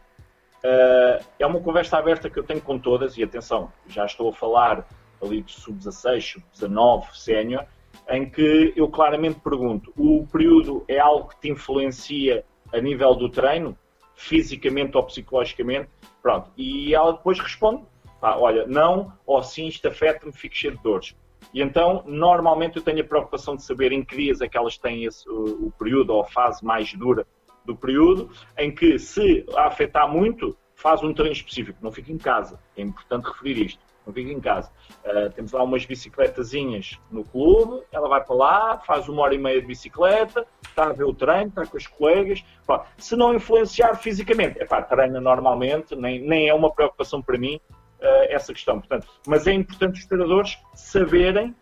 Uh, 0.58 1.24
é 1.38 1.46
uma 1.46 1.60
conversa 1.60 1.96
aberta 1.96 2.28
que 2.28 2.38
eu 2.38 2.44
tenho 2.44 2.60
com 2.60 2.78
todas, 2.78 3.16
e 3.16 3.22
atenção, 3.22 3.72
já 3.86 4.04
estou 4.04 4.28
a 4.28 4.32
falar 4.34 4.86
ali 5.22 5.42
de 5.42 5.52
sub-16, 5.52 6.42
sub-19, 6.52 7.14
sénior, 7.14 7.64
em 8.08 8.28
que 8.28 8.72
eu 8.76 8.88
claramente 8.88 9.40
pergunto: 9.40 9.92
o 9.96 10.26
período 10.26 10.84
é 10.88 10.98
algo 10.98 11.28
que 11.28 11.40
te 11.40 11.50
influencia 11.50 12.44
a 12.72 12.80
nível 12.80 13.14
do 13.14 13.28
treino, 13.28 13.76
fisicamente 14.14 14.96
ou 14.96 15.02
psicologicamente? 15.04 15.88
Pronto. 16.22 16.50
E 16.56 16.94
ela 16.94 17.12
depois 17.12 17.38
responde: 17.38 17.84
pá, 18.20 18.36
olha, 18.36 18.66
não, 18.66 19.12
ou 19.26 19.42
sim, 19.42 19.66
isto 19.66 19.86
afeta-me, 19.88 20.32
fico 20.32 20.54
cheio 20.54 20.76
de 20.76 20.82
dores. 20.82 21.16
E 21.54 21.62
então, 21.62 22.02
normalmente, 22.06 22.76
eu 22.76 22.82
tenho 22.82 23.00
a 23.00 23.04
preocupação 23.04 23.56
de 23.56 23.64
saber 23.64 23.92
em 23.92 24.04
que 24.04 24.16
dias 24.16 24.40
é 24.40 24.48
que 24.48 24.56
elas 24.56 24.76
têm 24.76 25.04
esse, 25.04 25.28
o, 25.28 25.68
o 25.68 25.72
período 25.78 26.10
ou 26.10 26.22
a 26.22 26.26
fase 26.26 26.64
mais 26.64 26.92
dura 26.92 27.26
do 27.64 27.76
período, 27.76 28.30
em 28.56 28.74
que, 28.74 28.98
se 28.98 29.46
a 29.54 29.66
afetar 29.66 30.10
muito, 30.10 30.56
faz 30.74 31.02
um 31.02 31.12
treino 31.12 31.32
específico, 31.32 31.78
não 31.82 31.92
fica 31.92 32.12
em 32.12 32.18
casa. 32.18 32.58
É 32.76 32.82
importante 32.82 33.26
referir 33.26 33.66
isto 33.66 33.87
não 34.08 34.14
fica 34.14 34.32
em 34.32 34.40
casa. 34.40 34.70
Uh, 35.04 35.30
temos 35.30 35.52
lá 35.52 35.62
umas 35.62 35.84
bicicletazinhas 35.84 36.98
no 37.10 37.22
clube, 37.22 37.84
ela 37.92 38.08
vai 38.08 38.24
para 38.24 38.34
lá, 38.34 38.78
faz 38.78 39.06
uma 39.08 39.22
hora 39.22 39.34
e 39.34 39.38
meia 39.38 39.60
de 39.60 39.66
bicicleta, 39.66 40.46
está 40.66 40.84
a 40.84 40.92
ver 40.92 41.04
o 41.04 41.12
treino, 41.12 41.48
está 41.48 41.66
com 41.66 41.76
os 41.76 41.86
colegas. 41.86 42.42
Pá, 42.66 42.86
se 42.96 43.14
não 43.14 43.34
influenciar 43.34 43.94
fisicamente, 43.96 44.60
é 44.60 44.64
pá, 44.64 44.80
treina 44.82 45.20
normalmente, 45.20 45.94
nem, 45.94 46.20
nem 46.20 46.48
é 46.48 46.54
uma 46.54 46.72
preocupação 46.72 47.20
para 47.20 47.36
mim 47.36 47.60
uh, 48.00 48.26
essa 48.30 48.52
questão. 48.52 48.78
Portanto, 48.78 49.06
mas 49.26 49.46
é 49.46 49.52
importante 49.52 50.00
os 50.00 50.06
treinadores 50.06 50.58
saberem 50.74 51.54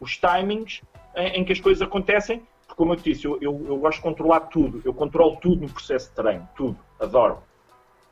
os 0.00 0.18
timings 0.18 0.82
em, 1.14 1.40
em 1.40 1.44
que 1.44 1.52
as 1.52 1.60
coisas 1.60 1.80
acontecem, 1.80 2.42
como 2.76 2.92
eu 2.92 2.96
te 2.96 3.12
disse, 3.12 3.24
eu, 3.24 3.38
eu, 3.40 3.64
eu, 3.68 3.76
gosto 3.76 3.98
de 3.98 4.02
controlar 4.02 4.40
tudo, 4.40 4.82
eu 4.84 4.92
controlo 4.92 5.36
tudo 5.36 5.62
no 5.62 5.68
processo 5.68 6.08
de 6.08 6.16
treino, 6.16 6.48
tudo, 6.56 6.76
adoro. 6.98 7.38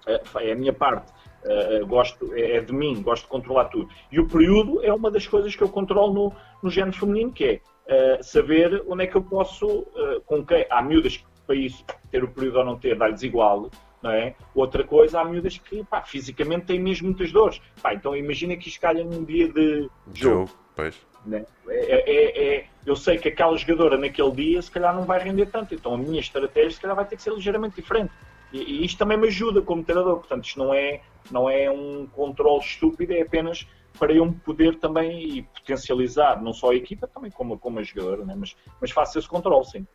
Uh, 0.07 0.39
é 0.39 0.53
a 0.53 0.55
minha 0.55 0.73
parte. 0.73 1.13
Uh, 1.45 1.85
gosto, 1.87 2.33
é, 2.35 2.59
é, 2.59 2.61
de 2.61 2.73
mim, 2.73 3.03
gosto 3.03 3.25
de 3.25 3.29
controlar 3.29 3.65
tudo. 3.65 3.89
E 4.11 4.21
o 4.21 4.29
período 4.29 4.83
é 4.85 4.93
uma 4.93 5.11
das 5.11 5.27
coisas 5.27 5.55
que 5.57 5.63
eu 5.63 5.69
controlo 5.69 6.13
no, 6.13 6.33
no 6.63 6.71
género 6.71 6.97
feminino, 6.97 7.33
que 7.33 7.45
é 7.45 8.19
uh, 8.19 8.23
saber 8.23 8.85
onde 8.87 9.05
é 9.05 9.07
que 9.09 9.17
eu 9.17 9.23
posso, 9.23 9.67
uh, 9.67 10.21
com 10.25 10.45
quem. 10.45 10.65
Há 10.71 10.81
miúdas 10.83 11.17
que, 11.17 11.25
para 11.45 11.57
isso, 11.57 11.85
ter 12.11 12.23
o 12.23 12.29
período 12.29 12.59
ou 12.59 12.65
não 12.65 12.79
ter, 12.79 12.97
dá-lhes 12.97 13.23
igual, 13.25 13.69
não 14.01 14.11
é? 14.11 14.35
Outra 14.55 14.85
coisa, 14.85 15.21
há 15.21 15.25
miúdas 15.25 15.59
que, 15.59 15.83
pá, 15.85 16.03
fisicamente 16.03 16.67
têm 16.67 16.79
mesmo 16.79 17.09
muitas 17.09 17.33
dores. 17.33 17.61
Pá, 17.83 17.93
então 17.93 18.15
imagina 18.17 18.57
que 18.57 18.69
escalha 18.69 19.03
num 19.03 19.25
dia 19.25 19.49
de 19.49 19.89
jogo. 20.15 20.51
pois. 20.77 21.13
Né? 21.25 21.45
É, 21.69 22.11
é, 22.11 22.55
é, 22.55 22.67
eu 22.85 22.97
sei 22.97 23.17
que 23.17 23.29
aquela 23.29 23.57
jogadora 23.57 23.97
naquele 23.97 24.33
dia, 24.33 24.61
se 24.61 24.71
calhar, 24.71 24.95
não 24.95 25.05
vai 25.05 25.21
render 25.21 25.47
tanto. 25.47 25.75
Então 25.75 25.95
a 25.95 25.99
minha 25.99 26.21
estratégia, 26.21 26.71
se 26.71 26.81
calhar, 26.81 26.97
vai 26.97 27.05
ter 27.05 27.17
que 27.17 27.23
ser 27.23 27.33
ligeiramente 27.33 27.77
diferente. 27.77 28.13
E, 28.53 28.59
e 28.59 28.85
isto 28.85 28.99
também 28.99 29.17
me 29.17 29.29
ajuda 29.29 29.63
como 29.63 29.83
treinador. 29.83 30.19
Portanto, 30.19 30.45
isto 30.45 30.59
não 30.59 30.75
é 30.75 31.01
não 31.31 31.49
é 31.49 31.71
um 31.71 32.07
controle 32.07 32.61
estúpido, 32.61 33.13
é 33.13 33.23
apenas 33.23 33.67
para 33.99 34.13
eu 34.13 34.33
poder 34.45 34.79
também 34.79 35.47
potencializar 35.55 36.43
não 36.43 36.53
só 36.53 36.71
a 36.71 36.75
equipa, 36.75 37.07
também 37.07 37.31
como, 37.31 37.59
como 37.59 37.79
a 37.79 37.83
jogadora, 37.83 38.25
né? 38.25 38.35
mas, 38.37 38.57
mas 38.81 38.91
faço 38.91 39.19
esse 39.19 39.29
controle, 39.29 39.65
sim. 39.67 39.87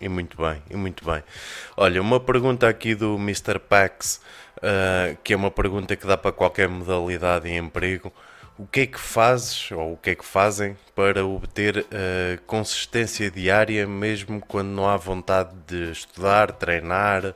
E 0.00 0.08
muito 0.08 0.36
bem, 0.36 0.62
e 0.70 0.76
muito 0.76 1.04
bem. 1.04 1.22
Olha, 1.76 2.00
uma 2.00 2.18
pergunta 2.18 2.68
aqui 2.68 2.94
do 2.94 3.16
Mr. 3.16 3.58
Pax, 3.58 4.22
uh, 4.56 5.16
que 5.22 5.34
é 5.34 5.36
uma 5.36 5.50
pergunta 5.50 5.94
que 5.94 6.06
dá 6.06 6.16
para 6.16 6.32
qualquer 6.32 6.68
modalidade 6.68 7.48
e 7.48 7.56
emprego. 7.56 8.10
O 8.60 8.66
que 8.66 8.80
é 8.80 8.86
que 8.86 9.00
fazes, 9.00 9.72
ou 9.72 9.94
o 9.94 9.96
que 9.96 10.10
é 10.10 10.14
que 10.14 10.24
fazem, 10.24 10.76
para 10.94 11.24
obter 11.24 11.78
uh, 11.78 12.42
consistência 12.46 13.30
diária, 13.30 13.86
mesmo 13.86 14.38
quando 14.38 14.68
não 14.68 14.86
há 14.86 14.98
vontade 14.98 15.56
de 15.66 15.90
estudar, 15.90 16.52
treinar, 16.52 17.34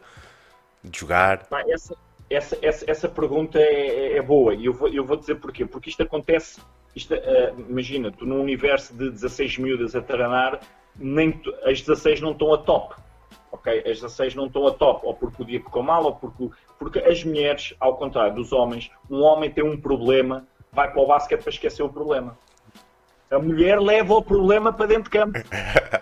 de 0.85 0.99
jogar? 0.99 1.47
essa, 1.67 1.97
essa, 2.29 2.59
essa, 2.61 2.91
essa 2.91 3.09
pergunta 3.09 3.59
é, 3.59 3.63
é, 3.63 4.17
é, 4.19 4.23
boa 4.23 4.55
e 4.55 4.67
eu 4.67 4.75
vou, 4.75 4.87
eu 4.87 5.03
vou 5.03 5.17
dizer 5.17 5.37
porquê. 5.37 5.65
Porque 5.65 5.89
isto 5.89 6.03
acontece, 6.03 6.61
isto, 6.95 7.15
uh, 7.15 7.71
imagina, 7.71 8.13
tu 8.13 8.27
num 8.27 8.43
universo 8.43 8.93
de 8.93 9.09
16 9.09 9.57
miúdas 9.57 9.97
a 9.97 10.03
treinar, 10.03 10.61
nem 10.95 11.33
tu, 11.33 11.55
as 11.63 11.81
16 11.81 12.21
não 12.21 12.33
estão 12.33 12.53
a 12.53 12.59
top. 12.59 12.97
Ok? 13.51 13.79
As 13.79 13.99
16 13.99 14.35
não 14.35 14.45
estão 14.45 14.67
a 14.67 14.73
top, 14.73 15.07
ou 15.07 15.15
porque 15.15 15.43
o 15.43 15.47
dia 15.47 15.61
ficou 15.61 15.83
mal, 15.83 16.05
ou 16.05 16.17
porque, 16.17 16.51
porque 16.79 16.99
as 16.99 17.25
mulheres, 17.25 17.75
ao 17.81 17.97
contrário 17.97 18.35
dos 18.35 18.53
homens, 18.53 18.91
um 19.11 19.23
homem 19.23 19.51
tem 19.51 19.65
um 19.65 19.81
problema, 19.81 20.47
vai 20.75 20.91
para 20.91 21.01
o 21.01 21.07
basquete 21.07 21.43
para 21.43 21.51
esquecer 21.51 21.83
o 21.83 21.89
problema. 21.89 22.37
A 23.31 23.39
mulher 23.39 23.81
leva 23.81 24.15
o 24.15 24.23
problema 24.23 24.73
para 24.73 24.87
dentro 24.87 25.05
de 25.05 25.11
campo. 25.11 25.39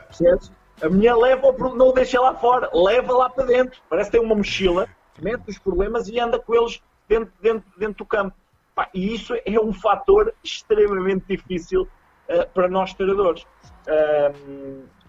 Percebes? 0.09 0.53
A 0.81 0.89
mulher 0.89 1.15
leva 1.15 1.47
o 1.47 1.55
problema, 1.55 1.85
não 1.85 1.89
o 1.91 1.93
deixa 1.93 2.21
lá 2.21 2.35
fora, 2.35 2.69
leva 2.75 3.17
lá 3.17 3.31
para 3.31 3.45
dentro. 3.45 3.81
Parece 3.89 4.11
que 4.11 4.19
tem 4.19 4.27
uma 4.27 4.35
mochila 4.35 4.89
mete 5.21 5.49
os 5.49 5.59
problemas 5.59 6.09
e 6.09 6.19
anda 6.19 6.39
com 6.39 6.55
eles 6.55 6.83
dentro, 7.09 7.33
dentro, 7.41 7.71
dentro 7.77 7.99
do 7.99 8.07
campo. 8.07 8.37
Pá, 8.75 8.89
e 8.95 9.15
isso 9.15 9.35
é 9.45 9.61
um 9.61 9.73
fator 9.73 10.35
extremamente 10.43 11.27
difícil 11.29 11.83
uh, 11.83 12.49
para 12.55 12.69
nós 12.69 12.95
treinadores. 12.95 13.47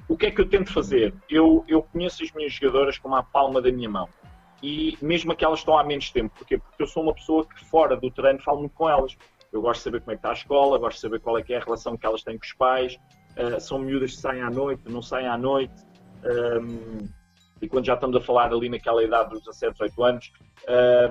O 0.07 0.17
que 0.17 0.25
é 0.25 0.31
que 0.31 0.41
eu 0.41 0.49
tento 0.49 0.73
fazer? 0.73 1.13
Eu, 1.29 1.63
eu 1.67 1.81
conheço 1.81 2.23
as 2.23 2.31
minhas 2.33 2.53
jogadoras 2.53 2.97
como 2.97 3.15
a 3.15 3.23
palma 3.23 3.61
da 3.61 3.71
minha 3.71 3.89
mão. 3.89 4.09
E 4.61 4.97
mesmo 5.01 5.31
aquelas 5.31 5.59
estão 5.59 5.77
há 5.77 5.83
menos 5.83 6.11
tempo. 6.11 6.33
Porquê? 6.37 6.57
Porque 6.57 6.83
eu 6.83 6.87
sou 6.87 7.03
uma 7.03 7.13
pessoa 7.13 7.45
que 7.45 7.65
fora 7.65 7.95
do 7.95 8.11
treino 8.11 8.41
falo 8.41 8.59
muito 8.59 8.73
com 8.73 8.89
elas. 8.89 9.17
Eu 9.53 9.61
gosto 9.61 9.79
de 9.79 9.83
saber 9.83 9.99
como 10.01 10.11
é 10.11 10.15
que 10.15 10.19
está 10.19 10.31
a 10.31 10.33
escola, 10.33 10.79
gosto 10.79 10.95
de 10.95 11.01
saber 11.01 11.19
qual 11.19 11.37
é 11.37 11.43
que 11.43 11.53
é 11.53 11.57
a 11.57 11.63
relação 11.63 11.95
que 11.95 12.05
elas 12.05 12.23
têm 12.23 12.37
com 12.37 12.43
os 12.43 12.53
pais. 12.53 12.97
Uh, 13.37 13.59
são 13.61 13.77
miúdas 13.77 14.15
que 14.15 14.17
saem 14.17 14.41
à 14.41 14.49
noite, 14.49 14.81
não 14.89 15.01
saem 15.01 15.27
à 15.27 15.37
noite. 15.37 15.73
Um, 16.25 17.07
e 17.61 17.67
quando 17.69 17.85
já 17.85 17.93
estamos 17.93 18.15
a 18.17 18.19
falar 18.19 18.51
ali 18.51 18.67
naquela 18.67 19.01
idade 19.03 19.29
dos 19.29 19.43
17, 19.43 19.73
18 19.73 20.03
anos, 20.03 20.33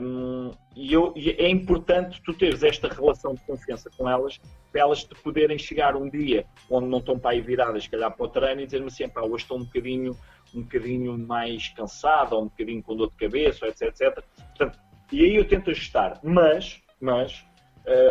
um, 0.02 0.50
e, 0.76 0.92
eu, 0.92 1.12
e 1.16 1.30
é 1.30 1.48
importante 1.48 2.20
tu 2.22 2.34
teres 2.34 2.62
esta 2.62 2.88
relação 2.88 3.32
de 3.34 3.40
confiança 3.42 3.88
com 3.96 4.08
elas, 4.08 4.38
para 4.70 4.82
elas 4.82 5.04
te 5.04 5.14
poderem 5.22 5.56
chegar 5.56 5.96
um 5.96 6.10
dia 6.10 6.44
onde 6.68 6.88
não 6.88 6.98
estão 6.98 7.18
para 7.18 7.30
aí 7.30 7.40
viradas, 7.40 7.84
se 7.84 7.90
calhar 7.90 8.14
para 8.14 8.26
o 8.26 8.28
treino, 8.28 8.60
e 8.60 8.66
dizer-me 8.66 8.88
assim, 8.88 9.08
pá, 9.08 9.22
hoje 9.22 9.44
estou 9.44 9.58
um 9.58 9.64
bocadinho, 9.64 10.16
um 10.54 10.62
bocadinho 10.62 11.16
mais 11.16 11.68
cansado, 11.68 12.34
ou 12.34 12.42
um 12.42 12.48
bocadinho 12.48 12.82
com 12.82 12.96
dor 12.96 13.10
de 13.10 13.16
cabeça, 13.16 13.66
etc, 13.68 13.82
etc. 13.82 14.24
Portanto, 14.36 14.78
e 15.10 15.24
aí 15.24 15.36
eu 15.36 15.46
tento 15.46 15.70
ajustar, 15.70 16.20
mas, 16.22 16.82
mas 17.00 17.44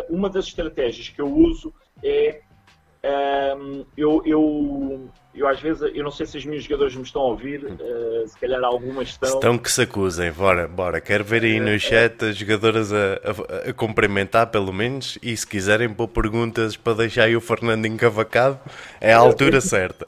uma 0.08 0.28
das 0.28 0.46
estratégias 0.46 1.08
que 1.08 1.20
eu 1.20 1.28
uso 1.28 1.72
é 2.02 2.42
um, 3.04 3.84
eu, 3.96 4.22
eu, 4.24 5.08
eu 5.34 5.48
às 5.48 5.60
vezes, 5.60 5.82
eu 5.92 6.04
não 6.04 6.10
sei 6.10 6.24
se 6.24 6.38
os 6.38 6.44
meus 6.44 6.62
jogadores 6.62 6.94
me 6.94 7.02
estão 7.02 7.22
a 7.22 7.26
ouvir, 7.26 7.64
uh, 7.64 8.28
se 8.28 8.38
calhar 8.38 8.62
algumas 8.62 9.08
estão. 9.08 9.28
Estão 9.28 9.58
que 9.58 9.70
se 9.70 9.82
acusem, 9.82 10.30
bora, 10.30 10.68
bora. 10.68 11.00
Quero 11.00 11.24
ver 11.24 11.42
aí 11.42 11.58
no 11.58 11.76
chat 11.80 12.24
as 12.24 12.36
jogadoras 12.36 12.92
a, 12.92 12.96
a, 12.96 13.70
a, 13.70 13.72
cumprimentar, 13.72 14.46
pelo 14.48 14.72
menos, 14.72 15.18
e 15.20 15.36
se 15.36 15.46
quiserem 15.46 15.92
pôr 15.92 16.08
perguntas 16.08 16.76
para 16.76 16.94
deixar 16.94 17.24
aí 17.24 17.34
o 17.34 17.40
Fernando 17.40 17.86
encavacado, 17.86 18.60
é 19.00 19.12
a 19.12 19.18
altura 19.18 19.58
certa. 19.60 20.06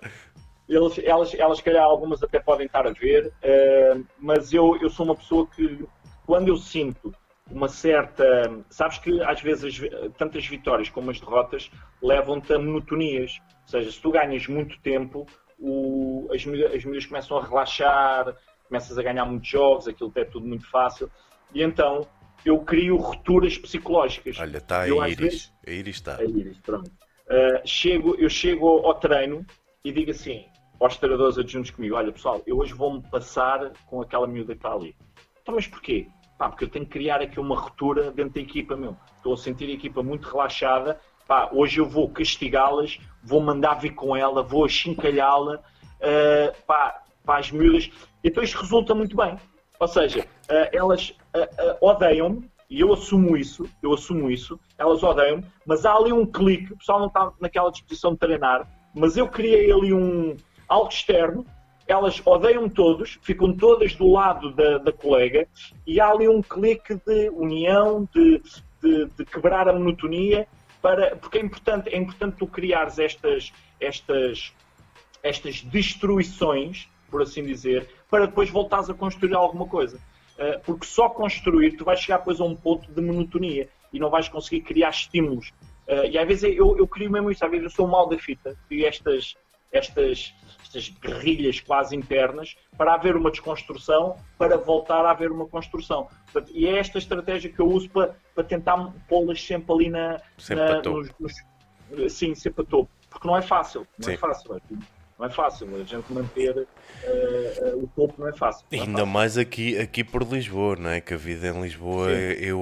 Eles, 0.69 0.99
elas, 1.01 1.35
elas, 1.35 1.59
se 1.59 1.65
calhar, 1.65 1.83
algumas 1.83 2.23
até 2.23 2.39
podem 2.39 2.67
estar 2.67 2.87
a 2.87 2.93
ver, 2.93 3.27
uh, 3.27 4.05
mas 4.21 4.53
eu, 4.53 4.79
eu 4.81 4.89
sou 4.89 5.05
uma 5.05 5.17
pessoa 5.17 5.49
que, 5.49 5.85
quando 6.25 6.47
eu 6.47 6.57
sinto 6.57 7.13
uma 7.51 7.69
certa. 7.69 8.25
Sabes 8.71 8.99
que 8.99 9.23
às 9.23 9.41
vezes 9.41 9.81
tantas 10.17 10.47
vitórias 10.47 10.89
como 10.89 11.11
as 11.11 11.21
derrotas 11.21 11.71
levam-te 12.03 12.53
a 12.53 12.59
monotonias. 12.59 13.39
Ou 13.63 13.69
seja, 13.69 13.91
se 13.91 14.01
tu 14.01 14.11
ganhas 14.11 14.47
muito 14.47 14.79
tempo, 14.81 15.27
o, 15.59 16.29
as, 16.31 16.41
as 16.41 16.85
mulheres 16.85 17.07
começam 17.07 17.37
a 17.37 17.45
relaxar, 17.45 18.35
começas 18.67 18.97
a 18.99 19.03
ganhar 19.03 19.25
muitos 19.25 19.49
jogos, 19.49 19.89
aquilo 19.89 20.13
é 20.17 20.25
tudo 20.25 20.47
muito 20.47 20.69
fácil. 20.71 21.11
E 21.55 21.63
então 21.63 22.07
eu 22.45 22.59
crio 22.61 22.97
rupturas 22.97 23.57
psicológicas. 23.57 24.39
Olha, 24.39 24.59
está 24.59 24.83
a 24.83 24.89
Iris. 25.09 25.17
Vezes, 25.17 25.53
a 25.67 25.71
Iris 25.71 25.97
está. 25.97 26.17
A 26.17 26.25
Iris, 26.25 26.59
pronto. 26.59 26.91
Uh, 27.27 27.67
chego, 27.67 28.15
eu 28.17 28.29
chego 28.29 28.69
ao 28.69 28.95
treino 28.95 29.47
e 29.83 29.91
digo 29.91 30.11
assim 30.11 30.45
aos 30.81 30.97
treinadores 30.97 31.39
adjuntos 31.39 31.71
comigo: 31.71 31.95
Olha, 31.95 32.13
pessoal, 32.13 32.43
eu 32.47 32.59
hoje 32.59 32.75
vou-me 32.75 33.03
passar 33.11 33.73
com 33.87 34.03
aquela 34.03 34.27
miúda 34.27 34.55
que 34.55 34.59
está 34.59 34.73
ali. 34.73 34.95
Então, 35.43 35.55
mas 35.55 35.67
porquê? 35.67 36.09
Pá, 36.39 36.49
porque 36.49 36.65
eu 36.65 36.69
tenho 36.69 36.85
que 36.85 36.93
criar 36.93 37.21
aqui 37.21 37.39
uma 37.39 37.59
ruptura 37.59 38.11
dentro 38.11 38.35
da 38.35 38.41
equipa, 38.41 38.77
meu. 38.77 38.97
Estou 39.17 39.35
a 39.35 39.37
sentir 39.37 39.71
a 39.71 39.73
equipa 39.73 40.03
muito 40.03 40.29
relaxada. 40.29 41.01
Pá, 41.27 41.49
hoje 41.53 41.79
eu 41.79 41.87
vou 41.87 42.09
castigá-las, 42.11 42.99
vou 43.23 43.41
mandar 43.41 43.75
vir 43.75 43.95
com 43.95 44.17
ela, 44.17 44.43
vou 44.43 44.65
achincalhá-la 44.65 45.57
uh, 45.57 46.63
pá, 46.67 47.03
para 47.25 47.39
as 47.39 47.51
miúdas. 47.51 47.91
Então 48.23 48.43
isto 48.43 48.61
resulta 48.61 48.95
muito 48.95 49.17
bem. 49.17 49.39
Ou 49.79 49.89
seja, 49.89 50.21
uh, 50.21 50.69
elas 50.73 51.11
uh, 51.11 51.87
odeiam-me, 51.87 52.51
e 52.69 52.81
eu 52.81 52.93
assumo 52.93 53.37
isso, 53.37 53.69
eu 53.83 53.93
assumo 53.93 54.31
isso, 54.31 54.59
elas 54.77 55.03
odeiam-me, 55.03 55.45
mas 55.67 55.85
há 55.85 55.95
ali 55.95 56.13
um 56.13 56.27
clique, 56.27 56.73
o 56.73 56.77
pessoal 56.77 56.99
não 56.99 57.07
está 57.07 57.33
naquela 57.41 57.71
disposição 57.71 58.13
de 58.13 58.19
treinar, 58.19 58.67
mas 58.95 59.17
eu 59.17 59.29
criei 59.29 59.71
ali 59.71 59.93
um 59.93 60.37
algo 60.69 60.89
externo 60.89 61.45
elas 61.87 62.21
odeiam 62.25 62.69
todos, 62.69 63.19
ficam 63.23 63.55
todas 63.55 63.95
do 63.95 64.11
lado 64.11 64.53
da, 64.53 64.79
da 64.79 64.93
colega 64.93 65.47
e 65.87 66.01
há 66.01 66.09
ali 66.09 66.29
um 66.29 66.41
clique 66.41 66.95
de 67.07 67.29
união, 67.31 68.09
de, 68.15 68.43
de, 68.83 69.07
de, 69.07 69.25
quebrar 69.25 69.69
a 69.69 69.73
monotonia, 69.73 70.47
para, 70.81 71.17
porque 71.17 71.39
é 71.39 71.41
importante, 71.43 71.89
é 71.91 71.99
importante 71.99 72.37
tu 72.39 72.47
criares 72.47 72.99
estas, 72.99 73.53
estas, 73.81 74.53
estas 75.23 75.61
destruições, 75.63 76.89
por 77.11 77.23
assim 77.23 77.45
dizer, 77.45 77.89
para 78.11 78.27
depois 78.27 78.51
voltares 78.51 78.89
a 78.89 78.95
construir 78.95 79.35
alguma 79.35 79.67
coisa. 79.67 79.99
Uh, 80.35 80.59
porque 80.65 80.85
só 80.85 81.09
construir, 81.09 81.77
tu 81.77 81.85
vais 81.85 82.01
chegar 82.01 82.19
depois 82.19 82.41
a 82.41 82.45
um 82.45 82.57
ponto 82.57 82.91
de 82.91 83.01
monotonia 83.01 83.69
e 83.93 84.01
não 84.01 84.11
vais 84.11 84.29
conseguir 84.29 84.63
criar 84.63 84.91
estímulos. 84.91 85.51
Uh, 85.87 86.07
e 86.11 86.19
às 86.19 86.27
vezes 86.27 86.43
eu, 86.57 86.77
eu 86.77 86.89
crio 86.89 87.11
mesmo 87.11 87.31
isso, 87.31 87.45
às 87.45 87.51
vezes 87.51 87.65
eu 87.65 87.71
sou 87.71 87.87
mal 87.87 88.09
da 88.09 88.19
fita, 88.19 88.57
crio 88.69 88.87
estas, 88.87 89.37
estas, 89.71 90.35
estas 90.77 90.89
guerrilhas 90.89 91.61
quase 91.61 91.95
internas 91.95 92.57
para 92.77 92.95
haver 92.95 93.17
uma 93.17 93.31
desconstrução, 93.31 94.17
para 94.37 94.57
voltar 94.57 95.05
a 95.05 95.11
haver 95.11 95.31
uma 95.31 95.47
construção. 95.47 96.09
Portanto, 96.33 96.53
e 96.55 96.67
é 96.67 96.79
esta 96.79 96.99
estratégia 96.99 97.51
que 97.51 97.61
eu 97.61 97.67
uso 97.67 97.89
para, 97.91 98.17
para 98.35 98.45
tentar 98.45 98.93
pô-las 99.09 99.41
sempre 99.41 99.73
ali 99.73 99.91
na, 99.91 100.21
sempre 100.37 100.65
na 100.65 100.83
nos, 100.83 101.09
nos, 101.19 102.13
sim, 102.13 102.35
sempre 102.35 102.63
a 102.63 102.67
topo. 102.67 102.91
Porque 103.09 103.29
não 103.29 103.37
é 103.37 103.43
fácil. 103.43 103.87
Não 103.99 104.09
é 104.09 104.13
sim. 104.13 104.15
é 104.15 104.17
fácil. 104.17 104.61
Não 105.19 105.27
é 105.27 105.31
fácil. 105.31 105.69
A 105.77 105.85
gente 105.85 106.13
manter 106.13 106.57
uh, 106.57 107.77
uh, 107.77 107.85
o 107.85 107.89
topo 107.95 108.15
não 108.19 108.29
é 108.29 108.33
fácil. 108.33 108.67
Não 108.71 108.79
é 108.79 108.83
ainda 108.83 108.99
fácil. 108.99 109.07
mais 109.07 109.39
aqui, 109.39 109.79
aqui 109.79 110.03
por 110.03 110.23
Lisboa, 110.25 110.77
não 110.77 110.91
é? 110.91 111.01
Que 111.01 111.15
a 111.15 111.17
vida 111.17 111.49
em 111.49 111.63
Lisboa, 111.63 112.09
Sim. 112.09 112.45
eu 112.45 112.61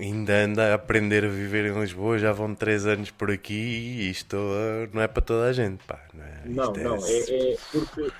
ainda 0.00 0.44
ando 0.44 0.60
a 0.60 0.74
aprender 0.74 1.24
a 1.24 1.28
viver 1.28 1.66
em 1.66 1.78
Lisboa, 1.78 2.18
já 2.18 2.32
vão 2.32 2.54
três 2.54 2.86
anos 2.86 3.10
por 3.10 3.30
aqui 3.30 3.52
e 3.52 4.10
isto 4.10 4.36
não 4.92 5.02
é 5.02 5.08
para 5.08 5.22
toda 5.22 5.46
a 5.46 5.52
gente, 5.52 5.84
pá. 5.84 6.00
Não, 6.14 6.24
é? 6.24 6.42
não, 6.46 6.74
é... 6.74 6.82
não 6.82 7.06
é, 7.06 7.52
é, 7.52 7.56
porque 7.70 8.10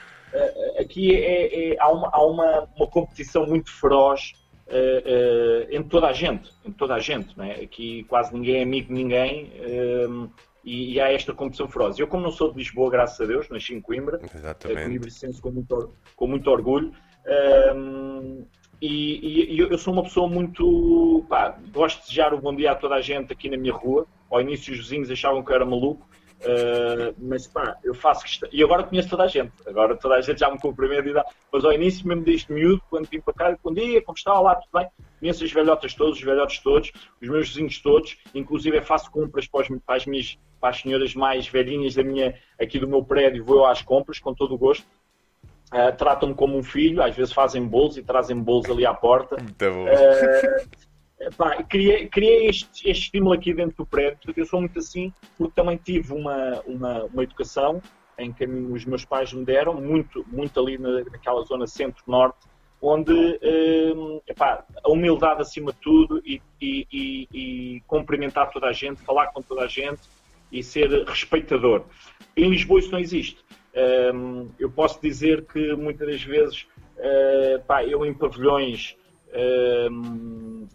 aqui 0.78 1.14
é, 1.14 1.72
é, 1.72 1.80
há, 1.80 1.88
uma, 1.88 2.10
há 2.12 2.26
uma, 2.26 2.68
uma 2.76 2.86
competição 2.86 3.46
muito 3.46 3.70
feroz 3.70 4.32
uh, 4.66 4.72
uh, 4.72 5.66
entre 5.70 5.88
toda 5.88 6.08
a 6.08 6.12
gente, 6.12 6.50
entre 6.64 6.78
toda 6.78 6.94
a 6.94 7.00
gente, 7.00 7.36
não 7.36 7.44
é? 7.44 7.62
Aqui 7.62 8.04
quase 8.04 8.32
ninguém 8.32 8.56
é 8.56 8.62
amigo 8.62 8.88
de 8.88 8.94
ninguém 8.94 9.52
uh, 9.60 10.30
e, 10.64 10.94
e, 10.94 11.00
há 11.00 11.12
esta 11.12 11.32
competição 11.32 11.68
feroz. 11.68 11.98
Eu, 11.98 12.06
como 12.06 12.22
não 12.22 12.30
sou 12.30 12.50
de 12.52 12.58
Lisboa, 12.58 12.90
graças 12.90 13.20
a 13.20 13.24
Deus, 13.24 13.48
nasci 13.48 13.74
em 13.74 13.80
Coimbra, 13.80 14.20
Exatamente. 14.22 15.40
com 15.40 15.50
muito, 15.50 15.94
com 16.16 16.26
muito 16.26 16.50
orgulho. 16.50 16.92
E, 18.80 19.54
e, 19.54 19.58
eu 19.58 19.78
sou 19.78 19.92
uma 19.92 20.02
pessoa 20.02 20.28
muito. 20.28 21.24
Pá, 21.28 21.56
gosto 21.72 21.98
de 21.98 22.02
desejar 22.06 22.34
o 22.34 22.40
bom 22.40 22.54
dia 22.54 22.72
a 22.72 22.74
toda 22.74 22.96
a 22.96 23.00
gente 23.00 23.32
aqui 23.32 23.48
na 23.48 23.56
minha 23.56 23.72
rua. 23.72 24.06
Ao 24.30 24.40
início, 24.40 24.72
os 24.72 24.80
vizinhos 24.80 25.10
achavam 25.10 25.44
que 25.44 25.50
eu 25.50 25.54
era 25.54 25.64
maluco, 25.64 26.08
Uh, 26.42 27.14
mas 27.18 27.46
pá, 27.46 27.78
eu 27.84 27.94
faço 27.94 28.24
questão. 28.24 28.48
E 28.52 28.62
agora 28.62 28.82
conheço 28.82 29.08
toda 29.08 29.24
a 29.24 29.28
gente. 29.28 29.52
Agora 29.66 29.96
toda 29.96 30.16
a 30.16 30.20
gente 30.20 30.40
já 30.40 30.50
me 30.50 30.58
cumprimenta 30.58 31.08
e 31.08 31.12
dá. 31.12 31.24
Mas 31.52 31.64
ao 31.64 31.72
início 31.72 32.06
mesmo 32.06 32.24
deste 32.24 32.52
miúdo, 32.52 32.82
quando 32.90 33.08
vim 33.08 33.20
para 33.20 33.34
cá, 33.34 33.58
bom 33.62 33.72
dia, 33.72 34.02
como 34.02 34.16
está? 34.16 34.38
Olá, 34.38 34.56
tudo 34.56 34.70
bem? 34.72 34.88
Conheço 35.20 35.44
as 35.44 35.52
velhotas 35.52 35.94
todas, 35.94 36.16
os 36.16 36.22
velhotes 36.22 36.58
todos, 36.58 36.92
os 37.20 37.28
meus 37.28 37.48
vizinhos 37.48 37.80
todos. 37.80 38.16
Inclusive 38.34 38.78
eu 38.78 38.82
faço 38.82 39.10
compras 39.10 39.46
para, 39.46 39.62
os, 39.62 39.68
para, 39.86 39.96
as 39.96 40.06
minhas, 40.06 40.38
para 40.60 40.70
as 40.70 40.80
senhoras 40.80 41.14
mais 41.14 41.46
velhinhas 41.46 41.94
da 41.94 42.02
minha, 42.02 42.34
aqui 42.60 42.78
do 42.78 42.88
meu 42.88 43.04
prédio, 43.04 43.44
vou 43.44 43.64
às 43.64 43.80
compras 43.82 44.18
com 44.18 44.34
todo 44.34 44.54
o 44.54 44.58
gosto. 44.58 44.86
Uh, 45.72 45.96
tratam-me 45.96 46.34
como 46.34 46.58
um 46.58 46.62
filho, 46.62 47.02
às 47.02 47.16
vezes 47.16 47.32
fazem 47.32 47.66
bolos 47.66 47.96
e 47.96 48.02
trazem 48.02 48.36
bolos 48.36 48.68
ali 48.68 48.84
à 48.84 48.92
porta. 48.92 49.36
Muito 49.40 49.58
bom. 49.58 49.84
Uh, 49.84 50.91
Pá, 51.36 51.62
criei, 51.62 52.08
criei 52.08 52.46
este, 52.46 52.88
este, 52.88 52.90
estímulo 52.90 53.34
aqui 53.34 53.54
dentro 53.54 53.76
do 53.76 53.86
prédio, 53.86 54.18
porque 54.24 54.40
eu 54.40 54.46
sou 54.46 54.60
muito 54.60 54.78
assim, 54.78 55.12
porque 55.38 55.52
também 55.54 55.76
tive 55.76 56.12
uma, 56.12 56.60
uma, 56.66 57.04
uma 57.04 57.22
educação 57.22 57.80
em 58.18 58.32
que 58.32 58.44
os 58.44 58.84
meus 58.84 59.04
pais 59.04 59.32
me 59.32 59.44
deram, 59.44 59.74
muito, 59.74 60.24
muito 60.28 60.58
ali 60.60 60.78
na, 60.78 61.04
naquela 61.04 61.42
zona 61.42 61.66
centro-norte, 61.66 62.38
onde 62.80 63.38
epá, 64.26 64.64
a 64.82 64.90
humildade 64.90 65.40
acima 65.40 65.72
de 65.72 65.78
tudo 65.78 66.20
e, 66.24 66.42
e, 66.60 66.86
e, 66.92 67.28
e, 67.32 67.80
cumprimentar 67.86 68.50
toda 68.50 68.66
a 68.66 68.72
gente, 68.72 69.00
falar 69.02 69.28
com 69.28 69.40
toda 69.40 69.62
a 69.62 69.68
gente 69.68 70.00
e 70.50 70.62
ser 70.62 70.90
respeitador. 71.04 71.84
Em 72.36 72.50
Lisboa 72.50 72.80
isso 72.80 72.90
não 72.90 72.98
existe. 72.98 73.38
Hum, 74.14 74.50
eu 74.58 74.70
posso 74.70 75.00
dizer 75.00 75.46
que 75.46 75.74
muitas 75.74 76.06
das 76.08 76.22
vezes 76.22 76.66
uh, 76.98 77.62
pá, 77.66 77.84
eu 77.84 78.04
em 78.04 78.12
pavilhões 78.12 78.96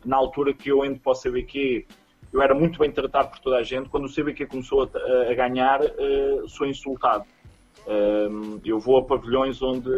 na 0.06 0.18
altura 0.18 0.54
que 0.54 0.70
eu 0.70 0.84
entro 0.86 1.02
para 1.02 1.12
o 1.12 1.16
CBQ, 1.16 1.86
eu 2.32 2.42
era 2.42 2.54
muito 2.54 2.80
bem 2.80 2.92
tratado 2.92 3.30
por 3.30 3.40
toda 3.40 3.58
a 3.58 3.64
gente. 3.64 3.90
Quando 3.90 4.06
o 4.06 4.14
CBQ 4.14 4.48
começou 4.48 4.84
a, 4.84 5.32
a 5.32 5.34
ganhar, 5.34 5.82
uh, 5.82 6.48
sou 6.48 6.68
insultado. 6.68 7.26
eu 8.66 8.80
vou 8.80 8.98
a 8.98 9.06
pavilhões 9.06 9.62
onde 9.62 9.90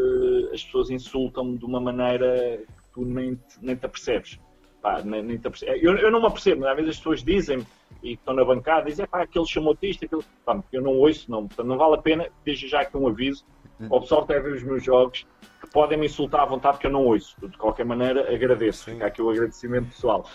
as 0.53 0.63
pessoas 0.63 0.89
insultam-me 0.89 1.57
de 1.57 1.65
uma 1.65 1.79
maneira 1.79 2.59
que 2.67 2.93
tu 2.93 3.05
nem, 3.05 3.39
nem 3.61 3.75
te 3.75 3.85
apercebes. 3.85 4.39
Pá, 4.81 5.01
nem, 5.01 5.23
nem 5.23 5.37
te 5.37 5.47
apercebes. 5.47 5.83
Eu, 5.83 5.97
eu, 5.97 6.11
não 6.11 6.21
me 6.21 6.27
apercebo, 6.27 6.65
às 6.65 6.75
vezes 6.75 6.91
as 6.91 6.97
pessoas 6.97 7.23
dizem 7.23 7.65
e 8.01 8.13
estão 8.13 8.33
na 8.33 8.45
bancada, 8.45 8.85
dizem, 8.85 9.05
pá, 9.07 9.23
aquele 9.23 9.45
chamou-te 9.45 9.89
isto, 9.89 10.05
aquele... 10.05 10.21
Pá, 10.45 10.61
eu 10.71 10.81
não 10.81 10.95
ouço, 10.97 11.29
não. 11.29 11.47
Portanto, 11.47 11.67
não 11.67 11.77
vale 11.77 11.95
a 11.95 12.01
pena, 12.01 12.29
deixa 12.45 12.67
já 12.67 12.81
aqui 12.81 12.95
um 12.95 13.07
aviso. 13.07 13.45
O 13.89 14.01
pessoal 14.01 14.23
até 14.23 14.39
ver 14.39 14.53
os 14.53 14.63
meus 14.63 14.83
jogos, 14.83 15.25
que 15.59 15.67
podem 15.67 15.97
me 15.97 16.05
insultar 16.05 16.41
à 16.41 16.45
vontade, 16.45 16.77
que 16.77 16.87
eu 16.87 16.91
não 16.91 17.05
ouço. 17.05 17.35
De 17.41 17.57
qualquer 17.57 17.85
maneira, 17.85 18.33
agradeço. 18.33 18.85
Sim. 18.85 18.93
Fica 18.93 19.07
aqui 19.07 19.21
o 19.21 19.29
agradecimento 19.29 19.89
pessoal. 19.89 20.27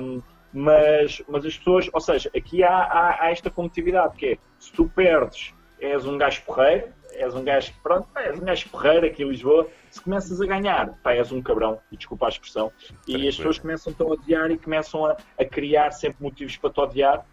Um, 0.00 0.22
mas, 0.52 1.22
mas 1.28 1.44
as 1.44 1.58
pessoas, 1.58 1.90
ou 1.92 2.00
seja, 2.00 2.30
aqui 2.34 2.62
há, 2.62 2.76
há, 2.76 3.24
há, 3.24 3.30
esta 3.30 3.50
competitividade, 3.50 4.16
que 4.16 4.26
é, 4.26 4.38
se 4.58 4.72
tu 4.72 4.88
perdes, 4.88 5.52
és 5.78 6.06
um 6.06 6.16
gajo 6.16 6.42
porreiro, 6.46 6.88
és 7.12 7.34
um 7.34 7.44
gajo, 7.44 7.72
pronto, 7.82 8.08
és 8.16 8.38
um 8.38 8.44
gajo 8.44 8.68
porreiro 8.70 9.06
aqui 9.06 9.22
em 9.22 9.28
Lisboa, 9.28 9.68
se 9.90 10.00
começas 10.00 10.40
a 10.40 10.46
ganhar, 10.46 10.98
pá, 11.02 11.12
és 11.12 11.30
um 11.30 11.42
cabrão, 11.42 11.78
e 11.92 11.96
desculpa 11.96 12.26
a 12.26 12.28
expressão, 12.28 12.72
e 13.06 13.28
as 13.28 13.36
pessoas 13.36 13.58
começam 13.58 13.94
a 13.98 14.04
odiar 14.04 14.50
e 14.50 14.56
começam 14.56 15.04
a, 15.04 15.16
a 15.38 15.44
criar 15.44 15.90
sempre 15.90 16.22
motivos 16.22 16.56
para 16.56 16.70
te 16.70 16.80
odiar, 16.80 17.26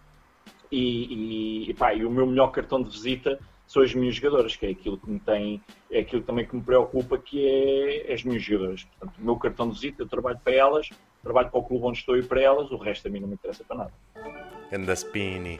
e, 0.71 1.69
e, 1.69 1.73
pá, 1.75 1.93
e 1.93 2.03
o 2.03 2.09
meu 2.09 2.25
melhor 2.25 2.47
cartão 2.47 2.81
de 2.81 2.89
visita 2.89 3.39
são 3.73 3.81
as 3.81 3.91
minhas 3.95 4.15
jogadoras, 4.15 4.55
que 4.55 4.67
é 4.67 4.69
aquilo 4.69 4.99
que 4.99 5.09
me 5.09 5.19
tem, 5.19 5.59
é 5.89 6.01
aquilo 6.01 6.21
também 6.21 6.45
que 6.45 6.55
me 6.55 6.61
preocupa, 6.61 7.17
que 7.17 8.05
é 8.07 8.13
as 8.13 8.23
minhas 8.23 8.43
jogadoras. 8.43 8.83
Portanto, 8.83 9.17
o 9.19 9.25
meu 9.25 9.35
cartão 9.35 9.67
de 9.67 9.73
visita, 9.73 10.03
eu 10.03 10.07
trabalho 10.07 10.39
para 10.43 10.53
elas, 10.53 10.89
trabalho 11.23 11.49
para 11.49 11.59
o 11.59 11.63
clube 11.63 11.83
onde 11.83 11.97
estou 11.97 12.15
e 12.15 12.21
para 12.21 12.39
elas, 12.39 12.69
o 12.69 12.77
resto 12.77 13.07
a 13.07 13.11
mim 13.11 13.19
não 13.19 13.27
me 13.27 13.33
interessa 13.33 13.63
para 13.63 13.77
nada. 13.77 13.93
Anda 14.71 14.95
Spini, 14.95 15.59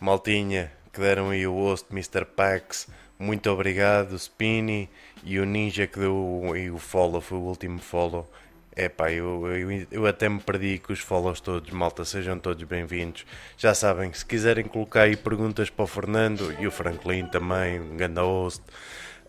Maltinha, 0.00 0.72
que 0.92 0.98
deram 0.98 1.30
aí 1.30 1.46
o 1.46 1.54
host 1.54 1.86
Mr. 1.92 2.24
Pax, 2.24 2.90
muito 3.16 3.48
obrigado, 3.48 4.18
Spini, 4.18 4.90
e 5.22 5.38
o 5.38 5.44
Ninja 5.44 5.86
que 5.86 6.00
deu 6.00 6.50
aí 6.52 6.72
o 6.72 6.78
follow, 6.78 7.20
foi 7.20 7.38
o 7.38 7.42
último 7.42 7.78
follow. 7.78 8.28
É 8.76 8.88
pá, 8.88 9.12
eu, 9.12 9.46
eu, 9.46 9.86
eu, 9.88 10.06
até 10.06 10.28
me 10.28 10.40
perdi 10.40 10.80
com 10.80 10.92
os 10.92 10.98
follows 10.98 11.40
todos, 11.40 11.70
malta, 11.70 12.04
sejam 12.04 12.40
todos 12.40 12.64
bem-vindos. 12.64 13.24
Já 13.56 13.72
sabem, 13.72 14.12
se 14.12 14.26
quiserem 14.26 14.64
colocar 14.64 15.02
aí 15.02 15.16
perguntas 15.16 15.70
para 15.70 15.84
o 15.84 15.86
Fernando 15.86 16.52
e 16.58 16.66
o 16.66 16.72
Franklin 16.72 17.26
também, 17.26 17.80
um 17.80 17.96
grande 17.96 18.20
host. 18.20 18.64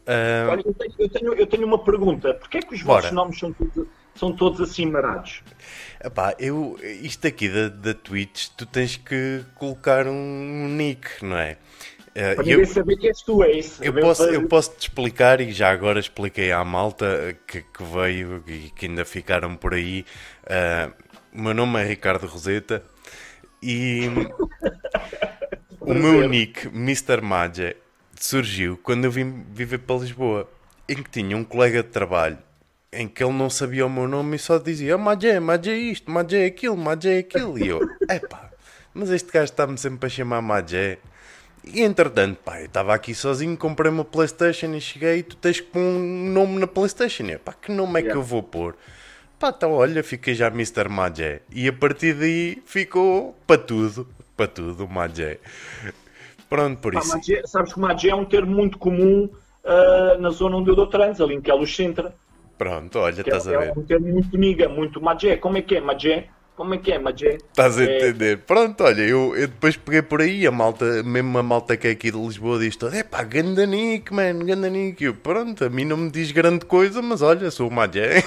Uh... 0.08 0.50
Olha, 0.50 0.64
eu 0.66 0.74
tenho, 0.74 0.94
eu, 0.98 1.10
tenho, 1.10 1.34
eu 1.36 1.48
tenho, 1.48 1.68
uma 1.68 1.78
pergunta: 1.78 2.34
porquê 2.34 2.58
é 2.58 2.62
que 2.62 2.74
os 2.74 2.82
Bora. 2.82 3.02
vossos 3.02 3.16
nomes 3.16 3.38
são 3.38 3.54
todos, 3.54 3.88
são 4.16 4.36
todos 4.36 4.62
assim 4.62 4.88
marados? 4.88 5.44
Epá, 6.04 6.36
eu, 6.40 6.80
isto 6.82 7.28
aqui 7.28 7.48
da, 7.48 7.70
da 7.70 7.94
Twitch, 7.94 8.48
tu 8.58 8.66
tens 8.66 8.98
que 8.98 9.46
colocar 9.54 10.08
um 10.08 10.68
nick, 10.70 11.24
não 11.24 11.38
é? 11.38 11.58
Uh, 12.16 12.36
Para 12.36 12.48
eu, 12.48 12.66
saber 12.66 12.96
que 12.96 13.08
és 13.08 13.22
tu, 13.22 13.44
é 13.44 13.52
isso. 13.52 13.84
Eu 13.84 13.94
posso, 13.94 14.24
eu 14.24 14.48
posso 14.48 14.72
te 14.72 14.84
explicar, 14.84 15.42
e 15.42 15.52
já 15.52 15.70
agora 15.70 16.00
expliquei 16.00 16.50
à 16.50 16.64
malta 16.64 17.38
que, 17.46 17.62
que 17.62 17.84
veio 17.84 18.42
e 18.48 18.70
que 18.70 18.86
ainda 18.86 19.04
ficaram 19.04 19.56
por 19.58 19.74
aí. 19.74 20.06
Uh, 20.44 20.94
o 21.34 21.42
meu 21.42 21.54
nome 21.54 21.82
é 21.82 21.86
Ricardo 21.86 22.26
Roseta 22.26 22.82
e 23.62 24.04
o 25.82 25.94
meu 25.94 26.30
nick, 26.30 26.68
Mr. 26.68 27.22
Magia, 27.22 27.76
surgiu 28.18 28.80
quando 28.82 29.04
eu 29.04 29.12
vim 29.12 29.44
viver 29.52 29.80
para 29.80 29.98
Lisboa, 29.98 30.50
em 30.88 31.04
que 31.04 31.10
tinha 31.10 31.36
um 31.36 31.44
colega 31.44 31.84
de 31.84 31.90
trabalho 31.90 32.38
em 32.94 33.08
que 33.10 33.22
ele 33.22 33.34
não 33.34 33.50
sabia 33.50 33.86
o 33.86 33.90
meu 33.90 34.08
nome 34.08 34.38
e 34.38 34.40
só 34.40 34.58
dizia 34.58 34.96
oh, 34.96 35.00
Magia, 35.00 35.42
Magia 35.42 35.74
é 35.74 35.78
isto, 35.78 36.10
Magia 36.10 36.44
é 36.44 36.46
aquilo, 36.46 36.78
Magia 36.78 37.16
é 37.16 37.20
aquilo. 37.20 37.60
E 37.60 37.68
eu, 37.68 37.82
epá, 38.10 38.50
mas 38.94 39.10
este 39.10 39.30
gajo 39.32 39.52
está-me 39.52 39.78
sempre 39.78 40.08
a 40.08 40.10
chamar 40.10 40.42
Magia. 40.42 40.98
E 41.74 41.82
entretanto, 41.82 42.38
pá, 42.44 42.60
eu 42.60 42.66
estava 42.66 42.94
aqui 42.94 43.14
sozinho, 43.16 43.58
comprei 43.58 43.92
uma 43.92 44.06
Playstation 44.06 44.74
e 44.74 44.82
cheguei 44.82 45.20
e 45.20 45.24
tu 45.24 45.36
tens 45.36 45.60
que 45.60 45.68
pôr 45.68 45.80
um 45.80 46.30
nome 46.32 46.60
na 46.60 46.68
Playstation. 46.68 47.24
E, 47.24 47.38
pá, 47.38 47.54
que 47.54 47.72
nome 47.72 48.00
é 48.00 48.04
yeah. 48.04 48.12
que 48.12 48.18
eu 48.18 48.24
vou 48.24 48.44
pôr? 48.44 48.76
Pá, 49.40 49.54
então 49.56 49.74
olha, 49.74 50.04
fiquei 50.04 50.34
já 50.34 50.48
Mr. 50.48 50.88
Magé. 50.90 51.42
E 51.52 51.68
a 51.68 51.74
partir 51.74 52.14
daí 52.14 52.62
ficou 52.66 53.36
para 53.46 53.58
tudo, 53.62 54.08
para 54.38 54.48
tudo 54.48 54.86
o 54.86 54.90
Magé. 54.90 55.40
Pronto, 56.50 56.80
por 56.80 56.94
isso. 56.94 57.16
Magé, 57.16 57.42
sabes 57.46 57.74
que 57.74 57.80
o 57.80 57.82
Magé 57.82 58.10
é 58.10 58.16
um 58.16 58.26
termo 58.26 58.56
muito 58.56 58.78
comum 58.78 59.30
uh, 59.64 60.22
na 60.22 60.30
zona 60.30 60.58
onde 60.58 60.70
eu 60.70 60.76
dou 60.76 60.88
trans, 60.88 61.20
ali 61.20 61.36
em 61.36 61.42
Queluz 61.42 61.76
Sintra. 61.76 62.14
Pronto, 62.58 63.00
olha, 63.00 63.24
que 63.24 63.30
é 63.30 63.36
estás 63.36 63.48
é, 63.48 63.56
a 63.56 63.60
ver. 63.60 63.68
É 63.70 63.74
um 63.80 63.84
termo 63.84 64.08
muito 64.08 64.38
miga, 64.38 64.70
muito 64.70 65.02
Magé. 65.02 65.36
Como 65.36 65.58
é 65.58 65.62
que 65.62 65.76
é 65.76 65.82
Magé? 65.82 66.30
Como 66.56 66.74
é 66.74 66.78
que 66.78 66.90
é, 66.90 66.98
Magé? 66.98 67.36
Estás 67.36 67.78
a 67.78 67.84
é... 67.84 67.98
entender? 67.98 68.38
Pronto, 68.40 68.82
olha, 68.82 69.02
eu, 69.02 69.36
eu 69.36 69.48
depois 69.48 69.76
peguei 69.76 70.02
por 70.02 70.22
aí, 70.22 70.48
a 70.48 70.52
malta, 70.52 71.04
mesmo 71.04 71.38
a 71.38 71.44
malta 71.44 71.76
que 71.76 71.86
é 71.86 71.92
aqui 71.92 72.10
de 72.10 72.18
Lisboa 72.18 72.58
diz 72.60 72.78
toda, 72.78 72.96
é 72.96 73.04
pá, 73.04 73.24
Gandanik, 73.24 74.14
man, 74.14 74.40
Gandanik. 74.40 75.04
Eu, 75.04 75.14
pronto, 75.14 75.66
a 75.66 75.70
mim 75.70 75.84
não 75.84 75.98
me 75.98 76.10
diz 76.10 76.32
grande 76.32 76.66
coisa, 76.66 77.02
mas 77.02 77.22
olha, 77.22 77.52
sou 77.52 77.68
o 77.68 77.72
Magé. 77.72 78.24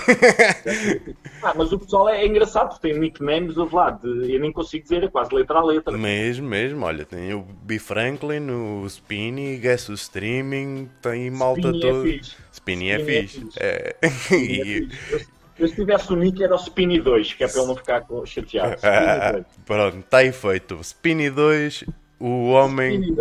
ah, 1.42 1.54
mas 1.56 1.72
o 1.72 1.78
pessoal 1.78 2.10
é, 2.10 2.20
é 2.20 2.26
engraçado, 2.26 2.68
porque 2.68 2.88
tem 2.88 2.98
nicknames, 2.98 3.56
ouve 3.56 3.74
lá, 3.74 3.90
de, 3.92 4.34
eu 4.34 4.40
nem 4.40 4.52
consigo 4.52 4.82
dizer, 4.82 5.04
é 5.04 5.08
quase 5.08 5.34
letra 5.34 5.58
a 5.58 5.64
letra. 5.64 5.96
Mesmo, 5.96 6.46
mesmo, 6.46 6.84
olha, 6.84 7.06
tem 7.06 7.32
o 7.32 7.40
B. 7.62 7.78
Franklin, 7.78 8.50
o 8.50 8.86
Spinny, 8.86 9.56
Guess 9.56 9.88
o 9.88 9.94
Streaming, 9.94 10.90
tem 11.00 11.30
malta 11.30 11.70
Spinny 11.70 11.78
é 11.78 11.80
toda. 11.80 12.08
É 12.10 12.20
Spinny, 12.52 12.90
é 12.90 12.98
fixe. 12.98 13.48
É. 13.58 13.96
Spinny 14.04 14.60
é 14.60 14.64
fixe. 14.64 15.37
Eu 15.58 15.66
se 15.66 15.74
tivesse 15.74 16.12
o 16.12 16.16
nick 16.16 16.42
era 16.42 16.54
o 16.54 16.58
Spinny 16.58 17.00
2, 17.00 17.34
que 17.34 17.44
é 17.44 17.48
para 17.48 17.58
ele 17.58 17.68
não 17.68 17.76
ficar 17.76 18.06
chateado. 18.24 18.76
Ah, 18.84 19.44
pronto, 19.66 19.98
está 19.98 20.18
aí 20.18 20.32
feito. 20.32 20.78
Spinny 20.82 21.30
2, 21.30 21.84
o 22.20 22.50
homem 22.50 23.14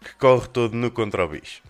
que 0.00 0.14
corre 0.18 0.48
todo 0.48 0.74
no 0.74 0.90
contra 0.90 1.24
o 1.24 1.28
bicho. 1.28 1.62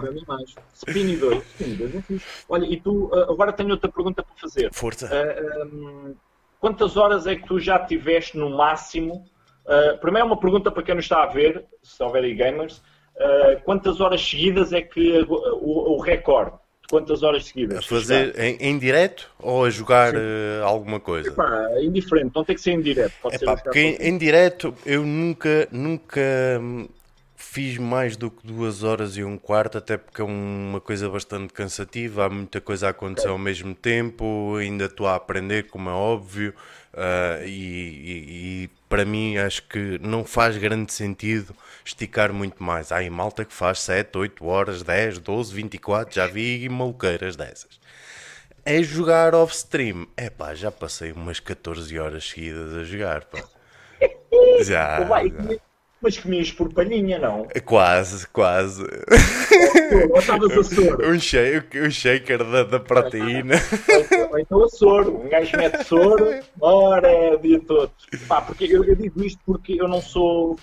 Ora, 0.00 0.10
nem 0.12 0.24
mais. 0.26 0.54
Spinny 0.74 1.16
2. 1.16 1.42
Spinny 1.44 1.74
2 1.76 1.94
é 1.94 2.02
fixe. 2.02 2.26
Olha, 2.48 2.66
e 2.66 2.80
tu, 2.80 3.06
uh, 3.06 3.32
agora 3.32 3.52
tenho 3.52 3.70
outra 3.70 3.90
pergunta 3.90 4.22
para 4.22 4.34
fazer. 4.36 4.72
Força. 4.72 5.08
Uh, 5.08 5.64
um, 5.66 6.14
quantas 6.60 6.96
horas 6.96 7.26
é 7.26 7.36
que 7.36 7.46
tu 7.46 7.58
já 7.60 7.78
tiveste 7.78 8.36
no 8.36 8.50
máximo? 8.50 9.28
Uh, 9.64 9.98
primeiro, 9.98 10.26
uma 10.26 10.38
pergunta 10.38 10.70
para 10.70 10.82
quem 10.82 10.94
não 10.94 11.00
está 11.00 11.22
a 11.22 11.26
ver, 11.26 11.64
se 11.82 12.02
houver 12.02 12.24
aí 12.24 12.34
gamers. 12.34 12.78
uh, 13.16 13.60
quantas 13.64 14.00
horas 14.00 14.20
seguidas 14.20 14.72
é 14.72 14.82
que 14.82 15.24
o, 15.28 15.94
o 15.94 16.00
recorde? 16.00 16.63
Quantas 16.94 17.24
horas 17.24 17.46
seguidas? 17.46 17.78
A 17.78 17.82
fazer 17.82 18.38
em, 18.38 18.56
em 18.60 18.78
direto 18.78 19.28
ou 19.40 19.64
a 19.64 19.70
jogar 19.70 20.14
uh, 20.14 20.62
alguma 20.62 21.00
coisa? 21.00 21.28
Epá, 21.28 21.66
é 21.72 21.82
indiferente, 21.82 22.30
não 22.32 22.44
tem 22.44 22.54
que 22.54 22.62
ser 22.62 22.70
em 22.70 22.80
direto. 22.80 23.12
Pode 23.20 23.34
Epá, 23.34 23.56
porque 23.56 23.80
em, 23.80 23.96
em 23.96 24.16
direto 24.16 24.72
eu 24.86 25.04
nunca, 25.04 25.66
nunca 25.72 26.20
hum, 26.60 26.86
fiz 27.54 27.78
mais 27.78 28.16
do 28.16 28.32
que 28.32 28.44
duas 28.44 28.82
horas 28.82 29.16
e 29.16 29.22
um 29.22 29.38
quarto, 29.38 29.78
até 29.78 29.96
porque 29.96 30.20
é 30.20 30.24
uma 30.24 30.80
coisa 30.80 31.08
bastante 31.08 31.52
cansativa, 31.52 32.24
há 32.24 32.28
muita 32.28 32.60
coisa 32.60 32.88
a 32.88 32.90
acontecer 32.90 33.28
ao 33.28 33.38
mesmo 33.38 33.76
tempo, 33.76 34.56
ainda 34.56 34.86
estou 34.86 35.06
a 35.06 35.14
aprender, 35.14 35.68
como 35.68 35.88
é 35.88 35.92
óbvio, 35.92 36.52
uh, 36.92 37.44
e, 37.44 37.50
e, 37.50 38.64
e, 38.64 38.70
para 38.88 39.04
mim 39.04 39.36
acho 39.36 39.62
que 39.68 40.00
não 40.02 40.24
faz 40.24 40.58
grande 40.58 40.92
sentido 40.92 41.54
esticar 41.84 42.32
muito 42.32 42.60
mais. 42.60 42.90
Há 42.90 42.96
aí 42.96 43.08
malta 43.08 43.44
que 43.44 43.54
faz 43.54 43.78
7, 43.82 44.18
8 44.18 44.44
horas, 44.44 44.82
10, 44.82 45.20
12, 45.20 45.54
24, 45.54 46.12
já 46.12 46.26
vi 46.26 46.68
maluqueiras 46.68 47.36
dessas. 47.36 47.78
É 48.64 48.82
jogar 48.82 49.32
off-stream. 49.32 50.08
É 50.16 50.28
pá, 50.28 50.56
já 50.56 50.72
passei 50.72 51.12
umas 51.12 51.38
14 51.38 51.96
horas 52.00 52.28
seguidas 52.28 52.74
a 52.74 52.82
jogar, 52.82 53.26
pá. 53.26 53.38
Já. 54.64 54.98
já. 55.04 55.73
Mas 56.04 56.18
comias 56.18 56.52
por 56.52 56.70
palhinha, 56.70 57.18
não? 57.18 57.48
Quase, 57.64 58.28
quase. 58.28 58.84
Ou 60.10 60.18
estavas 60.18 60.52
a 60.52 60.62
soro? 60.62 61.10
Um, 61.10 61.18
shake, 61.18 61.80
um 61.80 61.90
shaker 61.90 62.44
da, 62.44 62.62
da 62.64 62.78
proteína. 62.78 63.54
Ou 64.30 64.38
então 64.38 64.62
a 64.62 64.68
soro. 64.68 65.22
Um 65.24 65.28
gajo 65.30 65.56
mete 65.56 65.82
soro, 65.84 66.40
ora, 66.60 67.10
é 67.10 67.34
o 67.34 67.38
dia 67.38 67.58
todo. 67.58 67.90
Pá, 68.28 68.42
porque 68.42 68.64
eu, 68.64 68.84
eu 68.84 68.94
digo 68.94 69.24
isto 69.24 69.40
porque 69.46 69.80
eu 69.80 69.88
não 69.88 70.02
sou 70.02 70.58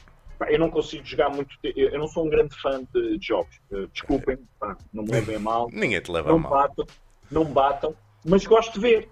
eu 0.48 0.60
não 0.60 0.70
consigo 0.70 1.04
jogar 1.06 1.30
muito. 1.30 1.56
Eu 1.64 1.98
não 1.98 2.08
sou 2.08 2.28
um 2.28 2.30
grande 2.30 2.56
fã 2.62 2.84
de 2.94 3.18
jogos. 3.20 3.60
Eh, 3.72 3.88
desculpem, 3.92 4.38
pá, 4.60 4.78
não 4.94 5.04
me 5.04 5.12
levem 5.12 5.40
mal. 5.40 5.70
Ninguém 5.72 6.02
te 6.02 6.12
leva 6.12 6.30
não 6.30 6.38
mal. 6.38 6.52
Batam, 6.52 6.86
não 7.32 7.46
me 7.46 7.52
batam, 7.52 7.96
mas 8.24 8.46
gosto 8.46 8.74
de 8.74 8.80
ver. 8.80 9.10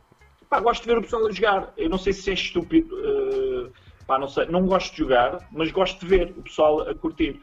Pá, 0.48 0.60
gosto 0.60 0.84
de 0.84 0.90
ver 0.90 0.98
o 1.00 1.02
pessoal 1.02 1.26
a 1.26 1.32
jogar. 1.32 1.74
Eu 1.76 1.90
não 1.90 1.98
sei 1.98 2.14
se 2.14 2.30
é 2.30 2.34
estúpido, 2.34 2.96
uh, 2.96 3.72
pá, 4.10 4.18
não 4.18 4.28
sei. 4.28 4.48
Não 4.48 4.66
gosto 4.66 4.92
de 4.92 4.98
jogar, 4.98 5.48
mas 5.52 5.72
gosto 5.72 6.00
de 6.00 6.08
ver 6.08 6.34
o 6.36 6.42
pessoal 6.42 6.82
a 6.90 6.96
curtir. 6.96 7.40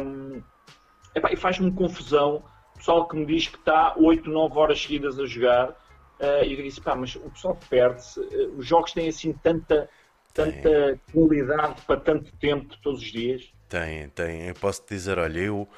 Um, 0.00 0.40
epá, 1.12 1.32
e 1.32 1.36
faz-me 1.36 1.72
confusão 1.72 2.44
o 2.74 2.78
pessoal 2.78 3.08
que 3.08 3.16
me 3.16 3.26
diz 3.26 3.48
que 3.48 3.58
está 3.58 3.94
8, 3.96 4.30
9 4.30 4.56
horas 4.56 4.80
seguidas 4.80 5.18
a 5.18 5.26
jogar. 5.26 5.70
Uh, 6.20 6.44
e 6.44 6.54
eu 6.54 6.62
disse, 6.62 6.80
pá, 6.80 6.94
mas 6.94 7.16
o 7.16 7.28
pessoal 7.30 7.58
perde-se. 7.68 8.20
Uh, 8.20 8.56
os 8.56 8.66
jogos 8.66 8.92
têm 8.92 9.08
assim 9.08 9.32
tanta 9.32 9.90
tanta 10.32 10.52
tem. 10.62 11.00
qualidade 11.12 11.82
para 11.82 11.98
tanto 11.98 12.30
tempo 12.36 12.76
todos 12.80 13.00
os 13.02 13.10
dias? 13.10 13.52
Tem, 13.68 14.08
tem. 14.10 14.46
Eu 14.46 14.54
posso 14.54 14.82
te 14.82 14.94
dizer, 14.94 15.18
olha, 15.18 15.40
eu 15.40 15.68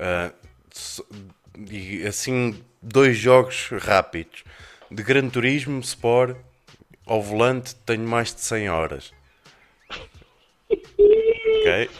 uh, 0.00 1.06
e 1.70 2.04
assim 2.04 2.60
dois 2.82 3.16
jogos 3.16 3.68
rápidos 3.68 4.42
de 4.90 5.02
Gran 5.02 5.28
Turismo 5.28 5.78
Sport 5.80 6.36
ao 7.06 7.22
volante 7.22 7.76
tenho 7.86 8.06
mais 8.06 8.34
de 8.34 8.40
100 8.40 8.68
horas. 8.68 9.19
Ok? 11.58 11.90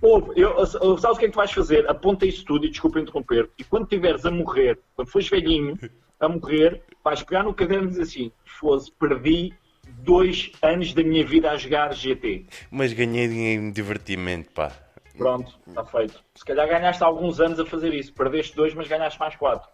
Povo, 0.00 0.32
eu, 0.34 0.66
sabes 0.66 1.16
o 1.16 1.18
que 1.18 1.26
é 1.26 1.28
que 1.28 1.32
tu 1.32 1.36
vais 1.36 1.52
fazer? 1.52 1.88
Aponta 1.88 2.24
isso 2.24 2.42
tudo 2.44 2.64
e 2.64 2.70
desculpa 2.70 2.98
interromper. 2.98 3.50
E 3.58 3.64
quando 3.64 3.84
estiveres 3.84 4.24
a 4.24 4.30
morrer, 4.30 4.78
quando 4.94 5.08
fores 5.08 5.28
velhinho 5.28 5.78
a 6.18 6.28
morrer, 6.28 6.82
vais 7.04 7.22
pegar 7.22 7.42
no 7.42 7.52
caderno 7.52 7.84
e 7.84 7.90
dizer 7.90 8.02
assim: 8.02 8.32
fosse, 8.44 8.90
perdi 8.92 9.52
dois 9.98 10.52
anos 10.62 10.94
da 10.94 11.02
minha 11.02 11.24
vida 11.24 11.50
a 11.50 11.56
jogar 11.56 11.92
GT. 11.92 12.46
Mas 12.70 12.94
ganhei 12.94 13.26
em 13.26 13.70
divertimento, 13.70 14.50
pá. 14.52 14.72
Pronto, 15.18 15.58
está 15.68 15.84
feito. 15.84 16.24
Se 16.34 16.44
calhar 16.46 16.66
ganhaste 16.66 17.04
alguns 17.04 17.40
anos 17.40 17.60
a 17.60 17.66
fazer 17.66 17.92
isso. 17.92 18.12
Perdeste 18.14 18.56
dois, 18.56 18.72
mas 18.72 18.88
ganhaste 18.88 19.20
mais 19.20 19.36
quatro. 19.36 19.68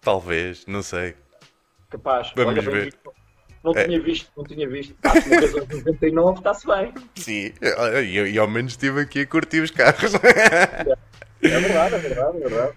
Talvez, 0.00 0.66
não 0.66 0.82
sei. 0.82 1.14
Capaz. 1.88 2.32
Vamos 2.34 2.58
Olha, 2.58 2.70
ver. 2.70 2.94
Não 3.72 3.80
é. 3.80 3.84
tinha 3.84 4.00
visto, 4.00 4.30
não 4.36 4.44
tinha 4.44 4.68
visto. 4.68 4.94
Morres 5.04 5.54
aos 5.54 5.68
99, 5.68 6.38
está-se 6.38 6.66
bem. 6.66 6.94
Sim, 7.14 7.52
e, 8.04 8.32
e 8.32 8.38
ao 8.38 8.48
menos 8.48 8.72
estive 8.72 9.00
aqui 9.00 9.20
a 9.20 9.26
curtir 9.26 9.60
os 9.60 9.70
carros. 9.70 10.12
É, 11.40 11.46
é 11.46 11.60
verdade, 11.60 11.94
é 11.94 11.98
verdade, 11.98 12.36
é 12.36 12.48
verdade. 12.48 12.72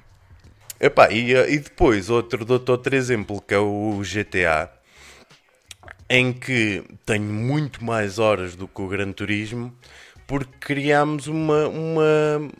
Epá, 0.80 1.10
e, 1.10 1.34
e 1.34 1.58
depois, 1.58 2.12
outro, 2.12 2.46
outro 2.48 2.96
exemplo 2.96 3.42
que 3.42 3.56
é 3.56 3.58
o 3.58 4.02
GTA 4.04 4.70
em 6.12 6.34
que 6.34 6.84
tenho 7.06 7.24
muito 7.24 7.84
mais 7.84 8.20
horas 8.20 8.54
do 8.54 8.68
que 8.68 8.82
o 8.82 8.88
Gran 8.90 9.14
Turismo, 9.14 9.74
porque 10.28 10.52
criámos 10.60 11.28
uma, 11.28 11.70
uma, 11.70 12.52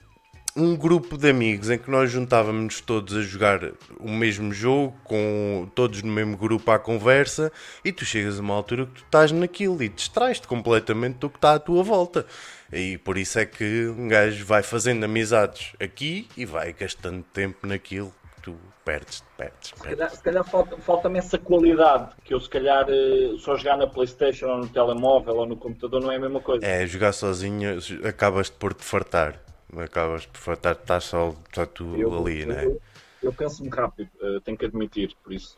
um 0.56 0.76
grupo 0.76 1.18
de 1.18 1.30
amigos 1.30 1.70
em 1.70 1.78
que 1.78 1.90
nós 1.90 2.12
juntávamos 2.12 2.82
todos 2.82 3.16
a 3.16 3.22
jogar 3.22 3.60
o 4.00 4.10
mesmo 4.10 4.54
jogo, 4.54 4.96
com 5.04 5.70
todos 5.74 6.02
no 6.02 6.12
mesmo 6.12 6.36
grupo 6.36 6.70
à 6.72 6.80
conversa, 6.80 7.52
e 7.84 7.92
tu 7.92 8.04
chegas 8.06 8.38
a 8.38 8.42
uma 8.42 8.54
altura 8.54 8.86
que 8.86 8.94
tu 8.94 9.04
estás 9.04 9.32
naquilo 9.32 9.82
e 9.82 9.90
distrais-te 9.90 10.48
completamente 10.48 11.20
do 11.20 11.30
que 11.30 11.38
está 11.38 11.54
à 11.54 11.60
tua 11.60 11.84
volta. 11.84 12.26
E 12.72 12.98
por 12.98 13.18
isso 13.18 13.40
é 13.40 13.46
que 13.46 13.88
um 13.88 14.08
gajo 14.08 14.46
vai 14.46 14.64
fazendo 14.64 15.04
amizades 15.04 15.74
aqui 15.80 16.28
e 16.36 16.46
vai 16.46 16.74
gastando 16.74 17.24
tempo 17.34 17.66
naquilo 17.66 18.14
tu 18.42 18.56
perdes, 18.84 19.24
perdes, 19.38 19.72
perdes. 19.72 19.80
Se 19.80 19.84
calhar, 19.84 20.10
se 20.10 20.24
calhar 20.24 20.44
falta-me 20.44 20.82
falta 20.82 21.10
essa 21.16 21.38
qualidade, 21.38 22.10
que 22.24 22.34
eu 22.34 22.40
se 22.40 22.50
calhar 22.50 22.86
eh, 22.90 23.36
só 23.38 23.56
jogar 23.56 23.78
na 23.78 23.88
Playstation 23.88 24.48
ou 24.48 24.58
no 24.58 24.68
telemóvel 24.68 25.36
ou 25.36 25.46
no 25.46 25.56
computador 25.56 26.02
não 26.02 26.12
é 26.12 26.16
a 26.16 26.20
mesma 26.20 26.42
coisa. 26.42 26.66
É, 26.66 26.86
jogar 26.88 27.14
sozinho 27.14 27.78
acabas 28.04 28.48
de 28.48 28.54
por 28.54 28.74
te 28.74 28.84
fartar. 28.84 29.40
Acabas 29.78 30.26
por 30.26 30.38
fartar, 30.40 30.74
estás 30.74 31.06
só, 31.06 31.34
só 31.54 31.66
tu 31.66 31.96
eu, 31.96 32.14
ali, 32.14 32.42
eu, 32.42 32.48
não 32.48 32.56
é? 32.56 32.66
Eu, 32.66 32.82
eu 33.24 33.34
penso-me 33.34 33.70
rápido, 33.70 34.10
uh, 34.22 34.42
tenho 34.42 34.58
que 34.58 34.66
admitir, 34.66 35.16
por 35.24 35.32
isso. 35.32 35.58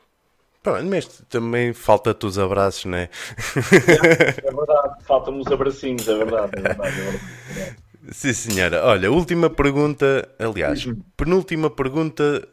Pronto, 0.62 0.86
mas 0.86 1.06
também 1.30 1.74
falta-te 1.74 2.26
os 2.26 2.40
abraços, 2.40 2.86
não 2.86 2.98
é? 2.98 3.04
É, 3.04 4.48
é 4.48 4.52
verdade, 4.52 5.04
faltam-me 5.04 5.42
os 5.42 5.48
abracinhos, 5.48 6.08
é 6.08 6.16
verdade, 6.16 6.52
é 6.56 6.62
verdade, 6.62 7.00
é 7.00 7.04
verdade. 7.04 7.76
Sim, 8.12 8.34
senhora. 8.34 8.86
Olha, 8.86 9.10
última 9.10 9.50
pergunta, 9.50 10.30
aliás, 10.38 10.86
penúltima 11.16 11.70
pergunta 11.70 12.48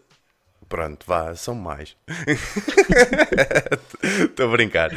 Pronto, 0.70 1.04
vá, 1.04 1.34
são 1.34 1.56
mais. 1.56 1.96
Estou 4.22 4.46
a 4.46 4.52
brincar. 4.52 4.92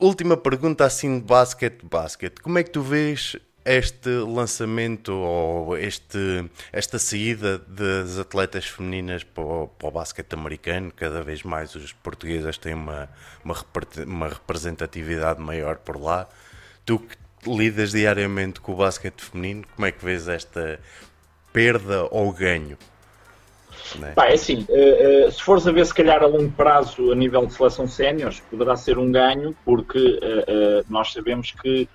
Última 0.00 0.34
pergunta 0.34 0.86
assim 0.86 1.18
de 1.18 1.26
basquete, 1.26 1.84
basquete. 1.84 2.40
Como 2.40 2.58
é 2.58 2.64
que 2.64 2.70
tu 2.70 2.80
vês 2.80 3.36
este 3.64 4.08
lançamento 4.08 5.12
ou 5.12 5.76
este, 5.76 6.50
esta 6.72 6.98
saída 6.98 7.58
das 7.58 8.18
atletas 8.18 8.66
femininas 8.66 9.22
para 9.22 9.44
o, 9.44 9.68
para 9.68 9.88
o 9.88 9.90
basquete 9.90 10.32
americano? 10.32 10.92
Cada 10.94 11.22
vez 11.22 11.42
mais 11.42 11.74
os 11.74 11.92
portugueses 11.92 12.58
têm 12.58 12.74
uma, 12.74 13.08
uma, 13.44 14.28
representatividade 14.28 15.40
maior 15.40 15.76
por 15.76 16.00
lá. 16.00 16.28
Tu 16.84 16.98
que 16.98 17.16
lidas 17.46 17.92
diariamente 17.92 18.60
com 18.60 18.72
o 18.72 18.76
basquete 18.76 19.22
feminino, 19.22 19.64
como 19.74 19.86
é 19.86 19.92
que 19.92 20.04
vês 20.04 20.28
esta 20.28 20.80
perda 21.52 22.06
ou 22.10 22.32
ganho? 22.32 22.76
É? 24.02 24.12
Pá, 24.12 24.26
é 24.26 24.34
assim, 24.34 24.66
uh, 24.68 25.26
uh, 25.26 25.32
se 25.32 25.42
fores 25.42 25.66
a 25.66 25.72
ver 25.72 25.84
se 25.84 25.94
calhar 25.94 26.22
a 26.22 26.26
longo 26.26 26.50
prazo 26.52 27.10
a 27.10 27.14
nível 27.14 27.46
de 27.46 27.54
seleção 27.54 27.88
séniores, 27.88 28.40
poderá 28.50 28.76
ser 28.76 28.98
um 28.98 29.10
ganho, 29.10 29.56
porque 29.64 29.98
uh, 29.98 30.84
nós 30.88 31.12
sabemos 31.12 31.52
que 31.52 31.88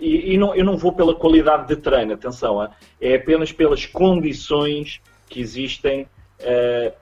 e, 0.00 0.34
e 0.34 0.38
não, 0.38 0.54
eu 0.54 0.64
não 0.64 0.76
vou 0.76 0.92
pela 0.92 1.14
qualidade 1.14 1.68
de 1.68 1.76
treino, 1.76 2.14
atenção, 2.14 2.68
é 3.00 3.14
apenas 3.14 3.52
pelas 3.52 3.86
condições 3.86 5.00
que 5.28 5.40
existem, 5.40 6.08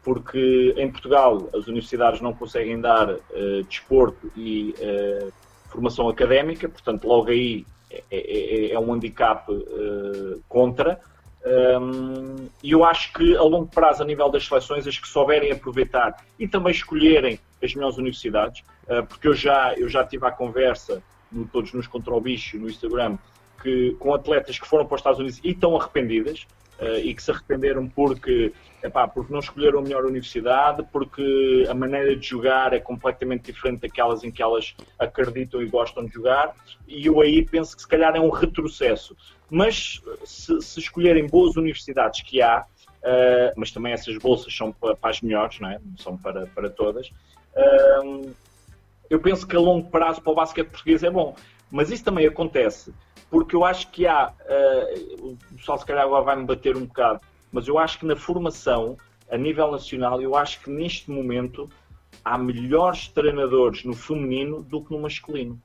porque 0.03 0.75
em 0.77 0.91
Portugal 0.91 1.49
as 1.55 1.67
universidades 1.67 2.21
não 2.21 2.33
conseguem 2.33 2.81
dar 2.81 3.17
desporto 3.69 4.31
e 4.37 4.75
formação 5.69 6.09
académica, 6.09 6.69
portanto, 6.69 7.07
logo 7.07 7.31
aí 7.31 7.67
é, 7.91 8.03
é, 8.11 8.73
é 8.73 8.79
um 8.79 8.93
handicap 8.93 9.47
contra. 10.49 11.01
Um, 11.45 12.49
e 12.63 12.71
eu 12.71 12.85
acho 12.85 13.13
que 13.13 13.37
a 13.37 13.43
longo 13.43 13.67
prazo, 13.67 14.03
a 14.03 14.07
nível 14.07 14.31
das 14.31 14.47
seleções, 14.47 14.87
as 14.87 14.99
que 14.99 15.07
souberem 15.07 15.53
aproveitar 15.53 16.25
e 16.39 16.49
também 16.49 16.73
escolherem 16.73 17.39
as 17.63 17.75
melhores 17.75 17.99
universidades, 17.99 18.63
porque 19.09 19.29
eu 19.29 19.35
já, 19.35 19.75
eu 19.75 19.89
já 19.89 20.05
tive 20.05 20.27
a 20.27 20.31
conversa, 20.31 21.03
no, 21.35 21.47
todos 21.47 21.73
nos 21.73 21.87
Contra 21.87 22.15
o 22.15 22.21
Bicho, 22.21 22.59
no 22.59 22.69
Instagram, 22.69 23.19
que, 23.63 23.97
com 23.99 24.15
atletas 24.15 24.59
que 24.59 24.67
foram 24.67 24.87
para 24.87 24.95
os 24.95 25.01
Estados 25.01 25.21
Unidos 25.21 25.41
e 25.43 25.51
estão 25.51 25.77
arrependidas, 25.77 26.47
uh, 26.81 26.99
e 26.99 27.15
que 27.15 27.23
se 27.23 27.31
arrependeram 27.31 27.89
porque, 27.89 28.53
epá, 28.83 29.09
porque 29.09 29.33
não 29.33 29.41
escolheram 29.41 29.81
a 29.81 29.83
melhor 29.83 30.05
universidade, 30.05 30.87
porque 30.93 31.67
a 31.69 31.75
maneira 31.75 32.17
de 32.17 32.27
jogar 32.27 32.73
é 32.73 32.81
completamente 32.81 33.53
diferente 33.53 33.81
daquelas 33.81 34.23
em 34.25 34.31
que 34.31 34.43
elas 34.43 34.75
acreditam 34.99 35.63
e 35.63 35.67
gostam 35.67 36.05
de 36.05 36.13
jogar, 36.13 36.55
e 36.87 37.07
eu 37.07 37.21
aí 37.21 37.45
penso 37.45 37.75
que 37.75 37.83
se 37.83 37.89
calhar 37.89 38.15
é 38.17 38.21
um 38.21 38.31
retrocesso 38.31 39.17
mas 39.55 40.03
se, 40.25 40.61
se 40.61 40.81
escolherem 40.81 41.27
boas 41.27 41.57
universidades 41.57 42.23
que 42.23 42.43
há, 42.43 42.63
uh, 42.63 43.53
mas 43.57 43.71
também 43.71 43.93
essas 43.93 44.17
bolsas 44.19 44.55
são 44.55 44.73
para, 44.73 44.97
para, 44.97 45.11
as 45.11 45.21
melhores, 45.21 45.61
não, 45.61 45.71
é? 45.71 45.81
são 45.99 46.17
para, 46.17 46.47
para 46.47 46.71
todas, 46.71 47.09
uh, 47.09 48.35
eu 49.15 49.21
penso 49.21 49.47
que 49.47 49.57
a 49.57 49.61
longo 49.61 49.91
prazo 49.91 50.21
para 50.21 50.33
o 50.33 50.35
basquete 50.35 50.69
português 50.69 51.03
é 51.03 51.11
bom. 51.11 51.35
Mas 51.71 51.91
isso 51.91 52.05
também 52.05 52.27
acontece 52.27 52.93
porque 53.35 53.57
eu 53.57 53.65
acho 53.65 53.91
que 53.91 54.07
há, 54.07 54.29
uh, 54.29 55.31
o 55.31 55.57
pessoal 55.57 55.77
se 55.77 55.85
calhar 55.85 56.05
agora 56.05 56.25
vai-me 56.25 56.45
bater 56.45 56.77
um 56.77 56.87
bocado, 56.87 57.21
mas 57.51 57.67
eu 57.67 57.79
acho 57.81 57.99
que 57.99 58.07
na 58.07 58.15
formação, 58.15 58.97
a 59.29 59.37
nível 59.37 59.73
nacional, 59.73 60.23
eu 60.23 60.37
acho 60.37 60.61
que 60.61 60.71
neste 60.71 61.11
momento 61.11 61.69
há 62.25 62.39
melhores 62.39 63.09
treinadores 63.09 63.83
no 63.83 63.93
feminino 63.93 64.63
do 64.63 64.85
que 64.85 64.93
no 64.93 65.01
masculino, 65.01 65.61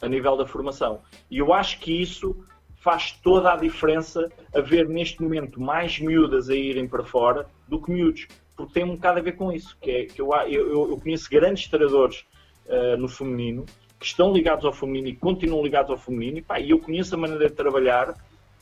a 0.00 0.08
nível 0.08 0.38
da 0.38 0.46
formação. 0.46 1.00
E 1.30 1.36
eu 1.36 1.52
acho 1.52 1.80
que 1.80 2.00
isso 2.00 2.34
faz 2.76 3.12
toda 3.12 3.52
a 3.52 3.56
diferença 3.56 4.32
haver 4.54 4.88
neste 4.88 5.22
momento 5.22 5.60
mais 5.60 5.98
miúdas 5.98 6.48
a 6.48 6.54
irem 6.54 6.88
para 6.88 7.04
fora 7.04 7.46
do 7.68 7.78
que 7.78 7.90
miúdos, 7.90 8.26
porque 8.56 8.72
tem 8.72 8.84
um 8.84 8.94
bocado 8.94 9.18
a 9.18 9.22
ver 9.22 9.32
com 9.32 9.52
isso, 9.52 9.76
que, 9.82 9.90
é, 9.90 10.04
que 10.06 10.22
eu, 10.22 10.32
eu, 10.48 10.90
eu 10.92 10.98
conheço 10.98 11.28
grandes 11.28 11.68
treinadores 11.68 12.24
uh, 12.68 12.96
no 12.96 13.08
feminino 13.08 13.64
que 13.98 14.06
estão 14.06 14.32
ligados 14.32 14.64
ao 14.64 14.72
feminino 14.72 15.08
e 15.08 15.16
continuam 15.16 15.62
ligados 15.62 15.90
ao 15.90 15.96
feminino, 15.96 16.38
e, 16.38 16.42
pá, 16.42 16.60
eu 16.60 16.78
conheço 16.78 17.14
a 17.14 17.18
maneira 17.18 17.48
de 17.48 17.54
trabalhar, 17.54 18.14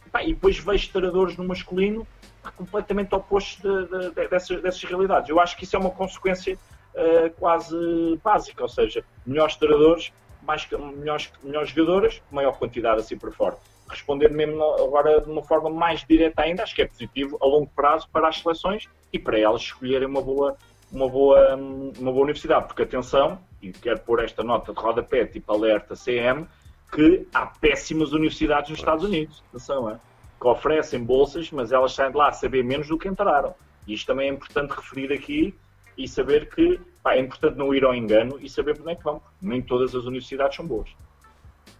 e, 0.07 0.11
pá, 0.11 0.23
e 0.23 0.33
depois 0.33 0.59
vejo 0.59 0.91
treinadores 0.93 1.37
no 1.37 1.45
masculino 1.45 2.07
completamente 2.53 3.15
opostos 3.15 3.61
de, 3.63 3.87
de, 3.87 4.15
de, 4.15 4.29
dessas, 4.29 4.63
dessas, 4.63 4.83
realidades. 4.85 5.29
Eu 5.29 5.41
acho 5.41 5.57
que 5.57 5.65
isso 5.65 5.77
é 5.77 5.79
uma 5.79 5.91
consequência 5.91 6.55
uh, 6.57 7.31
quase 7.39 7.77
básica, 8.23 8.63
ou 8.63 8.69
seja, 8.69 9.05
melhores 9.27 9.57
treinadores, 9.57 10.13
mais, 10.43 10.69
melhores, 10.71 11.33
melhores 11.43 11.71
jogadoras, 11.71 12.23
maior 12.31 12.53
quantidade 12.59 13.01
assim 13.01 13.17
por 13.17 13.33
fora. 13.33 13.57
Responder 13.89 14.31
mesmo 14.31 14.63
agora 14.63 15.21
de 15.21 15.31
uma 15.31 15.43
forma 15.43 15.71
mais 15.71 16.05
direta 16.05 16.43
ainda, 16.43 16.63
acho 16.63 16.75
que 16.75 16.83
é 16.83 16.87
positivo 16.87 17.39
a 17.41 17.47
longo 17.47 17.71
prazo 17.75 18.09
para 18.13 18.29
as 18.29 18.39
seleções 18.39 18.89
e 19.13 19.19
para 19.19 19.39
elas 19.39 19.63
escolherem 19.63 20.07
uma 20.07 20.23
boa, 20.23 20.57
uma 20.93 21.09
boa, 21.09 21.57
uma 21.57 22.13
boa 22.13 22.23
universidade, 22.23 22.67
porque 22.67 22.83
atenção, 22.83 23.39
e 23.65 23.73
quero 23.73 24.01
pôr 24.01 24.23
esta 24.23 24.43
nota 24.43 24.73
de 24.73 24.81
rodapé, 24.81 25.25
tipo 25.25 25.53
alerta 25.53 25.95
CM, 25.95 26.47
que 26.93 27.27
há 27.33 27.47
péssimas 27.47 28.13
universidades 28.13 28.71
nos 28.71 28.79
Estados 28.79 29.05
Unidos, 29.05 29.43
atenção, 29.49 29.91
é? 29.91 29.99
que 30.41 30.47
oferecem 30.47 31.03
bolsas, 31.03 31.51
mas 31.51 31.73
elas 31.73 31.93
saem 31.95 32.11
de 32.11 32.17
lá 32.17 32.29
a 32.29 32.33
saber 32.33 32.63
menos 32.63 32.89
do 32.89 32.99
que 32.99 33.09
entraram. 33.09 33.55
E 33.87 33.95
isto 33.95 34.07
também 34.07 34.29
é 34.29 34.33
importante 34.33 34.73
referir 34.73 35.13
aqui 35.13 35.55
e 35.97 36.07
saber 36.07 36.51
que 36.51 36.79
pá, 37.03 37.15
é 37.15 37.21
importante 37.21 37.57
não 37.57 37.75
ir 37.75 37.85
ao 37.85 37.95
engano 37.95 38.39
e 38.41 38.49
saber 38.49 38.75
para 38.75 38.83
onde 38.83 38.93
é 38.93 38.97
que 38.97 39.05
vão. 39.05 39.23
Nem 39.41 39.63
todas 39.63 39.95
as 39.95 40.05
universidades 40.05 40.57
são 40.57 40.67
boas. 40.67 40.91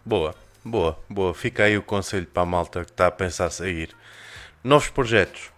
Boa, 0.03 0.33
boa, 0.63 0.97
boa. 1.09 1.33
Fica 1.33 1.63
aí 1.63 1.77
o 1.77 1.83
conselho 1.83 2.25
para 2.25 2.43
a 2.43 2.45
malta 2.45 2.83
que 2.83 2.91
está 2.91 3.07
a 3.07 3.11
pensar 3.11 3.49
sair. 3.51 3.95
Novos 4.63 4.89
projetos. 4.89 5.54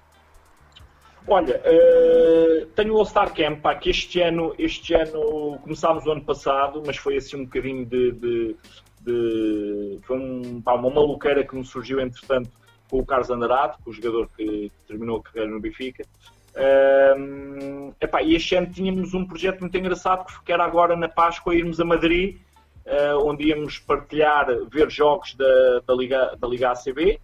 Olha, 1.29 1.59
uh, 1.59 2.65
tenho 2.67 2.93
o 2.93 2.99
All-Star 2.99 3.33
Camp, 3.33 3.59
pá, 3.59 3.75
que 3.75 3.89
este 3.89 4.21
ano, 4.21 4.55
este 4.57 4.93
ano 4.93 5.59
começámos 5.61 6.05
o 6.05 6.11
ano 6.11 6.23
passado, 6.23 6.81
mas 6.85 6.95
foi 6.95 7.17
assim 7.17 7.35
um 7.35 7.43
bocadinho 7.43 7.85
de. 7.85 8.11
de, 8.13 8.55
de 9.01 9.99
foi 10.03 10.17
um, 10.17 10.61
pá, 10.61 10.75
uma 10.75 10.89
maluqueira 10.89 11.43
que 11.43 11.53
me 11.53 11.65
surgiu, 11.65 11.99
entretanto, 11.99 12.49
com 12.89 12.99
o 12.99 13.05
Carlos 13.05 13.29
Andrade, 13.29 13.77
com 13.83 13.89
o 13.89 13.93
jogador 13.93 14.29
que 14.37 14.71
terminou 14.87 15.17
a 15.17 15.23
carreira 15.23 15.51
no 15.51 15.59
Benfica. 15.59 16.05
Uh, 16.55 17.93
epá, 17.99 18.23
e 18.23 18.33
este 18.33 18.55
ano 18.55 18.67
tínhamos 18.71 19.13
um 19.13 19.25
projeto 19.25 19.59
muito 19.59 19.77
engraçado 19.77 20.25
que 20.43 20.51
era 20.51 20.63
agora 20.63 20.95
na 20.95 21.09
Páscoa 21.09 21.53
irmos 21.53 21.79
a 21.81 21.85
Madrid, 21.85 22.39
uh, 22.85 23.27
onde 23.27 23.49
íamos 23.49 23.79
partilhar, 23.79 24.47
ver 24.71 24.89
jogos 24.89 25.35
da, 25.35 25.81
da, 25.85 25.93
Liga, 25.93 26.37
da 26.39 26.47
Liga 26.47 26.71
ACB, 26.71 27.19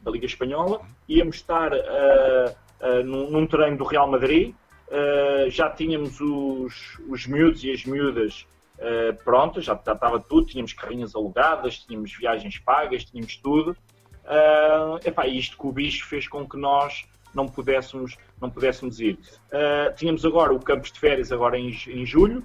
da 0.00 0.12
Liga 0.12 0.26
Espanhola, 0.26 0.80
íamos 1.08 1.36
estar. 1.36 1.72
Uh, 1.72 2.67
uh, 2.80 3.02
num, 3.04 3.30
num, 3.30 3.46
treino 3.46 3.76
do 3.76 3.84
Real 3.84 4.08
Madrid. 4.10 4.54
Uh, 4.88 5.50
já 5.50 5.68
tínhamos 5.68 6.20
os, 6.20 6.98
os 7.08 7.26
miúdos 7.26 7.62
e 7.62 7.70
as 7.70 7.84
miúdas 7.84 8.46
uh, 8.78 9.14
prontas, 9.22 9.64
já, 9.64 9.74
estava 9.74 10.18
tudo, 10.18 10.46
tínhamos 10.46 10.72
carrinhas 10.72 11.14
alugadas, 11.14 11.78
tínhamos 11.78 12.12
viagens 12.14 12.58
pagas, 12.58 13.04
tínhamos 13.04 13.36
tudo. 13.36 13.76
Uh, 14.24 14.98
epá, 15.04 15.26
isto 15.26 15.56
que 15.56 15.66
o 15.66 15.72
bicho 15.72 16.06
fez 16.06 16.28
com 16.28 16.46
que 16.46 16.56
nós 16.56 17.04
não 17.34 17.46
pudéssemos, 17.46 18.16
não 18.40 18.50
pudéssemos 18.50 19.00
ir. 19.00 19.18
Uh, 19.48 19.94
tínhamos 19.96 20.24
agora 20.24 20.52
o 20.52 20.60
campus 20.60 20.92
de 20.92 20.98
férias 20.98 21.32
agora 21.32 21.58
em, 21.58 21.70
em 21.86 22.04
julho, 22.04 22.44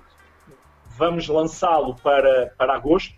vamos 0.97 1.27
lançá-lo 1.27 1.95
para, 1.95 2.53
para 2.57 2.73
agosto, 2.75 3.15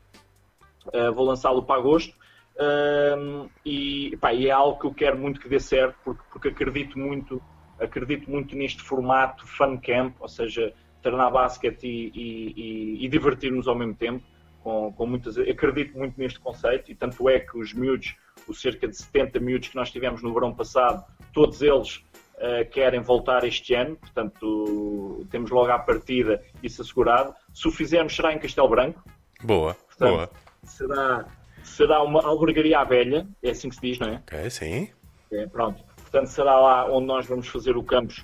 uh, 0.87 1.13
vou 1.13 1.25
lançá-lo 1.25 1.63
para 1.63 1.79
agosto, 1.79 2.15
um, 2.57 3.49
e, 3.65 4.18
pá, 4.18 4.34
e, 4.34 4.48
é 4.48 4.52
algo 4.52 4.80
que 4.80 4.86
eu 4.86 4.94
quero 4.94 5.18
muito 5.18 5.40
que 5.40 5.49
dê 5.49 5.60
certo, 5.60 5.98
porque, 6.03 6.23
porque 6.32 6.48
acredito 6.49 6.98
muito 6.98 7.41
acredito 7.80 8.30
muito 8.30 8.56
neste 8.56 8.82
formato 8.82 9.45
fun 9.45 9.77
camp, 9.77 10.15
ou 10.19 10.27
seja, 10.27 10.73
treinar 11.02 11.32
basquete 11.32 11.84
e, 11.84 12.11
e, 12.15 13.06
e 13.06 13.07
divertir-nos 13.07 13.68
ao 13.68 13.76
mesmo 13.76 13.95
tempo. 13.95 14.23
Com, 14.64 14.91
com, 14.94 15.06
muitas, 15.06 15.38
acredito 15.38 15.95
muito 15.95 16.19
neste 16.19 16.40
conceito 16.40 16.91
e 16.91 16.95
tanto 16.95 17.30
é 17.30 17.40
que 17.40 17.56
os 17.56 17.72
miúdos, 17.72 18.15
os 18.48 18.60
cerca 18.60 18.88
de 18.88 18.98
70 18.98 19.40
miúdos 19.40 19.68
que 19.68 19.76
nós 19.76 19.91
tivemos 19.91 20.23
no 20.23 20.34
verão 20.34 20.56
passado, 20.56 21.06
todos 21.32 21.61
eles 21.61 21.98
uh, 21.98 22.68
querem 22.72 22.99
voltar 22.99 23.44
este 23.44 23.76
ano, 23.76 23.95
portanto 23.95 25.23
temos 25.30 25.52
logo 25.52 25.72
à 25.72 25.77
partida 25.77 26.44
isso 26.64 26.82
assegurado. 26.82 27.36
Se 27.53 27.68
o 27.68 27.72
fizermos 27.72 28.15
será 28.15 28.34
em 28.34 28.40
Castelo 28.40 28.68
Branco. 28.68 29.03
Boa, 29.44 29.76
portanto, 29.76 30.15
boa. 30.15 30.30
Será, 30.64 31.27
será 31.65 32.01
uma 32.03 32.25
albergaria 32.25 32.79
à 32.79 32.83
velha, 32.83 33.27
é 33.41 33.49
assim 33.49 33.69
que 33.69 33.75
se 33.75 33.81
diz, 33.81 33.99
não 33.99 34.07
é? 34.07 34.15
Ok, 34.15 34.49
sim. 34.49 34.89
É, 35.31 35.47
pronto. 35.47 35.83
Portanto, 35.95 36.27
será 36.27 36.59
lá 36.59 36.91
onde 36.91 37.07
nós 37.07 37.25
vamos 37.25 37.47
fazer 37.47 37.75
o 37.75 37.83
campus, 37.83 38.23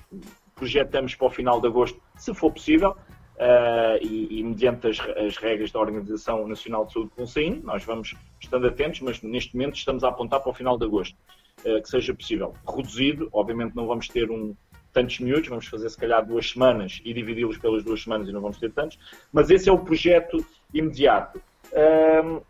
projetamos 0.54 1.14
para 1.14 1.26
o 1.26 1.30
final 1.30 1.60
de 1.60 1.66
agosto, 1.66 2.00
se 2.16 2.32
for 2.32 2.52
possível, 2.52 2.90
uh, 2.90 3.98
e, 4.00 4.38
e, 4.38 4.42
mediante 4.42 4.86
as, 4.86 5.00
as, 5.00 5.36
regras 5.36 5.70
da 5.70 5.80
Organização 5.80 6.46
Nacional 6.46 6.86
de 6.86 6.92
Saúde 6.92 7.10
Consaín, 7.16 7.60
nós 7.64 7.84
vamos 7.84 8.14
estando 8.40 8.66
atentos, 8.66 9.00
mas 9.00 9.20
neste 9.22 9.54
momento 9.54 9.76
estamos 9.76 10.04
a 10.04 10.08
apontar 10.08 10.40
para 10.40 10.50
o 10.50 10.54
final 10.54 10.78
de 10.78 10.84
agosto, 10.84 11.16
uh, 11.64 11.82
que 11.82 11.88
seja 11.88 12.14
possível. 12.14 12.54
Reduzido, 12.66 13.28
obviamente 13.32 13.74
não 13.74 13.86
vamos 13.86 14.08
ter 14.08 14.30
um, 14.30 14.54
tantos 14.92 15.18
minutos, 15.18 15.48
vamos 15.48 15.66
fazer 15.66 15.88
se 15.90 15.96
calhar 15.96 16.24
duas 16.24 16.50
semanas 16.50 17.00
e 17.04 17.12
dividi-los 17.12 17.58
pelas 17.58 17.82
duas 17.82 18.02
semanas 18.02 18.28
e 18.28 18.32
não 18.32 18.40
vamos 18.40 18.58
ter 18.58 18.72
tantos, 18.72 18.98
mas 19.32 19.50
esse 19.50 19.68
é 19.68 19.72
o 19.72 19.78
projeto 19.78 20.44
imediato. 20.72 21.42
Uh, 21.72 22.42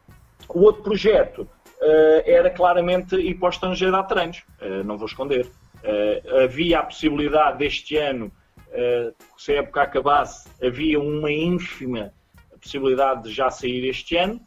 o 0.49 0.61
outro 0.61 0.83
projeto 0.83 1.49
uh, 1.83 2.23
era 2.25 2.51
claramente 2.51 3.17
ir 3.17 3.35
para 3.35 3.47
o 3.47 3.51
estrangeiro 3.51 3.97
a 3.97 4.03
treinos, 4.03 4.43
uh, 4.61 4.85
não 4.85 4.97
vou 4.97 5.07
esconder. 5.07 5.47
Uh, 5.47 6.45
havia 6.45 6.79
a 6.79 6.83
possibilidade 6.83 7.59
deste 7.59 7.97
ano, 7.97 8.31
se 9.37 9.53
a 9.53 9.57
época 9.57 9.83
acabasse, 9.83 10.49
havia 10.65 10.99
uma 10.99 11.31
ínfima 11.31 12.11
possibilidade 12.59 13.25
de 13.25 13.31
já 13.31 13.51
sair 13.51 13.87
este 13.87 14.17
ano. 14.17 14.41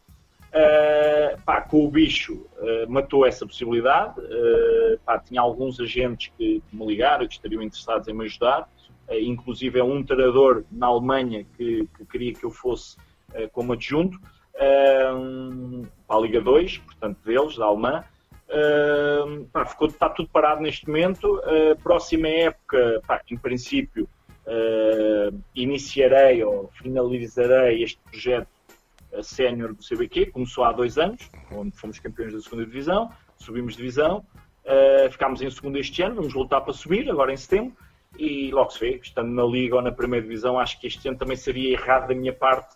Pá, 1.44 1.60
com 1.60 1.84
o 1.84 1.90
bicho 1.90 2.44
matou 2.88 3.24
essa 3.24 3.46
possibilidade. 3.46 4.14
Pá, 5.04 5.20
tinha 5.20 5.40
alguns 5.40 5.78
agentes 5.78 6.32
que, 6.36 6.60
me 6.72 6.84
ligaram 6.86 7.28
que 7.28 7.34
estariam 7.34 7.62
interessados 7.62 8.08
em 8.08 8.14
me 8.14 8.24
ajudar. 8.24 8.68
inclusive 9.12 9.78
é 9.78 9.84
um 9.84 10.02
treinador 10.02 10.64
na 10.72 10.88
Alemanha 10.88 11.46
que, 11.56 11.88
que 11.96 12.04
queria 12.06 12.34
que 12.34 12.42
eu 12.42 12.50
fosse 12.50 12.96
como 13.52 13.74
adjunto 13.74 14.18
para 14.56 16.16
a 16.16 16.20
Liga 16.20 16.40
2, 16.40 16.78
portanto, 16.78 17.18
deles, 17.24 17.56
da 17.56 17.66
Alemã. 17.66 18.04
Uh, 18.48 19.44
pá, 19.46 19.66
ficou, 19.66 19.88
está 19.88 20.08
tudo 20.08 20.28
parado 20.28 20.62
neste 20.62 20.86
momento. 20.86 21.40
Uh, 21.40 21.76
próxima 21.82 22.28
época, 22.28 23.00
pá, 23.06 23.20
em 23.30 23.36
princípio, 23.36 24.08
uh, 24.46 25.42
iniciarei 25.54 26.42
ou 26.44 26.70
finalizarei 26.74 27.82
este 27.82 27.98
projeto 28.08 28.48
sénior 29.22 29.74
do 29.74 29.82
CBQ. 29.82 30.26
Começou 30.26 30.64
há 30.64 30.72
dois 30.72 30.98
anos, 30.98 31.30
onde 31.52 31.76
fomos 31.76 31.98
campeões 31.98 32.32
da 32.32 32.40
segunda 32.40 32.64
divisão, 32.64 33.10
subimos 33.36 33.76
divisão, 33.76 34.24
uh, 34.64 35.10
ficámos 35.10 35.42
em 35.42 35.50
segundo 35.50 35.78
este 35.78 36.02
ano, 36.02 36.16
vamos 36.16 36.32
voltar 36.32 36.60
para 36.60 36.72
subir, 36.72 37.10
agora 37.10 37.32
em 37.32 37.36
setembro. 37.36 37.76
E 38.18 38.50
logo 38.50 38.70
se 38.70 38.80
vê, 38.80 39.00
estando 39.02 39.30
na 39.30 39.44
Liga 39.44 39.76
ou 39.76 39.82
na 39.82 39.92
Primeira 39.92 40.24
Divisão, 40.24 40.58
acho 40.58 40.80
que 40.80 40.86
este 40.86 41.06
ano 41.06 41.18
também 41.18 41.36
seria 41.36 41.72
errado 41.72 42.08
da 42.08 42.14
minha 42.14 42.32
parte 42.32 42.75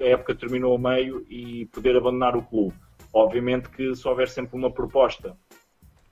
a 0.00 0.04
época 0.04 0.34
terminou 0.34 0.74
a 0.74 0.78
meio 0.78 1.24
e 1.28 1.66
poder 1.66 1.96
abandonar 1.96 2.36
o 2.36 2.42
clube. 2.42 2.74
Obviamente 3.12 3.68
que 3.70 3.94
se 3.94 4.06
houver 4.06 4.28
sempre 4.28 4.56
uma 4.56 4.70
proposta 4.70 5.36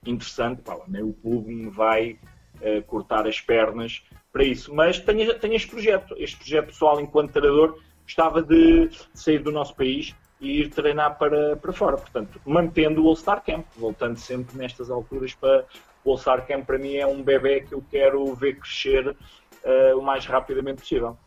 interessante, 0.05 0.61
pá, 0.61 0.77
nem 0.87 1.03
o 1.03 1.13
clube 1.13 1.53
me 1.53 1.69
vai 1.69 2.19
uh, 2.61 2.81
cortar 2.85 3.27
as 3.27 3.41
pernas 3.41 4.03
para 4.31 4.43
isso. 4.43 4.73
Mas 4.73 4.99
tenho, 4.99 5.37
tenho 5.39 5.55
este 5.55 5.69
projeto, 5.69 6.15
este 6.17 6.37
projeto 6.37 6.67
pessoal 6.67 6.99
enquanto 6.99 7.31
treinador, 7.31 7.79
gostava 8.03 8.41
de 8.41 8.89
sair 9.13 9.39
do 9.39 9.51
nosso 9.51 9.75
país 9.75 10.15
e 10.39 10.61
ir 10.61 10.69
treinar 10.69 11.17
para, 11.17 11.55
para 11.55 11.73
fora. 11.73 11.97
Portanto, 11.97 12.39
mantendo 12.45 13.03
o 13.03 13.07
All-Star 13.07 13.43
Camp, 13.43 13.65
voltando 13.75 14.17
sempre 14.17 14.57
nestas 14.57 14.89
alturas 14.89 15.33
para 15.33 15.65
o 16.03 16.11
All-Star 16.11 16.45
Camp, 16.45 16.65
para 16.65 16.77
mim 16.77 16.95
é 16.95 17.07
um 17.07 17.23
bebê 17.23 17.61
que 17.61 17.73
eu 17.73 17.83
quero 17.89 18.33
ver 18.35 18.59
crescer 18.59 19.07
uh, 19.09 19.97
o 19.97 20.01
mais 20.01 20.25
rapidamente 20.25 20.81
possível. 20.81 21.17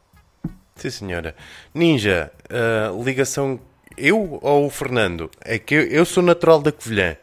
Sim, 0.78 0.90
senhora. 0.90 1.34
Ninja, 1.74 2.30
uh, 2.50 3.02
ligação. 3.02 3.60
Eu 3.96 4.38
ou 4.40 4.66
o 4.66 4.70
Fernando? 4.70 5.28
É 5.44 5.59
que 5.59 5.74
eu, 5.74 5.82
eu 5.82 6.05
sou 6.05 6.22
natural 6.22 6.62
da 6.62 6.70
Covilhã. 6.70 7.16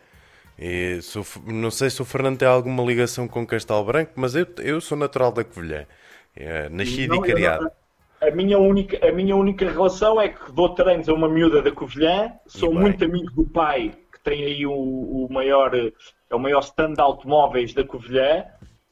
E 0.60 1.02
sou, 1.02 1.26
não 1.46 1.72
sei 1.72 1.90
se 1.90 2.02
o 2.02 2.06
Fernando 2.06 2.40
tem 2.40 2.48
alguma 2.48 2.84
ligação 2.84 3.28
com 3.28 3.48
Castelo 3.48 3.84
Branco, 3.84 4.12
mas 4.16 4.36
eu, 4.36 4.46
eu 4.60 4.80
sou 4.82 4.98
natural 4.98 5.32
da 5.32 5.44
Covilhã. 5.44 5.86
É, 6.36 6.68
nascido 6.70 7.16
não, 7.16 7.26
e 7.26 7.32
criado. 7.32 7.72
a 8.22 8.32
minha, 8.32 8.60
única, 8.60 9.08
a 9.08 9.12
minha 9.12 9.36
única 9.36 9.70
relação 9.70 10.20
é 10.20 10.30
que 10.30 10.52
dou 10.52 10.76
treinos 10.76 11.08
a 11.08 11.14
uma 11.14 11.30
miúda 11.30 11.62
da 11.62 11.72
Covilhã, 11.72 12.34
sou 12.46 12.74
muito 12.74 13.06
amigo 13.06 13.32
do 13.32 13.46
pai 13.46 13.94
que 14.12 14.20
tem 14.20 14.44
aí 14.44 14.66
o, 14.66 14.74
o 14.74 15.28
maior, 15.32 15.74
é 15.76 16.36
o 16.36 16.40
maior 16.40 16.60
stand 16.60 16.94
de 16.94 17.02
automóveis 17.02 17.74
da 17.74 17.86
Covilhã. 17.86 18.46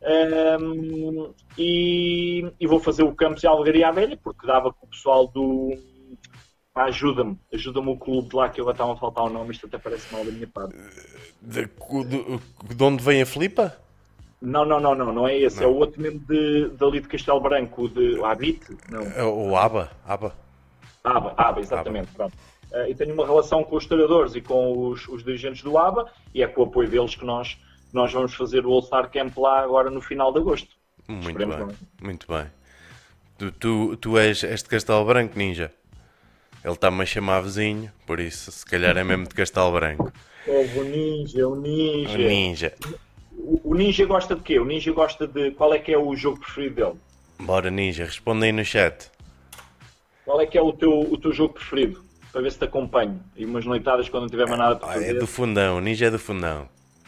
Um, 0.05 1.33
e, 1.57 2.51
e, 2.59 2.67
vou 2.67 2.79
fazer 2.79 3.03
o 3.03 3.15
Campos 3.15 3.41
e 3.43 3.47
a 3.47 3.51
Algaria 3.51 3.91
Velha, 3.91 4.17
porque 4.21 4.45
dava 4.45 4.73
com 4.73 4.85
o 4.85 4.89
pessoal 4.89 5.27
do. 5.27 5.73
Ajuda-me, 6.75 7.37
ajuda-me 7.53 7.89
o 7.91 7.97
clube 7.97 8.29
de 8.29 8.35
lá 8.35 8.49
que 8.49 8.59
eu 8.59 8.69
estava 8.69 8.93
a 8.93 8.97
faltar 8.97 9.25
o 9.25 9.29
nome, 9.29 9.51
isto 9.51 9.67
até 9.67 9.77
parece 9.77 10.11
mal 10.11 10.25
da 10.25 10.31
minha 10.31 10.47
parte. 10.47 10.75
De, 11.39 11.65
de, 11.65 12.75
de 12.75 12.83
onde 12.83 13.03
vem 13.03 13.21
a 13.21 13.25
Flipa? 13.25 13.77
Não, 14.41 14.65
não, 14.65 14.79
não, 14.79 14.93
não, 14.93 15.13
não 15.13 15.27
é 15.27 15.37
esse, 15.37 15.59
é 15.59 15.61
não. 15.61 15.69
é 15.69 15.73
o 15.73 15.77
outro 15.77 16.01
mesmo 16.01 16.19
de, 16.19 16.69
dali 16.71 16.99
de 16.99 17.07
Castelo 17.07 17.39
Branco, 17.39 17.87
de 17.87 18.21
Habite, 18.23 18.75
não. 18.89 19.01
É 19.01 19.23
o 19.23 19.55
Aba, 19.55 19.89
Aba. 20.05 20.35
Aba, 21.01 21.33
Aba, 21.37 21.61
exatamente, 21.61 22.09
Aba. 22.09 22.29
pronto. 22.29 22.33
Uh, 22.73 22.89
e 22.89 22.95
tenho 22.95 23.13
uma 23.13 23.25
relação 23.25 23.63
com 23.63 23.77
os 23.77 23.85
treinadores 23.85 24.35
e 24.35 24.41
com 24.41 24.89
os, 24.89 25.07
os, 25.07 25.23
dirigentes 25.23 25.61
do 25.61 25.77
ABA 25.77 26.11
e 26.33 26.41
é 26.41 26.47
com 26.47 26.61
o 26.61 26.63
apoio 26.65 26.89
deles 26.89 27.15
que 27.15 27.23
nós, 27.23 27.57
nós 27.93 28.11
vamos 28.11 28.33
fazer 28.33 28.65
o 28.65 28.71
All-Star 28.71 29.09
Camp 29.09 29.37
lá 29.37 29.61
agora 29.61 29.89
no 29.89 30.01
final 30.01 30.33
de 30.33 30.39
agosto. 30.39 30.69
Muito 31.07 31.29
Esperemos 31.29 31.55
bem, 31.57 31.75
muito 32.01 32.27
bem. 32.27 32.45
Tu, 33.37 33.51
tu, 33.51 33.97
tu 33.97 34.17
és 34.17 34.43
este 34.43 34.67
Castelo 34.67 35.05
Branco, 35.05 35.37
Ninja? 35.37 35.71
Ele 36.63 36.73
está-me 36.73 37.01
a 37.01 37.05
chamar 37.05 37.41
vizinho, 37.41 37.91
por 38.05 38.19
isso 38.19 38.51
se 38.51 38.65
calhar 38.65 38.97
é 38.97 39.03
mesmo 39.03 39.27
de 39.27 39.35
Castelo 39.35 39.71
Branco. 39.71 40.11
o 40.47 40.83
Ninja, 40.83 41.47
o 41.47 41.55
Ninja. 41.55 42.17
O 42.17 42.21
Ninja. 42.21 42.73
O, 43.31 43.71
o 43.71 43.75
Ninja 43.75 44.05
gosta 44.05 44.35
de 44.35 44.41
quê? 44.41 44.59
O 44.59 44.65
Ninja 44.65 44.91
gosta 44.91 45.27
de. 45.27 45.51
Qual 45.51 45.73
é 45.73 45.79
que 45.79 45.91
é 45.91 45.97
o 45.97 46.15
jogo 46.15 46.39
preferido 46.39 46.75
dele? 46.75 46.99
Bora, 47.39 47.69
Ninja, 47.69 48.05
responde 48.05 48.45
aí 48.45 48.51
no 48.51 48.63
chat. 48.63 49.11
Qual 50.25 50.39
é 50.39 50.45
que 50.45 50.57
é 50.57 50.61
o 50.61 50.71
teu, 50.71 50.99
o 50.99 51.17
teu 51.17 51.33
jogo 51.33 51.53
preferido? 51.53 52.03
para 52.33 52.41
ver 52.41 52.51
se 52.51 52.57
te 52.57 52.65
acompanho. 52.65 53.21
E 53.37 53.45
umas 53.45 53.63
noitadas 53.63 54.09
quando 54.09 54.23
não 54.23 54.29
tiver 54.29 54.47
mais 54.47 54.57
nada 54.57 54.75
para 54.75 54.93
fazer. 54.93 55.15
É 55.15 55.19
do 55.19 55.27
fundão, 55.27 55.79
ninja 55.79 56.07
é 56.07 56.09
do 56.09 56.17
fundão. 56.17 56.67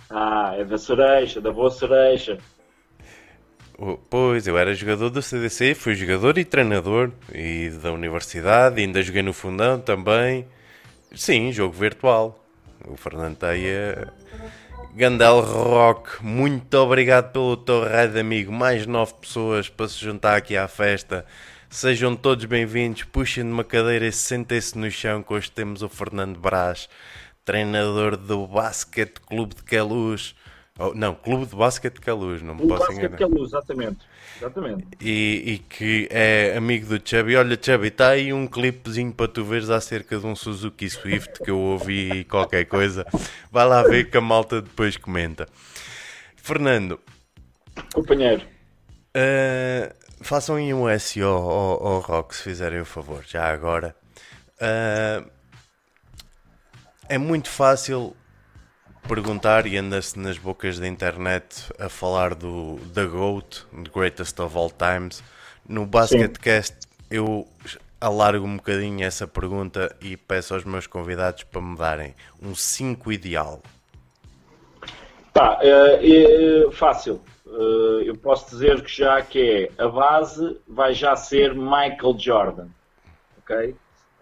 Ah, 0.09 0.53
é 0.57 0.63
da 0.63 0.77
cereja, 0.77 1.41
da 1.41 1.51
boa 1.51 1.71
cereja. 1.71 2.37
Pois, 4.09 4.47
eu 4.47 4.57
era 4.57 4.73
jogador 4.73 5.09
do 5.09 5.21
CDC, 5.21 5.75
fui 5.75 5.95
jogador 5.95 6.37
e 6.37 6.45
treinador 6.45 7.11
e 7.33 7.69
da 7.81 7.91
universidade, 7.91 8.81
ainda 8.81 9.01
joguei 9.01 9.21
no 9.21 9.33
fundão 9.33 9.79
também. 9.79 10.47
Sim, 11.13 11.51
jogo 11.51 11.73
virtual. 11.73 12.41
O 12.87 12.95
Fernando 12.95 13.35
Teia. 13.37 14.13
Gandel 14.95 15.41
Rock, 15.41 16.23
muito 16.23 16.73
obrigado 16.75 17.33
pelo 17.33 17.57
teu 17.57 17.83
raid, 17.83 18.17
amigo. 18.17 18.49
Mais 18.51 18.85
nove 18.85 19.13
pessoas 19.15 19.67
para 19.67 19.89
se 19.89 19.99
juntar 19.99 20.37
aqui 20.37 20.55
à 20.55 20.69
festa. 20.69 21.25
Sejam 21.69 22.15
todos 22.15 22.45
bem-vindos, 22.45 23.03
puxem 23.03 23.43
de 23.43 23.51
uma 23.51 23.63
cadeira 23.65 24.05
e 24.05 24.11
sentem-se 24.11 24.77
no 24.77 24.89
chão, 24.89 25.21
que 25.21 25.33
hoje 25.33 25.51
temos 25.51 25.81
o 25.81 25.89
Fernando 25.89 26.39
Brás, 26.39 26.87
treinador 27.45 28.17
do 28.17 28.47
Basquete 28.47 29.19
Clube 29.21 29.55
de 29.55 29.63
Queluz. 29.63 30.35
Oh, 30.77 30.93
não, 30.93 31.15
Clube 31.15 31.45
de 31.45 31.55
Basquete 31.55 31.93
de 31.93 32.01
Queluz, 32.01 32.41
não 32.41 32.55
me 32.55 32.63
o 32.63 32.67
posso 32.67 32.91
enganar. 32.91 33.09
Basquete 33.09 33.11
de 33.11 33.17
Queluz, 33.17 33.49
exatamente. 33.49 33.97
exatamente. 34.37 34.87
E, 34.99 35.53
e, 35.53 35.57
que 35.59 36.09
é 36.11 36.57
amigo 36.57 36.87
do 36.87 37.09
Chubby. 37.09 37.37
Olha, 37.37 37.57
Chubby, 37.61 37.87
está 37.87 38.09
aí 38.09 38.33
um 38.33 38.45
clipezinho 38.45 39.13
para 39.13 39.29
tu 39.29 39.45
veres 39.45 39.69
acerca 39.69 40.17
de 40.17 40.25
um 40.25 40.35
Suzuki 40.35 40.89
Swift 40.89 41.39
que 41.41 41.49
eu 41.49 41.57
ouvi 41.57 42.25
qualquer 42.25 42.65
coisa. 42.65 43.05
Vai 43.49 43.65
lá 43.65 43.83
ver 43.83 44.09
que 44.09 44.17
a 44.17 44.21
malta 44.21 44.61
depois 44.61 44.97
comenta. 44.97 45.47
Fernando. 46.35 46.99
Companheiro. 47.93 48.41
Uh, 49.15 49.93
façam 50.21 50.55
aí 50.55 50.73
um 50.73 50.87
SEO 50.99 51.29
ao, 51.29 51.87
ao 51.87 51.99
Rock 51.99 52.35
se 52.35 52.43
fizerem 52.43 52.81
o 52.81 52.85
favor, 52.85 53.23
já 53.25 53.47
agora. 53.47 53.95
Uh, 54.55 55.34
é 57.07 57.17
muito 57.17 57.49
fácil 57.49 58.15
perguntar 59.07 59.67
e 59.67 59.77
anda-se 59.77 60.17
nas 60.17 60.37
bocas 60.37 60.79
da 60.79 60.87
internet 60.87 61.71
a 61.79 61.89
falar 61.89 62.33
do 62.33 62.79
The 62.93 63.05
GOAT, 63.05 63.65
The 63.71 63.91
Greatest 63.93 64.39
of 64.39 64.57
All 64.57 64.71
Times. 64.71 65.23
No 65.67 65.85
Basketcast 65.85 66.75
eu 67.09 67.47
alargo 68.01 68.45
um 68.45 68.57
bocadinho 68.57 69.05
essa 69.05 69.27
pergunta 69.27 69.95
e 70.01 70.17
peço 70.17 70.53
aos 70.53 70.63
meus 70.63 70.87
convidados 70.87 71.43
para 71.43 71.61
me 71.61 71.77
darem 71.77 72.15
um 72.41 72.55
5 72.55 73.11
ideal. 73.11 73.61
Tá, 75.33 75.59
é, 75.61 76.65
é 76.67 76.71
fácil. 76.71 77.21
Uh, 77.45 78.01
eu 78.01 78.15
posso 78.17 78.49
dizer 78.49 78.81
que 78.83 78.91
já 78.91 79.21
que 79.21 79.69
é 79.77 79.83
a 79.83 79.87
base 79.87 80.59
vai 80.67 80.93
já 80.93 81.15
ser 81.15 81.53
Michael 81.53 82.17
Jordan, 82.17 82.67
ok? 83.37 83.75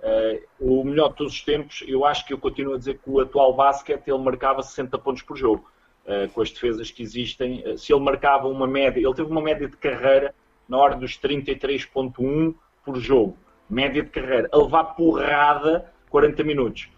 Uh, 0.03 0.43
o 0.59 0.83
melhor 0.83 1.11
de 1.11 1.15
todos 1.15 1.31
os 1.31 1.41
tempos, 1.41 1.81
eu 1.87 2.05
acho 2.05 2.25
que 2.25 2.33
eu 2.33 2.37
continuo 2.37 2.73
a 2.73 2.77
dizer 2.77 2.95
que 2.95 3.09
o 3.09 3.21
atual 3.21 3.53
basquete 3.53 4.09
ele 4.09 4.17
marcava 4.17 4.61
60 4.61 4.97
pontos 4.99 5.21
por 5.21 5.37
jogo, 5.37 5.65
uh, 6.05 6.29
com 6.33 6.41
as 6.41 6.51
defesas 6.51 6.91
que 6.91 7.01
existem. 7.01 7.77
se 7.77 7.93
ele 7.93 8.03
marcava 8.03 8.49
uma 8.49 8.67
média, 8.67 8.99
ele 8.99 9.13
teve 9.13 9.31
uma 9.31 9.41
média 9.41 9.65
de 9.65 9.77
carreira 9.77 10.35
na 10.67 10.77
ordem 10.77 10.99
dos 10.99 11.17
33.1 11.17 12.53
por 12.83 12.97
jogo, 12.97 13.37
média 13.69 14.03
de 14.03 14.09
carreira, 14.09 14.49
a 14.51 14.57
levar 14.57 14.83
porrada 14.95 15.89
40 16.09 16.43
minutos. 16.43 16.89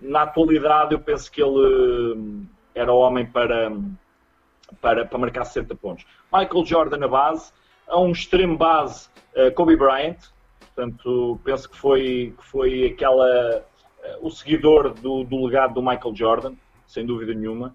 na 0.00 0.22
atualidade, 0.22 0.94
eu 0.94 0.98
penso 0.98 1.30
que 1.30 1.40
ele 1.40 2.44
era 2.74 2.92
homem 2.92 3.24
para 3.24 3.72
para, 4.80 5.04
para 5.04 5.18
marcar 5.18 5.44
60 5.44 5.76
pontos. 5.76 6.04
Michael 6.32 6.64
Jordan 6.64 6.96
na 6.96 7.08
base, 7.08 7.52
a 7.86 8.00
um 8.00 8.10
extremo 8.10 8.56
base 8.56 9.08
Kobe 9.54 9.76
Bryant, 9.76 10.16
portanto 10.74 11.38
penso 11.44 11.70
que 11.70 11.76
foi, 11.76 12.34
que 12.36 12.44
foi 12.44 12.86
aquela, 12.86 13.58
uh, 13.58 14.26
o 14.26 14.30
seguidor 14.30 14.92
do, 14.94 15.24
do, 15.24 15.46
legado 15.46 15.74
do 15.74 15.82
Michael 15.82 16.14
Jordan, 16.14 16.54
sem 16.86 17.06
dúvida 17.06 17.32
nenhuma. 17.32 17.74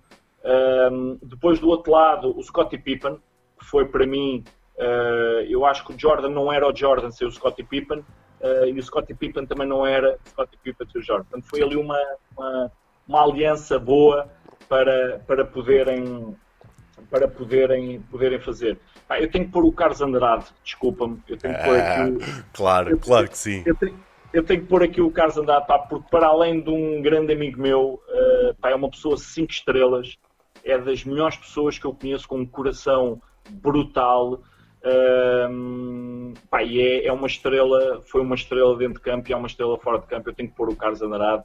Um, 0.92 1.18
depois 1.22 1.60
do 1.60 1.70
outro 1.70 1.92
lado, 1.92 2.38
o 2.38 2.44
Scottie 2.44 2.78
Pippen, 2.78 3.18
que 3.58 3.66
foi 3.66 3.86
para 3.86 4.06
mim, 4.06 4.44
uh, 4.78 5.42
eu 5.48 5.66
acho 5.66 5.86
que 5.86 5.94
o 5.94 6.00
Jordan 6.00 6.30
não 6.30 6.52
era 6.52 6.68
o 6.68 6.76
Jordan 6.76 7.12
sem 7.12 7.28
o 7.28 7.32
Scottie 7.32 7.64
Pippen, 7.64 8.04
e 8.66 8.80
o 8.80 8.82
Scottie 8.82 9.14
Pippen 9.14 9.46
também 9.46 9.68
não 9.68 9.86
era 9.86 10.18
o 10.26 10.30
Scottie 10.30 10.58
Pippen 10.64 10.88
sem 10.88 11.02
o 11.02 11.04
Jordan. 11.04 11.26
Portanto 11.26 11.50
foi 11.50 11.62
ali 11.62 11.76
uma, 11.76 12.00
uma, 12.38 12.72
uma 13.06 13.24
aliança 13.26 13.78
boa 13.78 14.30
para, 14.70 15.20
para 15.28 15.44
poderem 15.44 16.34
para 17.10 17.28
poderem, 17.28 18.02
poderem 18.02 18.40
fazer. 18.40 18.80
Ah, 19.08 19.20
eu 19.20 19.30
tenho 19.30 19.46
que 19.46 19.52
pôr 19.52 19.66
o 19.66 19.72
Carlos 19.72 20.02
Andrade, 20.02 20.46
desculpa-me. 20.64 21.22
Eu 21.28 21.38
tenho 21.38 21.56
que 21.56 21.64
pôr 21.64 21.80
aqui 21.80 22.12
o... 22.12 22.18
Ah, 22.22 22.44
claro, 22.54 22.90
eu, 22.90 22.98
claro 22.98 23.30
que 23.30 23.38
sim. 23.38 23.64
Eu 23.66 23.76
tenho, 23.76 24.00
eu 24.34 24.44
tenho, 24.44 24.62
que 24.62 24.68
pôr 24.68 24.84
aqui 24.84 25.02
o 25.02 25.12
Carlos 25.12 25.38
Andrade, 25.38 25.68
pá, 25.68 25.80
porque 25.80 26.10
para 26.10 26.28
além 26.28 26.62
de 26.62 26.70
um 26.70 27.02
grande 27.02 27.34
amigo 27.34 27.60
meu, 27.60 28.02
uh, 28.08 28.56
pá, 28.62 28.70
é 28.70 28.76
uma 28.76 28.90
pessoa 28.90 29.18
5 29.18 29.52
estrelas, 29.52 30.18
é 30.64 30.78
das 30.78 31.04
melhores 31.04 31.38
pessoas 31.38 31.80
que 31.80 31.86
eu 31.86 31.94
conheço 31.94 32.28
com 32.28 32.40
um 32.40 32.46
coração 32.46 33.22
brutal. 33.50 34.42
Uh, 34.82 36.34
pá, 36.50 36.64
e 36.64 36.80
é, 36.80 37.08
é, 37.08 37.12
uma 37.12 37.28
estrela, 37.28 38.02
foi 38.06 38.22
uma 38.22 38.36
estrela 38.36 38.78
dentro 38.78 38.96
de 38.96 39.02
campo 39.02 39.30
e 39.30 39.34
é 39.34 39.36
uma 39.36 39.48
estrela 39.48 39.78
fora 39.80 40.00
de 40.00 40.08
campo. 40.08 40.30
Eu 40.30 40.34
tenho 40.34 40.50
que 40.50 40.56
pôr 40.56 40.70
o 40.70 40.76
Carlos 40.76 41.02
Andrade 41.02 41.44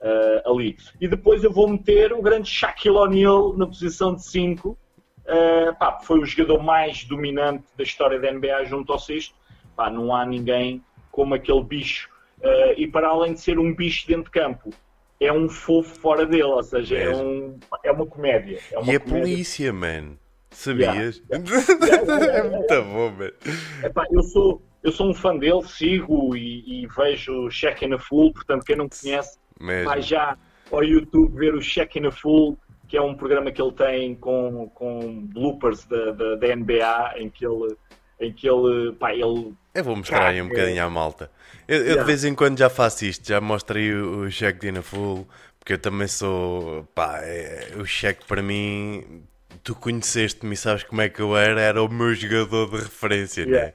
uh, 0.00 0.52
ali. 0.52 0.76
E 1.00 1.08
depois 1.08 1.42
eu 1.42 1.52
vou 1.52 1.68
meter 1.68 2.12
o 2.12 2.22
grande 2.22 2.48
Shaquille 2.48 2.96
O'Neal 2.96 3.56
na 3.56 3.66
posição 3.66 4.14
de 4.14 4.24
5 4.24 4.78
Uh, 5.26 5.74
pá, 5.76 5.98
foi 6.00 6.20
o 6.20 6.24
jogador 6.24 6.62
mais 6.62 7.04
dominante 7.04 7.64
da 7.76 7.82
história 7.82 8.18
da 8.18 8.32
NBA 8.32 8.64
junto 8.66 8.92
ao 8.92 8.98
sexto. 8.98 9.34
Pá, 9.74 9.90
não 9.90 10.14
há 10.14 10.24
ninguém 10.24 10.82
como 11.10 11.34
aquele 11.34 11.62
bicho. 11.62 12.08
Uh, 12.38 12.72
e 12.76 12.86
para 12.86 13.08
além 13.08 13.34
de 13.34 13.40
ser 13.40 13.58
um 13.58 13.74
bicho 13.74 14.06
dentro 14.06 14.24
de 14.24 14.30
campo, 14.30 14.70
é 15.18 15.32
um 15.32 15.48
fofo 15.48 15.98
fora 15.98 16.26
dele, 16.26 16.44
ou 16.44 16.62
seja, 16.62 16.96
é, 16.96 17.16
um, 17.16 17.58
é 17.84 17.90
uma 17.90 18.06
comédia. 18.06 18.60
É 18.70 18.78
uma 18.78 18.92
e 18.92 18.96
a 18.96 19.00
polícia, 19.00 19.72
man. 19.72 20.16
Sabias? 20.50 21.22
Yeah, 21.30 21.44
yeah. 21.84 22.38
é 22.38 22.42
muito 22.42 22.82
bom, 22.82 23.10
man. 23.10 23.30
Epá, 23.82 24.06
eu, 24.10 24.22
sou, 24.22 24.62
eu 24.82 24.92
sou 24.92 25.10
um 25.10 25.14
fã 25.14 25.36
dele, 25.36 25.62
sigo 25.64 26.36
e, 26.36 26.82
e 26.82 26.86
vejo 26.86 27.48
Check 27.48 27.82
in 27.82 27.94
a 27.94 27.98
Full, 27.98 28.32
portanto, 28.32 28.64
quem 28.64 28.76
não 28.76 28.88
conhece, 28.88 29.38
Mesmo. 29.60 29.84
vai 29.84 30.00
já 30.00 30.36
ao 30.70 30.84
YouTube 30.84 31.34
ver 31.36 31.54
o 31.54 31.60
Check 31.60 31.96
in 31.96 32.06
a 32.06 32.12
Full 32.12 32.58
que 32.88 32.96
é 32.96 33.02
um 33.02 33.14
programa 33.14 33.50
que 33.50 33.60
ele 33.60 33.72
tem 33.72 34.14
com, 34.14 34.70
com 34.74 35.26
bloopers 35.26 35.84
da, 35.86 36.12
da, 36.12 36.34
da 36.36 36.56
NBA, 36.56 37.14
em 37.16 37.30
que 37.30 37.46
ele. 37.46 37.76
Em 38.18 38.32
que 38.32 38.48
ele, 38.48 38.92
pá, 38.92 39.12
ele 39.12 39.54
eu 39.76 39.84
vou 39.84 39.94
mostrar 39.94 40.28
aí 40.28 40.40
um 40.40 40.48
bocadinho 40.48 40.82
à 40.82 40.88
malta. 40.88 41.30
Eu, 41.68 41.76
eu 41.76 41.84
yeah. 41.84 42.00
de 42.00 42.06
vez 42.06 42.24
em 42.24 42.34
quando 42.34 42.58
já 42.58 42.70
faço 42.70 43.04
isto, 43.04 43.28
já 43.28 43.42
mostrei 43.42 43.92
o, 43.92 44.20
o 44.20 44.30
cheque 44.30 44.72
de 44.72 44.80
Full, 44.80 45.28
porque 45.58 45.74
eu 45.74 45.78
também 45.78 46.08
sou. 46.08 46.84
Pá, 46.94 47.18
é, 47.22 47.72
o 47.76 47.84
cheque 47.84 48.24
para 48.24 48.40
mim, 48.40 49.22
tu 49.62 49.74
conheceste-me 49.74 50.54
e 50.54 50.56
sabes 50.56 50.82
como 50.82 51.02
é 51.02 51.10
que 51.10 51.20
eu 51.20 51.36
era, 51.36 51.60
era 51.60 51.82
o 51.82 51.90
meu 51.90 52.14
jogador 52.14 52.70
de 52.70 52.84
referência, 52.84 53.42
yeah. 53.42 53.66
né? 53.66 53.72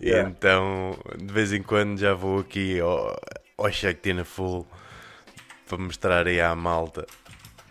E 0.00 0.08
yeah. 0.08 0.28
então, 0.28 0.98
de 1.16 1.32
vez 1.32 1.52
em 1.52 1.62
quando 1.62 2.00
já 2.00 2.14
vou 2.14 2.40
aqui 2.40 2.80
ao, 2.80 3.16
ao 3.56 3.70
cheque 3.70 4.12
de 4.12 4.24
Full 4.24 4.66
para 5.68 5.78
mostrar 5.78 6.26
aí 6.26 6.40
à 6.40 6.52
malta. 6.56 7.06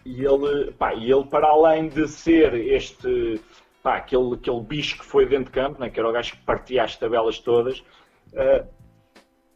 E 0.07 0.23
ele, 0.23 0.71
pá, 0.71 0.93
e 0.93 1.11
ele, 1.11 1.25
para 1.25 1.47
além 1.47 1.89
de 1.89 2.07
ser 2.07 2.53
este, 2.53 3.41
pá, 3.83 3.97
aquele, 3.97 4.35
aquele 4.35 4.61
bicho 4.61 4.99
que 4.99 5.05
foi 5.05 5.25
dentro 5.25 5.45
de 5.45 5.51
campo, 5.51 5.81
né, 5.81 5.89
que 5.89 5.99
era 5.99 6.07
o 6.07 6.13
gajo 6.13 6.31
que 6.31 6.43
partia 6.43 6.83
as 6.83 6.95
tabelas 6.95 7.39
todas, 7.39 7.79
uh, 7.79 8.65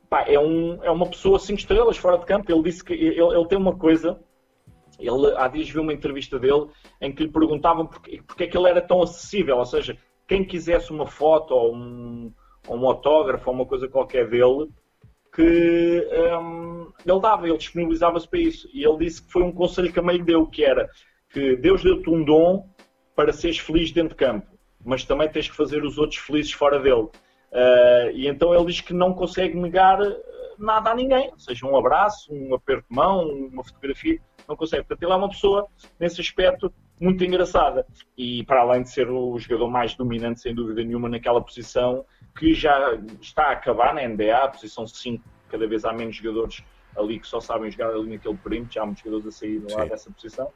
pá, 0.10 0.26
é, 0.28 0.38
um, 0.38 0.84
é 0.84 0.92
uma 0.92 1.08
pessoa 1.08 1.40
cinco 1.40 1.60
estrelas 1.60 1.96
fora 1.96 2.18
de 2.18 2.26
campo. 2.26 2.52
Ele 2.52 2.64
disse 2.64 2.84
que 2.84 2.92
ele, 2.94 3.22
ele 3.22 3.48
tem 3.48 3.58
uma 3.58 3.78
coisa 3.78 4.20
Ele, 5.00 5.34
há 5.38 5.48
dias 5.48 5.70
vi 5.70 5.80
uma 5.80 5.94
entrevista 5.94 6.38
dele 6.38 6.68
em 7.00 7.14
que 7.14 7.24
lhe 7.24 7.32
perguntavam 7.32 7.88
porque, 7.88 8.22
porque 8.28 8.44
é 8.44 8.48
que 8.48 8.58
ele 8.58 8.70
era 8.70 8.82
tão 8.82 9.02
acessível, 9.02 9.58
ou 9.58 9.66
seja, 9.66 9.98
quem 10.28 10.44
quisesse 10.46 10.92
uma 10.92 11.08
foto 11.08 11.54
ou 11.54 11.74
um, 11.74 12.34
ou 12.68 12.78
um 12.78 12.86
autógrafo 12.88 13.50
ou 13.50 13.56
uma 13.56 13.66
coisa 13.66 13.88
qualquer 13.88 14.30
dele, 14.30 14.68
que 15.34 16.08
um, 16.40 16.92
ele 17.06 17.20
dava, 17.22 17.48
ele 17.48 17.58
disponibilizava-se 17.58 18.28
para 18.28 18.40
isso. 18.40 18.70
E 18.74 18.84
ele 18.84 18.98
disse 18.98 19.24
que 19.24 19.32
foi 19.32 19.44
um 19.44 19.52
conselho 19.52 19.92
que 19.92 20.00
a 20.00 20.04
mãe 20.04 20.18
lhe 20.18 20.24
deu, 20.24 20.46
que 20.46 20.64
era 20.64 20.90
que 21.30 21.56
Deus 21.56 21.82
deu-te 21.82 22.10
um 22.10 22.24
dom 22.24 22.68
para 23.16 23.32
seres 23.32 23.58
feliz 23.58 23.92
dentro 23.92 24.10
de 24.10 24.16
campo, 24.16 24.48
mas 24.84 25.06
também 25.06 25.30
tens 25.30 25.50
que 25.50 25.56
fazer 25.56 25.84
os 25.84 25.98
outros 25.98 26.20
felizes 26.20 26.52
fora 26.52 26.80
dele. 26.80 27.08
Uh, 27.52 28.12
e 28.14 28.28
então 28.28 28.54
ele 28.54 28.66
diz 28.66 28.82
que 28.82 28.94
não 28.94 29.14
consegue 29.14 29.58
negar 29.58 30.00
nada 30.58 30.92
a 30.92 30.96
ninguém, 30.96 31.32
seja 31.38 31.66
um 31.66 31.78
abraço, 31.78 32.34
um 32.34 32.54
aperto 32.54 32.86
de 32.90 32.96
mão, 32.96 33.28
uma 33.28 33.64
fotografia, 33.64 34.20
não 34.48 34.56
consegue. 34.56 34.84
Portanto, 34.84 35.04
ele 35.04 35.12
é 35.12 35.16
uma 35.16 35.30
pessoa, 35.30 35.68
nesse 36.00 36.22
aspecto, 36.22 36.74
muito 37.02 37.24
engraçada. 37.24 37.86
E 38.16 38.44
para 38.46 38.62
além 38.62 38.84
de 38.84 38.92
ser 38.92 39.10
o 39.10 39.38
jogador 39.40 39.70
mais 39.70 39.96
dominante, 39.96 40.40
sem 40.40 40.54
dúvida 40.54 40.84
nenhuma, 40.84 41.10
naquela 41.10 41.42
posição, 41.42 42.06
que 42.38 42.54
já 42.54 42.98
está 43.20 43.46
a 43.46 43.52
acabar 43.52 43.94
na 43.94 44.08
NBA, 44.08 44.38
a 44.38 44.48
posição 44.48 44.86
5, 44.86 45.24
cada 45.50 45.68
vez 45.68 45.84
há 45.84 45.92
menos 45.92 46.16
jogadores 46.16 46.64
ali 46.96 47.20
que 47.20 47.28
só 47.28 47.40
sabem 47.40 47.72
jogar 47.72 47.90
ali 47.90 48.12
naquele 48.12 48.38
perímetro, 48.38 48.74
já 48.74 48.84
há 48.84 48.86
muitos 48.86 49.04
jogadores 49.04 49.36
a 49.36 49.40
sair 49.40 49.64
lá 49.72 49.86
dessa 49.86 50.12
posição. 50.12 50.50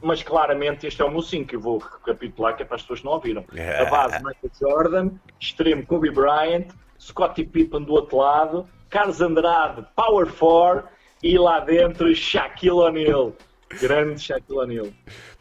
Mas 0.00 0.22
claramente 0.22 0.86
este 0.86 1.02
é 1.02 1.04
o 1.04 1.10
meu 1.10 1.22
5, 1.22 1.52
eu 1.52 1.60
vou 1.60 1.78
recapitular 1.78 2.56
que 2.56 2.62
é 2.62 2.64
para 2.64 2.76
as 2.76 2.82
pessoas 2.82 3.00
que 3.00 3.06
não 3.06 3.14
ouviram. 3.14 3.44
A 3.80 3.90
base 3.90 4.16
Michael 4.22 4.52
Jordan, 4.60 5.10
extremo 5.40 5.84
Kobe 5.84 6.10
Bryant, 6.10 6.68
Scottie 7.00 7.44
Pippen 7.44 7.82
do 7.82 7.94
outro 7.94 8.18
lado, 8.18 8.68
Carlos 8.88 9.20
Andrade, 9.20 9.84
Power 9.96 10.32
4 10.32 10.88
e 11.22 11.36
lá 11.36 11.58
dentro 11.60 12.14
Shaquille 12.14 12.70
O'Neal. 12.70 13.32
Grande 13.80 14.20
Shaquille 14.20 14.58
O'Neal. 14.58 14.92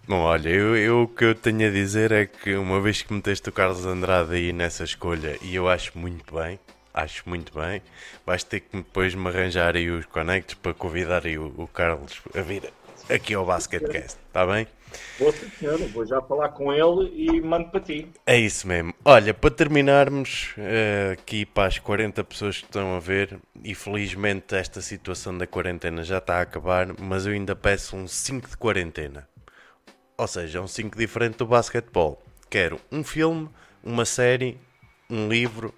Bom, 0.07 0.19
olha, 0.19 0.49
eu, 0.49 0.75
eu, 0.75 1.01
o 1.03 1.07
que 1.07 1.25
eu 1.25 1.35
tenho 1.35 1.67
a 1.67 1.71
dizer 1.71 2.11
é 2.11 2.25
que 2.25 2.55
uma 2.55 2.79
vez 2.79 3.01
que 3.01 3.13
meteste 3.13 3.49
o 3.49 3.51
Carlos 3.51 3.85
Andrade 3.85 4.33
aí 4.35 4.53
nessa 4.53 4.83
escolha, 4.83 5.37
e 5.41 5.55
eu 5.55 5.67
acho 5.67 5.97
muito 5.97 6.33
bem, 6.33 6.59
acho 6.93 7.27
muito 7.27 7.53
bem, 7.53 7.81
vais 8.25 8.43
ter 8.43 8.61
que 8.61 8.77
depois 8.77 9.13
me 9.13 9.27
arranjar 9.27 9.75
aí 9.75 9.89
os 9.89 10.05
conectos 10.05 10.55
para 10.55 10.73
convidar 10.73 11.25
aí 11.25 11.37
o, 11.37 11.53
o 11.57 11.67
Carlos 11.67 12.21
a 12.33 12.41
vir 12.41 12.71
aqui 13.09 13.33
ao 13.33 13.45
Basketcast, 13.45 14.17
está 14.27 14.45
bem? 14.45 14.67
Vou 15.93 16.05
já 16.05 16.21
falar 16.21 16.49
com 16.49 16.71
ele 16.71 17.11
e 17.13 17.41
mando 17.41 17.69
para 17.69 17.79
ti. 17.79 18.07
É 18.25 18.37
isso 18.37 18.67
mesmo. 18.67 18.93
Olha, 19.03 19.33
para 19.33 19.49
terminarmos 19.49 20.53
uh, 20.57 21.13
aqui 21.13 21.45
para 21.45 21.67
as 21.67 21.79
40 21.79 22.23
pessoas 22.23 22.59
que 22.59 22.65
estão 22.65 22.95
a 22.95 22.99
ver, 22.99 23.39
e 23.63 23.73
felizmente 23.73 24.55
esta 24.55 24.81
situação 24.81 25.37
da 25.37 25.47
quarentena 25.47 26.03
já 26.03 26.19
está 26.19 26.37
a 26.37 26.41
acabar, 26.41 26.87
mas 26.99 27.25
eu 27.25 27.33
ainda 27.33 27.55
peço 27.55 27.95
um 27.95 28.07
5 28.07 28.49
de 28.49 28.57
quarentena. 28.57 29.27
Ou 30.17 30.27
seja, 30.27 30.61
um 30.61 30.67
5 30.67 30.97
diferente 30.97 31.37
do 31.37 31.45
basquetebol. 31.45 32.21
Quero 32.49 32.79
um 32.91 33.03
filme, 33.03 33.49
uma 33.83 34.05
série, 34.05 34.57
um 35.09 35.27
livro, 35.27 35.73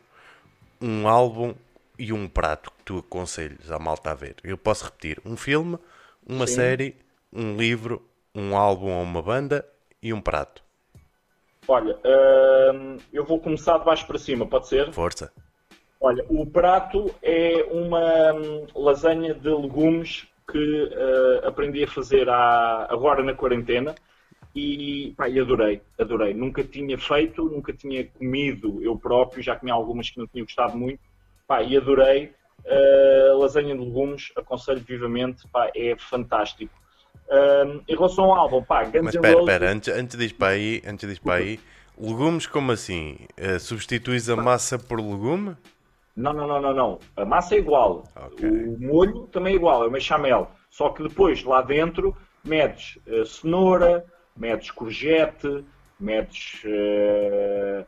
um 0.81 1.07
álbum 1.07 1.56
e 1.98 2.14
um 2.14 2.27
prato 2.27 2.72
que 2.72 2.84
tu 2.86 2.99
aconselhas 2.99 3.72
à 3.72 3.80
malta 3.80 4.11
a 4.11 4.15
ver. 4.15 4.36
Eu 4.44 4.57
posso 4.57 4.86
repetir: 4.86 5.19
um 5.26 5.36
filme, 5.36 5.77
uma 6.26 6.48
Sim. 6.48 6.56
série, 6.56 6.95
um 7.31 7.57
livro, 7.57 8.02
um 8.34 8.56
álbum 8.56 8.91
ou 8.91 9.03
uma 9.03 9.22
banda 9.22 9.65
e 10.01 10.14
um 10.14 10.22
prato. 10.22 10.64
Olha, 11.68 11.97
hum, 12.73 12.97
eu 13.14 13.23
vou 13.26 13.39
começar 13.39 13.77
de 13.77 13.85
baixo 13.85 14.07
para 14.07 14.18
cima, 14.18 14.45
pode 14.47 14.68
ser? 14.68 14.91
Força. 14.91 15.31
Olha, 16.01 16.26
o 16.30 16.45
prato 16.45 17.14
é 17.22 17.64
uma 17.72 18.34
hum, 18.34 18.65
lasanha 18.73 19.34
de 19.34 19.49
legumes 19.49 20.27
que 20.51 20.84
uh, 20.84 21.47
aprendi 21.47 21.84
a 21.84 21.88
fazer 21.88 22.27
há, 22.27 22.88
agora 22.89 23.23
na 23.23 23.35
quarentena 23.35 23.93
e, 24.56 25.14
pá, 25.15 25.27
adorei, 25.27 25.81
adorei. 25.99 26.34
Nunca 26.34 26.64
tinha 26.64 26.97
feito, 26.97 27.45
nunca 27.45 27.72
tinha 27.72 28.06
comido 28.06 28.81
eu 28.81 28.97
próprio, 28.97 29.43
já 29.43 29.56
comi 29.56 29.72
algumas 29.72 30.10
que 30.10 30.18
não 30.18 30.27
tinha 30.27 30.43
gostado 30.43 30.77
muito, 30.77 31.01
pá, 31.47 31.61
e 31.61 31.77
adorei. 31.77 32.34
Uh, 32.65 33.38
lasanha 33.38 33.73
de 33.73 33.81
legumes, 33.81 34.31
aconselho 34.35 34.81
vivamente, 34.81 35.47
pá, 35.47 35.72
é 35.76 35.95
fantástico. 35.97 36.73
Uh, 37.30 37.84
em 37.88 37.95
relação 37.95 38.26
ao 38.26 38.34
álbum, 38.34 38.64
pá, 38.64 38.84
Guns 38.85 39.03
Mas 39.03 39.15
espera, 39.15 39.39
espera, 39.39 39.72
antes, 39.72 39.93
antes 39.93 40.18
de 40.18 40.26
ir 40.26 40.34
para 40.34 40.47
aí, 40.47 40.81
antes 40.84 41.07
de 41.07 41.15
ir 41.15 41.19
para 41.19 41.35
aí, 41.35 41.60
legumes 41.95 42.47
como 42.47 42.72
assim? 42.72 43.18
Uh, 43.38 43.60
substituís 43.60 44.27
a 44.30 44.35
massa 44.35 44.80
por 44.80 44.99
legume? 44.99 45.56
Não, 46.15 46.34
não, 46.34 46.47
não, 46.47 46.60
não, 46.60 46.73
não. 46.73 46.99
A 47.15 47.23
massa 47.23 47.53
é 47.53 47.60
igual. 47.60 48.03
Okay. 48.34 48.49
O 48.49 48.80
molho 48.80 49.27
também 49.27 49.53
é 49.53 49.56
igual, 49.56 49.84
é 49.84 49.88
uma 49.88 49.99
chamel. 49.99 50.49
Só 50.72 50.89
que 50.89 51.03
depois, 51.03 51.43
lá 51.43 51.61
dentro, 51.61 52.18
metes 52.43 52.97
uh, 53.07 53.23
cenoura, 53.23 54.03
metes 54.35 54.72
courgette, 54.72 55.64
metes. 55.99 56.64
Uh, 56.64 57.85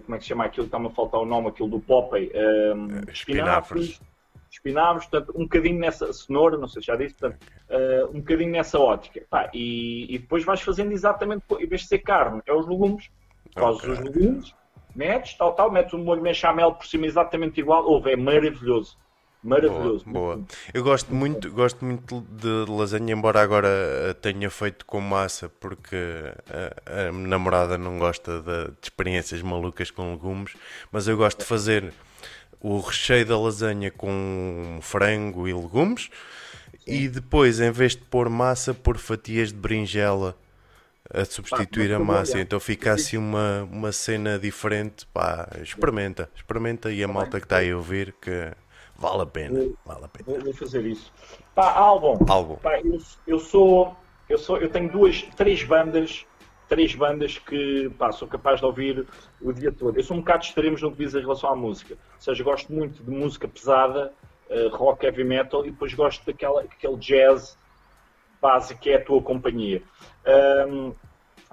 como 0.00 0.14
é 0.14 0.18
que 0.18 0.24
se 0.24 0.28
chama 0.28 0.44
aquilo? 0.44 0.66
Está-me 0.66 0.86
a 0.86 0.90
faltar 0.90 1.20
o 1.20 1.26
nome, 1.26 1.48
aquilo 1.48 1.68
do 1.68 1.80
Popeye. 1.80 2.28
Uh, 2.28 3.10
espinafres. 3.10 4.00
Espinafres, 4.54 5.06
portanto, 5.06 5.32
um 5.36 5.42
bocadinho 5.42 5.78
nessa. 5.78 6.12
Cenoura, 6.12 6.56
não 6.56 6.68
sei 6.68 6.82
se 6.82 6.86
já 6.86 6.96
disse, 6.96 7.14
portanto, 7.14 7.46
um 8.10 8.20
bocadinho 8.20 8.52
nessa 8.52 8.78
ótica. 8.78 9.22
Pá, 9.28 9.50
e, 9.52 10.14
e, 10.14 10.18
depois 10.18 10.44
vais 10.44 10.60
fazendo 10.60 10.92
exatamente, 10.92 11.44
em 11.58 11.66
vez 11.66 11.82
de 11.82 11.88
ser 11.88 11.98
carne, 11.98 12.40
é 12.46 12.52
os 12.52 12.66
legumes. 12.66 13.10
Fazes 13.52 13.80
okay. 13.80 13.92
os 13.92 14.00
legumes, 14.00 14.54
metes, 14.94 15.34
tal, 15.34 15.54
tal, 15.54 15.70
metes 15.70 15.94
um 15.94 16.02
molho 16.02 16.22
bechamel 16.22 16.72
por 16.72 16.86
cima 16.86 17.06
exatamente 17.06 17.60
igual. 17.60 17.84
Ouve, 17.84 18.12
é 18.12 18.16
maravilhoso. 18.16 18.96
Maravilhoso. 19.44 20.06
Boa, 20.06 20.36
boa. 20.36 20.46
Eu 20.72 20.82
gosto 20.82 21.14
muito, 21.14 21.50
gosto 21.50 21.84
muito 21.84 22.22
de 22.30 22.64
lasanha, 22.66 23.12
embora 23.12 23.42
agora 23.42 24.16
tenha 24.22 24.48
feito 24.48 24.86
com 24.86 25.00
massa, 25.02 25.50
porque 25.60 25.96
a, 26.48 27.08
a 27.08 27.12
namorada 27.12 27.76
não 27.76 27.98
gosta 27.98 28.40
de, 28.40 28.68
de, 28.68 28.76
experiências 28.82 29.42
malucas 29.42 29.90
com 29.90 30.12
legumes, 30.12 30.56
mas 30.90 31.06
eu 31.06 31.16
gosto 31.18 31.40
de 31.40 31.44
fazer 31.44 31.92
o 32.64 32.80
recheio 32.80 33.26
da 33.26 33.38
lasanha 33.38 33.90
com 33.90 34.78
frango 34.80 35.46
e 35.46 35.52
legumes 35.52 36.08
Sim. 36.78 36.92
e 36.92 37.08
depois, 37.08 37.60
em 37.60 37.70
vez 37.70 37.92
de 37.92 38.02
pôr 38.02 38.30
massa, 38.30 38.72
pôr 38.72 38.96
fatias 38.96 39.50
de 39.50 39.58
berinjela 39.58 40.34
a 41.12 41.26
substituir 41.26 41.92
a 41.92 41.98
massa. 41.98 42.40
Então 42.40 42.58
fica 42.58 42.94
assim 42.94 43.18
uma, 43.18 43.68
uma 43.70 43.92
cena 43.92 44.38
diferente. 44.38 45.06
Pá, 45.12 45.46
experimenta, 45.62 46.30
experimenta 46.34 46.90
e 46.90 47.04
a 47.04 47.08
malta 47.08 47.38
que 47.38 47.44
está 47.44 47.58
aí 47.58 47.70
a 47.70 47.76
ouvir 47.76 48.14
que 48.18 48.50
Vale 48.96 49.22
a 49.22 49.26
pena, 49.26 49.72
vale 49.84 50.04
a 50.04 50.08
pena. 50.08 50.38
Vou 50.40 50.54
fazer 50.54 50.86
isso. 50.86 51.12
Pá, 51.54 51.72
álbum. 51.72 52.24
Álbum. 52.28 52.54
Pá, 52.56 52.78
eu, 52.80 52.98
eu, 53.26 53.38
sou, 53.38 53.94
eu 54.28 54.38
sou, 54.38 54.58
eu 54.58 54.70
tenho 54.70 54.90
duas, 54.90 55.22
três 55.36 55.64
bandas, 55.64 56.24
três 56.68 56.94
bandas 56.94 57.38
que 57.38 57.90
pá, 57.98 58.12
sou 58.12 58.28
capaz 58.28 58.60
de 58.60 58.66
ouvir 58.66 59.06
o 59.40 59.52
dia 59.52 59.72
todo. 59.72 59.96
Eu 59.98 60.02
sou 60.02 60.16
um 60.16 60.20
bocado 60.20 60.44
extremos 60.44 60.82
no 60.82 60.90
que 60.90 60.98
diz 60.98 61.14
em 61.14 61.20
relação 61.20 61.50
à 61.50 61.56
música. 61.56 61.94
Ou 61.94 62.20
seja, 62.20 62.44
gosto 62.44 62.72
muito 62.72 63.02
de 63.02 63.10
música 63.10 63.46
pesada, 63.48 64.12
uh, 64.50 64.74
rock, 64.76 65.04
heavy 65.04 65.24
metal, 65.24 65.64
e 65.66 65.70
depois 65.70 65.94
gosto 65.94 66.24
daquela, 66.24 66.62
daquele 66.62 66.96
jazz 66.96 67.56
básico 68.40 68.80
que 68.80 68.90
é 68.90 68.96
a 68.96 69.04
tua 69.04 69.22
companhia. 69.22 69.82
Um, 70.68 70.94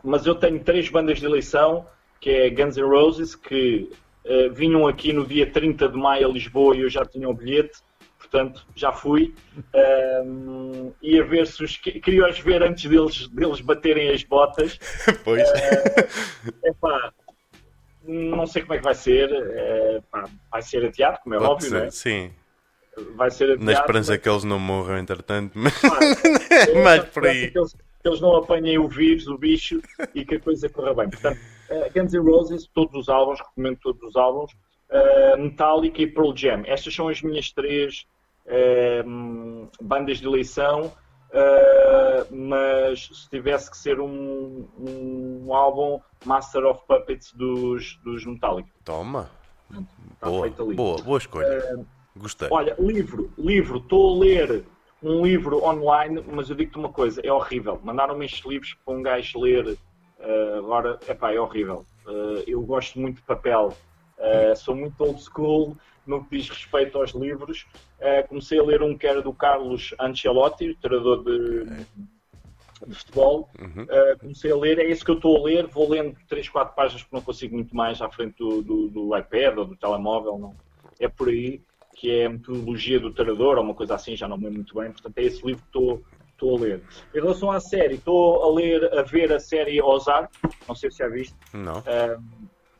mas 0.03 0.25
eu 0.25 0.35
tenho 0.35 0.63
três 0.63 0.89
bandas 0.89 1.19
de 1.19 1.25
eleição, 1.25 1.85
que 2.19 2.29
é 2.29 2.49
Guns 2.49 2.77
N' 2.77 2.83
Roses, 2.83 3.35
que 3.35 3.89
Uh, 4.23 4.53
vinham 4.53 4.87
aqui 4.87 5.11
no 5.11 5.25
dia 5.25 5.51
30 5.51 5.89
de 5.89 5.97
maio 5.97 6.27
a 6.27 6.31
Lisboa 6.31 6.77
e 6.77 6.81
eu 6.81 6.89
já 6.91 7.03
tinha 7.03 7.27
o 7.27 7.33
bilhete, 7.33 7.79
portanto 8.31 8.65
já 8.75 8.91
fui. 8.91 9.35
Uh, 9.73 10.93
ia 11.01 11.23
ver 11.23 11.45
se 11.45 11.63
os. 11.63 11.77
Queria 11.77 12.29
os 12.29 12.39
ver 12.39 12.63
antes 12.63 12.89
deles, 12.89 13.27
deles 13.27 13.61
baterem 13.61 14.09
as 14.09 14.23
botas. 14.23 14.79
Pois. 15.23 15.47
Uh, 15.49 16.53
epá, 16.63 17.13
não 18.03 18.47
sei 18.47 18.61
como 18.61 18.73
é 18.75 18.77
que 18.77 18.83
vai 18.83 18.95
ser. 18.95 19.29
Epá, 19.97 20.29
vai 20.49 20.61
ser 20.61 20.85
adiado, 20.85 21.19
como 21.23 21.35
é 21.35 21.37
Pode 21.37 21.51
óbvio, 21.51 21.69
ser, 21.69 21.77
não 21.77 21.85
é? 21.85 21.91
Sim. 21.91 22.31
Vai 23.15 23.29
ser 23.29 23.43
adiado. 23.43 23.65
Na 23.65 23.73
esperança 23.73 24.13
mas... 24.13 24.21
que 24.21 24.29
eles 24.29 24.43
não 24.43 24.59
morram, 24.59 24.97
entretanto, 24.97 25.51
mas. 25.55 25.73
é 26.49 26.81
mais 26.81 27.03
por 27.05 27.27
aí. 27.27 27.51
Que 27.51 27.59
eles, 27.59 27.73
que 27.73 28.09
eles 28.09 28.21
não 28.21 28.35
apanhem 28.37 28.79
o 28.79 28.87
vírus, 28.87 29.27
o 29.27 29.37
bicho 29.37 29.81
e 30.15 30.25
que 30.25 30.35
a 30.35 30.39
coisa 30.39 30.69
corra 30.69 30.93
bem. 30.93 31.09
Portanto 31.09 31.39
uh, 31.71 31.89
Guns 31.93 32.13
N' 32.13 32.19
Roses, 32.19 32.67
todos 32.73 32.93
os 32.95 33.09
álbuns, 33.09 33.39
recomendo 33.39 33.79
todos 33.81 34.01
os 34.03 34.15
álbuns, 34.15 34.51
uh, 34.89 35.37
Metallica 35.37 36.01
e 36.01 36.07
Pearl 36.07 36.35
Jam. 36.35 36.63
Estas 36.65 36.93
são 36.93 37.07
as 37.07 37.21
minhas 37.21 37.51
três 37.51 38.01
uh, 38.01 38.20
bandas 39.79 40.17
de 40.17 40.25
eleição, 40.25 40.91
mas 42.29 43.09
se 43.13 43.29
tivesse 43.29 43.69
que 43.69 43.77
ser 43.77 43.99
um, 43.99 44.67
um, 44.77 45.53
álbum 45.53 45.99
Master 46.25 46.65
of 46.65 46.81
Puppets 46.87 47.33
dos, 47.33 47.99
dos 48.03 48.25
Metallica. 48.25 48.69
Toma! 48.83 49.29
boa, 50.21 50.49
boa, 50.49 51.01
boa 51.01 51.17
escolha. 51.17 51.85
Gostei. 52.15 52.49
Olha, 52.51 52.75
livro, 52.77 53.31
livro, 53.37 53.77
estou 53.77 54.15
a 54.15 54.19
ler 54.19 54.65
um 55.01 55.25
livro 55.25 55.63
online, 55.63 56.23
mas 56.27 56.49
eu 56.49 56.55
digo-te 56.55 56.77
uma 56.77 56.89
coisa, 56.89 57.21
é 57.23 57.31
horrível. 57.31 57.79
Mandaram-me 57.83 58.25
estes 58.25 58.45
livros 58.45 58.75
para 58.85 58.93
um 58.93 59.01
gajo 59.01 59.39
ler 59.39 59.77
Uh, 60.21 60.59
agora, 60.59 60.99
epá, 61.07 61.33
é 61.33 61.39
horrível. 61.39 61.85
Uh, 62.05 62.43
eu 62.45 62.61
gosto 62.61 62.99
muito 62.99 63.17
de 63.17 63.23
papel. 63.23 63.73
Uh, 64.17 64.55
sou 64.55 64.75
muito 64.75 65.01
old 65.03 65.19
school 65.21 65.75
no 66.05 66.23
que 66.23 66.37
diz 66.37 66.49
respeito 66.49 66.97
aos 66.97 67.11
livros. 67.11 67.65
Uh, 67.99 68.27
comecei 68.27 68.59
a 68.59 68.63
ler 68.63 68.81
um 68.81 68.97
que 68.97 69.07
era 69.07 69.21
do 69.21 69.33
Carlos 69.33 69.93
Ancelotti, 69.99 70.77
treinador 70.81 71.23
de, 71.23 71.65
de 72.87 72.95
futebol. 72.95 73.49
Uhum. 73.59 73.83
Uh, 73.83 74.19
comecei 74.19 74.51
a 74.51 74.55
ler, 74.55 74.79
é 74.79 74.89
isso 74.89 75.05
que 75.05 75.11
eu 75.11 75.15
estou 75.15 75.37
a 75.37 75.43
ler. 75.43 75.67
Vou 75.67 75.89
lendo 75.89 76.17
3, 76.27 76.49
4 76.49 76.75
páginas 76.75 77.03
porque 77.03 77.15
não 77.15 77.23
consigo 77.23 77.55
muito 77.55 77.75
mais 77.75 78.01
à 78.01 78.09
frente 78.09 78.37
do, 78.37 78.61
do, 78.61 78.87
do 78.87 79.17
iPad 79.17 79.57
ou 79.57 79.65
do 79.65 79.75
telemóvel. 79.75 80.37
Não. 80.37 80.55
É 80.99 81.07
por 81.07 81.29
aí 81.29 81.61
que 81.95 82.09
é 82.09 82.25
a 82.25 82.29
metodologia 82.29 82.99
do 82.99 83.13
treinador 83.13 83.57
ou 83.57 83.63
uma 83.63 83.75
coisa 83.75 83.95
assim, 83.95 84.15
já 84.15 84.27
não 84.27 84.37
me 84.37 84.45
lembro 84.45 84.59
muito 84.59 84.75
bem. 84.75 84.91
Portanto, 84.91 85.17
é 85.17 85.23
esse 85.23 85.45
livro 85.45 85.61
que 85.61 85.67
estou 85.67 86.01
estou 86.41 86.57
a 86.57 86.59
ler. 86.59 86.81
Em 87.13 87.19
relação 87.19 87.51
à 87.51 87.59
série, 87.59 87.95
estou 87.95 88.43
a 88.43 88.53
ler, 88.53 88.97
a 88.97 89.03
ver 89.03 89.31
a 89.31 89.39
série 89.39 89.81
Ozark, 89.81 90.35
não 90.67 90.73
sei 90.73 90.89
se 90.89 90.97
já 90.97 91.07
viste. 91.07 91.35
Não. 91.53 91.79
Uh, 91.79 92.21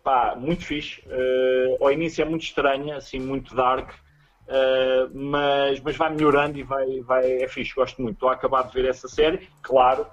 pá, 0.03 0.36
muito 0.36 0.65
fixe. 0.65 1.02
Uh, 1.07 1.84
ao 1.84 1.91
início 1.91 2.22
é 2.22 2.26
muito 2.26 2.44
estranha, 2.44 2.98
assim, 2.98 3.19
muito 3.19 3.56
dark, 3.56 3.91
uh, 3.91 5.10
mas, 5.14 5.80
mas 5.80 5.95
vai 5.95 6.10
melhorando 6.10 6.57
e 6.57 6.64
vai, 6.64 7.02
vai, 7.02 7.41
é 7.41 7.48
fixe, 7.48 7.73
gosto 7.73 8.02
muito. 8.02 8.15
Estou 8.15 8.30
a 8.30 8.34
acabar 8.34 8.64
de 8.64 8.73
ver 8.73 8.90
essa 8.90 9.07
série, 9.07 9.48
claro, 9.61 10.06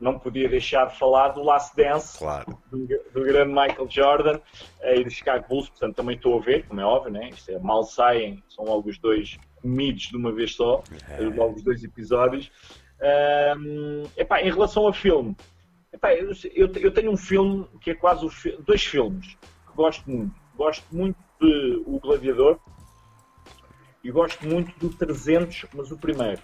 não 0.00 0.18
podia 0.18 0.48
deixar 0.48 0.86
de 0.86 0.98
falar 0.98 1.28
do 1.28 1.42
Last 1.42 1.76
Dance, 1.76 2.18
claro. 2.18 2.58
do, 2.70 2.86
do, 2.86 3.22
grande 3.22 3.52
Michael 3.52 3.88
Jordan 3.88 4.36
uh, 4.36 4.94
e 4.94 5.04
do 5.04 5.10
Chicago 5.10 5.46
Bulls, 5.48 5.68
portanto 5.68 5.96
também 5.96 6.16
estou 6.16 6.38
a 6.38 6.40
ver, 6.40 6.66
como 6.66 6.80
é 6.80 6.84
óbvio, 6.84 7.12
né? 7.12 7.30
Isto 7.30 7.50
é, 7.50 7.58
mal 7.58 7.84
saem, 7.84 8.42
são 8.48 8.64
logo 8.64 8.88
os 8.88 8.98
dois 8.98 9.38
comidos 9.60 10.02
de 10.02 10.16
uma 10.16 10.30
vez 10.30 10.54
só, 10.54 10.82
é. 11.08 11.20
logo 11.20 11.54
os 11.54 11.62
dois 11.62 11.82
episódios. 11.82 12.50
Um, 13.58 14.04
epá, 14.16 14.40
em 14.40 14.50
relação 14.50 14.86
a 14.86 14.92
filme, 14.92 15.36
epá, 15.94 16.14
eu, 16.14 16.32
eu, 16.54 16.90
tenho 16.92 17.10
um 17.10 17.16
filme 17.16 17.66
que 17.80 17.92
é 17.92 17.94
quase 17.94 18.26
o, 18.26 18.62
dois 18.62 18.84
filmes 18.84 19.36
que 19.66 19.72
gosto 19.74 20.10
muito. 20.10 20.34
Gosto 20.56 20.84
muito 20.92 21.18
de 21.40 21.82
O 21.86 21.98
Gladiador 21.98 22.58
e 24.02 24.10
gosto 24.10 24.46
muito 24.46 24.78
do 24.78 24.94
300, 24.94 25.66
mas 25.72 25.90
o 25.90 25.96
primeiro. 25.96 26.40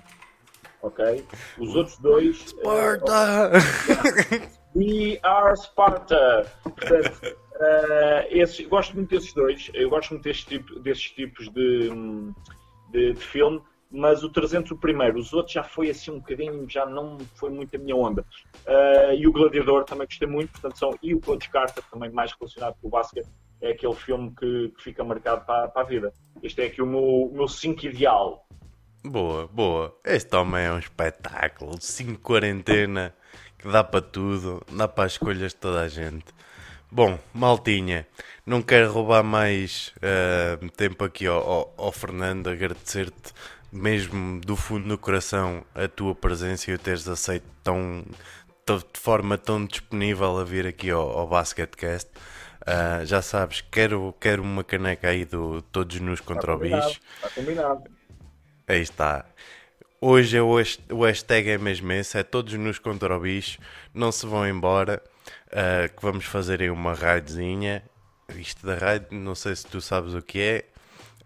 Ok? 0.82 1.24
Os 1.58 1.76
outros 1.76 1.98
dois. 1.98 2.38
Sparta! 2.48 3.52
Uh, 3.52 4.60
We 4.74 5.18
are 5.22 5.56
Sparta! 5.56 6.50
Portanto, 6.62 7.36
uh, 7.56 8.26
esses, 8.30 8.66
gosto 8.66 8.94
muito 8.94 9.10
desses 9.10 9.32
dois. 9.32 9.70
Eu 9.74 9.90
gosto 9.90 10.10
muito 10.10 10.24
deste 10.24 10.46
tipo, 10.46 10.80
desses 10.80 11.10
tipos 11.10 11.48
de, 11.50 11.90
de, 12.90 13.12
de 13.12 13.20
filme 13.20 13.60
mas 13.90 14.22
o 14.22 14.30
300 14.30 14.70
o 14.70 14.76
primeiro, 14.76 15.18
os 15.18 15.32
outros 15.32 15.52
já 15.52 15.64
foi 15.64 15.90
assim 15.90 16.12
um 16.12 16.18
bocadinho, 16.18 16.68
já 16.68 16.86
não 16.86 17.18
foi 17.34 17.50
muito 17.50 17.74
a 17.74 17.78
minha 17.78 17.96
onda. 17.96 18.24
Uh, 18.64 19.14
e 19.14 19.26
o 19.26 19.32
Gladiador 19.32 19.84
também 19.84 20.06
gostei 20.06 20.28
muito, 20.28 20.52
portanto 20.52 20.78
são, 20.78 20.96
e 21.02 21.14
o 21.14 21.20
Coach 21.20 21.50
Carter 21.50 21.82
também 21.90 22.10
mais 22.10 22.32
relacionado 22.32 22.76
com 22.80 22.86
o 22.86 22.90
basquete, 22.90 23.28
é 23.60 23.72
aquele 23.72 23.94
filme 23.94 24.32
que, 24.38 24.72
que 24.76 24.82
fica 24.82 25.02
marcado 25.02 25.44
para, 25.44 25.68
para, 25.68 25.82
a 25.82 25.84
vida. 25.84 26.12
Este 26.42 26.62
é 26.62 26.66
aqui 26.66 26.80
o 26.80 26.86
meu, 26.86 27.30
meu 27.34 27.48
5 27.48 27.84
ideal. 27.86 28.46
Boa, 29.04 29.48
boa. 29.48 29.94
Este 30.04 30.36
homem 30.36 30.64
é 30.64 30.72
um 30.72 30.78
espetáculo, 30.78 31.80
5 31.80 32.20
quarentena, 32.20 33.14
que 33.58 33.68
dá 33.68 33.82
para 33.82 34.00
tudo, 34.00 34.62
dá 34.70 34.86
para 34.86 35.04
as 35.04 35.12
escolhas 35.12 35.52
de 35.52 35.56
toda 35.56 35.80
a 35.80 35.88
gente. 35.88 36.26
Bom, 36.92 37.18
Maltinha, 37.32 38.06
não 38.44 38.62
quero 38.62 38.92
roubar 38.92 39.22
mais 39.22 39.92
uh, 39.98 40.68
tempo 40.70 41.04
aqui 41.04 41.26
ao, 41.26 41.38
ao, 41.38 41.74
ao 41.76 41.92
Fernando, 41.92 42.48
agradecer-te 42.48 43.32
mesmo 43.72 44.40
do 44.40 44.56
fundo 44.56 44.88
do 44.88 44.98
coração 44.98 45.64
a 45.74 45.86
tua 45.88 46.14
presença 46.14 46.70
e 46.70 46.74
o 46.74 46.78
teres 46.78 47.06
aceito 47.06 47.46
tão, 47.62 48.04
de 48.66 49.00
forma 49.00 49.38
tão 49.38 49.64
disponível 49.64 50.38
a 50.38 50.44
vir 50.44 50.66
aqui 50.66 50.90
ao, 50.90 51.10
ao 51.10 51.28
Basketcast. 51.28 52.10
Uh, 52.60 53.04
já 53.06 53.22
sabes, 53.22 53.62
quero, 53.70 54.14
quero 54.20 54.42
uma 54.42 54.62
caneca 54.62 55.08
aí 55.08 55.24
do 55.24 55.62
Todos 55.62 55.98
Nos 56.00 56.20
contra 56.20 56.54
o 56.54 56.58
Bicho. 56.58 57.00
Está 57.16 57.30
combinado. 57.30 57.84
Aí 58.68 58.82
está. 58.82 59.24
Hoje 60.00 60.36
é 60.36 60.42
o, 60.42 60.54
o 60.54 61.04
hashtag 61.04 61.50
é 61.50 61.58
mesmo 61.58 61.90
esse, 61.92 62.18
é 62.18 62.22
Todos 62.22 62.54
Nos 62.54 62.78
contra 62.78 63.16
o 63.16 63.20
Bicho. 63.20 63.58
Não 63.94 64.12
se 64.12 64.26
vão 64.26 64.46
embora, 64.46 65.02
uh, 65.48 65.94
que 65.94 66.02
vamos 66.02 66.26
fazer 66.26 66.60
aí 66.60 66.70
uma 66.70 66.92
raidzinha. 66.92 67.82
Isto 68.36 68.66
da 68.66 68.74
raid, 68.74 69.06
não 69.10 69.34
sei 69.34 69.56
se 69.56 69.66
tu 69.66 69.80
sabes 69.80 70.14
o 70.14 70.22
que 70.22 70.40
é. 70.40 70.64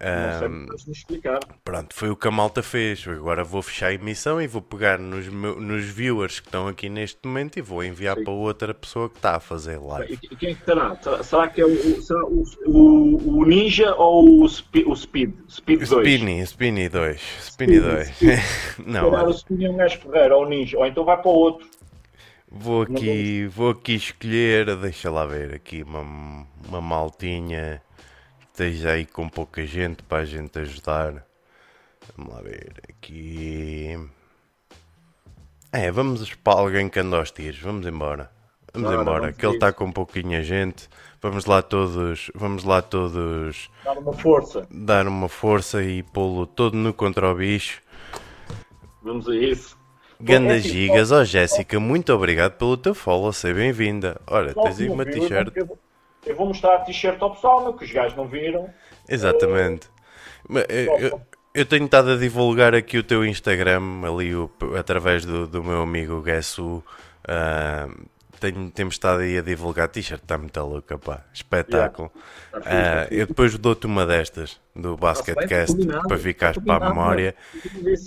Um, 0.01 0.91
explicar. 0.91 1.39
Pronto, 1.63 1.95
foi 1.95 2.09
o 2.09 2.15
que 2.15 2.27
a 2.27 2.31
malta 2.31 2.61
fez. 2.61 3.07
Agora 3.07 3.43
vou 3.43 3.61
fechar 3.61 3.87
a 3.87 3.93
emissão 3.93 4.41
e 4.41 4.47
vou 4.47 4.61
pegar 4.61 4.99
nos, 4.99 5.27
nos 5.27 5.85
viewers 5.85 6.39
que 6.39 6.47
estão 6.47 6.67
aqui 6.67 6.89
neste 6.89 7.19
momento 7.25 7.57
e 7.57 7.61
vou 7.61 7.83
enviar 7.83 8.17
Sim. 8.17 8.23
para 8.25 8.33
outra 8.33 8.73
pessoa 8.73 9.09
que 9.09 9.15
está 9.17 9.37
a 9.37 9.39
fazer 9.39 9.79
live. 9.79 10.19
E 10.21 10.35
quem 10.35 10.49
é 10.49 10.51
estará? 10.51 10.97
Será 11.23 11.47
que 11.47 11.61
é 11.61 11.65
o, 11.65 12.01
será 12.01 12.25
o, 12.25 12.43
o, 12.65 13.39
o 13.39 13.45
Ninja 13.45 13.95
ou 13.95 14.43
o, 14.43 14.49
Speed? 14.49 14.87
O 14.87 14.95
Speed, 14.95 15.33
Speed 15.49 15.87
2? 15.87 15.89
Spinny, 15.89 16.41
Spinny 16.41 16.89
2. 16.89 17.21
Spinny 17.41 17.79
2. 17.79 18.09
Não, 18.85 19.09
o 19.09 19.31
Spinny 19.31 19.65
é 19.65 19.69
um 19.69 19.77
gajo 19.77 19.99
Ferreira 19.99 20.35
ou 20.35 20.43
o 20.43 20.49
Ninja, 20.49 20.77
ou 20.77 20.85
então 20.85 21.05
vai 21.05 21.17
para 21.17 21.31
o 21.31 21.35
outro. 21.35 21.67
Vou 22.51 22.83
aqui, 22.83 23.47
vou 23.47 23.71
aqui 23.71 23.95
escolher, 23.95 24.75
deixa 24.77 25.09
lá 25.09 25.25
ver 25.25 25.53
aqui 25.55 25.83
uma, 25.83 26.45
uma 26.67 26.79
maltinha 26.79 27.81
esteja 28.55 28.91
aí 28.91 29.05
com 29.05 29.27
pouca 29.27 29.65
gente 29.65 30.01
para 30.03 30.19
a 30.19 30.25
gente 30.25 30.57
ajudar. 30.59 31.25
Vamos 32.15 32.33
lá 32.33 32.41
ver 32.41 32.71
aqui. 32.87 33.99
É, 35.73 35.91
vamos 35.91 36.33
para 36.35 36.59
alguém 36.59 36.87
que 36.87 36.99
anda 36.99 37.17
aos 37.17 37.31
tiros. 37.31 37.59
Vamos 37.59 37.85
embora. 37.85 38.31
Vamos 38.73 38.91
embora, 38.93 39.21
vamos 39.21 39.37
que 39.37 39.45
ele 39.45 39.55
está 39.55 39.73
com 39.73 39.91
pouquinha 39.91 40.41
gente. 40.41 40.89
Vamos 41.21 41.45
lá 41.45 41.61
todos, 41.61 42.31
vamos 42.33 42.63
lá 42.63 42.81
todos 42.81 43.69
dar 43.83 43.97
uma 43.97 44.13
força. 44.13 44.67
Dar 44.69 45.07
uma 45.07 45.27
força 45.27 45.83
e 45.83 46.03
pô-lo 46.03 46.45
todo 46.45 46.77
no 46.77 46.93
contra 46.93 47.29
o 47.29 47.35
bicho. 47.35 47.81
Vamos 49.01 49.27
a 49.27 49.35
isso. 49.35 49.77
Ganda 50.19 50.53
é 50.53 50.57
assim, 50.59 50.69
gigas, 50.69 51.11
ó 51.11 51.21
oh, 51.21 51.25
Jéssica, 51.25 51.77
muito 51.77 52.13
obrigado 52.13 52.53
pelo 52.53 52.77
teu 52.77 52.95
follow, 52.95 53.33
seja 53.33 53.53
bem-vinda. 53.53 54.21
Olha, 54.27 54.53
tens 54.53 54.79
aí 54.79 54.87
uma 54.87 55.03
t-shirt 55.03 55.53
eu 56.25 56.35
vou 56.35 56.47
mostrar 56.47 56.75
a 56.75 56.79
t-shirt 56.79 57.21
ao 57.21 57.33
pessoal, 57.33 57.63
meu, 57.63 57.73
que 57.73 57.85
os 57.85 57.91
gajos 57.91 58.17
não 58.17 58.27
viram. 58.27 58.69
Exatamente. 59.07 59.89
Eu, 60.49 60.99
eu, 60.99 61.21
eu, 61.53 61.65
tenho 61.65 61.85
estado 61.85 62.11
a 62.11 62.15
divulgar 62.17 62.73
aqui 62.75 62.97
o 62.97 63.03
teu 63.03 63.25
Instagram, 63.25 64.01
ali 64.03 64.35
o, 64.35 64.49
através 64.77 65.25
do, 65.25 65.47
do 65.47 65.63
meu 65.63 65.81
amigo 65.81 66.21
Guessu. 66.21 66.83
Uh, 67.23 68.05
tenho, 68.39 68.69
temos 68.71 68.95
estado 68.95 69.21
aí 69.21 69.37
a 69.37 69.41
divulgar 69.41 69.87
t-shirt, 69.87 70.21
está 70.21 70.37
muito 70.37 70.59
louca, 70.59 70.97
pá. 70.97 71.21
Espetáculo. 71.33 72.11
Yeah. 72.53 73.07
Uh, 73.09 73.13
eu 73.13 73.27
depois 73.27 73.57
dou-te 73.57 73.85
uma 73.85 74.05
destas 74.05 74.59
do 74.75 74.95
Basketcast 74.97 75.75
para 76.07 76.17
ficares 76.17 76.63
para 76.63 76.85
a 76.85 76.89
memória 76.89 77.35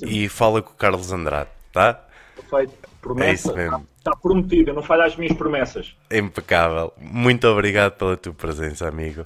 e 0.07 0.29
fala 0.29 0.63
com 0.63 0.73
o 0.73 0.77
Carlos 0.77 1.13
Andrade, 1.13 1.51
tá? 1.73 2.05
Perfeito. 2.37 2.88
Promessa. 3.15 3.59
É. 3.59 3.65
Está, 3.65 3.81
está 3.97 4.17
prometido, 4.17 4.73
não 4.73 4.83
falha 4.83 5.05
as 5.05 5.17
minhas 5.17 5.37
promessas. 5.37 5.97
Impecável. 6.11 6.93
Muito 6.99 7.47
obrigado 7.49 7.93
pela 7.97 8.17
tua 8.17 8.35
presença, 8.35 8.87
amigo. 8.87 9.25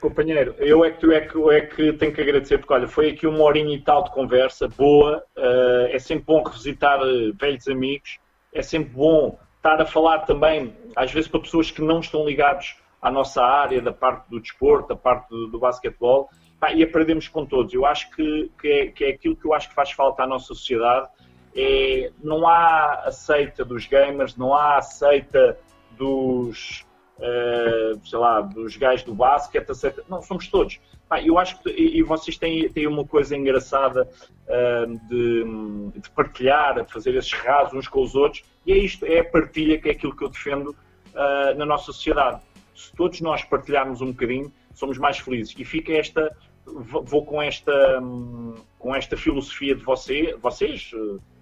Companheiro, 0.00 0.54
eu 0.58 0.84
é 0.84 0.90
que, 0.90 1.06
é 1.14 1.20
que, 1.20 1.50
é 1.50 1.60
que 1.60 1.92
tenho 1.92 2.12
que 2.12 2.20
agradecer, 2.20 2.58
porque 2.58 2.74
olha, 2.74 2.88
foi 2.88 3.10
aqui 3.10 3.26
uma 3.26 3.42
horinha 3.42 3.74
e 3.74 3.80
tal 3.80 4.02
de 4.02 4.10
conversa 4.10 4.68
boa. 4.68 5.22
Uh, 5.36 5.86
é 5.90 5.98
sempre 5.98 6.24
bom 6.26 6.42
revisitar 6.42 7.00
uh, 7.00 7.32
velhos 7.40 7.68
amigos. 7.68 8.18
É 8.52 8.62
sempre 8.62 8.90
bom 8.90 9.38
estar 9.56 9.80
a 9.80 9.86
falar 9.86 10.20
também, 10.20 10.74
às 10.96 11.12
vezes, 11.12 11.28
para 11.28 11.40
pessoas 11.40 11.70
que 11.70 11.80
não 11.80 12.00
estão 12.00 12.26
ligados 12.26 12.76
à 13.00 13.10
nossa 13.10 13.42
área, 13.42 13.80
da 13.80 13.92
parte 13.92 14.28
do 14.28 14.40
desporto, 14.40 14.88
da 14.88 14.96
parte 14.96 15.28
do, 15.30 15.46
do 15.46 15.58
basquetebol, 15.58 16.28
e 16.74 16.82
aprendemos 16.82 17.28
com 17.28 17.46
todos. 17.46 17.72
Eu 17.72 17.86
acho 17.86 18.10
que, 18.10 18.50
que, 18.60 18.68
é, 18.68 18.86
que 18.88 19.04
é 19.04 19.10
aquilo 19.10 19.36
que 19.36 19.46
eu 19.46 19.54
acho 19.54 19.68
que 19.68 19.74
faz 19.74 19.92
falta 19.92 20.24
à 20.24 20.26
nossa 20.26 20.46
sociedade 20.46 21.08
é, 21.54 22.10
não 22.22 22.46
há 22.46 23.02
aceita 23.04 23.64
dos 23.64 23.86
gamers, 23.86 24.36
não 24.36 24.54
há 24.54 24.78
aceita 24.78 25.58
dos, 25.96 26.84
uh, 27.18 28.00
sei 28.06 28.18
lá, 28.18 28.40
dos 28.40 28.76
gajos 28.76 29.04
do 29.04 29.14
basquete, 29.14 29.70
aceita, 29.70 30.02
não, 30.08 30.22
somos 30.22 30.48
todos. 30.48 30.80
eu 31.24 31.38
acho 31.38 31.62
que, 31.62 31.70
e 31.70 32.02
vocês 32.02 32.36
têm, 32.36 32.68
têm 32.70 32.86
uma 32.86 33.04
coisa 33.04 33.36
engraçada 33.36 34.08
uh, 34.46 35.08
de, 35.08 36.00
de, 36.00 36.10
partilhar, 36.10 36.82
de 36.82 36.92
fazer 36.92 37.14
esses 37.14 37.32
rasos 37.32 37.74
uns 37.74 37.88
com 37.88 38.02
os 38.02 38.14
outros, 38.14 38.42
e 38.66 38.72
é 38.72 38.78
isto, 38.78 39.04
é 39.04 39.20
a 39.20 39.24
partilha 39.24 39.78
que 39.78 39.88
é 39.88 39.92
aquilo 39.92 40.16
que 40.16 40.24
eu 40.24 40.28
defendo 40.28 40.68
uh, 40.68 41.56
na 41.56 41.66
nossa 41.66 41.86
sociedade. 41.86 42.40
Se 42.74 42.92
todos 42.94 43.20
nós 43.20 43.44
partilharmos 43.44 44.00
um 44.00 44.12
bocadinho, 44.12 44.50
somos 44.74 44.96
mais 44.96 45.18
felizes. 45.18 45.54
E 45.58 45.64
fica 45.64 45.92
esta, 45.92 46.34
vou 46.64 47.24
com 47.24 47.40
esta, 47.42 48.00
com 48.78 48.94
esta 48.94 49.16
filosofia 49.16 49.74
de 49.74 49.82
você, 49.82 50.34
vocês, 50.40 50.90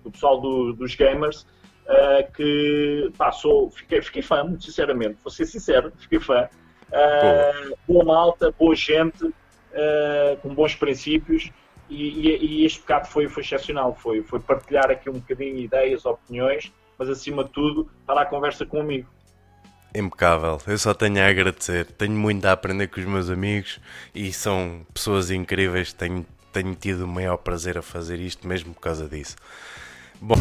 do 0.03 0.11
pessoal 0.11 0.41
do, 0.41 0.73
dos 0.73 0.95
gamers, 0.95 1.47
uh, 1.87 2.33
que 2.33 3.11
pá, 3.17 3.33
sou, 3.33 3.71
fiquei, 3.71 4.03
fiquei 4.03 4.23
fã, 4.23 4.45
muito 4.45 4.65
sinceramente, 4.65 5.19
vou 5.23 5.31
ser 5.31 5.47
sincero, 5.47 5.93
fiquei 5.99 6.21
fã. 6.21 6.49
Uh, 6.89 7.77
boa 7.87 8.05
malta, 8.05 8.53
boa 8.59 8.75
gente, 8.75 9.25
uh, 9.25 10.37
com 10.43 10.55
bons 10.55 10.75
princípios. 10.75 11.51
E, 11.89 12.29
e, 12.29 12.47
e, 12.47 12.65
este 12.65 12.81
bocado 12.81 13.09
foi, 13.09 13.29
foi 13.29 13.43
excepcional, 13.43 13.97
foi, 13.97 14.23
foi 14.23 14.39
partilhar 14.39 14.91
aqui 14.91 15.11
um 15.11 15.15
bocadinho 15.15 15.59
ideias, 15.59 16.07
opiniões, 16.07 16.73
mas 16.97 17.09
acima 17.09 17.43
de 17.43 17.51
tudo, 17.51 17.91
estar 18.01 18.17
à 18.17 18.25
conversa 18.25 18.65
com 18.65 18.79
um 18.79 18.83
amigo. 18.83 19.09
Impecável, 19.93 20.61
eu 20.69 20.79
só 20.79 20.95
tenho 20.95 21.21
a 21.21 21.27
agradecer. 21.27 21.87
Tenho 21.87 22.13
muito 22.13 22.45
a 22.45 22.53
aprender 22.53 22.87
com 22.87 23.01
os 23.01 23.07
meus 23.07 23.29
amigos 23.29 23.81
e 24.15 24.33
são 24.33 24.87
pessoas 24.95 25.33
incríveis. 25.33 25.93
Tenho, 25.93 26.25
tenho 26.53 26.77
tido 26.77 27.07
o 27.07 27.09
maior 27.09 27.39
prazer 27.39 27.77
a 27.77 27.83
fazer 27.83 28.21
isto 28.21 28.47
mesmo 28.47 28.73
por 28.73 28.81
causa 28.81 29.09
disso. 29.09 29.35
Bon. 30.23 30.37